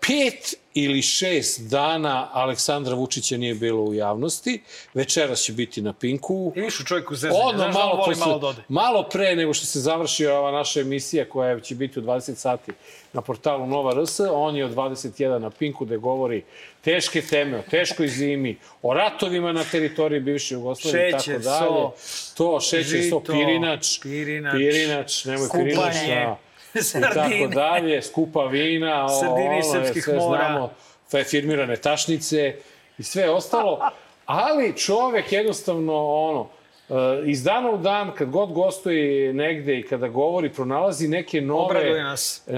Pet 0.00 0.54
ili 0.74 1.02
šest 1.02 1.60
dana 1.60 2.28
Aleksandra 2.32 2.94
Vučića 2.94 3.36
nije 3.36 3.54
bilo 3.54 3.82
u 3.82 3.94
javnosti. 3.94 4.62
Večeras 4.94 5.40
će 5.40 5.52
biti 5.52 5.82
na 5.82 5.92
Pinku. 5.92 6.52
I 6.56 6.60
viš 6.60 6.80
u 6.80 6.84
čovjeku 6.84 7.14
zezanje. 7.14 7.40
Odmah 7.44 7.64
Znaš 7.64 7.74
da 7.74 7.80
malo, 7.80 8.04
posle, 8.06 8.26
malo 8.26 8.38
da 8.38 8.46
ode. 8.46 8.62
malo 8.68 9.08
pre 9.12 9.36
nego 9.36 9.54
što 9.54 9.66
se 9.66 9.80
završi 9.80 10.26
ova 10.26 10.50
naša 10.50 10.80
emisija 10.80 11.24
koja 11.24 11.60
će 11.60 11.74
biti 11.74 11.98
u 11.98 12.02
20 12.02 12.34
sati 12.34 12.72
na 13.12 13.20
portalu 13.20 13.66
Nova 13.66 14.02
RS, 14.02 14.20
on 14.32 14.56
je 14.56 14.64
od 14.64 14.74
21 14.74 15.38
na 15.38 15.50
Pinku 15.50 15.84
gde 15.84 15.96
govori 15.96 16.44
teške 16.80 17.22
teme 17.22 17.58
o 17.58 17.62
teškoj 17.70 18.08
zimi, 18.08 18.56
o 18.82 18.94
ratovima 18.94 19.52
na 19.52 19.64
teritoriji 19.64 20.20
bivše 20.20 20.54
Jugoslavije 20.54 21.08
i 21.08 21.12
tako 21.12 21.24
dalje. 21.26 21.42
so, 21.42 21.92
to, 22.36 22.60
šećer, 22.60 23.08
so, 23.10 23.20
pirinač, 23.20 24.00
pirinač, 24.02 24.54
pirinač 24.54 25.24
nemoj 25.24 25.48
pirinač, 25.52 25.74
kupanje, 25.76 26.26
da, 26.74 26.80
i 26.98 27.02
tako 27.02 27.14
sardine. 27.14 27.46
dalje, 27.48 28.02
skupa 28.02 28.44
vina, 28.44 29.04
o, 29.04 29.08
Sardine 29.10 29.58
iz 29.58 29.66
ono, 29.66 29.74
srpskih 29.74 30.04
sve 30.04 30.14
mora. 30.14 30.38
znamo, 30.40 30.70
fe- 31.12 31.24
firmirane 31.24 31.76
tašnice 31.76 32.54
i 32.98 33.02
sve 33.02 33.30
ostalo. 33.30 33.90
Ali 34.26 34.76
čovek 34.76 35.32
jednostavno, 35.32 35.94
ono, 36.06 36.48
e, 36.90 36.94
iz 37.26 37.44
dana 37.44 37.70
u 37.70 37.78
dan, 37.78 38.10
kad 38.14 38.30
god 38.30 38.52
gostuje 38.52 39.32
negde 39.32 39.78
i 39.78 39.82
kada 39.82 40.08
govori, 40.08 40.48
pronalazi 40.50 41.08
neke 41.08 41.40
nove 41.40 42.02
nas. 42.02 42.42
e, 42.46 42.52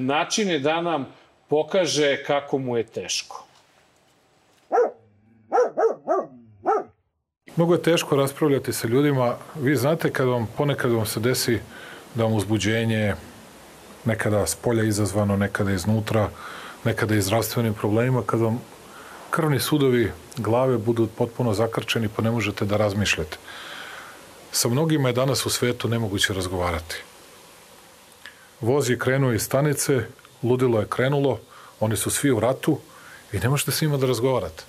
načine 0.00 0.58
da 0.58 0.80
nam 0.80 1.06
pokaže 1.48 2.24
kako 2.24 2.58
mu 2.58 2.76
je 2.76 2.82
teško. 2.84 3.44
Mnogo 7.56 7.74
je 7.74 7.82
teško 7.82 8.16
raspravljati 8.16 8.72
sa 8.72 8.88
ljudima. 8.88 9.34
Vi 9.56 9.76
znate 9.76 10.10
kad 10.10 10.28
vam 10.28 10.48
ponekad 10.56 10.92
vam 10.92 11.06
se 11.06 11.20
desi 11.20 11.58
da 12.14 12.24
vam 12.24 12.32
uzbuđenje 12.32 13.14
nekada 14.04 14.46
s 14.46 14.54
polja 14.54 14.84
izazvano, 14.84 15.36
nekada 15.36 15.72
iznutra, 15.72 16.28
nekada 16.84 17.14
i 17.14 17.22
zdravstvenim 17.22 17.74
problemima, 17.74 18.22
kad 18.26 18.40
vam 18.40 18.60
krvni 19.30 19.60
sudovi 19.60 20.12
glave 20.36 20.78
budu 20.78 21.06
potpuno 21.06 21.54
zakrčeni 21.54 22.08
pa 22.08 22.22
ne 22.22 22.30
možete 22.30 22.64
da 22.64 22.76
razmišljate. 22.76 23.36
Sa 24.52 24.68
mnogima 24.68 25.08
je 25.08 25.12
danas 25.12 25.46
u 25.46 25.50
svetu 25.50 25.88
nemoguće 25.88 26.34
razgovarati. 26.34 26.96
Voz 28.60 28.90
je 28.90 28.98
krenuo 28.98 29.32
iz 29.32 29.42
stanice, 29.42 30.04
ludilo 30.42 30.80
je 30.80 30.86
krenulo, 30.88 31.40
oni 31.80 31.96
su 31.96 32.10
svi 32.10 32.30
u 32.30 32.40
ratu 32.40 32.78
i 33.32 33.38
ne 33.38 33.48
možete 33.48 33.72
s 33.72 33.80
njima 33.80 33.96
da 33.96 34.06
razgovarate. 34.06 34.64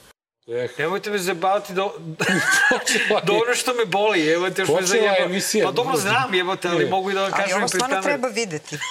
Eh, 0.48 0.68
Nemojte 0.78 1.10
me 1.10 1.18
zabavati 1.20 1.74
do, 1.74 1.94
do 3.26 3.34
je- 3.34 3.40
ono 3.40 3.56
što 3.56 3.74
me 3.74 3.86
boli, 3.86 4.28
evo 4.28 4.50
te 4.50 4.62
još 4.62 4.70
me 4.70 4.76
Počela 4.76 4.88
zajeba. 4.90 5.08
je 5.10 5.24
emisija. 5.24 5.66
Pa 5.66 5.72
dobro 5.74 5.98
znam, 5.98 6.34
jebote, 6.34 6.68
ali 6.68 6.84
Ne. 6.84 6.90
mogu 6.90 7.12
i 7.12 7.14
da 7.14 7.22
vam 7.22 7.32
Ali 7.34 7.42
kažem 7.44 7.58
ovo 7.58 7.66
i 7.66 7.70
pred 7.70 7.82
stvarno 7.82 8.02
treba 8.04 8.28
videti. 8.28 8.78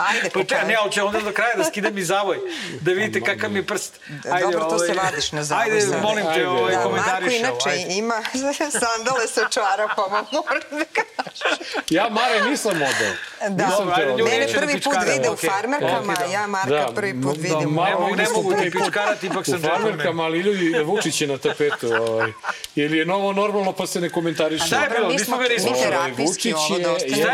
Ajde, 0.00 0.30
Pa 0.30 0.40
čekaj, 0.40 0.66
ne, 0.66 0.74
ali 0.74 0.92
će 0.92 1.02
onda 1.02 1.20
do 1.20 1.32
kraja 1.32 1.56
da 1.56 1.64
skidam 1.64 1.98
i 1.98 2.02
zavoj, 2.02 2.38
da 2.80 2.92
vidite 2.92 3.20
kakav 3.22 3.50
mi 3.50 3.58
je 3.58 3.66
prst. 3.66 4.00
Dobro, 4.42 4.60
to 4.62 4.78
se 4.78 4.92
vadiš 4.94 5.32
na 5.32 5.44
zavoj 5.44 5.64
Ajde, 5.64 5.80
sada. 5.80 5.98
molim 5.98 6.24
te, 6.24 6.30
Ajde. 6.30 6.48
ovaj, 6.48 6.72
Da, 6.72 6.78
Da, 6.78 6.82
komentariš 6.84 7.32
Marko 7.32 7.48
inače 7.48 7.70
ajde. 7.70 7.94
ima 7.94 8.14
sandale 8.82 9.26
sa 9.26 9.40
čarapama, 9.48 10.24
moram 10.32 10.62
da 10.70 10.84
kažem. 10.86 11.58
Ja, 11.90 12.08
Mare, 12.10 12.40
nisam 12.42 12.72
model. 12.74 13.12
Da, 13.40 13.66
Nisam 13.66 13.78
Dobro, 13.78 13.94
ajde, 13.94 14.06
te 14.06 14.12
odel. 14.12 14.24
Mene 14.26 14.38
neće 14.38 14.52
da 14.52 14.60
prvi 14.60 14.80
put 14.80 14.94
vide 15.06 15.30
u 15.30 15.32
okej. 15.32 15.50
farmerkama, 15.50 16.12
Okej, 16.12 16.26
da. 16.26 16.32
ja 16.32 16.46
Marka 16.46 16.68
Da, 16.68 16.92
prvi 16.94 17.14
put 17.14 17.36
da, 17.36 17.42
vidim. 17.42 17.58
Ne 17.76 17.94
mogu, 17.94 18.16
ne 18.16 18.26
mogu 18.34 18.50
prvi 18.50 18.70
put. 18.70 18.82
pičkarati, 18.82 19.26
ipak 19.26 19.40
U 19.40 19.44
sam 19.44 19.54
džentlmen. 19.54 19.82
farmerkama, 19.82 20.22
ali 20.22 20.38
ljudi, 20.38 20.74
Vučić 20.80 21.20
je 21.20 21.26
na 21.26 21.38
tapetu. 21.38 21.86
Ovaj. 21.88 22.32
Jer 22.74 22.92
je 22.92 23.04
novo 23.04 23.32
normalno 23.32 23.72
pa 23.72 23.86
se 23.86 24.00
ne 24.00 24.08
komentariše. 24.10 24.66
Šta 24.66 24.82
je 24.82 24.88
bilo? 24.90 25.08
mi 25.08 25.12
Nismo 25.12 25.36
smo 25.58 25.74
terapijski 25.76 26.54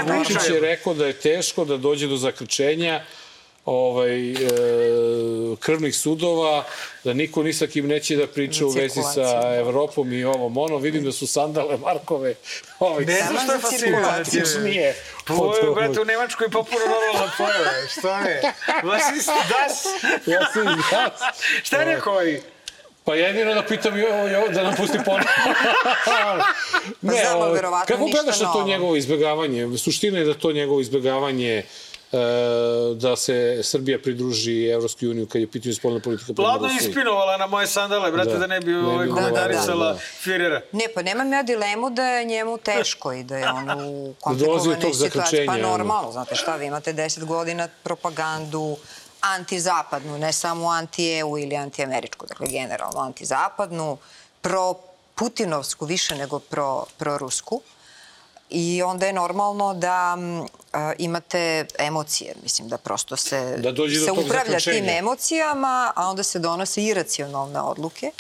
Vučić 0.09 0.49
je 0.49 0.61
rekao 0.61 0.95
da 0.95 1.07
je 1.07 1.13
teško 1.13 1.65
da 1.65 1.77
dođe 1.77 2.07
do 2.07 2.17
zaključenja 2.17 2.56
ovaj, 3.67 4.31
e, 4.31 4.37
krvnih 5.61 5.97
sudova, 5.97 6.65
da 7.05 7.13
niko 7.13 7.43
ni 7.43 7.53
sa 7.53 7.67
kim 7.67 7.87
neće 7.87 8.17
da 8.17 8.27
priča 8.27 8.67
u 8.67 8.69
vezi 8.69 9.03
sa 9.03 9.13
cirkulaciju. 9.13 9.61
Evropom 9.61 10.13
i 10.13 10.25
ovom 10.25 10.57
ono. 10.57 10.79
Vidim 10.79 11.05
da 11.05 11.13
su 11.13 11.27
sandale 11.27 11.77
Markove. 11.77 12.35
Ovaj, 12.79 13.05
Ne 13.05 13.23
znam 13.23 13.37
što 13.45 13.53
je 13.53 13.59
za 13.59 13.69
fascinantno. 13.69 14.63
nije. 14.65 14.95
To 15.27 15.57
je, 15.57 15.75
brate, 15.75 16.01
u 16.01 16.05
Nemačkoj 16.05 16.51
popuno 16.51 16.79
normalno 16.79 17.33
pojave. 17.39 17.89
Šta 17.99 18.21
je? 18.21 18.43
Was 18.83 19.17
ist 19.17 19.27
das? 19.27 19.85
Ja 20.27 20.41
sam 20.53 20.67
ja. 20.93 21.11
Šta 21.63 21.77
je 21.77 21.85
rekao 21.85 22.13
ovaj? 22.13 22.41
Pa 23.07 23.15
jedino 23.15 23.55
da 23.55 23.63
pitam 23.63 23.99
jo, 23.99 24.09
jo, 24.09 24.49
da 24.49 24.63
nam 24.63 24.75
pusti 24.75 24.99
ponovno. 25.05 25.27
Pa 26.05 27.13
znam, 27.13 27.33
ali 27.33 27.43
ovaj, 27.43 27.53
verovatno 27.53 27.97
kako 27.97 28.07
gledaš 28.07 28.41
na 28.41 28.53
to 28.53 28.63
njegovo 28.63 28.97
izbjegavanje? 28.97 29.79
Suština 29.79 30.19
je 30.19 30.25
da 30.25 30.35
to 30.35 30.53
njegovo 30.53 30.81
izbjegavanje 30.81 31.53
e, 31.53 31.65
da 32.97 33.17
se 33.17 33.61
Srbija 33.63 33.99
pridruži 33.99 34.67
Evropskoj 34.67 35.09
uniju 35.09 35.27
kad 35.27 35.41
je 35.41 35.51
pitanje 35.51 35.75
spoljna 35.75 36.01
politika 36.01 36.33
prema 36.35 36.49
Ladno 36.49 36.69
Rusiji. 36.69 36.89
ispinovala 36.89 37.37
na 37.37 37.47
moje 37.47 37.67
sandale, 37.67 38.13
brate, 38.13 38.31
da, 38.31 38.39
Da. 38.39 38.47
ne 38.47 38.61
bi 38.61 38.75
ovaj, 38.75 39.09
komentarisala 39.09 39.93
da. 39.93 39.99
Firera. 39.99 40.61
Ne, 40.73 40.85
pa 40.95 41.03
nemam 41.03 41.33
ja 41.33 41.43
dilemu 41.43 41.91
da 41.91 42.05
je 42.05 42.25
njemu 42.25 42.59
teško 42.59 43.13
i 43.13 43.25
da 43.25 43.37
je 43.37 43.49
on 43.49 43.71
u 43.71 44.07
do 44.09 44.15
komplikovanoj 44.21 44.93
situaciji. 44.95 45.47
Pa 45.47 45.57
normalno, 45.57 46.13
znate 46.13 46.35
šta, 46.35 46.57
vi 46.57 46.67
imate 46.67 46.93
deset 46.93 47.25
godina 47.25 47.69
propagandu 47.83 48.77
antizapadnu, 49.21 50.19
ne 50.19 50.33
samo 50.33 50.69
anti-EU 50.69 51.39
ili 51.39 51.57
anti-američku, 51.57 52.27
dakle 52.27 52.47
generalno 52.47 53.01
antizapadnu, 53.01 53.99
pro-putinovsku 54.41 55.87
više 55.87 56.17
nego 56.17 56.39
pro, 56.39 56.85
pro-rusku. 56.99 57.61
I 58.51 58.83
onda 58.83 59.07
je 59.07 59.13
normalno 59.13 59.75
da 59.75 60.15
m, 60.19 60.47
a, 60.73 60.93
imate 60.99 61.67
emocije, 61.79 62.35
mislim 62.43 62.69
da 62.69 62.79
prosto 62.79 63.17
se, 63.17 63.57
Da 63.59 63.73
dođe 63.73 63.99
do 63.99 64.01
se 64.01 64.07
tog 64.07 64.19
upravlja 64.19 64.59
tim 64.59 64.89
emocijama, 64.89 65.93
a 65.97 66.09
onda 66.09 66.23
se 66.23 66.39
donose 66.39 66.85
iracionalne 66.85 67.61
odluke 67.61 68.11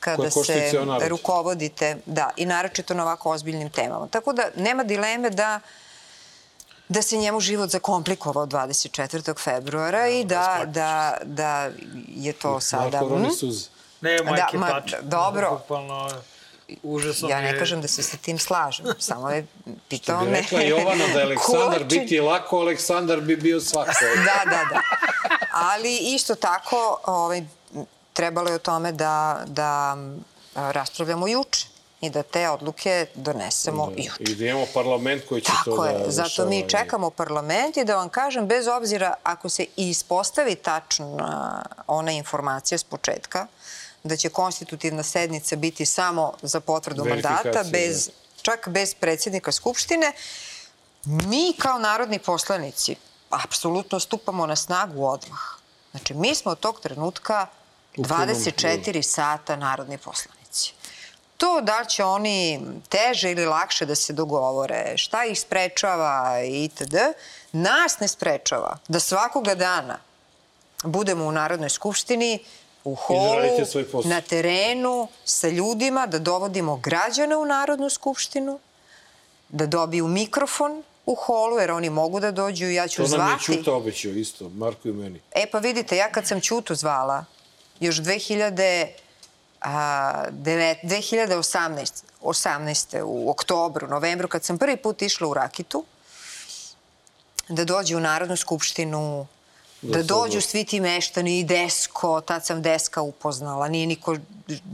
kada 0.00 0.30
se 0.30 0.72
rukovodite, 1.08 1.96
da, 2.06 2.30
i 2.36 2.46
naročito 2.46 2.94
na 2.94 3.02
ovako 3.02 3.30
ozbiljnim 3.30 3.70
temama. 3.70 4.08
Tako 4.08 4.32
da 4.32 4.42
nema 4.56 4.84
dileme 4.84 5.30
da 5.30 5.60
da 6.88 7.02
se 7.02 7.16
njemu 7.16 7.40
život 7.40 7.70
zakomplikovao 7.70 8.46
24. 8.46 9.42
februara 9.44 10.08
i 10.08 10.24
da, 10.24 10.62
da, 10.66 11.16
da 11.24 11.70
je 12.08 12.32
to 12.32 12.60
sada... 12.60 13.00
Marko 13.00 13.08
roni 13.08 13.32
suze. 13.32 13.68
Ne, 14.00 14.22
majke 14.22 14.58
ma, 14.58 14.66
plače. 14.66 14.98
dobro. 15.02 15.50
Bukvalno, 15.50 16.10
užasno 16.82 17.28
Ja 17.28 17.40
ne 17.40 17.48
je. 17.48 17.58
kažem 17.58 17.80
da 17.80 17.88
se 17.88 18.02
sa 18.02 18.16
tim 18.16 18.38
slažem, 18.38 18.86
samo 18.98 19.30
je 19.30 19.46
pitao 19.88 20.20
Bi 20.20 20.30
me... 20.30 20.40
rekla 20.40 20.60
Jovana 20.60 21.04
da 21.06 21.18
je 21.20 21.24
Aleksandar 21.26 21.78
ko 21.78 21.88
će- 21.88 21.98
biti 21.98 22.20
lako, 22.20 22.58
Aleksandar 22.58 23.20
bi 23.20 23.36
bio 23.36 23.60
svako. 23.60 23.90
Da, 24.16 24.50
da, 24.50 24.64
da. 24.64 24.80
Ali 25.52 25.96
isto 25.96 26.34
tako 26.34 27.00
ovaj, 27.04 27.42
trebalo 28.12 28.48
je 28.48 28.54
o 28.54 28.58
tome 28.60 28.92
da, 28.92 29.42
da 29.46 29.96
raspravljamo 30.54 31.28
juče 31.28 31.66
i 32.00 32.10
da 32.10 32.22
te 32.22 32.48
odluke 32.48 33.06
donesemo 33.14 33.92
juče. 33.96 34.32
I 34.32 34.34
da 34.34 34.44
imamo 34.44 34.66
parlament 34.74 35.22
koji 35.28 35.40
će 35.40 35.52
to 35.64 35.70
Tako 35.70 35.84
da 35.84 35.90
je, 35.90 36.10
zato 36.10 36.46
mi 36.46 36.68
čekamo 36.68 37.10
parlament 37.10 37.76
i 37.76 37.84
da 37.84 37.96
vam 37.96 38.08
kažem, 38.08 38.46
bez 38.46 38.66
obzira 38.68 39.14
ako 39.22 39.48
se 39.48 39.66
ispostavi 39.76 40.54
tačna 40.54 41.52
ona 41.86 42.12
informacija 42.12 42.78
s 42.78 42.84
početka, 42.84 43.46
da 44.08 44.16
će 44.16 44.28
konstitutivna 44.28 45.02
sednica 45.02 45.56
biti 45.56 45.86
samo 45.86 46.32
za 46.42 46.60
potvrdu 46.60 47.04
mandata, 47.04 47.64
bez, 47.72 48.10
čak 48.42 48.68
bez 48.68 48.94
predsjednika 48.94 49.52
Skupštine, 49.52 50.12
mi 51.04 51.54
kao 51.58 51.78
narodni 51.78 52.18
poslanici 52.18 52.96
apsolutno 53.30 54.00
stupamo 54.00 54.46
na 54.46 54.56
snagu 54.56 55.04
odmah. 55.04 55.40
Znači, 55.90 56.14
mi 56.14 56.34
smo 56.34 56.52
od 56.52 56.60
tog 56.60 56.80
trenutka 56.80 57.46
U 57.96 58.02
punom 58.02 58.28
24 58.28 59.02
sata 59.02 59.56
narodni 59.56 59.98
poslanici. 59.98 60.72
To 61.36 61.60
da 61.60 61.80
li 61.80 61.88
će 61.88 62.04
oni 62.04 62.60
teže 62.88 63.30
ili 63.30 63.46
lakše 63.46 63.86
da 63.86 63.94
se 63.94 64.12
dogovore, 64.12 64.92
šta 64.96 65.24
ih 65.24 65.40
sprečava 65.40 66.40
itd., 66.42 66.96
nas 67.52 67.98
ne 68.00 68.08
sprečava 68.08 68.78
da 68.88 69.00
svakoga 69.00 69.54
dana 69.54 69.98
budemo 70.84 71.24
u 71.24 71.32
Narodnoj 71.32 71.68
skupštini, 71.68 72.44
u 72.86 72.94
holu, 72.94 73.40
na 74.04 74.20
terenu, 74.20 75.08
sa 75.24 75.48
ljudima, 75.48 76.06
da 76.06 76.18
dovodimo 76.18 76.76
građane 76.76 77.36
u 77.36 77.44
Narodnu 77.44 77.90
skupštinu, 77.90 78.58
da 79.48 79.66
dobiju 79.66 80.08
mikrofon 80.08 80.82
u 81.06 81.14
holu, 81.14 81.58
jer 81.58 81.70
oni 81.70 81.90
mogu 81.90 82.20
da 82.20 82.30
dođu 82.30 82.66
i 82.66 82.74
ja 82.74 82.88
ću 82.88 82.96
To 82.96 83.02
nam 83.02 83.10
je 83.10 83.26
zvati. 83.26 83.44
Ćuta 83.44 83.74
obećao 83.74 84.12
isto, 84.12 84.48
Marko 84.48 84.88
i 84.88 84.92
meni. 84.92 85.20
E 85.34 85.46
pa 85.52 85.58
vidite, 85.58 85.96
ja 85.96 86.12
kad 86.12 86.26
sam 86.26 86.40
Ćutu 86.40 86.74
zvala, 86.74 87.24
još 87.80 87.96
2000, 87.96 88.86
a, 89.60 90.24
devet- 90.30 90.82
2018. 90.82 92.04
18. 92.22 93.02
u 93.04 93.30
oktobru, 93.30 93.88
novembru, 93.88 94.28
kad 94.28 94.44
sam 94.44 94.58
prvi 94.58 94.76
put 94.76 95.02
išla 95.02 95.28
u 95.28 95.34
Rakitu, 95.34 95.84
da 97.48 97.64
dođe 97.64 97.96
u 97.96 98.00
Narodnu 98.00 98.36
skupštinu, 98.36 99.26
da, 99.92 99.98
se 99.98 100.02
dođu 100.02 100.40
svi 100.40 100.64
ti 100.64 100.80
meštani 100.80 101.38
i 101.38 101.44
Desko, 101.44 102.20
tad 102.20 102.46
sam 102.46 102.62
Deska 102.62 103.02
upoznala, 103.02 103.68
nije 103.68 103.86
niko 103.86 104.16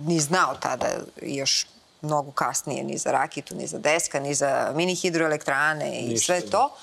ni 0.07 0.21
znao 0.21 0.55
tada 0.55 0.87
još 1.23 1.67
mnogo 2.03 2.31
kasnije 2.31 2.85
ni 2.85 2.99
za 2.99 3.13
Rakitu, 3.13 3.55
ni 3.55 3.67
za 3.67 3.79
Deska, 3.79 4.21
ni 4.21 4.35
za 4.35 4.73
mini 4.75 4.95
hidroelektrane 4.95 6.01
i 6.01 6.09
Ništa, 6.09 6.27
sve 6.27 6.41
da. 6.41 6.51
to. 6.51 6.77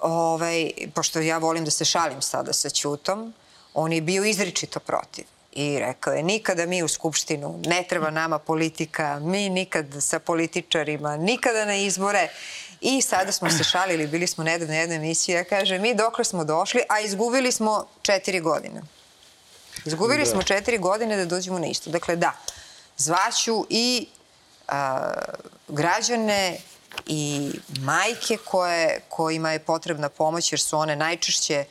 Ovaj, 0.00 0.70
pošto 0.94 1.20
ja 1.20 1.38
volim 1.38 1.64
da 1.64 1.70
se 1.70 1.84
šalim 1.84 2.22
sada 2.22 2.52
sa 2.52 2.70
Ćutom, 2.70 3.34
on 3.74 3.92
je 3.92 4.00
bio 4.00 4.24
izričito 4.24 4.80
protiv. 4.80 5.24
I 5.52 5.78
rekao 5.78 6.12
je, 6.12 6.22
nikada 6.22 6.66
mi 6.66 6.82
u 6.82 6.88
Skupštinu, 6.88 7.60
ne 7.66 7.84
treba 7.88 8.10
nama 8.10 8.38
politika, 8.38 9.20
mi 9.20 9.48
nikad 9.48 9.86
sa 10.00 10.18
političarima, 10.18 11.16
nikada 11.16 11.64
na 11.64 11.76
izbore. 11.76 12.28
I 12.86 13.02
sada 13.02 13.32
smo 13.32 13.50
se 13.50 13.64
šalili, 13.64 14.06
bili 14.06 14.26
smo 14.26 14.44
nedavno 14.44 14.74
na 14.74 14.80
jednoj 14.80 14.96
emisiji, 14.96 15.34
ja 15.34 15.44
kaže, 15.44 15.78
mi 15.78 15.94
dokle 15.94 16.24
smo 16.24 16.44
došli, 16.44 16.82
a 16.88 17.00
izgubili 17.00 17.52
smo 17.52 17.86
četiri 18.02 18.40
godine. 18.40 18.82
Izgubili 19.84 20.18
Da. 20.20 20.26
smo 20.26 20.42
četiri 20.42 20.78
godine 20.78 21.16
da 21.16 21.24
dođemo 21.26 21.58
na 21.58 21.66
isto. 21.66 21.90
Dakle, 21.90 22.16
da, 22.16 22.32
zvaću 22.96 23.66
i 23.70 24.06
a, 24.68 25.10
građane 25.68 26.56
i 27.06 27.50
majke 27.78 28.36
koje, 28.38 29.00
kojima 29.08 29.52
je 29.52 29.58
potrebna 29.58 30.08
pomoć 30.08 30.52
jer 30.52 30.60
su 30.60 30.78
one 30.78 30.96
najčešće 30.96 31.64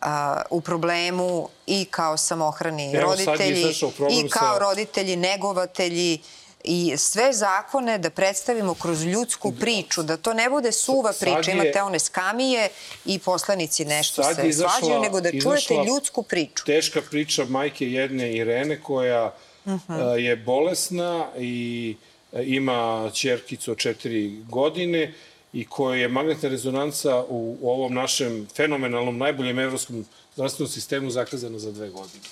a, 0.00 0.42
u 0.50 0.60
problemu 0.60 1.48
i 1.66 1.84
kao 1.84 2.16
samohrani 2.16 2.92
Evo, 2.94 3.10
roditelji 3.10 3.74
i 4.10 4.28
kao 4.30 4.52
sa- 4.52 4.58
roditelji, 4.58 5.16
negovatelji 5.16 6.22
i 6.66 6.94
sve 6.98 7.32
zakone 7.32 7.98
da 7.98 8.10
predstavimo 8.10 8.74
kroz 8.74 9.04
ljudsku 9.04 9.52
priču, 9.52 10.02
da 10.02 10.16
to 10.16 10.34
ne 10.34 10.50
bude 10.50 10.72
suva 10.72 11.12
priča, 11.12 11.50
je- 11.50 11.54
imate 11.54 11.82
one 11.82 11.98
skamije 12.00 12.68
i 13.04 13.18
poslanici 13.20 13.84
nešto 13.84 14.22
se 14.24 14.42
izašla- 14.44 14.78
svađaju, 14.78 15.00
nego 15.00 15.20
da 15.20 15.30
čujete 15.32 15.52
ljudsku 15.86 16.22
priču. 16.22 16.64
Teška 16.64 17.02
priča 17.02 17.44
majke 17.46 17.86
jedne 17.88 18.32
Irene 18.32 18.80
koja 18.80 19.34
Mhm. 19.66 19.92
a, 19.92 20.16
je 20.16 20.36
bolesna 20.38 21.10
i 21.38 21.96
a, 22.32 22.40
ima 22.40 22.80
čerkicu 23.14 23.70
od 23.70 23.78
četiri 23.78 24.28
godine 24.40 25.14
i 25.52 25.64
koja 25.66 25.96
je 25.96 26.08
magnetna 26.08 26.48
rezonanca 26.48 27.24
u 27.28 27.40
ovom 27.64 27.94
našem 27.94 28.48
fenomenalnom, 28.54 29.18
najboljem 29.18 29.58
evropskom 29.58 30.04
zdravstvenom 30.34 30.70
sistemu 30.70 31.10
zakazana 31.10 31.58
za 31.58 31.72
dve 31.72 31.88
godine. 31.88 32.24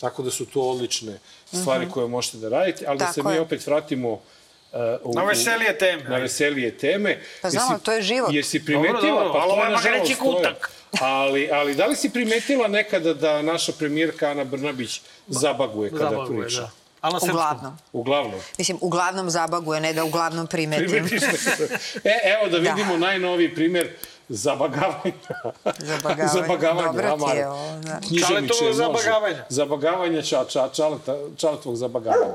Tako 0.00 0.22
da 0.22 0.30
su 0.30 0.46
to 0.46 0.60
odlične 0.60 1.18
stvari 1.52 1.88
koje 1.90 2.08
možete 2.08 2.36
da 2.36 2.48
radite, 2.48 2.84
ali 2.88 2.98
da 2.98 3.06
se. 3.06 3.14
Tako 3.14 3.28
mi 3.28 3.34
je. 3.34 3.40
opet 3.40 3.66
vratimo 3.66 4.10
uh, 4.12 4.20
u, 5.02 5.12
Na 5.14 5.24
veselije 5.24 5.78
teme. 5.78 6.02
Na 6.04 6.16
veselije 6.16 6.78
teme. 6.78 7.20
Pa 7.42 7.50
znamo, 7.50 7.74
Jesi- 7.74 7.82
to 7.82 7.92
je 7.92 8.02
život. 8.02 8.32
Jesi 8.32 8.64
primetila, 8.64 9.00
Dobro, 9.00 9.10
dobro, 9.14 9.32
pa 9.32 9.38
ali 9.38 9.48
to 9.48 9.54
ovo 9.54 9.96
je 9.96 10.10
je. 10.10 10.16
kutak. 10.16 10.70
Ali, 11.00 11.50
ali 11.52 11.74
da 11.74 11.86
li 11.86 11.96
si 11.96 12.10
primetila 12.10 12.68
nekada 12.68 13.14
da 13.14 13.42
naša 13.42 13.72
premijerka 13.72 14.28
Ana 14.28 14.44
Brnabić 14.44 15.00
zabaguje 15.28 15.90
kada 15.90 16.04
Zabavuje, 16.04 16.42
priča? 16.42 16.60
da. 16.60 16.70
Ali 17.00 17.12
na 17.12 17.20
srpskom. 17.20 17.36
Uglavnom. 17.36 17.78
Uglavnom. 17.92 18.40
Mislim, 18.58 18.78
uglavnom 18.80 19.30
zabaguje, 19.30 19.80
ne 19.80 19.92
da 19.92 20.04
uglavnom 20.04 20.46
primetim. 20.46 20.86
Primetiš. 20.88 21.22
E, 22.04 22.14
evo 22.24 22.48
da 22.50 22.58
vidimo 22.58 22.96
najnoviji 22.96 23.54
primjer 23.54 23.90
zabagavanja. 24.28 25.12
Zabagavanja. 25.78 26.28
zabagavanja, 26.36 26.92
Dobro 26.92 27.02
ti 27.02 27.08
Amar. 27.08 27.36
je 27.36 27.48
ovo, 27.48 27.80
da. 27.82 28.00
Čaletovog 28.28 28.74
zabagavanja. 28.74 29.44
Zabagavanja 29.48 30.22
ča, 30.22 30.44
ča, 30.48 30.68
čaleta, 30.68 31.16
čaletovog 31.36 31.76
zabagavanja. 31.76 32.34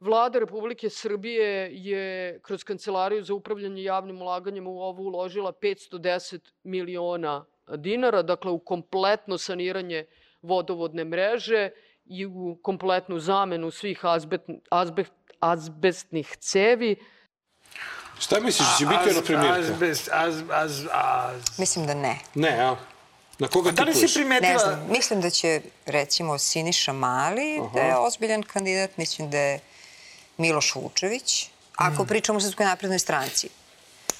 Vlada 0.00 0.38
Republike 0.38 0.90
Srbije 0.90 1.70
je 1.72 2.38
kroz 2.42 2.64
Kancelariju 2.64 3.22
za 3.22 3.34
upravljanje 3.34 3.82
javnim 3.82 4.22
ulaganjem 4.22 4.66
u 4.66 4.80
ovo 4.80 5.02
uložila 5.02 5.52
510 5.52 6.40
miliona 6.62 7.44
dinara, 7.76 8.22
dakle 8.22 8.50
u 8.50 8.58
kompletno 8.58 9.38
saniranje 9.38 10.06
vodovodne 10.42 11.04
mreže 11.04 11.70
i 12.04 12.26
u 12.26 12.58
kompletnu 12.62 13.18
zamenu 13.18 13.70
svih 13.70 14.04
azbet, 14.04 14.40
azbest, 14.70 15.12
azbestnih 15.40 16.36
cevi. 16.36 16.96
Šta 18.18 18.40
misliš, 18.40 18.68
će 18.78 18.86
biti 18.86 19.10
ona 19.10 19.22
premijerka? 19.22 19.60
Azbest, 19.60 20.08
az, 20.12 20.42
az, 20.52 20.86
az. 20.92 21.42
Mislim 21.58 21.86
da 21.86 21.94
ne. 21.94 22.18
Ne, 22.34 22.48
a? 22.60 22.76
Na 23.38 23.48
koga 23.48 23.70
Da 23.70 23.82
li 23.82 23.94
si 23.94 24.14
primetila... 24.14 24.52
Ne 24.52 24.58
znam, 24.58 24.86
mislim 24.90 25.20
da 25.20 25.30
će 25.30 25.60
recimo 25.86 26.38
Siniša 26.38 26.92
Mali 26.92 27.60
da 27.74 27.80
je 27.80 27.96
ozbiljan 27.96 28.42
kandidat, 28.42 28.96
mislim 28.96 29.30
da 29.30 29.38
je 29.38 29.60
Miloš 30.36 30.74
Vučević, 30.74 31.48
ako 31.76 32.04
pričamo 32.04 32.36
o 32.38 32.40
Srpskoj 32.40 32.66
naprednoj 32.66 32.98
stranci. 32.98 33.48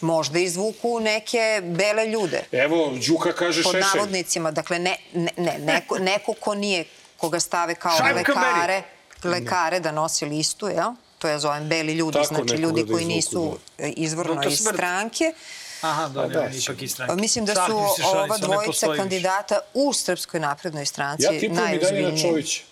Možda 0.00 0.38
izvuku 0.38 1.00
neke 1.00 1.60
bele 1.64 2.06
ljude, 2.06 2.44
Evo, 2.52 2.92
Đuka 3.06 3.32
kaže 3.32 3.62
pod 3.62 3.72
Šešelj. 3.72 3.88
navodnicima. 3.94 4.50
Dakle, 4.50 4.78
ne, 4.78 4.96
ne, 5.14 5.30
ne 5.36 5.58
neko, 5.58 5.98
neko 5.98 6.32
ko 6.40 6.54
nije, 6.54 6.84
koga 7.16 7.40
stave 7.40 7.74
kao 7.74 7.98
lekare, 8.14 8.82
lekare 9.24 9.80
da 9.80 9.92
nosi 9.92 10.24
listu, 10.24 10.68
jel? 10.68 10.92
To 11.24 11.28
ja 11.28 11.38
zovem 11.38 11.68
beli 11.68 11.92
ljudi, 11.92 12.18
Tako 12.22 12.34
znači 12.34 12.54
ljudi 12.54 12.84
da 12.84 12.92
koji 12.92 13.04
nisu 13.04 13.58
e, 13.78 13.88
izvorno 13.88 14.42
iz 14.48 14.58
stranke. 14.58 15.32
Aha, 15.80 16.08
da, 16.08 16.26
da, 16.26 16.48
ipak 16.62 16.82
i 16.82 16.88
stranke. 16.88 17.14
Mislim 17.14 17.44
da 17.44 17.54
su 17.54 17.76
ova 18.04 18.38
dvojica 18.38 18.86
kandidata 18.96 19.58
u 19.74 19.92
Srpskoj 19.92 20.40
naprednoj 20.40 20.86
stranci 20.86 21.24
Ja 21.24 21.30
tipujem 21.30 21.52
i 21.52 21.56
najozbiljniji. 21.56 22.22
Čovića. 22.22 22.62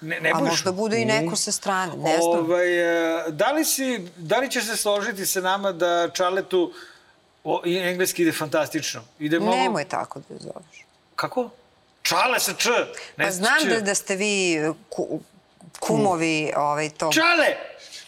Ne, 0.00 0.20
ne 0.20 0.30
A 0.34 0.40
možda 0.40 0.72
bude 0.72 1.02
i 1.02 1.04
neko 1.04 1.36
sa 1.36 1.52
strane, 1.52 1.96
ne 1.96 2.16
znam. 2.16 2.38
Ovaj, 2.38 2.78
e, 3.18 3.30
da, 3.30 3.52
li 3.52 3.64
si, 3.64 4.08
da 4.16 4.38
li 4.38 4.50
ćeš 4.50 4.66
se 4.66 4.76
složiti 4.76 5.26
sa 5.26 5.40
nama 5.40 5.72
da 5.72 6.10
Čaletu 6.12 6.72
o, 7.44 7.62
i 7.64 7.76
engleski 7.76 8.22
ide 8.22 8.32
fantastično? 8.32 9.04
Ide 9.18 9.40
mnogo... 9.40 9.56
Nemoj 9.56 9.84
tako 9.84 10.20
da 10.28 10.34
je 10.34 10.40
zoveš. 10.40 10.86
Kako? 11.16 11.50
Čale 12.02 12.40
sa 12.40 12.52
č. 12.52 12.68
Ne 13.16 13.24
Pa 13.24 13.30
znam 13.30 13.62
č. 13.62 13.68
da, 13.68 13.80
da 13.80 13.94
ste 13.94 14.16
vi 14.16 14.58
ku, 14.88 15.20
kumovi 15.80 16.52
ovaj, 16.56 16.90
tog... 16.90 17.14
Čale! 17.14 17.46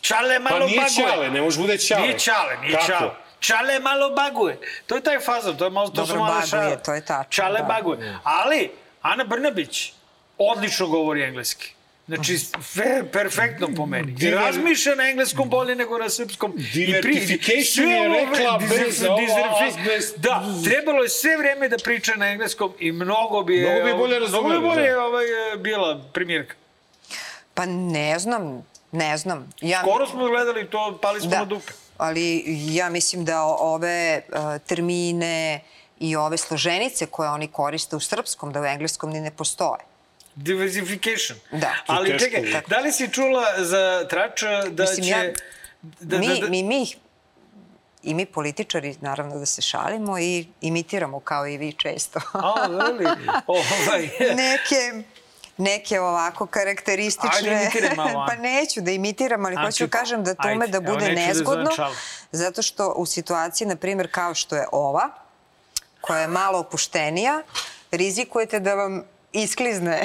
Čale 0.00 0.38
malo 0.38 0.58
Pa 0.58 0.66
nije 0.66 0.80
baguje. 0.80 1.06
Ćale, 1.06 1.30
ne 1.30 1.40
može 1.40 1.60
bude 1.60 1.78
Ćale. 1.78 2.02
Nije 2.02 2.18
Čale, 2.18 2.56
nije 2.60 2.72
Kako? 2.72 2.86
Čale. 2.86 3.10
Čale 3.40 3.80
malo 3.80 4.10
baguje. 4.10 4.58
To 4.86 4.94
je 4.96 5.00
taj 5.02 5.20
fazon, 5.20 5.56
to, 5.56 5.64
je 5.64 5.70
malo, 5.70 5.88
to 5.88 5.94
Dobro, 5.94 6.06
su 6.12 6.18
malo 6.18 6.34
baguje, 6.34 6.46
šale. 6.46 6.82
to 6.82 6.94
je 6.94 7.04
tačno, 7.04 7.30
Čale 7.44 7.58
da. 7.60 7.64
baguje. 7.64 8.18
Ali, 8.24 8.70
Ana 9.02 9.24
Brnabić 9.24 9.92
odlično 10.38 10.86
govori 10.86 11.22
engleski. 11.22 11.74
Znači, 12.06 12.38
fe, 12.74 13.02
perfektno 13.12 13.68
po 13.76 13.86
meni. 13.86 14.12
I 14.12 14.14
Diver- 14.14 14.34
razmišlja 14.34 14.94
na 14.94 15.08
engleskom 15.10 15.48
bolje 15.48 15.74
nego 15.74 15.98
na 15.98 16.08
srpskom. 16.08 16.52
Divertification 16.74 17.88
je 17.88 18.08
rekla 18.08 18.58
bez 18.68 19.04
azbest. 19.68 20.18
Da, 20.18 20.42
trebalo 20.64 21.02
je 21.02 21.08
sve 21.08 21.36
vreme 21.36 21.68
da 21.68 21.76
priča 21.84 22.12
na 22.16 22.26
engleskom 22.26 22.72
i 22.78 22.92
mnogo 22.92 23.42
bi 23.42 23.56
je... 23.56 23.70
Mnogo 23.70 23.84
bi 23.84 23.90
je 23.90 23.94
bolje 23.94 24.18
Mnogo 24.18 24.48
bi 24.48 24.48
razumeli, 24.52 24.60
bolje 24.60 24.90
da. 24.90 25.04
ovaj, 25.04 25.24
bila 25.58 26.00
primjerka. 26.12 26.54
Pa 27.54 27.66
ne 27.66 28.18
znam, 28.18 28.66
ne 28.92 29.16
znam. 29.16 29.52
Ja, 29.60 29.80
Skoro 29.80 30.06
smo 30.06 30.26
gledali 30.26 30.70
to, 30.70 30.98
pali 31.02 31.20
smo 31.20 31.30
na 31.30 31.36
da, 31.36 31.44
dupe. 31.44 31.72
ali 31.96 32.44
ja 32.74 32.88
mislim 32.88 33.24
da 33.24 33.42
ove 33.44 34.20
uh, 34.28 34.36
termine 34.66 35.60
i 36.00 36.16
ove 36.16 36.36
složenice 36.36 37.06
koje 37.06 37.28
oni 37.30 37.48
koriste 37.48 37.96
u 37.96 38.00
srpskom, 38.00 38.52
da 38.52 38.60
u 38.60 38.64
engleskom 38.64 39.10
ni 39.10 39.20
ne 39.20 39.30
postoje. 39.30 39.80
Diversification. 40.34 41.38
Da. 41.52 41.74
Ali 41.86 42.18
čekaj, 42.18 42.52
Tako. 42.52 42.70
da 42.70 42.78
li 42.78 42.92
si 42.92 43.08
čula 43.10 43.44
za 43.58 44.06
Trača 44.10 44.62
da 44.62 44.82
Mislim, 44.82 45.04
će... 45.04 45.10
ja- 45.10 45.32
da, 45.82 46.18
mi, 46.18 46.28
da, 46.28 46.34
da, 46.34 46.48
mi, 46.48 46.62
mi, 46.62 46.86
i 48.02 48.14
mi 48.14 48.26
političari, 48.26 48.96
naravno 49.00 49.38
da 49.38 49.46
se 49.46 49.62
šalimo 49.62 50.18
i 50.18 50.46
imitiramo 50.60 51.20
kao 51.20 51.46
i 51.46 51.56
vi 51.56 51.72
često. 51.72 52.20
A, 52.32 52.66
veli? 52.66 53.04
Ovaj, 53.46 54.02
neke 54.18 55.04
neke 55.56 56.00
ovako 56.00 56.46
karakteristične... 56.46 57.50
Ajde, 57.50 57.62
imitiraj 57.62 57.96
malo, 58.12 58.26
pa 58.28 58.36
neću 58.36 58.80
da 58.80 58.90
imitiram, 58.90 59.44
ali 59.44 59.56
Anti- 59.56 59.64
hoću 59.64 59.88
kažem 59.88 60.24
da 60.24 60.34
to 60.34 60.48
ume 60.52 60.66
da 60.66 60.80
bude 60.80 61.06
da 61.06 61.12
nezgodno, 61.12 61.70
čalo. 61.76 61.94
zato 62.32 62.62
što 62.62 62.92
u 62.96 63.06
situaciji, 63.06 63.68
na 63.68 63.76
primjer, 63.76 64.08
kao 64.12 64.34
što 64.34 64.56
je 64.56 64.66
ova, 64.72 65.10
koja 66.00 66.20
je 66.20 66.28
malo 66.28 66.58
opuštenija, 66.58 67.42
rizikujete 67.90 68.60
da 68.60 68.74
vam 68.74 69.02
isklizne 69.34 70.02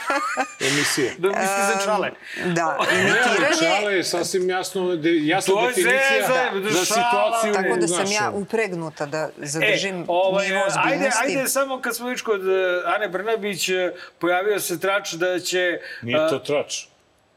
Emisije. 0.68 1.12
da 1.18 1.28
misli 1.28 1.44
za 1.68 1.84
čale. 1.84 2.10
da, 2.46 2.78
Ne, 2.92 3.00
imitiranje. 3.00 3.56
Čale 3.60 3.94
je 3.94 4.04
sasvim 4.04 4.50
jasno, 4.50 4.96
de, 4.96 5.10
jasna 5.18 5.54
To 5.54 5.66
definicija 5.66 6.00
zezaj, 6.20 6.50
da, 6.52 6.70
za 6.70 6.84
situaciju. 6.84 7.52
Tako 7.54 7.76
da 7.76 7.88
sam 7.88 8.12
ja 8.12 8.30
upregnuta 8.32 9.06
da 9.06 9.30
zadržim 9.38 9.96
E, 9.96 10.04
ovaj, 10.08 10.48
nivo 10.48 10.60
ajde, 10.60 10.78
ozbiljnosti. 10.80 11.22
ajde, 11.26 11.48
samo 11.48 11.80
kad 11.80 11.96
smo 11.96 12.08
već 12.08 12.20
kod 12.22 12.40
eh, 12.42 12.52
Ane 12.86 13.08
Brnabić, 13.08 13.68
eh, 13.68 13.90
pojavio 14.18 14.60
se 14.60 14.80
trač 14.80 15.12
da 15.12 15.40
će... 15.40 15.80
Nije 16.02 16.28
to 16.28 16.38
trač. 16.38 16.84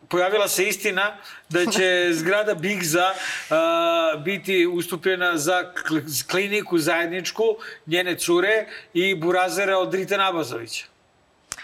pojavila 0.09 0.47
se 0.47 0.63
istina 0.63 1.17
da 1.49 1.65
će 1.65 2.07
zgrada 2.13 2.53
Bigza 2.55 3.11
uh, 3.11 3.55
biti 4.23 4.67
ustupljena 4.67 5.37
za 5.37 5.63
kl- 5.79 6.29
kliniku 6.29 6.77
zajedničku 6.77 7.43
njene 7.87 8.15
cure 8.15 8.65
i 8.93 9.15
burazera 9.15 9.77
od 9.77 9.93
Rita 9.93 10.17
Nabazovića. 10.17 10.85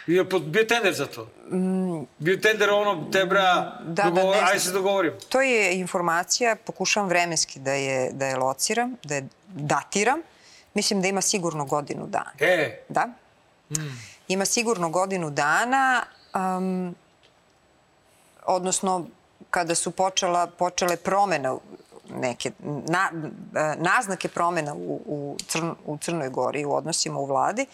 Bio, 0.07 0.23
bio 0.23 0.63
tender 0.63 0.93
za 0.93 1.05
to. 1.05 1.27
Bio 2.17 2.38
tender 2.38 2.69
ono, 2.69 3.11
tebra, 3.11 3.80
Mm. 3.81 3.93
Da, 3.93 4.03
da, 4.03 4.09
dogovor, 4.09 4.38
ajde 4.43 4.59
se 4.59 4.71
dogovorimo. 4.71 5.15
To 5.30 5.41
je 5.41 5.80
informacija, 5.80 6.55
pokušavam 6.55 7.09
vremenski 7.09 7.59
da 7.59 7.71
je, 7.71 8.11
da 8.11 8.25
je 8.25 8.35
lociram, 8.35 8.95
da 9.03 9.15
je 9.15 9.27
datiram. 9.47 10.19
Mislim 10.73 11.01
da 11.01 11.07
ima 11.07 11.21
sigurno 11.21 11.65
godinu 11.65 12.07
dana. 12.07 12.31
E, 12.39 12.80
Da? 12.89 13.07
Ima 14.27 14.45
sigurno 14.45 14.89
godinu 14.89 15.30
dana, 15.30 16.03
um, 16.35 16.95
odnosno 18.45 19.07
kada 19.49 19.75
su 19.75 19.91
počela, 19.91 20.47
počele 20.47 20.97
promene 20.97 21.49
neke 22.09 22.51
na, 22.88 23.11
e, 23.55 23.75
naznake 23.77 24.27
promena 24.27 24.73
u, 24.73 25.01
u, 25.05 25.38
Crn, 25.47 25.71
u 25.85 25.97
Crnoj 25.97 26.30
Gori 26.30 26.65
u 26.65 26.73
odnosima 26.75 27.19
u 27.19 27.25
vladi, 27.25 27.65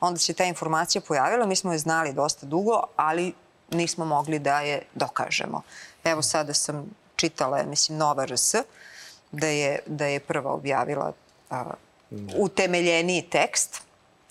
onda 0.00 0.18
se 0.18 0.34
ta 0.34 0.44
informacija 0.44 1.02
pojavila. 1.08 1.46
Mi 1.46 1.56
smo 1.56 1.72
je 1.72 1.78
znali 1.78 2.12
dosta 2.12 2.46
dugo, 2.46 2.82
ali 2.96 3.32
nismo 3.70 4.04
mogli 4.04 4.38
da 4.38 4.60
je 4.60 4.82
dokažemo. 4.94 5.62
Evo 6.04 6.22
sada 6.22 6.54
sam 6.54 6.90
čitala, 7.16 7.62
mislim, 7.62 7.98
Nova 7.98 8.24
RS, 8.26 8.54
da 9.32 9.46
je, 9.46 9.78
da 9.86 10.06
je 10.06 10.20
prva 10.20 10.52
objavila 10.52 11.12
a, 11.50 11.64
utemeljeniji 12.36 13.22
tekst. 13.22 13.82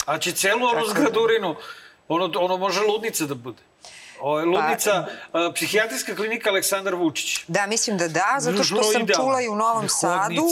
a 0.05 0.17
će 0.19 0.31
celu 0.31 0.65
onu 0.65 0.79
Tako. 0.79 0.89
zgradurinu, 0.89 1.55
ono, 2.07 2.31
ono 2.39 2.57
može 2.57 2.81
ludnica 2.81 3.25
da 3.25 3.35
bude. 3.35 3.66
Ovo 4.21 4.39
je 4.39 4.45
Pa- 4.45 4.49
ludnica, 4.49 5.07
eh, 5.33 5.53
psihijatrijska 5.55 6.15
klinika 6.15 6.49
Aleksandar 6.49 6.95
Vučić. 6.95 7.43
Da, 7.47 7.67
mislim 7.67 7.97
da 7.97 8.07
da, 8.07 8.35
zato 8.39 8.63
što 8.63 8.83
sam 8.83 9.01
idealno. 9.01 9.25
čula 9.25 9.41
i 9.41 9.47
u 9.47 9.55
Novom 9.55 9.89
Sadu 9.89 10.43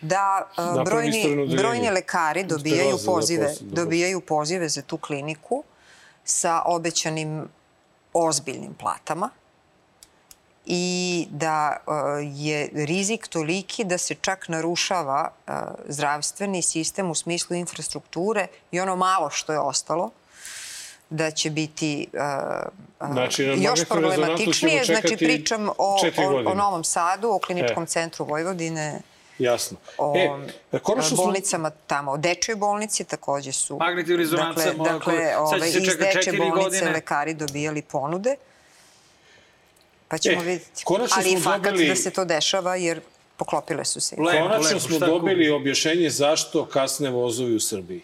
da 0.00 0.48
uh, 0.56 0.84
brojni, 0.84 1.48
brojni 1.56 1.90
lekari 1.90 2.44
dobijaju 2.44 2.96
da, 2.96 3.04
pozive, 3.06 3.54
dobro. 3.60 3.84
dobijaju 3.84 4.20
pozive 4.20 4.68
za 4.68 4.82
tu 4.82 4.96
kliniku 4.96 5.64
sa 6.24 6.62
obećanim 6.66 7.48
ozbiljnim 8.12 8.74
platama 8.74 9.30
i 10.66 11.26
da 11.30 11.76
uh, 11.86 11.94
je 12.22 12.68
rizik 12.72 13.28
toliki 13.28 13.84
da 13.84 13.98
se 13.98 14.14
čak 14.14 14.48
narušava 14.48 15.30
uh, 15.46 15.54
zdravstveni 15.88 16.62
sistem 16.62 17.10
u 17.10 17.14
smislu 17.14 17.56
infrastrukture 17.56 18.46
i 18.70 18.80
ono 18.80 18.96
malo 18.96 19.30
što 19.30 19.52
je 19.52 19.58
ostalo 19.58 20.10
da 21.12 21.30
će 21.30 21.50
biti 21.50 22.06
uh, 22.12 23.12
Znači, 23.12 23.46
na 23.46 23.52
još 23.54 23.84
problematičnije. 23.84 24.84
Znači, 24.84 25.16
pričam 25.16 25.68
o, 25.68 25.96
o. 26.46 26.54
Novom 26.54 26.84
Sadu, 26.84 27.28
o 27.28 27.38
kliničkom 27.38 27.82
E. 27.82 27.86
centru 27.86 28.24
Vojvodine, 28.24 29.00
Jasno. 29.38 29.76
o 29.98 30.14
e, 30.72 30.78
konačno 30.78 31.08
smo... 31.08 31.16
bolnicama 31.16 31.70
tamo, 31.86 32.12
o 32.12 32.16
dečoj 32.16 32.54
bolnici 32.56 33.04
takođe 33.04 33.52
su. 33.52 33.76
Magnetna 33.76 34.16
rezonanca, 34.16 34.64
Dakle, 34.64 34.84
dakle 34.84 35.36
ove, 35.38 35.68
iz 35.68 35.74
deče 35.74 36.32
bolnice 36.32 36.54
godine. 36.54 36.90
lekari 36.90 37.34
dobijali 37.34 37.82
ponude. 37.82 38.36
Pa 40.08 40.18
ćemo 40.18 40.42
E, 40.42 40.44
vidjeti. 40.44 40.84
konačno 40.84 41.16
Ali 41.18 41.28
i 41.28 41.32
smo 41.32 41.40
fakat 41.42 41.62
dobili- 41.64 41.88
da 41.88 41.96
se 41.96 42.10
to 42.10 42.24
dešava 42.24 42.76
jer 42.76 43.00
poklopile 43.36 43.84
su 43.84 44.00
se. 44.00 44.16
Lepo, 44.18 44.38
Konačno 44.38 44.68
lepo, 44.68 44.80
smo 44.80 44.98
dobili 44.98 45.50
objašnjenje 45.50 46.10
zašto 46.10 46.66
kasne 46.66 47.10
vozovi 47.10 47.54
u 47.54 47.60
Srbiji. 47.60 48.02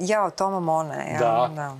Ja 0.00 0.24
o 0.24 0.30
Toma 0.30 0.60
Mona, 0.60 0.94
ja. 0.94 1.18
Da. 1.18 1.50
da. 1.54 1.76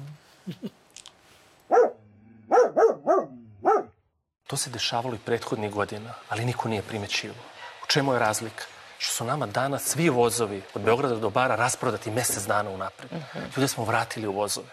To 4.46 4.56
se 4.56 4.70
dešavalo 4.70 5.14
i 5.14 5.18
prethodnih 5.18 5.70
godina, 5.70 6.14
ali 6.28 6.44
niko 6.44 6.68
nije 6.68 6.82
primećivao. 6.82 7.44
U 7.84 7.86
čemu 7.86 8.12
je 8.12 8.18
razlika? 8.18 8.64
Što 8.98 9.12
su 9.12 9.24
nama 9.24 9.46
danas 9.46 9.82
svi 9.82 10.08
vozovi 10.08 10.62
od 10.74 10.82
Beograda 10.82 11.16
do 11.16 11.30
Bara 11.30 11.56
rasprodati 11.56 12.10
mesec 12.10 12.44
dana 12.44 12.70
unapred. 12.70 13.10
Ljude 13.56 13.68
smo 13.68 13.84
vratili 13.84 14.26
u 14.26 14.32
vozove. 14.32 14.68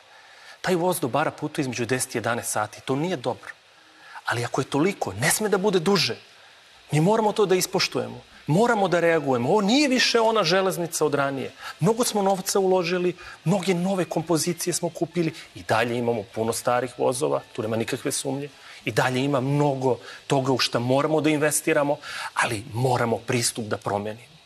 Taj 0.61 0.75
voz 0.75 0.99
do 0.99 1.07
Bara 1.07 1.31
putuje 1.31 1.63
između 1.63 1.85
10 1.85 2.17
i 2.17 2.21
11 2.21 2.43
sati. 2.43 2.81
To 2.81 2.95
nije 2.95 3.15
dobro. 3.17 3.51
Ali 4.25 4.45
ako 4.45 4.61
je 4.61 4.65
toliko, 4.65 5.13
ne 5.13 5.31
sme 5.31 5.49
da 5.49 5.57
bude 5.57 5.79
duže. 5.79 6.17
Mi 6.91 7.01
moramo 7.01 7.31
to 7.31 7.45
da 7.45 7.55
ispoštujemo. 7.55 8.21
Moramo 8.49 8.87
da 8.87 8.99
reagujemo. 8.99 9.49
Ovo 9.49 9.61
nije 9.61 9.87
više 9.87 10.19
ona 10.19 10.43
železnica 10.43 11.05
od 11.05 11.13
ranije. 11.13 11.51
Mnogo 11.79 12.03
smo 12.03 12.21
novca 12.21 12.59
uložili, 12.59 13.15
mnoge 13.43 13.73
nove 13.73 14.05
kompozicije 14.05 14.73
smo 14.73 14.89
kupili 14.89 15.33
i 15.55 15.63
dalje 15.63 15.97
imamo 15.97 16.23
puno 16.23 16.53
starih 16.53 16.93
vozova, 16.97 17.41
tu 17.53 17.61
nema 17.61 17.75
nikakve 17.75 18.11
sumnje. 18.11 18.49
I 18.85 18.91
dalje 18.91 19.23
ima 19.23 19.41
mnogo 19.41 19.97
toga 20.27 20.51
u 20.51 20.57
šta 20.57 20.79
moramo 20.79 21.21
da 21.21 21.29
investiramo, 21.29 21.97
ali 22.33 22.63
moramo 22.73 23.17
pristup 23.17 23.65
da 23.65 23.77
promenimo. 23.77 24.39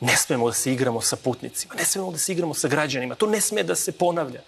Ne 0.00 0.16
smemo 0.16 0.46
da 0.46 0.54
se 0.54 0.72
igramo 0.72 1.00
sa 1.00 1.16
putnicima, 1.16 1.74
ne 1.74 1.84
smemo 1.84 2.12
da 2.12 2.18
se 2.18 2.32
igramo 2.32 2.54
sa 2.54 2.68
građanima, 2.68 3.14
to 3.14 3.26
ne 3.26 3.40
sme 3.40 3.62
da 3.62 3.74
se 3.74 3.92
ponavlja. 3.92 4.40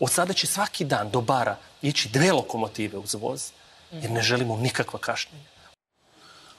Od 0.00 0.12
sada 0.12 0.32
će 0.32 0.46
svaki 0.46 0.84
dan 0.84 1.10
do 1.10 1.20
bara 1.20 1.56
ići 1.82 2.08
dve 2.08 2.32
lokomotive 2.32 2.98
uz 2.98 3.14
voz, 3.14 3.50
jer 3.92 4.10
ne 4.10 4.22
želimo 4.22 4.56
nikakva 4.56 4.98
kašnjenja. 4.98 5.55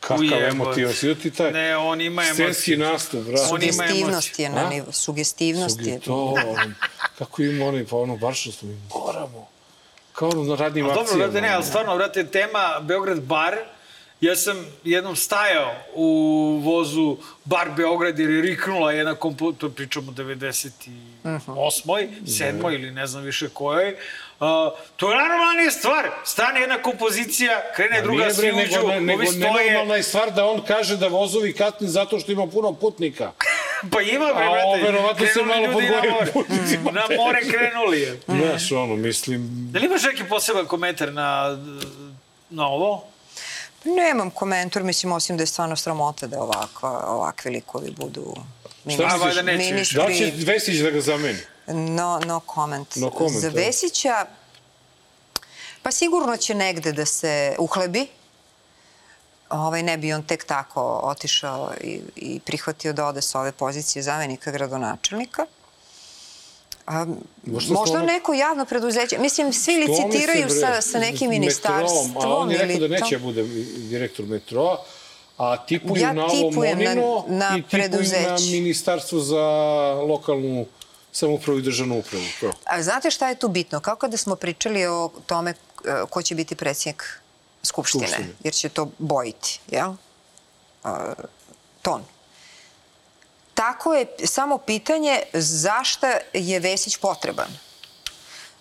Kakav 0.08 0.20
Ujebote. 0.20 0.48
emotivan 0.48 0.94
si, 0.94 1.16
ti 1.16 1.32
taj 1.32 1.52
Ne, 1.52 1.78
on 1.78 2.02
ima 2.02 2.24
scenski 2.34 2.78
nastup, 2.78 3.26
brate. 3.26 3.42
Ima 3.42 3.48
Sugestivnost 3.48 4.40
je 4.40 4.50
na 4.50 4.70
nivo, 4.70 4.92
sugestivnost 4.92 5.80
je. 5.82 6.00
To, 6.00 6.36
kako 7.18 7.42
ima 7.42 7.66
onaj, 7.66 7.86
pa 7.86 7.96
ono, 7.96 8.18
baš 8.18 8.42
što 8.42 8.52
smo, 8.52 8.70
mi 8.70 8.80
moramo. 8.96 9.48
Kao 10.14 10.30
ono 10.30 10.44
na 10.44 10.56
radnim 10.56 10.86
akcijama. 10.86 11.10
dobro, 11.10 11.28
brate, 11.28 11.42
ne, 11.42 11.54
ali 11.54 11.64
stvarno, 11.64 11.96
brate, 11.96 12.28
tema 12.28 12.80
Beograd 12.82 13.22
bar, 13.22 13.56
ja 14.22 14.36
sam 14.36 14.66
jednom 14.84 15.16
stajao 15.16 15.76
u 15.96 16.08
vozu 16.64 17.18
bar 17.46 17.70
Beograd 17.78 18.20
jer 18.20 18.30
je 18.30 18.42
riknula 18.42 18.92
jedna 18.92 19.16
kompo... 19.16 19.52
to 19.52 19.70
pričamo 19.70 20.12
o 20.12 20.14
98. 20.14 20.90
7. 21.24 22.74
ili 22.74 22.92
ne 22.92 23.08
znam 23.08 23.24
više 23.24 23.50
kojoj. 23.50 23.94
Uh, 23.94 24.00
to 24.96 25.12
je 25.12 25.18
najnormalnija 25.18 25.72
stvar. 25.72 26.10
Stane 26.26 26.60
jedna 26.60 26.82
kompozicija, 26.82 27.62
krene 27.76 28.02
druga, 28.02 28.22
Nije, 28.24 28.34
svi 28.34 28.52
bre, 28.52 28.64
uđu, 28.64 28.76
nego, 28.76 28.88
ne, 28.88 29.02
nego 29.02 29.22
ovi 29.22 29.28
stoje. 29.28 29.40
nenormalna 29.44 29.96
je 29.96 30.04
stvar 30.04 30.32
da 30.32 30.46
on 30.46 30.62
kaže 30.68 30.98
da 30.98 31.08
vozovi 31.08 31.54
kasni 31.54 31.88
zato 31.88 32.20
što 32.20 32.32
ima 32.32 32.48
puno 32.48 32.74
putnika. 32.74 33.32
Pa 33.92 34.02
ima, 34.02 34.26
bre, 34.26 34.46
A 34.46 34.50
brate. 34.50 34.64
ovo, 34.66 34.76
verovatno 34.76 35.28
se 35.28 35.44
malo 35.44 35.66
ljudi 35.66 35.90
na 35.90 36.12
more. 36.12 36.32
putnicima. 36.32 36.92
Na 36.92 37.02
more 37.18 37.40
krenuli 37.42 38.02
je. 38.02 38.20
Znaš, 38.42 38.72
ono, 38.72 38.96
mislim... 38.96 39.48
Da 39.72 39.80
li 39.80 39.86
imaš 39.86 40.04
neki 40.04 40.24
poseban 40.30 40.66
komentar 40.66 41.14
na, 41.14 41.58
na 42.50 42.68
ovo? 42.68 43.04
Nemam 43.84 44.32
komentar, 44.32 44.84
mislim, 44.84 45.12
osim 45.12 45.38
da 45.38 45.44
je 45.44 45.48
stvarno 45.48 45.76
sramota 45.76 46.28
da 46.28 46.42
ovakva, 46.42 47.06
ovakvi 47.08 47.52
likovi 47.52 47.92
budu 47.92 48.36
Šta 48.94 49.04
A, 49.04 49.16
valjda 49.16 49.42
neće 49.42 49.74
više. 49.74 49.98
Da 49.98 50.06
li 50.06 50.18
će 50.18 50.32
Vesić 50.36 50.78
da 50.78 50.90
ga 50.90 51.02
zameni? 51.02 51.40
No, 51.68 52.20
no 52.20 52.40
comment. 52.42 52.96
No 52.96 53.10
comment, 53.12 53.32
Za 53.34 53.50
da. 53.50 53.56
Vesića, 53.58 54.26
pa 55.82 55.92
sigurno 55.92 56.38
će 56.38 56.54
negde 56.56 56.92
da 56.92 57.06
se 57.06 57.56
uhlebi. 57.60 58.08
Ovaj, 59.50 59.84
ne 59.84 59.98
bi 59.98 60.14
on 60.14 60.24
tek 60.24 60.44
tako 60.46 60.82
otišao 61.04 61.72
i, 61.82 62.02
i 62.16 62.40
prihvatio 62.40 62.94
da 62.94 63.06
ode 63.06 63.22
sa 63.22 63.40
ove 63.40 63.52
pozicije 63.52 64.04
zamenika 64.04 64.52
gradonačelnika. 64.52 65.46
A, 66.88 67.06
Možda 67.46 67.74
možda 67.74 67.86
stvarno- 67.86 68.06
neko 68.06 68.34
javno 68.34 68.66
preduzeće. 68.66 69.18
Mislim, 69.20 69.54
svi 69.54 69.76
licitiraju 69.78 70.50
sa, 70.52 70.82
sa 70.82 71.00
nekim 71.00 71.30
ministarstvom. 71.30 72.18
A 72.18 72.28
on 72.30 72.52
je 72.52 72.58
rekao 72.58 72.80
da 72.80 72.88
to. 72.90 72.94
neće 72.96 73.18
da 73.18 73.24
bude 73.24 73.44
direktor 73.80 74.26
metroa, 74.26 74.84
a 75.38 75.58
tipuju 75.58 76.02
Ja 76.02 76.14
na 76.14 76.26
ovo 76.26 76.32
tipujem 76.32 76.80
na- 76.80 76.86
Monino 76.86 77.26
na 77.28 77.58
i 77.58 77.62
tipuju 77.62 77.80
na 78.24 78.38
ministarstvo 78.42 79.20
za 79.20 79.42
lokalnu 80.02 80.66
samoupravu 81.18 81.60
i 81.60 81.62
državnu 81.62 82.00
upravu. 82.00 82.26
To. 82.40 82.52
A 82.66 82.84
znate 82.84 83.12
šta 83.12 83.30
je 83.30 83.40
tu 83.40 83.48
bitno? 83.48 83.80
Kao 83.80 83.96
kada 83.96 84.18
smo 84.18 84.36
pričali 84.36 84.86
o 84.86 85.10
tome 85.26 85.52
e, 85.52 85.56
ko 86.10 86.22
će 86.22 86.36
biti 86.36 86.56
predsjednik 86.56 87.04
Skupštine, 87.64 88.08
Skupštine. 88.08 88.34
jer 88.44 88.54
će 88.54 88.70
to 88.70 88.92
bojiti, 88.98 89.60
jel? 89.68 89.94
A, 90.84 91.14
ton. 91.82 92.04
Tako 93.54 93.94
je 93.94 94.06
samo 94.26 94.58
pitanje 94.58 95.22
zašta 95.34 96.18
je 96.34 96.60
Vesić 96.60 96.98
potreban. 96.98 97.50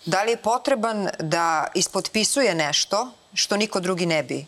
Da 0.05 0.23
li 0.23 0.31
je 0.31 0.37
potreban 0.37 1.09
da 1.19 1.67
ispotpisuje 1.75 2.55
nešto 2.55 3.11
što 3.33 3.57
niko 3.57 3.79
drugi 3.79 4.05
ne 4.05 4.23
bi 4.23 4.45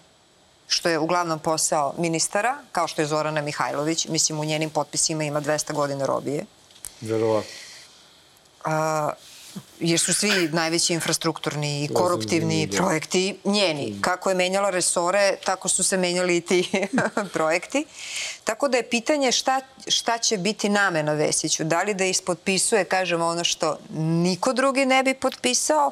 što 0.67 0.89
je 0.89 0.99
uglavnom 0.99 1.39
posao 1.39 1.93
ministara, 1.97 2.57
kao 2.71 2.87
što 2.87 3.01
je 3.01 3.07
Zorana 3.07 3.41
Mihajlović, 3.41 4.07
mislim 4.07 4.39
u 4.39 4.45
njenim 4.45 4.69
potpisima 4.69 5.23
ima 5.23 5.41
200 5.41 5.73
godina 5.73 6.05
robije, 6.05 6.45
Verovatno. 7.01 7.58
A, 8.63 9.11
jer 9.79 9.99
su 9.99 10.13
svi 10.13 10.49
najveći 10.51 10.93
infrastrukturni 10.93 11.83
i 11.83 11.93
koruptivni 11.93 12.67
da. 12.67 12.77
projekti 12.77 13.37
njeni. 13.45 13.97
Kako 14.01 14.29
je 14.29 14.35
menjala 14.35 14.69
resore, 14.69 15.35
tako 15.45 15.69
su 15.69 15.83
se 15.83 15.97
menjali 15.97 16.37
i 16.37 16.41
ti 16.41 16.87
projekti. 17.33 17.85
Tako 18.43 18.67
da 18.67 18.77
je 18.77 18.89
pitanje 18.89 19.31
šta, 19.31 19.61
šta 19.87 20.17
će 20.17 20.37
biti 20.37 20.69
namena 20.69 21.13
Vesiću. 21.13 21.63
Da 21.63 21.83
li 21.83 21.93
da 21.93 22.05
ispotpisuje, 22.05 22.85
kažemo, 22.85 23.25
ono 23.25 23.43
što 23.43 23.77
niko 23.97 24.53
drugi 24.53 24.85
ne 24.85 25.03
bi 25.03 25.13
potpisao 25.13 25.91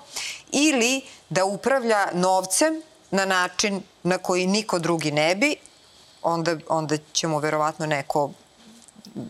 ili 0.51 1.01
da 1.29 1.45
upravlja 1.45 2.07
novcem 2.13 2.81
na 3.11 3.25
način 3.25 3.81
na 4.03 4.17
koji 4.17 4.47
niko 4.47 4.79
drugi 4.79 5.11
ne 5.11 5.35
bi, 5.35 5.55
onda, 6.21 6.57
onda 6.69 6.97
će 7.13 7.27
mu 7.27 7.39
verovatno 7.39 7.85
neko 7.85 8.31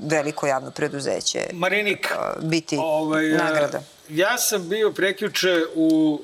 veliko 0.02 0.48
javno 0.48 0.72
preduzeće 0.72 1.40
Marinik, 1.54 2.08
biti 2.42 2.78
ovaj, 2.82 3.34
a, 3.34 3.38
nagrada. 3.38 3.82
Ja 4.10 4.38
sam 4.38 4.70
bio 4.70 4.92
prekjuče 4.92 5.62
u 5.76 6.22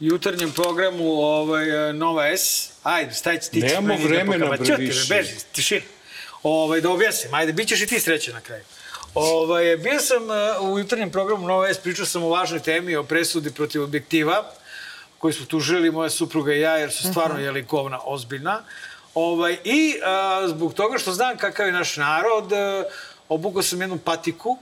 jutarnjem 0.00 0.52
programu 0.52 1.04
ovaj, 1.12 1.88
a, 1.88 1.92
Nova 1.92 2.26
S. 2.26 2.70
Ajde, 2.82 3.14
staj 3.14 3.38
ti. 3.40 3.60
Nemamo 3.60 3.86
meni 3.86 4.02
da 4.02 4.08
vremena, 4.08 4.46
pokama- 4.46 4.56
bre, 4.56 4.66
Ćuti, 4.66 4.82
više. 4.84 5.14
Beži, 5.14 5.34
tišina. 5.52 5.80
Ovaj, 6.42 6.80
da 6.80 6.90
objasnim, 6.90 7.34
ajde, 7.34 7.52
bit 7.52 7.68
ćeš 7.68 7.82
i 7.82 7.86
ti 7.86 8.00
srećan 8.00 8.34
na 8.34 8.40
kraju. 8.40 8.64
Ovaj, 9.14 9.76
bio 9.76 10.00
sam 10.00 10.22
u 10.62 10.78
jutarnjem 10.78 11.10
programu 11.10 11.46
Nova 11.46 11.74
S, 11.74 11.78
pričao 11.78 12.06
sam 12.06 12.22
o 12.22 12.28
važnoj 12.28 12.60
temi, 12.60 12.96
o 12.96 13.02
presudi 13.04 13.50
protiv 13.50 13.82
objektiva, 13.82 14.50
koji 15.18 15.34
smo 15.34 15.46
tužili 15.46 15.90
moja 15.90 16.10
supruga 16.10 16.54
i 16.54 16.60
ja, 16.60 16.76
jer 16.76 16.92
su 16.92 17.08
stvarno 17.10 17.40
jeli 17.40 17.62
govna 17.62 17.98
ozbiljna. 18.04 18.62
Ovaj, 19.18 19.58
I 19.64 20.00
a, 20.04 20.42
zbog 20.48 20.74
toga 20.74 20.98
što 20.98 21.12
znam 21.12 21.36
kakav 21.36 21.66
je 21.66 21.72
naš 21.72 21.96
narod, 21.96 22.52
a, 22.52 22.84
obukao 23.28 23.62
sam 23.62 23.80
jednu 23.80 23.98
patiku 23.98 24.58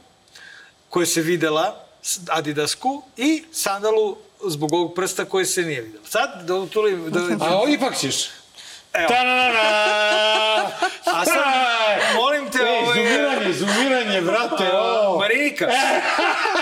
koja 0.91 1.07
se 1.07 1.21
videla, 1.21 1.85
adidasku, 2.31 3.03
i 3.17 3.45
sandalu 3.53 4.17
zbog 4.47 4.73
ovog 4.73 4.95
prsta 4.95 5.25
koji 5.25 5.47
se 5.47 5.63
nije 5.63 5.81
videla. 5.81 6.05
Sad 6.09 6.43
da 6.45 6.55
utulim... 6.55 7.11
Da, 7.11 7.21
A 7.21 7.65
ipak 7.69 7.97
ćeš. 7.97 8.29
Evo. 8.93 9.09
Ta-na-na-na! 9.09 10.71
A 11.05 11.25
sad, 11.25 12.15
molim 12.15 12.51
te, 12.51 12.59
Ej, 12.59 12.79
ovaj, 12.79 12.95
zumiranje, 12.97 13.53
zumiranje, 13.53 14.21
brate, 14.21 14.71
o! 14.73 15.19
Marinika, 15.19 15.67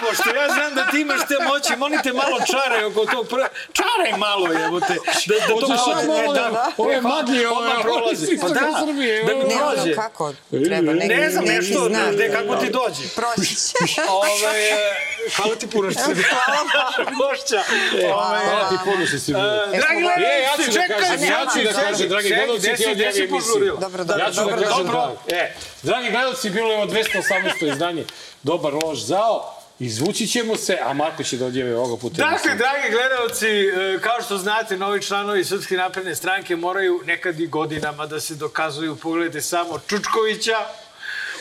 pošto 0.07 0.29
ja 0.33 0.49
znam 0.49 0.75
da 0.75 0.87
ti 0.87 1.01
imaš 1.01 1.21
te 1.21 1.45
moći, 1.45 1.77
molim 1.77 2.01
te 2.03 2.13
malo 2.13 2.39
čare 2.43 2.85
oko 2.87 3.07
tog 3.07 3.29
prva. 3.29 3.49
Čaraj 3.73 4.19
malo, 4.19 4.47
jebote. 4.55 4.95
Da, 5.27 5.35
da 5.37 5.47
to 5.49 5.57
prođe. 5.59 5.77
samo 5.79 6.13
ovo 6.15 6.33
da- 6.35 6.51
da, 6.51 6.71
ove 6.79 7.01
magije, 7.03 7.49
ove- 7.51 7.69
ove 7.69 7.83
prolazi. 7.85 8.39
Pa 8.39 8.49
da, 8.49 8.61
Srbije, 8.81 9.25
da 9.25 9.35
mi 9.35 9.41
ove- 9.41 9.45
Ne, 9.47 9.59
prođe. 9.75 9.95
kako 9.95 10.33
treba, 10.65 10.93
neki, 10.95 11.09
Ne 11.11 11.31
znam, 11.31 11.45
nešto, 11.47 11.79
znak. 11.81 12.15
ne, 12.15 12.31
kako 12.31 12.57
ti 12.57 12.71
dođe. 12.71 13.03
Proći 13.17 13.55
će. 13.57 14.01
Ove, 14.11 14.29
e, 14.51 14.95
hvala 15.31 15.55
ti 15.55 15.67
puno 15.69 15.91
što 15.91 16.01
si 16.05 16.11
gošća. 17.21 17.61
Ove, 18.05 18.39
Hvala 18.41 18.69
ti 18.71 18.77
puno 18.85 19.07
što 19.07 19.19
si 19.19 19.31
e, 19.31 19.35
Dragi 19.35 20.01
E, 20.01 20.05
ja 20.05 20.15
gledalci, 20.17 20.65
ću 20.65 20.71
da 20.71 20.83
čekaj, 20.83 20.99
kažem, 21.01 21.25
ja 21.25 21.47
ću 21.49 21.59
da 21.65 21.83
kažem, 21.83 22.09
dragi 22.09 22.29
gledalci, 22.29 22.77
si 22.77 22.85
emisiju. 22.85 23.29
požurio? 23.31 23.77
Dobro, 23.77 24.05
dobro, 24.05 24.25
Ja 24.25 24.31
ću 24.31 24.37
da 24.37 24.45
dobro, 24.45 24.93
da. 25.27 25.37
E, 25.37 25.53
dragi 25.83 26.11
gledalci, 26.11 26.51
bilo 26.51 26.71
je 26.71 26.77
ovo 26.77 26.87
218. 26.87 27.73
izdanje. 27.73 28.05
Dobar 28.43 28.73
loš 28.75 28.99
zao. 29.01 29.61
Izvući 29.79 30.27
ćemo 30.27 30.57
se, 30.57 30.79
a 30.83 30.93
Marko 30.93 31.23
će 31.23 31.37
da 31.37 31.47
odjeve 31.47 31.77
ovoga 31.77 32.01
puta. 32.01 32.17
Dakle, 32.17 32.55
dragi 32.55 32.91
gledalci, 32.91 33.49
e, 33.49 33.99
kao 34.01 34.23
što 34.23 34.39
znate, 34.39 34.77
novi 34.77 35.03
članovi 35.03 35.45
Srpske 35.45 35.77
napredne 35.77 36.15
stranke 36.15 36.57
moraju 36.57 37.01
nekad 37.05 37.41
i 37.41 37.47
godinama 37.47 38.07
da 38.07 38.21
se 38.21 38.35
dokazuju. 38.35 38.97
Pogledajte 38.97 39.41
samo 39.41 39.81
Čučkovića, 39.87 40.57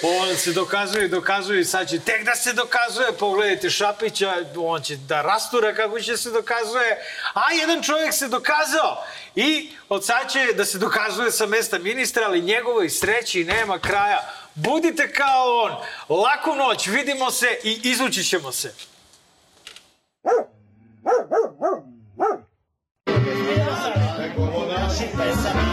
on 0.04 0.36
se 0.36 0.52
dokazuje, 0.52 1.08
dokazuje 1.08 1.62
i 1.62 1.66
sad 1.66 1.90
će 1.90 2.00
tek 2.00 2.26
da 2.26 2.36
se 2.36 2.54
dokazuje. 2.54 3.08
Pogledajte 3.20 3.70
Šapića, 3.70 4.34
on 4.58 4.82
će 4.82 4.96
da 4.96 5.22
rastura 5.22 5.76
kako 5.76 6.00
će 6.00 6.18
se 6.18 6.32
dokazuje. 6.32 6.98
A 7.34 7.54
jedan 7.54 7.84
čovjek 7.84 8.14
se 8.14 8.28
dokazao 8.28 9.06
i 9.36 9.72
od 9.90 10.06
sad 10.06 10.32
će 10.32 10.54
da 10.54 10.66
se 10.66 10.78
dokazuje 10.78 11.32
sa 11.32 11.46
mesta 11.46 11.80
ministra, 11.80 12.24
ali 12.26 12.42
njegovoj 12.42 12.90
sreći 12.90 13.44
nema 13.44 13.80
kraja 13.80 14.43
budite 14.56 15.12
kao 15.12 15.62
on. 15.64 15.72
Laku 16.18 16.56
noć, 16.56 16.88
vidimo 16.88 17.32
se 17.32 17.48
i 17.64 17.80
izvući 17.84 18.24
ćemo 18.24 18.52
se. 18.52 18.74
Neko 24.20 24.42
monaši 24.42 25.04
pesama 25.18 25.73